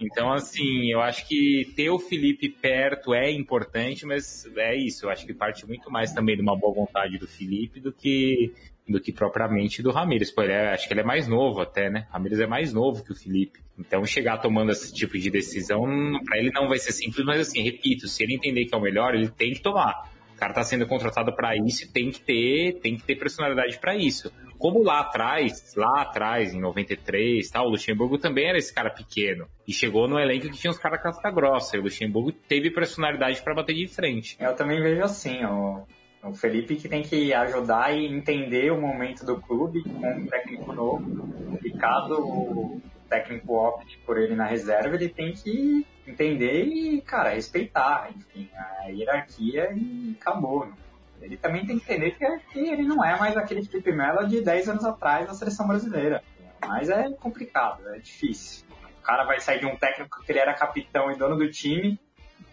Então, 0.00 0.32
assim, 0.32 0.90
eu 0.90 1.00
acho 1.00 1.28
que 1.28 1.70
ter 1.76 1.90
o 1.90 1.98
Felipe 1.98 2.48
perto 2.48 3.14
é 3.14 3.30
importante, 3.30 4.06
mas 4.06 4.50
é 4.56 4.74
isso. 4.74 5.04
Eu 5.04 5.10
acho 5.10 5.26
que 5.26 5.34
parte 5.34 5.66
muito 5.66 5.90
mais 5.90 6.12
também 6.12 6.36
de 6.36 6.42
uma 6.42 6.56
boa 6.56 6.74
vontade 6.74 7.18
do 7.18 7.28
Felipe 7.28 7.80
do 7.80 7.92
que 7.92 8.52
do 8.88 9.00
que 9.00 9.12
propriamente 9.12 9.82
do 9.82 9.92
Ramires. 9.92 10.32
Pô, 10.32 10.42
é, 10.42 10.74
acho 10.74 10.88
que 10.88 10.92
ele 10.92 11.02
é 11.02 11.04
mais 11.04 11.28
novo 11.28 11.60
até, 11.60 11.88
né? 11.88 12.08
Ramires 12.10 12.40
é 12.40 12.46
mais 12.46 12.72
novo 12.72 13.04
que 13.04 13.12
o 13.12 13.14
Felipe. 13.14 13.60
Então, 13.78 14.04
chegar 14.04 14.38
tomando 14.38 14.72
esse 14.72 14.92
tipo 14.92 15.16
de 15.16 15.30
decisão, 15.30 15.84
para 16.24 16.38
ele 16.38 16.50
não 16.50 16.68
vai 16.68 16.78
ser 16.78 16.92
simples, 16.92 17.24
mas 17.24 17.40
assim, 17.40 17.62
repito, 17.62 18.08
se 18.08 18.22
ele 18.22 18.34
entender 18.34 18.64
que 18.64 18.74
é 18.74 18.78
o 18.78 18.80
melhor, 18.80 19.14
ele 19.14 19.28
tem 19.28 19.52
que 19.54 19.62
tomar. 19.62 20.09
Cara 20.40 20.54
tá 20.54 20.64
sendo 20.64 20.86
contratado 20.86 21.36
para 21.36 21.54
isso 21.54 21.84
e 21.84 21.88
tem 21.88 22.10
que 22.10 22.18
ter, 22.18 22.80
tem 22.80 22.96
que 22.96 23.04
ter 23.04 23.14
personalidade 23.16 23.78
para 23.78 23.94
isso. 23.94 24.32
Como 24.58 24.82
lá 24.82 25.00
atrás, 25.00 25.74
lá 25.76 26.00
atrás, 26.00 26.54
em 26.54 26.60
93, 26.60 27.46
tal, 27.50 27.66
o 27.66 27.70
Luxemburgo 27.72 28.16
também 28.16 28.48
era 28.48 28.56
esse 28.56 28.72
cara 28.74 28.88
pequeno. 28.88 29.46
E 29.68 29.72
chegou 29.72 30.08
no 30.08 30.18
elenco 30.18 30.48
que 30.48 30.56
tinha 30.56 30.70
uns 30.70 30.78
caras 30.78 31.02
casca 31.02 31.30
grossa. 31.30 31.76
E 31.76 31.80
o 31.80 31.82
Luxemburgo 31.82 32.32
teve 32.32 32.70
personalidade 32.70 33.42
para 33.42 33.54
bater 33.54 33.74
de 33.74 33.86
frente. 33.86 34.38
Eu 34.40 34.56
também 34.56 34.82
vejo 34.82 35.02
assim, 35.02 35.44
ó. 35.44 35.82
O 36.22 36.32
Felipe 36.32 36.76
que 36.76 36.88
tem 36.88 37.02
que 37.02 37.34
ajudar 37.34 37.94
e 37.94 38.06
entender 38.06 38.72
o 38.72 38.80
momento 38.80 39.26
do 39.26 39.38
clube 39.40 39.82
com 39.82 40.06
um 40.06 40.26
técnico 40.26 40.72
novo. 40.72 41.58
E 41.62 41.70
caso 41.72 42.80
técnico 43.10 43.54
opte 43.54 43.98
por 44.06 44.16
ele 44.16 44.34
na 44.34 44.46
reserva, 44.46 44.94
ele 44.94 45.08
tem 45.08 45.32
que 45.32 45.86
entender 46.06 46.64
e, 46.64 47.02
cara, 47.02 47.30
respeitar, 47.30 48.10
enfim, 48.16 48.48
a 48.54 48.86
hierarquia 48.86 49.70
e 49.74 50.16
acabou. 50.18 50.72
Ele 51.20 51.36
também 51.36 51.66
tem 51.66 51.78
que 51.78 51.84
entender 51.84 52.12
que 52.12 52.58
ele 52.58 52.84
não 52.84 53.04
é 53.04 53.18
mais 53.18 53.36
aquele 53.36 53.62
Felipe 53.64 53.92
Melo 53.92 54.26
de 54.26 54.40
10 54.40 54.70
anos 54.70 54.84
atrás 54.84 55.26
da 55.26 55.34
seleção 55.34 55.66
brasileira. 55.66 56.22
Mas 56.66 56.88
é 56.88 57.10
complicado, 57.10 57.86
é 57.88 57.98
difícil. 57.98 58.64
O 58.98 59.02
cara 59.02 59.24
vai 59.24 59.40
sair 59.40 59.58
de 59.58 59.66
um 59.66 59.76
técnico 59.76 60.22
que 60.22 60.32
ele 60.32 60.38
era 60.38 60.54
capitão 60.54 61.10
e 61.10 61.16
dono 61.16 61.36
do 61.36 61.50
time 61.50 61.98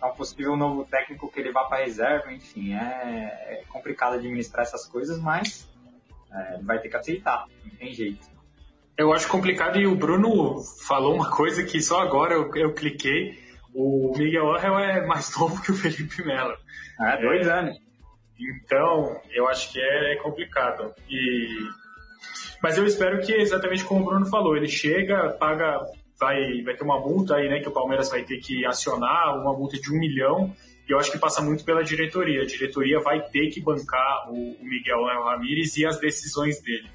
é 0.01 0.05
um 0.05 0.13
possível 0.13 0.55
novo 0.55 0.85
técnico 0.85 1.31
que 1.31 1.39
ele 1.39 1.51
vá 1.51 1.63
para 1.63 1.83
reserva, 1.83 2.31
enfim, 2.31 2.73
é, 2.73 2.79
é, 3.47 3.63
complicado 3.67 4.13
administrar 4.13 4.63
essas 4.63 4.85
coisas, 4.85 5.19
mas 5.19 5.67
é, 6.31 6.59
vai 6.61 6.79
ter 6.79 6.89
que 6.89 6.97
aceitar, 6.97 7.47
não 7.63 7.75
tem 7.75 7.93
jeito. 7.93 8.36
Eu 8.97 9.13
acho 9.13 9.27
complicado 9.27 9.77
e 9.77 9.85
o 9.85 9.95
Bruno 9.95 10.59
falou 10.87 11.13
uma 11.13 11.29
coisa 11.29 11.63
que 11.63 11.79
só 11.81 11.99
agora 11.99 12.33
eu, 12.33 12.53
eu 12.55 12.73
cliquei. 12.73 13.37
O 13.73 14.11
Miguel 14.17 14.55
Angel 14.55 14.79
é 14.79 15.05
mais 15.05 15.33
novo 15.37 15.61
que 15.61 15.71
o 15.71 15.75
Felipe 15.75 16.25
Melo. 16.25 16.55
É, 16.99 17.21
dois 17.21 17.47
anos. 17.47 17.77
Então, 18.39 19.21
eu 19.31 19.47
acho 19.47 19.71
que 19.71 19.79
é 19.79 20.15
complicado. 20.15 20.93
E... 21.07 21.47
Mas 22.61 22.77
eu 22.77 22.85
espero 22.85 23.21
que, 23.21 23.33
exatamente 23.33 23.83
como 23.83 24.01
o 24.01 24.05
Bruno 24.05 24.25
falou, 24.25 24.57
ele 24.57 24.67
chega, 24.67 25.29
paga 25.29 25.79
vai, 26.19 26.63
vai 26.63 26.75
ter 26.75 26.83
uma 26.83 26.99
multa 26.99 27.35
aí, 27.35 27.47
né, 27.47 27.59
que 27.59 27.69
o 27.69 27.71
Palmeiras 27.71 28.09
vai 28.09 28.23
ter 28.23 28.37
que 28.37 28.65
acionar, 28.65 29.39
uma 29.39 29.53
multa 29.53 29.79
de 29.79 29.91
um 29.91 29.99
milhão, 29.99 30.55
e 30.87 30.91
eu 30.91 30.99
acho 30.99 31.11
que 31.11 31.19
passa 31.19 31.41
muito 31.41 31.63
pela 31.63 31.83
diretoria. 31.83 32.41
A 32.41 32.45
diretoria 32.45 32.99
vai 32.99 33.21
ter 33.21 33.49
que 33.49 33.61
bancar 33.61 34.29
o, 34.29 34.53
o 34.53 34.65
Miguel 34.65 35.03
Ramírez 35.03 35.77
e 35.77 35.85
as 35.85 35.99
decisões 35.99 36.61
dele. 36.61 36.89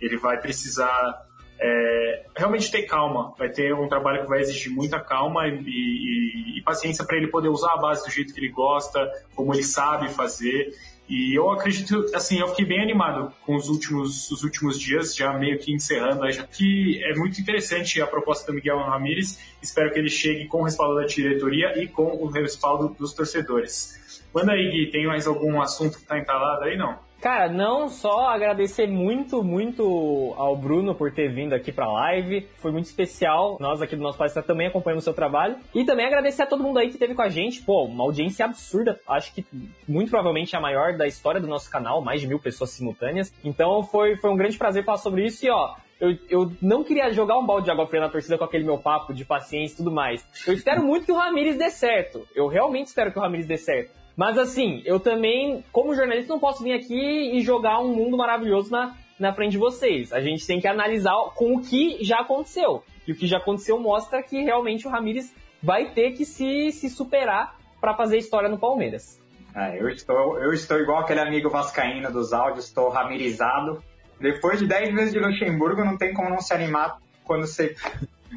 Ele 0.00 0.16
vai 0.16 0.40
precisar 0.40 1.24
é, 1.60 2.26
realmente 2.36 2.70
ter 2.70 2.82
calma, 2.82 3.34
vai 3.38 3.48
ter 3.48 3.74
um 3.74 3.88
trabalho 3.88 4.22
que 4.22 4.28
vai 4.28 4.40
exigir 4.40 4.72
muita 4.72 5.00
calma 5.00 5.46
e, 5.46 5.60
e, 5.66 6.58
e 6.58 6.62
paciência 6.62 7.04
para 7.04 7.16
ele 7.16 7.28
poder 7.28 7.48
usar 7.48 7.72
a 7.72 7.76
base 7.76 8.04
do 8.04 8.10
jeito 8.10 8.34
que 8.34 8.40
ele 8.40 8.50
gosta, 8.50 9.10
como 9.34 9.54
ele 9.54 9.62
sabe 9.62 10.08
fazer. 10.08 10.72
E 11.06 11.38
eu 11.38 11.50
acredito, 11.50 12.06
assim, 12.14 12.40
eu 12.40 12.48
fiquei 12.48 12.64
bem 12.64 12.80
animado 12.80 13.30
com 13.44 13.54
os 13.54 13.68
últimos, 13.68 14.30
os 14.30 14.42
últimos 14.42 14.80
dias, 14.80 15.14
já 15.14 15.34
meio 15.34 15.58
que 15.58 15.70
encerrando, 15.70 16.30
já 16.30 16.46
que 16.46 17.02
é 17.04 17.14
muito 17.14 17.38
interessante 17.38 18.00
a 18.00 18.06
proposta 18.06 18.50
do 18.50 18.54
Miguel 18.54 18.78
Ramírez. 18.78 19.38
Espero 19.62 19.92
que 19.92 19.98
ele 19.98 20.08
chegue 20.08 20.46
com 20.46 20.62
o 20.62 20.64
respaldo 20.64 20.96
da 20.96 21.06
diretoria 21.06 21.78
e 21.78 21.86
com 21.86 22.04
o 22.04 22.26
respaldo 22.26 22.96
dos 22.98 23.12
torcedores. 23.12 24.22
Manda 24.34 24.52
aí, 24.52 24.70
Gui, 24.70 24.90
tem 24.90 25.06
mais 25.06 25.26
algum 25.26 25.60
assunto 25.60 25.96
que 25.96 26.02
está 26.02 26.18
entalado 26.18 26.64
aí, 26.64 26.76
não? 26.76 26.98
Cara, 27.24 27.48
não 27.48 27.88
só 27.88 28.26
agradecer 28.28 28.86
muito, 28.86 29.42
muito 29.42 30.34
ao 30.36 30.54
Bruno 30.54 30.94
por 30.94 31.10
ter 31.10 31.32
vindo 31.32 31.54
aqui 31.54 31.72
pra 31.72 31.90
live. 31.90 32.46
Foi 32.56 32.70
muito 32.70 32.84
especial. 32.84 33.56
Nós 33.58 33.80
aqui 33.80 33.96
do 33.96 34.02
nosso 34.02 34.18
palestra 34.18 34.42
também 34.42 34.66
acompanhamos 34.66 35.04
o 35.04 35.06
seu 35.06 35.14
trabalho. 35.14 35.56
E 35.74 35.86
também 35.86 36.04
agradecer 36.04 36.42
a 36.42 36.46
todo 36.46 36.62
mundo 36.62 36.78
aí 36.78 36.88
que 36.88 36.96
esteve 36.96 37.14
com 37.14 37.22
a 37.22 37.30
gente. 37.30 37.62
Pô, 37.62 37.86
uma 37.86 38.04
audiência 38.04 38.44
absurda. 38.44 39.00
Acho 39.08 39.34
que 39.34 39.42
muito 39.88 40.10
provavelmente 40.10 40.54
a 40.54 40.60
maior 40.60 40.98
da 40.98 41.06
história 41.06 41.40
do 41.40 41.46
nosso 41.46 41.70
canal. 41.70 42.02
Mais 42.02 42.20
de 42.20 42.26
mil 42.26 42.38
pessoas 42.38 42.72
simultâneas. 42.72 43.32
Então 43.42 43.82
foi, 43.84 44.16
foi 44.16 44.30
um 44.30 44.36
grande 44.36 44.58
prazer 44.58 44.84
falar 44.84 44.98
sobre 44.98 45.24
isso. 45.24 45.46
E 45.46 45.48
ó, 45.48 45.76
eu, 45.98 46.18
eu, 46.28 46.52
não 46.60 46.84
queria 46.84 47.10
jogar 47.10 47.38
um 47.38 47.46
balde 47.46 47.64
de 47.64 47.70
água 47.70 47.86
fria 47.86 48.02
na 48.02 48.10
torcida 48.10 48.36
com 48.36 48.44
aquele 48.44 48.64
meu 48.64 48.76
papo 48.76 49.14
de 49.14 49.24
paciência 49.24 49.72
e 49.72 49.76
tudo 49.78 49.90
mais. 49.90 50.22
Eu 50.46 50.52
espero 50.52 50.84
muito 50.84 51.06
que 51.06 51.12
o 51.12 51.16
Ramires 51.16 51.56
dê 51.56 51.70
certo. 51.70 52.28
Eu 52.34 52.48
realmente 52.48 52.88
espero 52.88 53.10
que 53.10 53.18
o 53.18 53.22
Ramires 53.22 53.46
dê 53.46 53.56
certo. 53.56 54.03
Mas 54.16 54.38
assim, 54.38 54.82
eu 54.84 55.00
também, 55.00 55.64
como 55.72 55.94
jornalista, 55.94 56.32
não 56.32 56.40
posso 56.40 56.62
vir 56.62 56.72
aqui 56.72 57.32
e 57.32 57.40
jogar 57.42 57.80
um 57.80 57.94
mundo 57.94 58.16
maravilhoso 58.16 58.70
na, 58.70 58.96
na 59.18 59.32
frente 59.32 59.52
de 59.52 59.58
vocês. 59.58 60.12
A 60.12 60.20
gente 60.20 60.46
tem 60.46 60.60
que 60.60 60.68
analisar 60.68 61.14
com 61.34 61.56
o 61.56 61.60
que 61.60 61.98
já 62.02 62.20
aconteceu. 62.20 62.84
E 63.06 63.12
o 63.12 63.16
que 63.16 63.26
já 63.26 63.38
aconteceu 63.38 63.78
mostra 63.78 64.22
que 64.22 64.42
realmente 64.42 64.86
o 64.86 64.90
Ramires 64.90 65.34
vai 65.62 65.90
ter 65.90 66.12
que 66.12 66.24
se, 66.24 66.70
se 66.72 66.88
superar 66.88 67.56
para 67.80 67.94
fazer 67.94 68.18
história 68.18 68.48
no 68.48 68.58
Palmeiras. 68.58 69.20
É, 69.54 69.80
eu, 69.80 69.88
estou, 69.88 70.38
eu 70.38 70.52
estou 70.52 70.78
igual 70.78 71.00
aquele 71.00 71.20
amigo 71.20 71.48
vascaíno 71.48 72.10
dos 72.12 72.32
áudios, 72.32 72.66
estou 72.66 72.88
ramirizado. 72.88 73.82
Depois 74.20 74.58
de 74.58 74.66
10 74.66 74.94
meses 74.94 75.12
de 75.12 75.18
Luxemburgo, 75.18 75.84
não 75.84 75.96
tem 75.96 76.12
como 76.12 76.30
não 76.30 76.40
se 76.40 76.52
animar 76.52 76.98
quando 77.24 77.46
você 77.46 77.74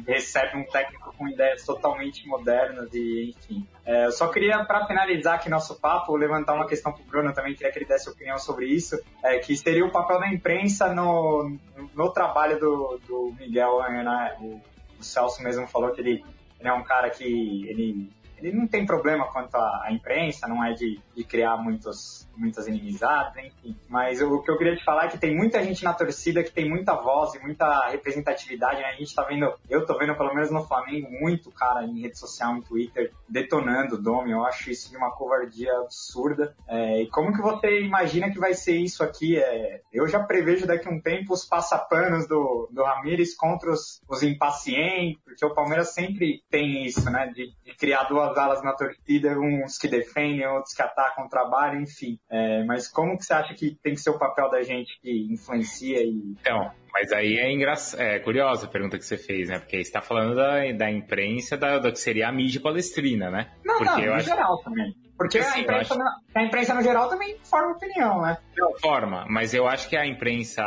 recebe 0.06 0.56
um 0.56 0.64
técnico 0.64 1.12
com 1.16 1.28
ideias 1.28 1.64
totalmente 1.64 2.26
modernas 2.26 2.88
e, 2.92 3.34
enfim. 3.36 3.66
É, 3.84 4.06
eu 4.06 4.12
só 4.12 4.28
queria, 4.28 4.64
para 4.64 4.86
finalizar 4.86 5.34
aqui 5.34 5.48
nosso 5.48 5.80
papo, 5.80 6.16
levantar 6.16 6.54
uma 6.54 6.66
questão 6.66 6.92
para 6.92 7.02
o 7.02 7.06
Bruno 7.06 7.32
também, 7.32 7.54
queria 7.54 7.72
que 7.72 7.78
ele 7.78 7.86
desse 7.86 8.08
opinião 8.08 8.38
sobre 8.38 8.66
isso, 8.66 9.00
é, 9.22 9.38
que 9.38 9.56
seria 9.56 9.84
o 9.84 9.90
papel 9.90 10.20
da 10.20 10.28
imprensa 10.28 10.92
no, 10.92 11.56
no 11.94 12.12
trabalho 12.12 12.58
do, 12.58 13.00
do 13.06 13.34
Miguel, 13.38 13.80
né? 13.80 14.36
o, 14.40 14.60
o 14.98 15.02
Celso 15.02 15.42
mesmo 15.42 15.66
falou 15.66 15.92
que 15.92 16.00
ele, 16.00 16.24
ele 16.60 16.68
é 16.68 16.72
um 16.72 16.84
cara 16.84 17.10
que 17.10 17.24
ele 17.68 18.10
ele 18.40 18.56
não 18.56 18.66
tem 18.66 18.86
problema 18.86 19.26
quanto 19.32 19.56
à, 19.56 19.88
imprensa, 19.90 20.46
não 20.46 20.64
é 20.64 20.72
de, 20.72 21.00
de 21.14 21.24
criar 21.24 21.56
muitos, 21.56 22.28
muitas 22.36 22.66
inimizades, 22.66 23.44
enfim. 23.44 23.76
Mas 23.88 24.20
o 24.22 24.40
que 24.42 24.50
eu 24.50 24.56
queria 24.56 24.76
te 24.76 24.84
falar 24.84 25.06
é 25.06 25.08
que 25.08 25.18
tem 25.18 25.36
muita 25.36 25.62
gente 25.62 25.84
na 25.84 25.92
torcida 25.92 26.42
que 26.42 26.52
tem 26.52 26.68
muita 26.68 26.94
voz 26.94 27.34
e 27.34 27.38
muita 27.40 27.88
representatividade, 27.88 28.80
né? 28.80 28.88
A 28.88 28.94
gente 28.94 29.14
tá 29.14 29.22
vendo, 29.22 29.52
eu 29.68 29.84
tô 29.84 29.98
vendo 29.98 30.14
pelo 30.14 30.34
menos 30.34 30.50
no 30.50 30.64
Flamengo, 30.64 31.08
muito 31.10 31.50
cara 31.50 31.84
em 31.84 32.00
rede 32.00 32.18
social, 32.18 32.54
no 32.54 32.62
Twitter, 32.62 33.12
detonando 33.28 33.96
o 33.96 34.02
Domi. 34.02 34.30
Eu 34.30 34.44
acho 34.44 34.70
isso 34.70 34.90
de 34.90 34.96
uma 34.96 35.10
covardia 35.10 35.72
absurda. 35.78 36.54
É, 36.68 37.02
e 37.02 37.08
como 37.08 37.32
que 37.32 37.42
você 37.42 37.80
imagina 37.80 38.30
que 38.30 38.38
vai 38.38 38.54
ser 38.54 38.76
isso 38.76 39.02
aqui? 39.02 39.38
É, 39.38 39.80
eu 39.92 40.06
já 40.06 40.20
prevejo 40.20 40.66
daqui 40.66 40.88
a 40.88 40.90
um 40.90 41.00
tempo 41.00 41.32
os 41.32 41.44
passapanos 41.44 42.26
do, 42.28 42.68
do 42.70 42.82
Ramires 42.82 43.34
contra 43.36 43.70
os, 43.70 44.00
os 44.08 44.22
impacientes, 44.22 45.20
porque 45.24 45.44
o 45.44 45.54
Palmeiras 45.54 45.92
sempre 45.92 46.42
tem 46.50 46.84
isso, 46.84 47.10
né? 47.10 47.26
De, 47.34 47.52
de 47.64 47.74
criar 47.76 48.04
duas 48.04 48.27
alas 48.36 48.62
na 48.62 48.74
torcida, 48.74 49.38
uns 49.38 49.78
que 49.78 49.88
defendem, 49.88 50.46
outros 50.46 50.74
que 50.74 50.82
atacam 50.82 51.26
o 51.26 51.28
trabalho, 51.28 51.80
enfim. 51.80 52.18
É, 52.30 52.64
mas 52.64 52.88
como 52.88 53.16
que 53.16 53.24
você 53.24 53.32
acha 53.32 53.54
que 53.54 53.76
tem 53.82 53.94
que 53.94 54.00
ser 54.00 54.10
o 54.10 54.18
papel 54.18 54.50
da 54.50 54.62
gente 54.62 54.98
que 55.00 55.28
influencia 55.32 56.02
e... 56.02 56.34
Então, 56.40 56.70
mas 56.92 57.12
aí 57.12 57.38
é, 57.38 57.52
engraçado, 57.52 58.00
é 58.00 58.18
curiosa 58.18 58.66
a 58.66 58.68
pergunta 58.68 58.98
que 58.98 59.04
você 59.04 59.16
fez, 59.16 59.48
né? 59.48 59.58
Porque 59.58 59.76
você 59.76 59.82
está 59.82 60.00
falando 60.00 60.34
da, 60.34 60.70
da 60.72 60.90
imprensa, 60.90 61.56
da, 61.56 61.78
da 61.78 61.92
que 61.92 62.00
seria 62.00 62.28
a 62.28 62.32
mídia 62.32 62.60
palestrina, 62.60 63.30
né? 63.30 63.50
Não, 63.64 63.78
Porque 63.78 64.00
não, 64.00 64.06
no 64.06 64.14
acho... 64.14 64.26
geral 64.26 64.58
também. 64.62 64.94
Porque 65.16 65.38
a, 65.38 65.58
imprensa, 65.58 65.94
acho... 65.94 66.02
a 66.34 66.42
imprensa 66.44 66.74
no 66.74 66.82
geral 66.82 67.08
também 67.08 67.36
forma 67.42 67.72
opinião, 67.72 68.22
né? 68.22 68.38
Forma, 68.80 69.26
mas 69.28 69.52
eu 69.52 69.66
acho 69.66 69.88
que 69.88 69.96
a 69.96 70.06
imprensa, 70.06 70.62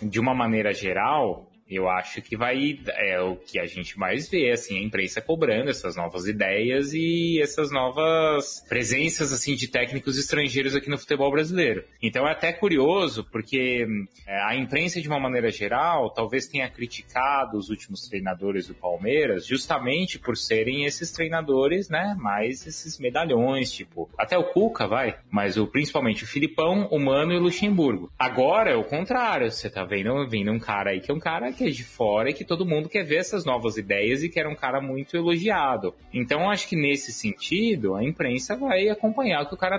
de 0.00 0.20
uma 0.20 0.34
maneira 0.34 0.72
geral, 0.72 1.50
eu 1.68 1.88
acho 1.88 2.20
que 2.22 2.36
vai 2.36 2.78
é 2.96 3.20
o 3.20 3.36
que 3.36 3.58
a 3.58 3.66
gente 3.66 3.98
mais 3.98 4.28
vê, 4.28 4.50
assim, 4.50 4.78
a 4.78 4.82
imprensa 4.82 5.20
cobrando 5.20 5.70
essas 5.70 5.96
novas 5.96 6.26
ideias 6.26 6.92
e 6.92 7.40
essas 7.40 7.70
novas 7.70 8.64
presenças 8.68 9.32
assim 9.32 9.54
de 9.54 9.68
técnicos 9.68 10.18
estrangeiros 10.18 10.74
aqui 10.74 10.90
no 10.90 10.98
futebol 10.98 11.30
brasileiro. 11.30 11.84
Então 12.02 12.26
é 12.26 12.32
até 12.32 12.52
curioso 12.52 13.24
porque 13.30 13.86
é, 14.26 14.42
a 14.44 14.54
imprensa 14.54 15.00
de 15.00 15.08
uma 15.08 15.18
maneira 15.18 15.50
geral 15.50 16.10
talvez 16.10 16.46
tenha 16.46 16.68
criticado 16.68 17.56
os 17.56 17.70
últimos 17.70 18.08
treinadores 18.08 18.68
do 18.68 18.74
Palmeiras 18.74 19.46
justamente 19.46 20.18
por 20.18 20.36
serem 20.36 20.84
esses 20.84 21.10
treinadores, 21.10 21.88
né, 21.88 22.14
mais 22.18 22.66
esses 22.66 22.98
medalhões, 22.98 23.72
tipo, 23.72 24.10
até 24.18 24.36
o 24.36 24.44
Cuca 24.44 24.86
vai, 24.86 25.18
mas 25.30 25.56
o 25.56 25.66
principalmente 25.66 26.24
o 26.24 26.26
Filipão, 26.26 26.88
o 26.90 26.98
Mano 26.98 27.32
e 27.32 27.36
o 27.36 27.40
Luxemburgo. 27.40 28.10
Agora 28.18 28.70
é 28.70 28.76
o 28.76 28.84
contrário, 28.84 29.50
você 29.50 29.70
tá 29.70 29.84
vendo, 29.84 30.28
vindo 30.28 30.52
um 30.52 30.58
cara 30.58 30.90
aí 30.90 31.00
que 31.00 31.10
é 31.10 31.14
um 31.14 31.18
cara 31.18 31.52
que 31.52 31.63
é 31.66 31.70
de 31.70 31.84
fora 31.84 32.30
e 32.30 32.34
que 32.34 32.44
todo 32.44 32.66
mundo 32.66 32.88
quer 32.88 33.04
ver 33.04 33.16
essas 33.16 33.44
novas 33.44 33.76
ideias 33.76 34.22
e 34.22 34.28
que 34.28 34.38
era 34.38 34.48
um 34.48 34.54
cara 34.54 34.80
muito 34.80 35.16
elogiado. 35.16 35.94
Então, 36.12 36.50
acho 36.50 36.68
que 36.68 36.76
nesse 36.76 37.12
sentido, 37.12 37.94
a 37.94 38.04
imprensa 38.04 38.56
vai 38.56 38.88
acompanhar 38.88 39.42
o 39.42 39.46
que 39.46 39.54
o 39.54 39.58
cara 39.58 39.78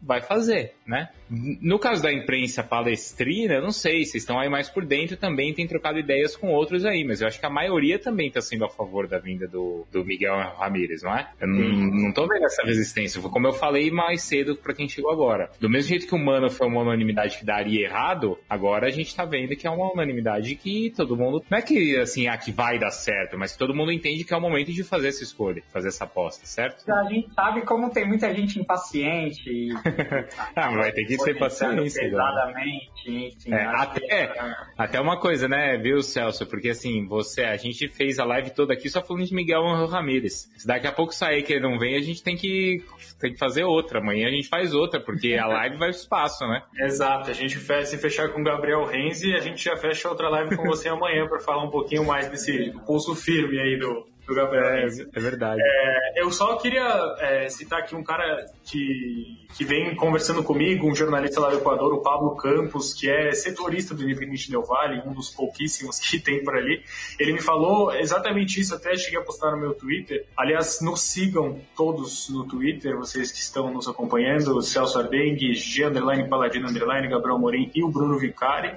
vai 0.00 0.20
fazer, 0.20 0.74
né? 0.86 1.08
No 1.30 1.78
caso 1.78 2.02
da 2.02 2.12
imprensa 2.12 2.62
palestrina, 2.62 3.54
eu 3.54 3.62
não 3.62 3.70
sei, 3.70 4.04
vocês 4.04 4.22
estão 4.22 4.38
aí 4.38 4.48
mais 4.48 4.68
por 4.68 4.84
dentro 4.84 5.16
também, 5.16 5.54
tem 5.54 5.66
trocado 5.66 5.98
ideias 5.98 6.36
com 6.36 6.48
outros 6.48 6.84
aí, 6.84 7.04
mas 7.04 7.20
eu 7.20 7.28
acho 7.28 7.40
que 7.40 7.46
a 7.46 7.50
maioria 7.50 7.98
também 7.98 8.28
está 8.28 8.40
sendo 8.40 8.64
a 8.64 8.68
favor 8.68 9.06
da 9.06 9.18
vinda 9.18 9.46
do, 9.46 9.86
do 9.90 10.04
Miguel 10.04 10.36
Ramírez, 10.58 11.02
não 11.02 11.16
é? 11.16 11.30
Eu 11.40 11.48
não, 11.48 11.68
não 11.68 12.12
tô 12.12 12.26
vendo 12.26 12.44
essa 12.44 12.62
resistência, 12.62 13.20
como 13.22 13.46
eu 13.46 13.52
falei 13.52 13.90
mais 13.90 14.22
cedo 14.22 14.56
para 14.56 14.74
quem 14.74 14.88
chegou 14.88 15.10
agora. 15.10 15.50
Do 15.58 15.70
mesmo 15.70 15.88
jeito 15.88 16.06
que 16.06 16.14
o 16.14 16.18
Mano 16.18 16.50
foi 16.50 16.66
uma 16.66 16.82
unanimidade 16.82 17.38
que 17.38 17.44
daria 17.44 17.86
errado, 17.86 18.38
agora 18.48 18.86
a 18.86 18.90
gente 18.90 19.14
tá 19.14 19.24
vendo 19.24 19.56
que 19.56 19.66
é 19.66 19.70
uma 19.70 19.92
unanimidade 19.92 20.54
que 20.56 20.92
todo 20.94 21.16
mundo, 21.16 21.42
não 21.48 21.58
é 21.58 21.62
que 21.62 21.96
assim, 21.98 22.26
ah, 22.26 22.36
que 22.36 22.52
vai 22.52 22.78
dar 22.78 22.90
certo, 22.90 23.38
mas 23.38 23.52
que 23.52 23.58
todo 23.58 23.74
mundo 23.74 23.92
entende 23.92 24.24
que 24.24 24.34
é 24.34 24.36
o 24.36 24.40
momento 24.40 24.72
de 24.72 24.84
fazer 24.84 25.08
essa 25.08 25.22
escolha, 25.22 25.62
fazer 25.72 25.88
essa 25.88 26.04
aposta, 26.04 26.44
certo? 26.44 26.90
A 26.90 27.04
gente 27.04 27.32
sabe 27.34 27.62
como 27.62 27.90
tem 27.90 28.06
muita 28.06 28.34
gente 28.34 28.58
impaciente 28.60 29.48
e 29.48 29.71
ah, 30.56 30.70
mas 30.70 30.76
vai 30.76 30.92
ter 30.92 31.04
que 31.04 31.16
ter 31.16 31.38
paciência. 31.38 32.02
Pesadamente, 32.02 32.90
enfim. 33.06 33.52
É, 33.52 33.64
até, 33.64 34.26
que... 34.26 34.40
até 34.76 35.00
uma 35.00 35.18
coisa, 35.18 35.48
né, 35.48 35.76
viu, 35.76 36.02
Celso? 36.02 36.46
Porque 36.46 36.70
assim, 36.70 37.06
você, 37.06 37.42
a 37.44 37.56
gente 37.56 37.88
fez 37.88 38.18
a 38.18 38.24
live 38.24 38.50
toda 38.50 38.72
aqui 38.72 38.88
só 38.88 39.02
falando 39.02 39.26
de 39.26 39.34
Miguel 39.34 39.62
Ramírez. 39.86 40.50
Se 40.56 40.66
daqui 40.66 40.86
a 40.86 40.92
pouco 40.92 41.14
sair 41.14 41.42
que 41.42 41.54
ele 41.54 41.62
não 41.62 41.78
vem, 41.78 41.96
a 41.96 42.02
gente 42.02 42.22
tem 42.22 42.36
que, 42.36 42.84
tem 43.20 43.32
que 43.32 43.38
fazer 43.38 43.64
outra. 43.64 43.98
Amanhã 43.98 44.28
a 44.28 44.30
gente 44.30 44.48
faz 44.48 44.74
outra, 44.74 45.00
porque 45.00 45.34
a 45.34 45.46
live 45.48 45.76
vai 45.76 45.90
pro 45.90 45.98
espaço, 45.98 46.46
né? 46.46 46.62
Exato. 46.78 47.30
A 47.30 47.34
gente 47.34 47.56
fecha, 47.58 47.86
se 47.86 47.98
fechar 47.98 48.28
com 48.30 48.40
o 48.40 48.44
Gabriel 48.44 48.84
Renzi, 48.84 49.34
a 49.34 49.40
gente 49.40 49.64
já 49.64 49.76
fecha 49.76 50.08
outra 50.08 50.28
live 50.28 50.56
com 50.56 50.64
você 50.64 50.88
amanhã 50.88 51.26
para 51.26 51.40
falar 51.40 51.64
um 51.64 51.70
pouquinho 51.70 52.04
mais 52.04 52.28
desse 52.28 52.72
pulso 52.86 53.14
firme 53.14 53.58
aí 53.58 53.78
do, 53.78 54.06
do 54.26 54.34
Gabriel 54.34 54.64
é, 54.64 54.86
é 54.86 55.20
verdade. 55.20 55.60
É, 55.62 56.22
eu 56.22 56.30
só 56.30 56.56
queria 56.56 57.16
é, 57.18 57.48
citar 57.48 57.80
aqui 57.80 57.94
um 57.94 58.04
cara 58.04 58.46
que, 58.64 59.46
que 59.56 59.64
vem 59.64 59.94
conversando 59.96 60.42
comigo, 60.42 60.88
um 60.88 60.94
jornalista 60.94 61.40
lá 61.40 61.50
do 61.50 61.56
Equador, 61.56 61.92
o 61.92 62.02
Pablo 62.02 62.36
Campos, 62.36 62.94
que 62.94 63.10
é 63.10 63.32
setorista 63.32 63.94
do 63.94 64.04
Independente 64.04 64.50
Del 64.50 64.62
Vale, 64.62 65.02
um 65.06 65.12
dos 65.12 65.30
pouquíssimos 65.30 65.98
que 65.98 66.20
tem 66.20 66.42
por 66.44 66.56
ali. 66.56 66.82
Ele 67.18 67.32
me 67.32 67.40
falou 67.40 67.92
exatamente 67.92 68.60
isso, 68.60 68.74
até 68.74 68.96
cheguei 68.96 69.18
a 69.18 69.22
postar 69.22 69.50
no 69.50 69.58
meu 69.58 69.74
Twitter. 69.74 70.26
Aliás, 70.36 70.80
nos 70.80 71.02
sigam 71.02 71.60
todos 71.76 72.28
no 72.28 72.46
Twitter, 72.46 72.96
vocês 72.96 73.32
que 73.32 73.38
estão 73.38 73.72
nos 73.72 73.88
acompanhando, 73.88 74.56
o 74.56 74.62
Celso 74.62 74.98
Ardengue, 74.98 75.54
G. 75.54 75.86
Underline 75.86 76.28
Paladino 76.28 76.68
Underline, 76.68 77.08
Gabriel 77.08 77.38
Morim 77.38 77.70
e 77.74 77.82
o 77.82 77.88
Bruno 77.88 78.18
Vicari. 78.18 78.76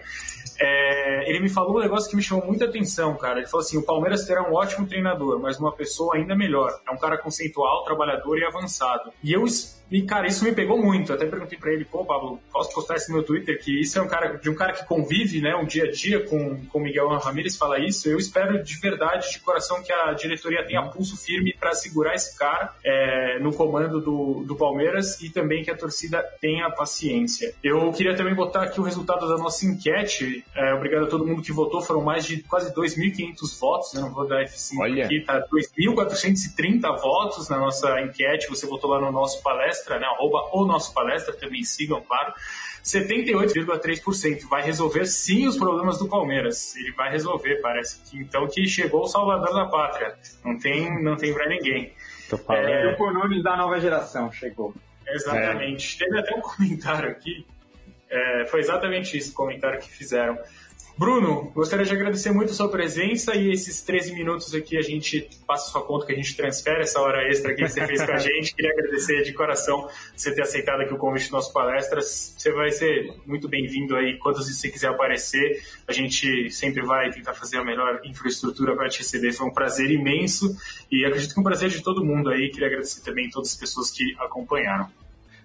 É, 0.60 1.30
ele 1.30 1.40
me 1.40 1.50
falou 1.50 1.78
um 1.78 1.82
negócio 1.82 2.10
que 2.10 2.16
me 2.16 2.22
chamou 2.22 2.46
muita 2.46 2.66
atenção, 2.66 3.16
cara. 3.16 3.40
Ele 3.40 3.48
falou 3.48 3.66
assim: 3.66 3.78
o 3.78 3.84
Palmeiras 3.84 4.26
terá 4.26 4.50
um 4.50 4.54
ótimo 4.54 4.88
treinador, 4.88 5.40
mas 5.40 5.60
uma 5.60 5.72
pessoa 5.72 6.16
ainda 6.16 6.36
melhor. 6.36 6.72
É 6.88 6.92
um 6.92 6.98
cara 6.98 7.18
conceitual, 7.18 7.84
trabalhador 7.84 8.38
e 8.38 8.46
avançado. 8.46 9.12
E 9.24 9.34
eu 9.34 9.44
e, 9.90 10.02
cara, 10.02 10.28
isso 10.28 10.44
me 10.44 10.52
pegou 10.52 10.82
muito. 10.82 11.14
Até 11.14 11.26
perguntei 11.26 11.58
para 11.58 11.72
ele, 11.72 11.86
pô, 11.86 12.04
Pablo, 12.04 12.40
posso 12.52 12.74
postar 12.74 12.96
isso 12.96 13.10
no 13.10 13.18
meu 13.18 13.24
Twitter? 13.24 13.60
Que 13.62 13.82
isso 13.82 13.98
é 14.00 14.02
um 14.02 14.08
cara, 14.08 14.38
de 14.38 14.50
um 14.50 14.56
cara 14.56 14.74
que 14.74 14.86
convive, 14.86 15.42
né, 15.42 15.56
um 15.56 15.66
dia 15.66 15.86
a 15.86 15.92
dia 15.92 16.24
com 16.26 16.60
o 16.74 16.80
Miguel 16.80 17.08
Ramírez 17.18 17.56
fala 17.56 17.80
isso. 17.80 18.10
Eu 18.10 18.18
espero 18.18 18.64
de 18.64 18.80
verdade, 18.80 19.32
de 19.32 19.40
coração, 19.40 19.82
que 19.84 19.92
a 19.92 20.14
diretoria 20.14 20.66
tenha 20.66 20.82
pulso 20.84 21.16
firme 21.18 21.56
para 21.60 21.74
segurar 21.74 22.16
esse 22.16 22.38
cara 22.38 22.74
é, 22.84 23.40
no 23.40 23.54
comando 23.54 24.02
do, 24.02 24.44
do 24.44 24.56
Palmeiras 24.56 25.22
e 25.22 25.30
também 25.30 25.64
que 25.64 25.72
a 25.72 25.78
torcida 25.78 26.24
tenha 26.42 26.70
paciência. 26.72 27.54
Eu 27.64 27.92
queria 27.92 28.16
também 28.16 28.34
botar 28.34 28.64
aqui 28.64 28.80
o 28.80 28.84
resultado 28.84 29.28
da 29.28 29.38
nossa 29.38 29.66
enquete. 29.66 30.44
É, 30.56 30.74
obrigado 30.74 31.06
a 31.06 31.08
todo 31.08 31.26
mundo 31.26 31.42
que 31.42 31.52
votou. 31.52 31.82
Foram 31.82 32.02
mais 32.02 32.26
de 32.26 32.42
quase 32.44 32.74
2.500 32.74 33.60
votos. 33.60 33.94
Eu 33.94 34.02
não 34.02 34.14
vou 34.14 34.28
dar 34.28 34.44
F5 34.44 34.80
Olha. 34.80 35.06
aqui, 35.06 35.22
tá? 35.22 35.46
2.430 35.48 37.02
votos 37.02 37.50
na 37.50 37.58
nossa 37.58 38.02
enquete. 38.02 38.50
Você 38.50 38.66
votou 38.66 38.90
lá 38.90 39.00
no 39.00 39.12
nosso 39.12 39.42
palestra 39.44 39.75
palestra, 39.76 40.00
né? 40.00 40.06
Arroba 40.08 40.50
o 40.54 40.66
nosso 40.66 40.94
palestra, 40.94 41.34
também 41.34 41.64
sigam, 41.64 42.02
claro. 42.02 42.34
78,3% 42.84 44.48
vai 44.48 44.62
resolver 44.62 45.06
sim 45.06 45.48
os 45.48 45.58
problemas 45.58 45.98
do 45.98 46.08
Palmeiras. 46.08 46.76
Ele 46.76 46.92
vai 46.92 47.12
resolver, 47.12 47.56
parece 47.62 48.00
que 48.04 48.20
então 48.20 48.48
que 48.48 48.66
chegou 48.68 49.04
o 49.04 49.08
salvador 49.08 49.54
da 49.54 49.66
pátria. 49.66 50.16
Não 50.44 50.58
tem, 50.58 51.04
não 51.04 51.16
tem 51.16 51.34
para 51.34 51.50
ninguém. 51.50 51.94
É, 52.50 52.96
o 52.98 53.12
Nunes 53.12 53.44
da 53.44 53.58
nova 53.58 53.80
geração 53.80 54.32
chegou. 54.32 54.74
Exatamente. 55.08 55.96
É. 55.96 56.06
Teve 56.06 56.20
até 56.20 56.36
um 56.36 56.42
comentário 56.42 57.10
aqui. 57.10 57.46
É, 58.08 58.46
foi 58.46 58.60
exatamente 58.60 59.18
isso 59.18 59.32
o 59.32 59.34
comentário 59.36 59.80
que 59.80 59.90
fizeram. 59.90 60.38
Bruno, 60.98 61.52
gostaria 61.54 61.86
de 61.86 61.92
agradecer 61.92 62.32
muito 62.32 62.52
a 62.52 62.54
sua 62.54 62.70
presença 62.70 63.36
e 63.36 63.52
esses 63.52 63.84
13 63.84 64.14
minutos 64.14 64.56
aqui 64.56 64.78
a 64.78 64.82
gente 64.82 65.28
passa 65.46 65.68
a 65.68 65.72
sua 65.74 65.82
conta 65.82 66.06
que 66.06 66.14
a 66.14 66.16
gente 66.16 66.38
transfere 66.38 66.84
essa 66.84 67.02
hora 67.02 67.28
extra 67.30 67.54
que 67.54 67.68
você 67.68 67.86
fez 67.86 68.02
com 68.06 68.14
a 68.14 68.18
gente. 68.18 68.56
Queria 68.56 68.72
agradecer 68.72 69.22
de 69.24 69.34
coração 69.34 69.90
você 70.16 70.34
ter 70.34 70.44
aceitado 70.44 70.80
aqui 70.80 70.94
o 70.94 70.98
convite 70.98 71.28
do 71.28 71.34
nosso 71.34 71.52
palestras. 71.52 72.34
Você 72.38 72.50
vai 72.54 72.72
ser 72.72 73.14
muito 73.26 73.50
bem-vindo 73.50 73.94
aí 73.94 74.18
quando 74.20 74.38
você 74.38 74.70
quiser 74.70 74.88
aparecer. 74.88 75.62
A 75.86 75.92
gente 75.92 76.50
sempre 76.50 76.82
vai 76.82 77.12
tentar 77.12 77.34
fazer 77.34 77.58
a 77.58 77.64
melhor 77.66 78.00
infraestrutura 78.06 78.74
para 78.74 78.88
te 78.88 79.00
receber. 79.00 79.34
Foi 79.34 79.48
um 79.48 79.54
prazer 79.54 79.92
imenso 79.92 80.56
e 80.90 81.04
acredito 81.04 81.34
que 81.34 81.40
um 81.42 81.44
prazer 81.44 81.68
de 81.68 81.84
todo 81.84 82.06
mundo 82.06 82.30
aí. 82.30 82.50
Queria 82.50 82.68
agradecer 82.68 83.02
também 83.02 83.30
todas 83.30 83.50
as 83.50 83.56
pessoas 83.58 83.92
que 83.92 84.16
acompanharam. 84.18 84.90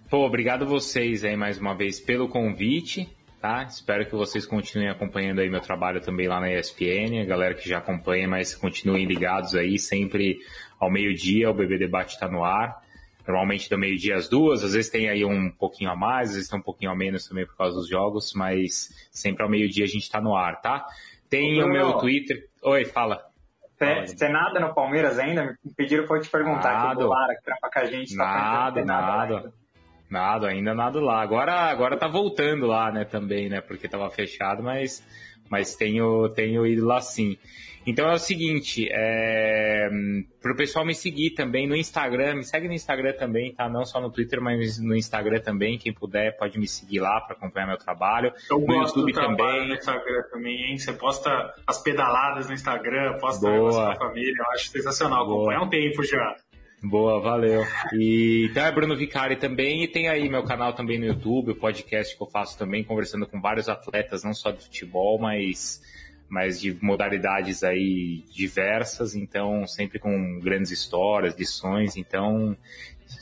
Pô, 0.09 0.24
obrigado 0.24 0.64
vocês 0.64 1.24
aí 1.24 1.36
mais 1.36 1.59
uma 1.59 1.74
vez 1.74 1.98
pelo 1.98 2.28
convite 2.28 3.09
tá? 3.41 3.62
Espero 3.62 4.05
que 4.07 4.14
vocês 4.14 4.45
continuem 4.47 4.91
acompanhando 4.91 5.41
aí 5.41 5.49
meu 5.49 5.61
trabalho 5.61 6.01
também 6.01 6.28
lá 6.28 6.38
na 6.41 6.53
ESPN, 6.53 7.22
a 7.22 7.24
galera 7.24 7.55
que 7.55 7.68
já 7.68 7.78
acompanha, 7.78 8.28
mas 8.28 8.55
continuem 8.55 9.07
ligados 9.07 9.55
aí, 9.55 9.78
sempre 9.78 10.38
ao 10.78 10.91
meio-dia 10.91 11.51
o 11.51 11.55
BB 11.55 11.78
Debate 11.78 12.14
está 12.14 12.28
no 12.28 12.45
ar. 12.45 12.82
Normalmente 13.26 13.70
do 13.70 13.78
meio-dia 13.78 14.16
às 14.16 14.28
duas, 14.28 14.64
às 14.64 14.72
vezes 14.74 14.91
tem 14.91 15.09
aí 15.09 15.24
um 15.24 15.51
pouquinho 15.51 15.91
a 15.91 15.97
mais, 15.97 16.30
às 16.30 16.34
vezes 16.34 16.51
tem 16.51 16.59
um 16.59 16.62
pouquinho 16.62 16.91
a 16.91 16.97
menos 16.97 17.26
também 17.26 17.47
por 17.47 17.57
causa 17.57 17.76
dos 17.76 17.88
jogos, 17.88 18.32
mas 18.34 19.09
sempre 19.11 19.43
ao 19.43 19.49
meio-dia 19.49 19.84
a 19.84 19.88
gente 19.88 20.03
está 20.03 20.20
no 20.20 20.36
ar, 20.36 20.61
tá? 20.61 20.86
Tem 21.28 21.62
o 21.62 21.68
meu 21.68 21.95
Twitter. 21.95 22.49
Oi, 22.62 22.84
fala. 22.84 23.24
Você 24.05 24.28
nada 24.28 24.61
no 24.61 24.74
Palmeiras 24.74 25.18
ainda? 25.18 25.57
Me 25.64 25.72
pediram 25.74 26.07
para 26.07 26.20
te 26.20 26.28
perguntar 26.28 26.72
nada. 26.72 26.97
que 26.97 27.05
o 27.05 27.09
Lara, 27.09 27.34
que 27.34 27.43
trampa 27.43 27.70
com 27.72 27.78
a 27.78 27.84
gente, 27.86 28.16
tá 28.16 28.24
nada, 28.24 28.84
nada. 28.84 29.53
Nada. 30.11 30.48
Ainda 30.48 30.74
nada 30.74 31.00
lá. 31.00 31.22
Agora, 31.22 31.70
agora 31.70 31.96
tá 31.96 32.08
voltando 32.08 32.66
lá, 32.66 32.90
né, 32.90 33.04
também, 33.04 33.48
né, 33.48 33.61
porque 33.61 33.88
tava 33.88 34.11
fechado, 34.11 34.62
mas, 34.62 35.02
mas 35.48 35.74
tenho, 35.74 36.28
tenho 36.30 36.66
ido 36.66 36.84
lá 36.84 37.00
sim. 37.00 37.36
Então 37.86 38.11
é 38.11 38.14
o 38.14 38.18
seguinte, 38.18 38.88
é, 38.90 39.88
pro 40.40 40.54
pessoal 40.54 40.84
me 40.84 40.94
seguir 40.94 41.30
também 41.30 41.66
no 41.66 41.74
Instagram, 41.74 42.36
me 42.36 42.44
segue 42.44 42.68
no 42.68 42.74
Instagram 42.74 43.14
também, 43.14 43.54
tá? 43.54 43.68
Não 43.70 43.84
só 43.86 44.00
no 44.00 44.11
Twitter, 44.11 44.40
mas 44.40 44.78
no 44.78 44.94
Instagram 44.94 45.40
também. 45.40 45.78
Quem 45.78 45.92
puder 45.92 46.36
pode 46.36 46.58
me 46.58 46.68
seguir 46.68 47.00
lá 47.00 47.20
para 47.22 47.34
acompanhar 47.34 47.66
meu 47.66 47.78
trabalho. 47.78 48.32
Eu 48.50 48.61
no 48.61 48.66
gosto 48.66 48.98
YouTube 48.98 49.12
do 49.12 49.20
também. 49.20 49.68
no 49.68 49.74
Instagram 49.74 50.22
também, 50.30 50.70
hein? 50.70 50.78
Você 50.78 50.92
posta 50.92 51.54
as 51.66 51.82
pedaladas 51.82 52.48
no 52.48 52.54
Instagram, 52.54 53.18
posta 53.18 53.48
Boa. 53.48 53.70
com 53.70 53.92
a 53.92 53.96
família, 53.96 54.34
eu 54.38 54.46
acho 54.52 54.68
sensacional. 54.68 55.24
Boa. 55.26 55.36
Acompanha 55.36 55.61
um 55.62 55.70
tempo 55.70 56.04
já. 56.04 56.36
Boa, 56.83 57.20
valeu. 57.20 57.62
E 57.93 58.49
então 58.51 58.64
é 58.64 58.72
Bruno 58.72 58.97
Vicari 58.97 59.37
também, 59.37 59.85
e 59.85 59.89
tem 59.89 60.09
aí 60.09 60.28
meu 60.28 60.43
canal 60.43 60.72
também 60.72 60.99
no 60.99 61.05
YouTube, 61.05 61.53
o 61.53 61.57
podcast 61.57 62.16
que 62.16 62.22
eu 62.22 62.26
faço 62.26 62.59
também, 62.59 62.83
conversando 62.83 63.26
com 63.26 63.41
vários 63.41 63.68
atletas, 63.68 64.24
não 64.24 64.33
só 64.33 64.51
de 64.51 64.64
futebol, 64.64 65.18
mas, 65.18 65.83
mas 66.28 66.59
de 66.59 66.74
modalidades 66.83 67.62
aí 67.62 68.24
diversas, 68.31 69.14
então 69.14 69.66
sempre 69.66 69.99
com 69.99 70.41
grandes 70.41 70.70
histórias, 70.70 71.37
lições, 71.37 71.97
então 71.97 72.57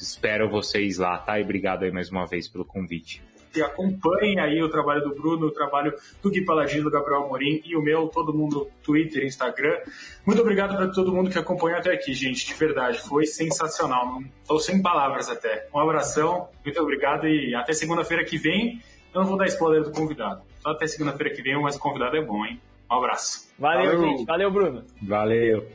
espero 0.00 0.48
vocês 0.48 0.98
lá, 0.98 1.18
tá? 1.18 1.40
E 1.40 1.42
obrigado 1.42 1.82
aí 1.82 1.90
mais 1.90 2.10
uma 2.10 2.26
vez 2.26 2.46
pelo 2.46 2.64
convite 2.64 3.27
que 3.52 3.62
acompanhem 3.62 4.38
aí 4.40 4.62
o 4.62 4.68
trabalho 4.68 5.02
do 5.02 5.14
Bruno, 5.14 5.46
o 5.46 5.50
trabalho 5.50 5.92
do 6.22 6.30
Gui 6.30 6.44
Paladino, 6.44 6.84
do 6.84 6.90
Gabriel 6.90 7.24
Amorim 7.24 7.60
e 7.64 7.76
o 7.76 7.82
meu, 7.82 8.08
todo 8.08 8.32
mundo, 8.32 8.68
Twitter, 8.82 9.24
Instagram. 9.24 9.78
Muito 10.26 10.40
obrigado 10.40 10.76
para 10.76 10.88
todo 10.88 11.12
mundo 11.12 11.30
que 11.30 11.38
acompanhou 11.38 11.78
até 11.78 11.92
aqui, 11.92 12.12
gente, 12.12 12.46
de 12.46 12.54
verdade, 12.54 12.98
foi 13.00 13.26
sensacional, 13.26 14.06
não 14.06 14.20
estou 14.42 14.60
sem 14.60 14.82
palavras 14.82 15.28
até. 15.28 15.68
Um 15.74 15.80
abração, 15.80 16.48
muito 16.64 16.80
obrigado 16.80 17.26
e 17.26 17.54
até 17.54 17.72
segunda-feira 17.72 18.24
que 18.24 18.38
vem. 18.38 18.80
Eu 19.14 19.22
não 19.22 19.28
vou 19.28 19.38
dar 19.38 19.46
spoiler 19.46 19.82
do 19.82 19.90
convidado, 19.90 20.42
só 20.60 20.70
até 20.70 20.86
segunda-feira 20.86 21.34
que 21.34 21.42
vem, 21.42 21.60
mas 21.60 21.76
o 21.76 21.80
convidado 21.80 22.16
é 22.16 22.22
bom, 22.22 22.44
hein? 22.44 22.60
Um 22.90 22.94
abraço. 22.96 23.48
Valeu, 23.58 23.92
Valeu. 23.92 24.00
gente. 24.00 24.24
Valeu, 24.24 24.50
Bruno. 24.50 24.84
Valeu. 25.02 25.66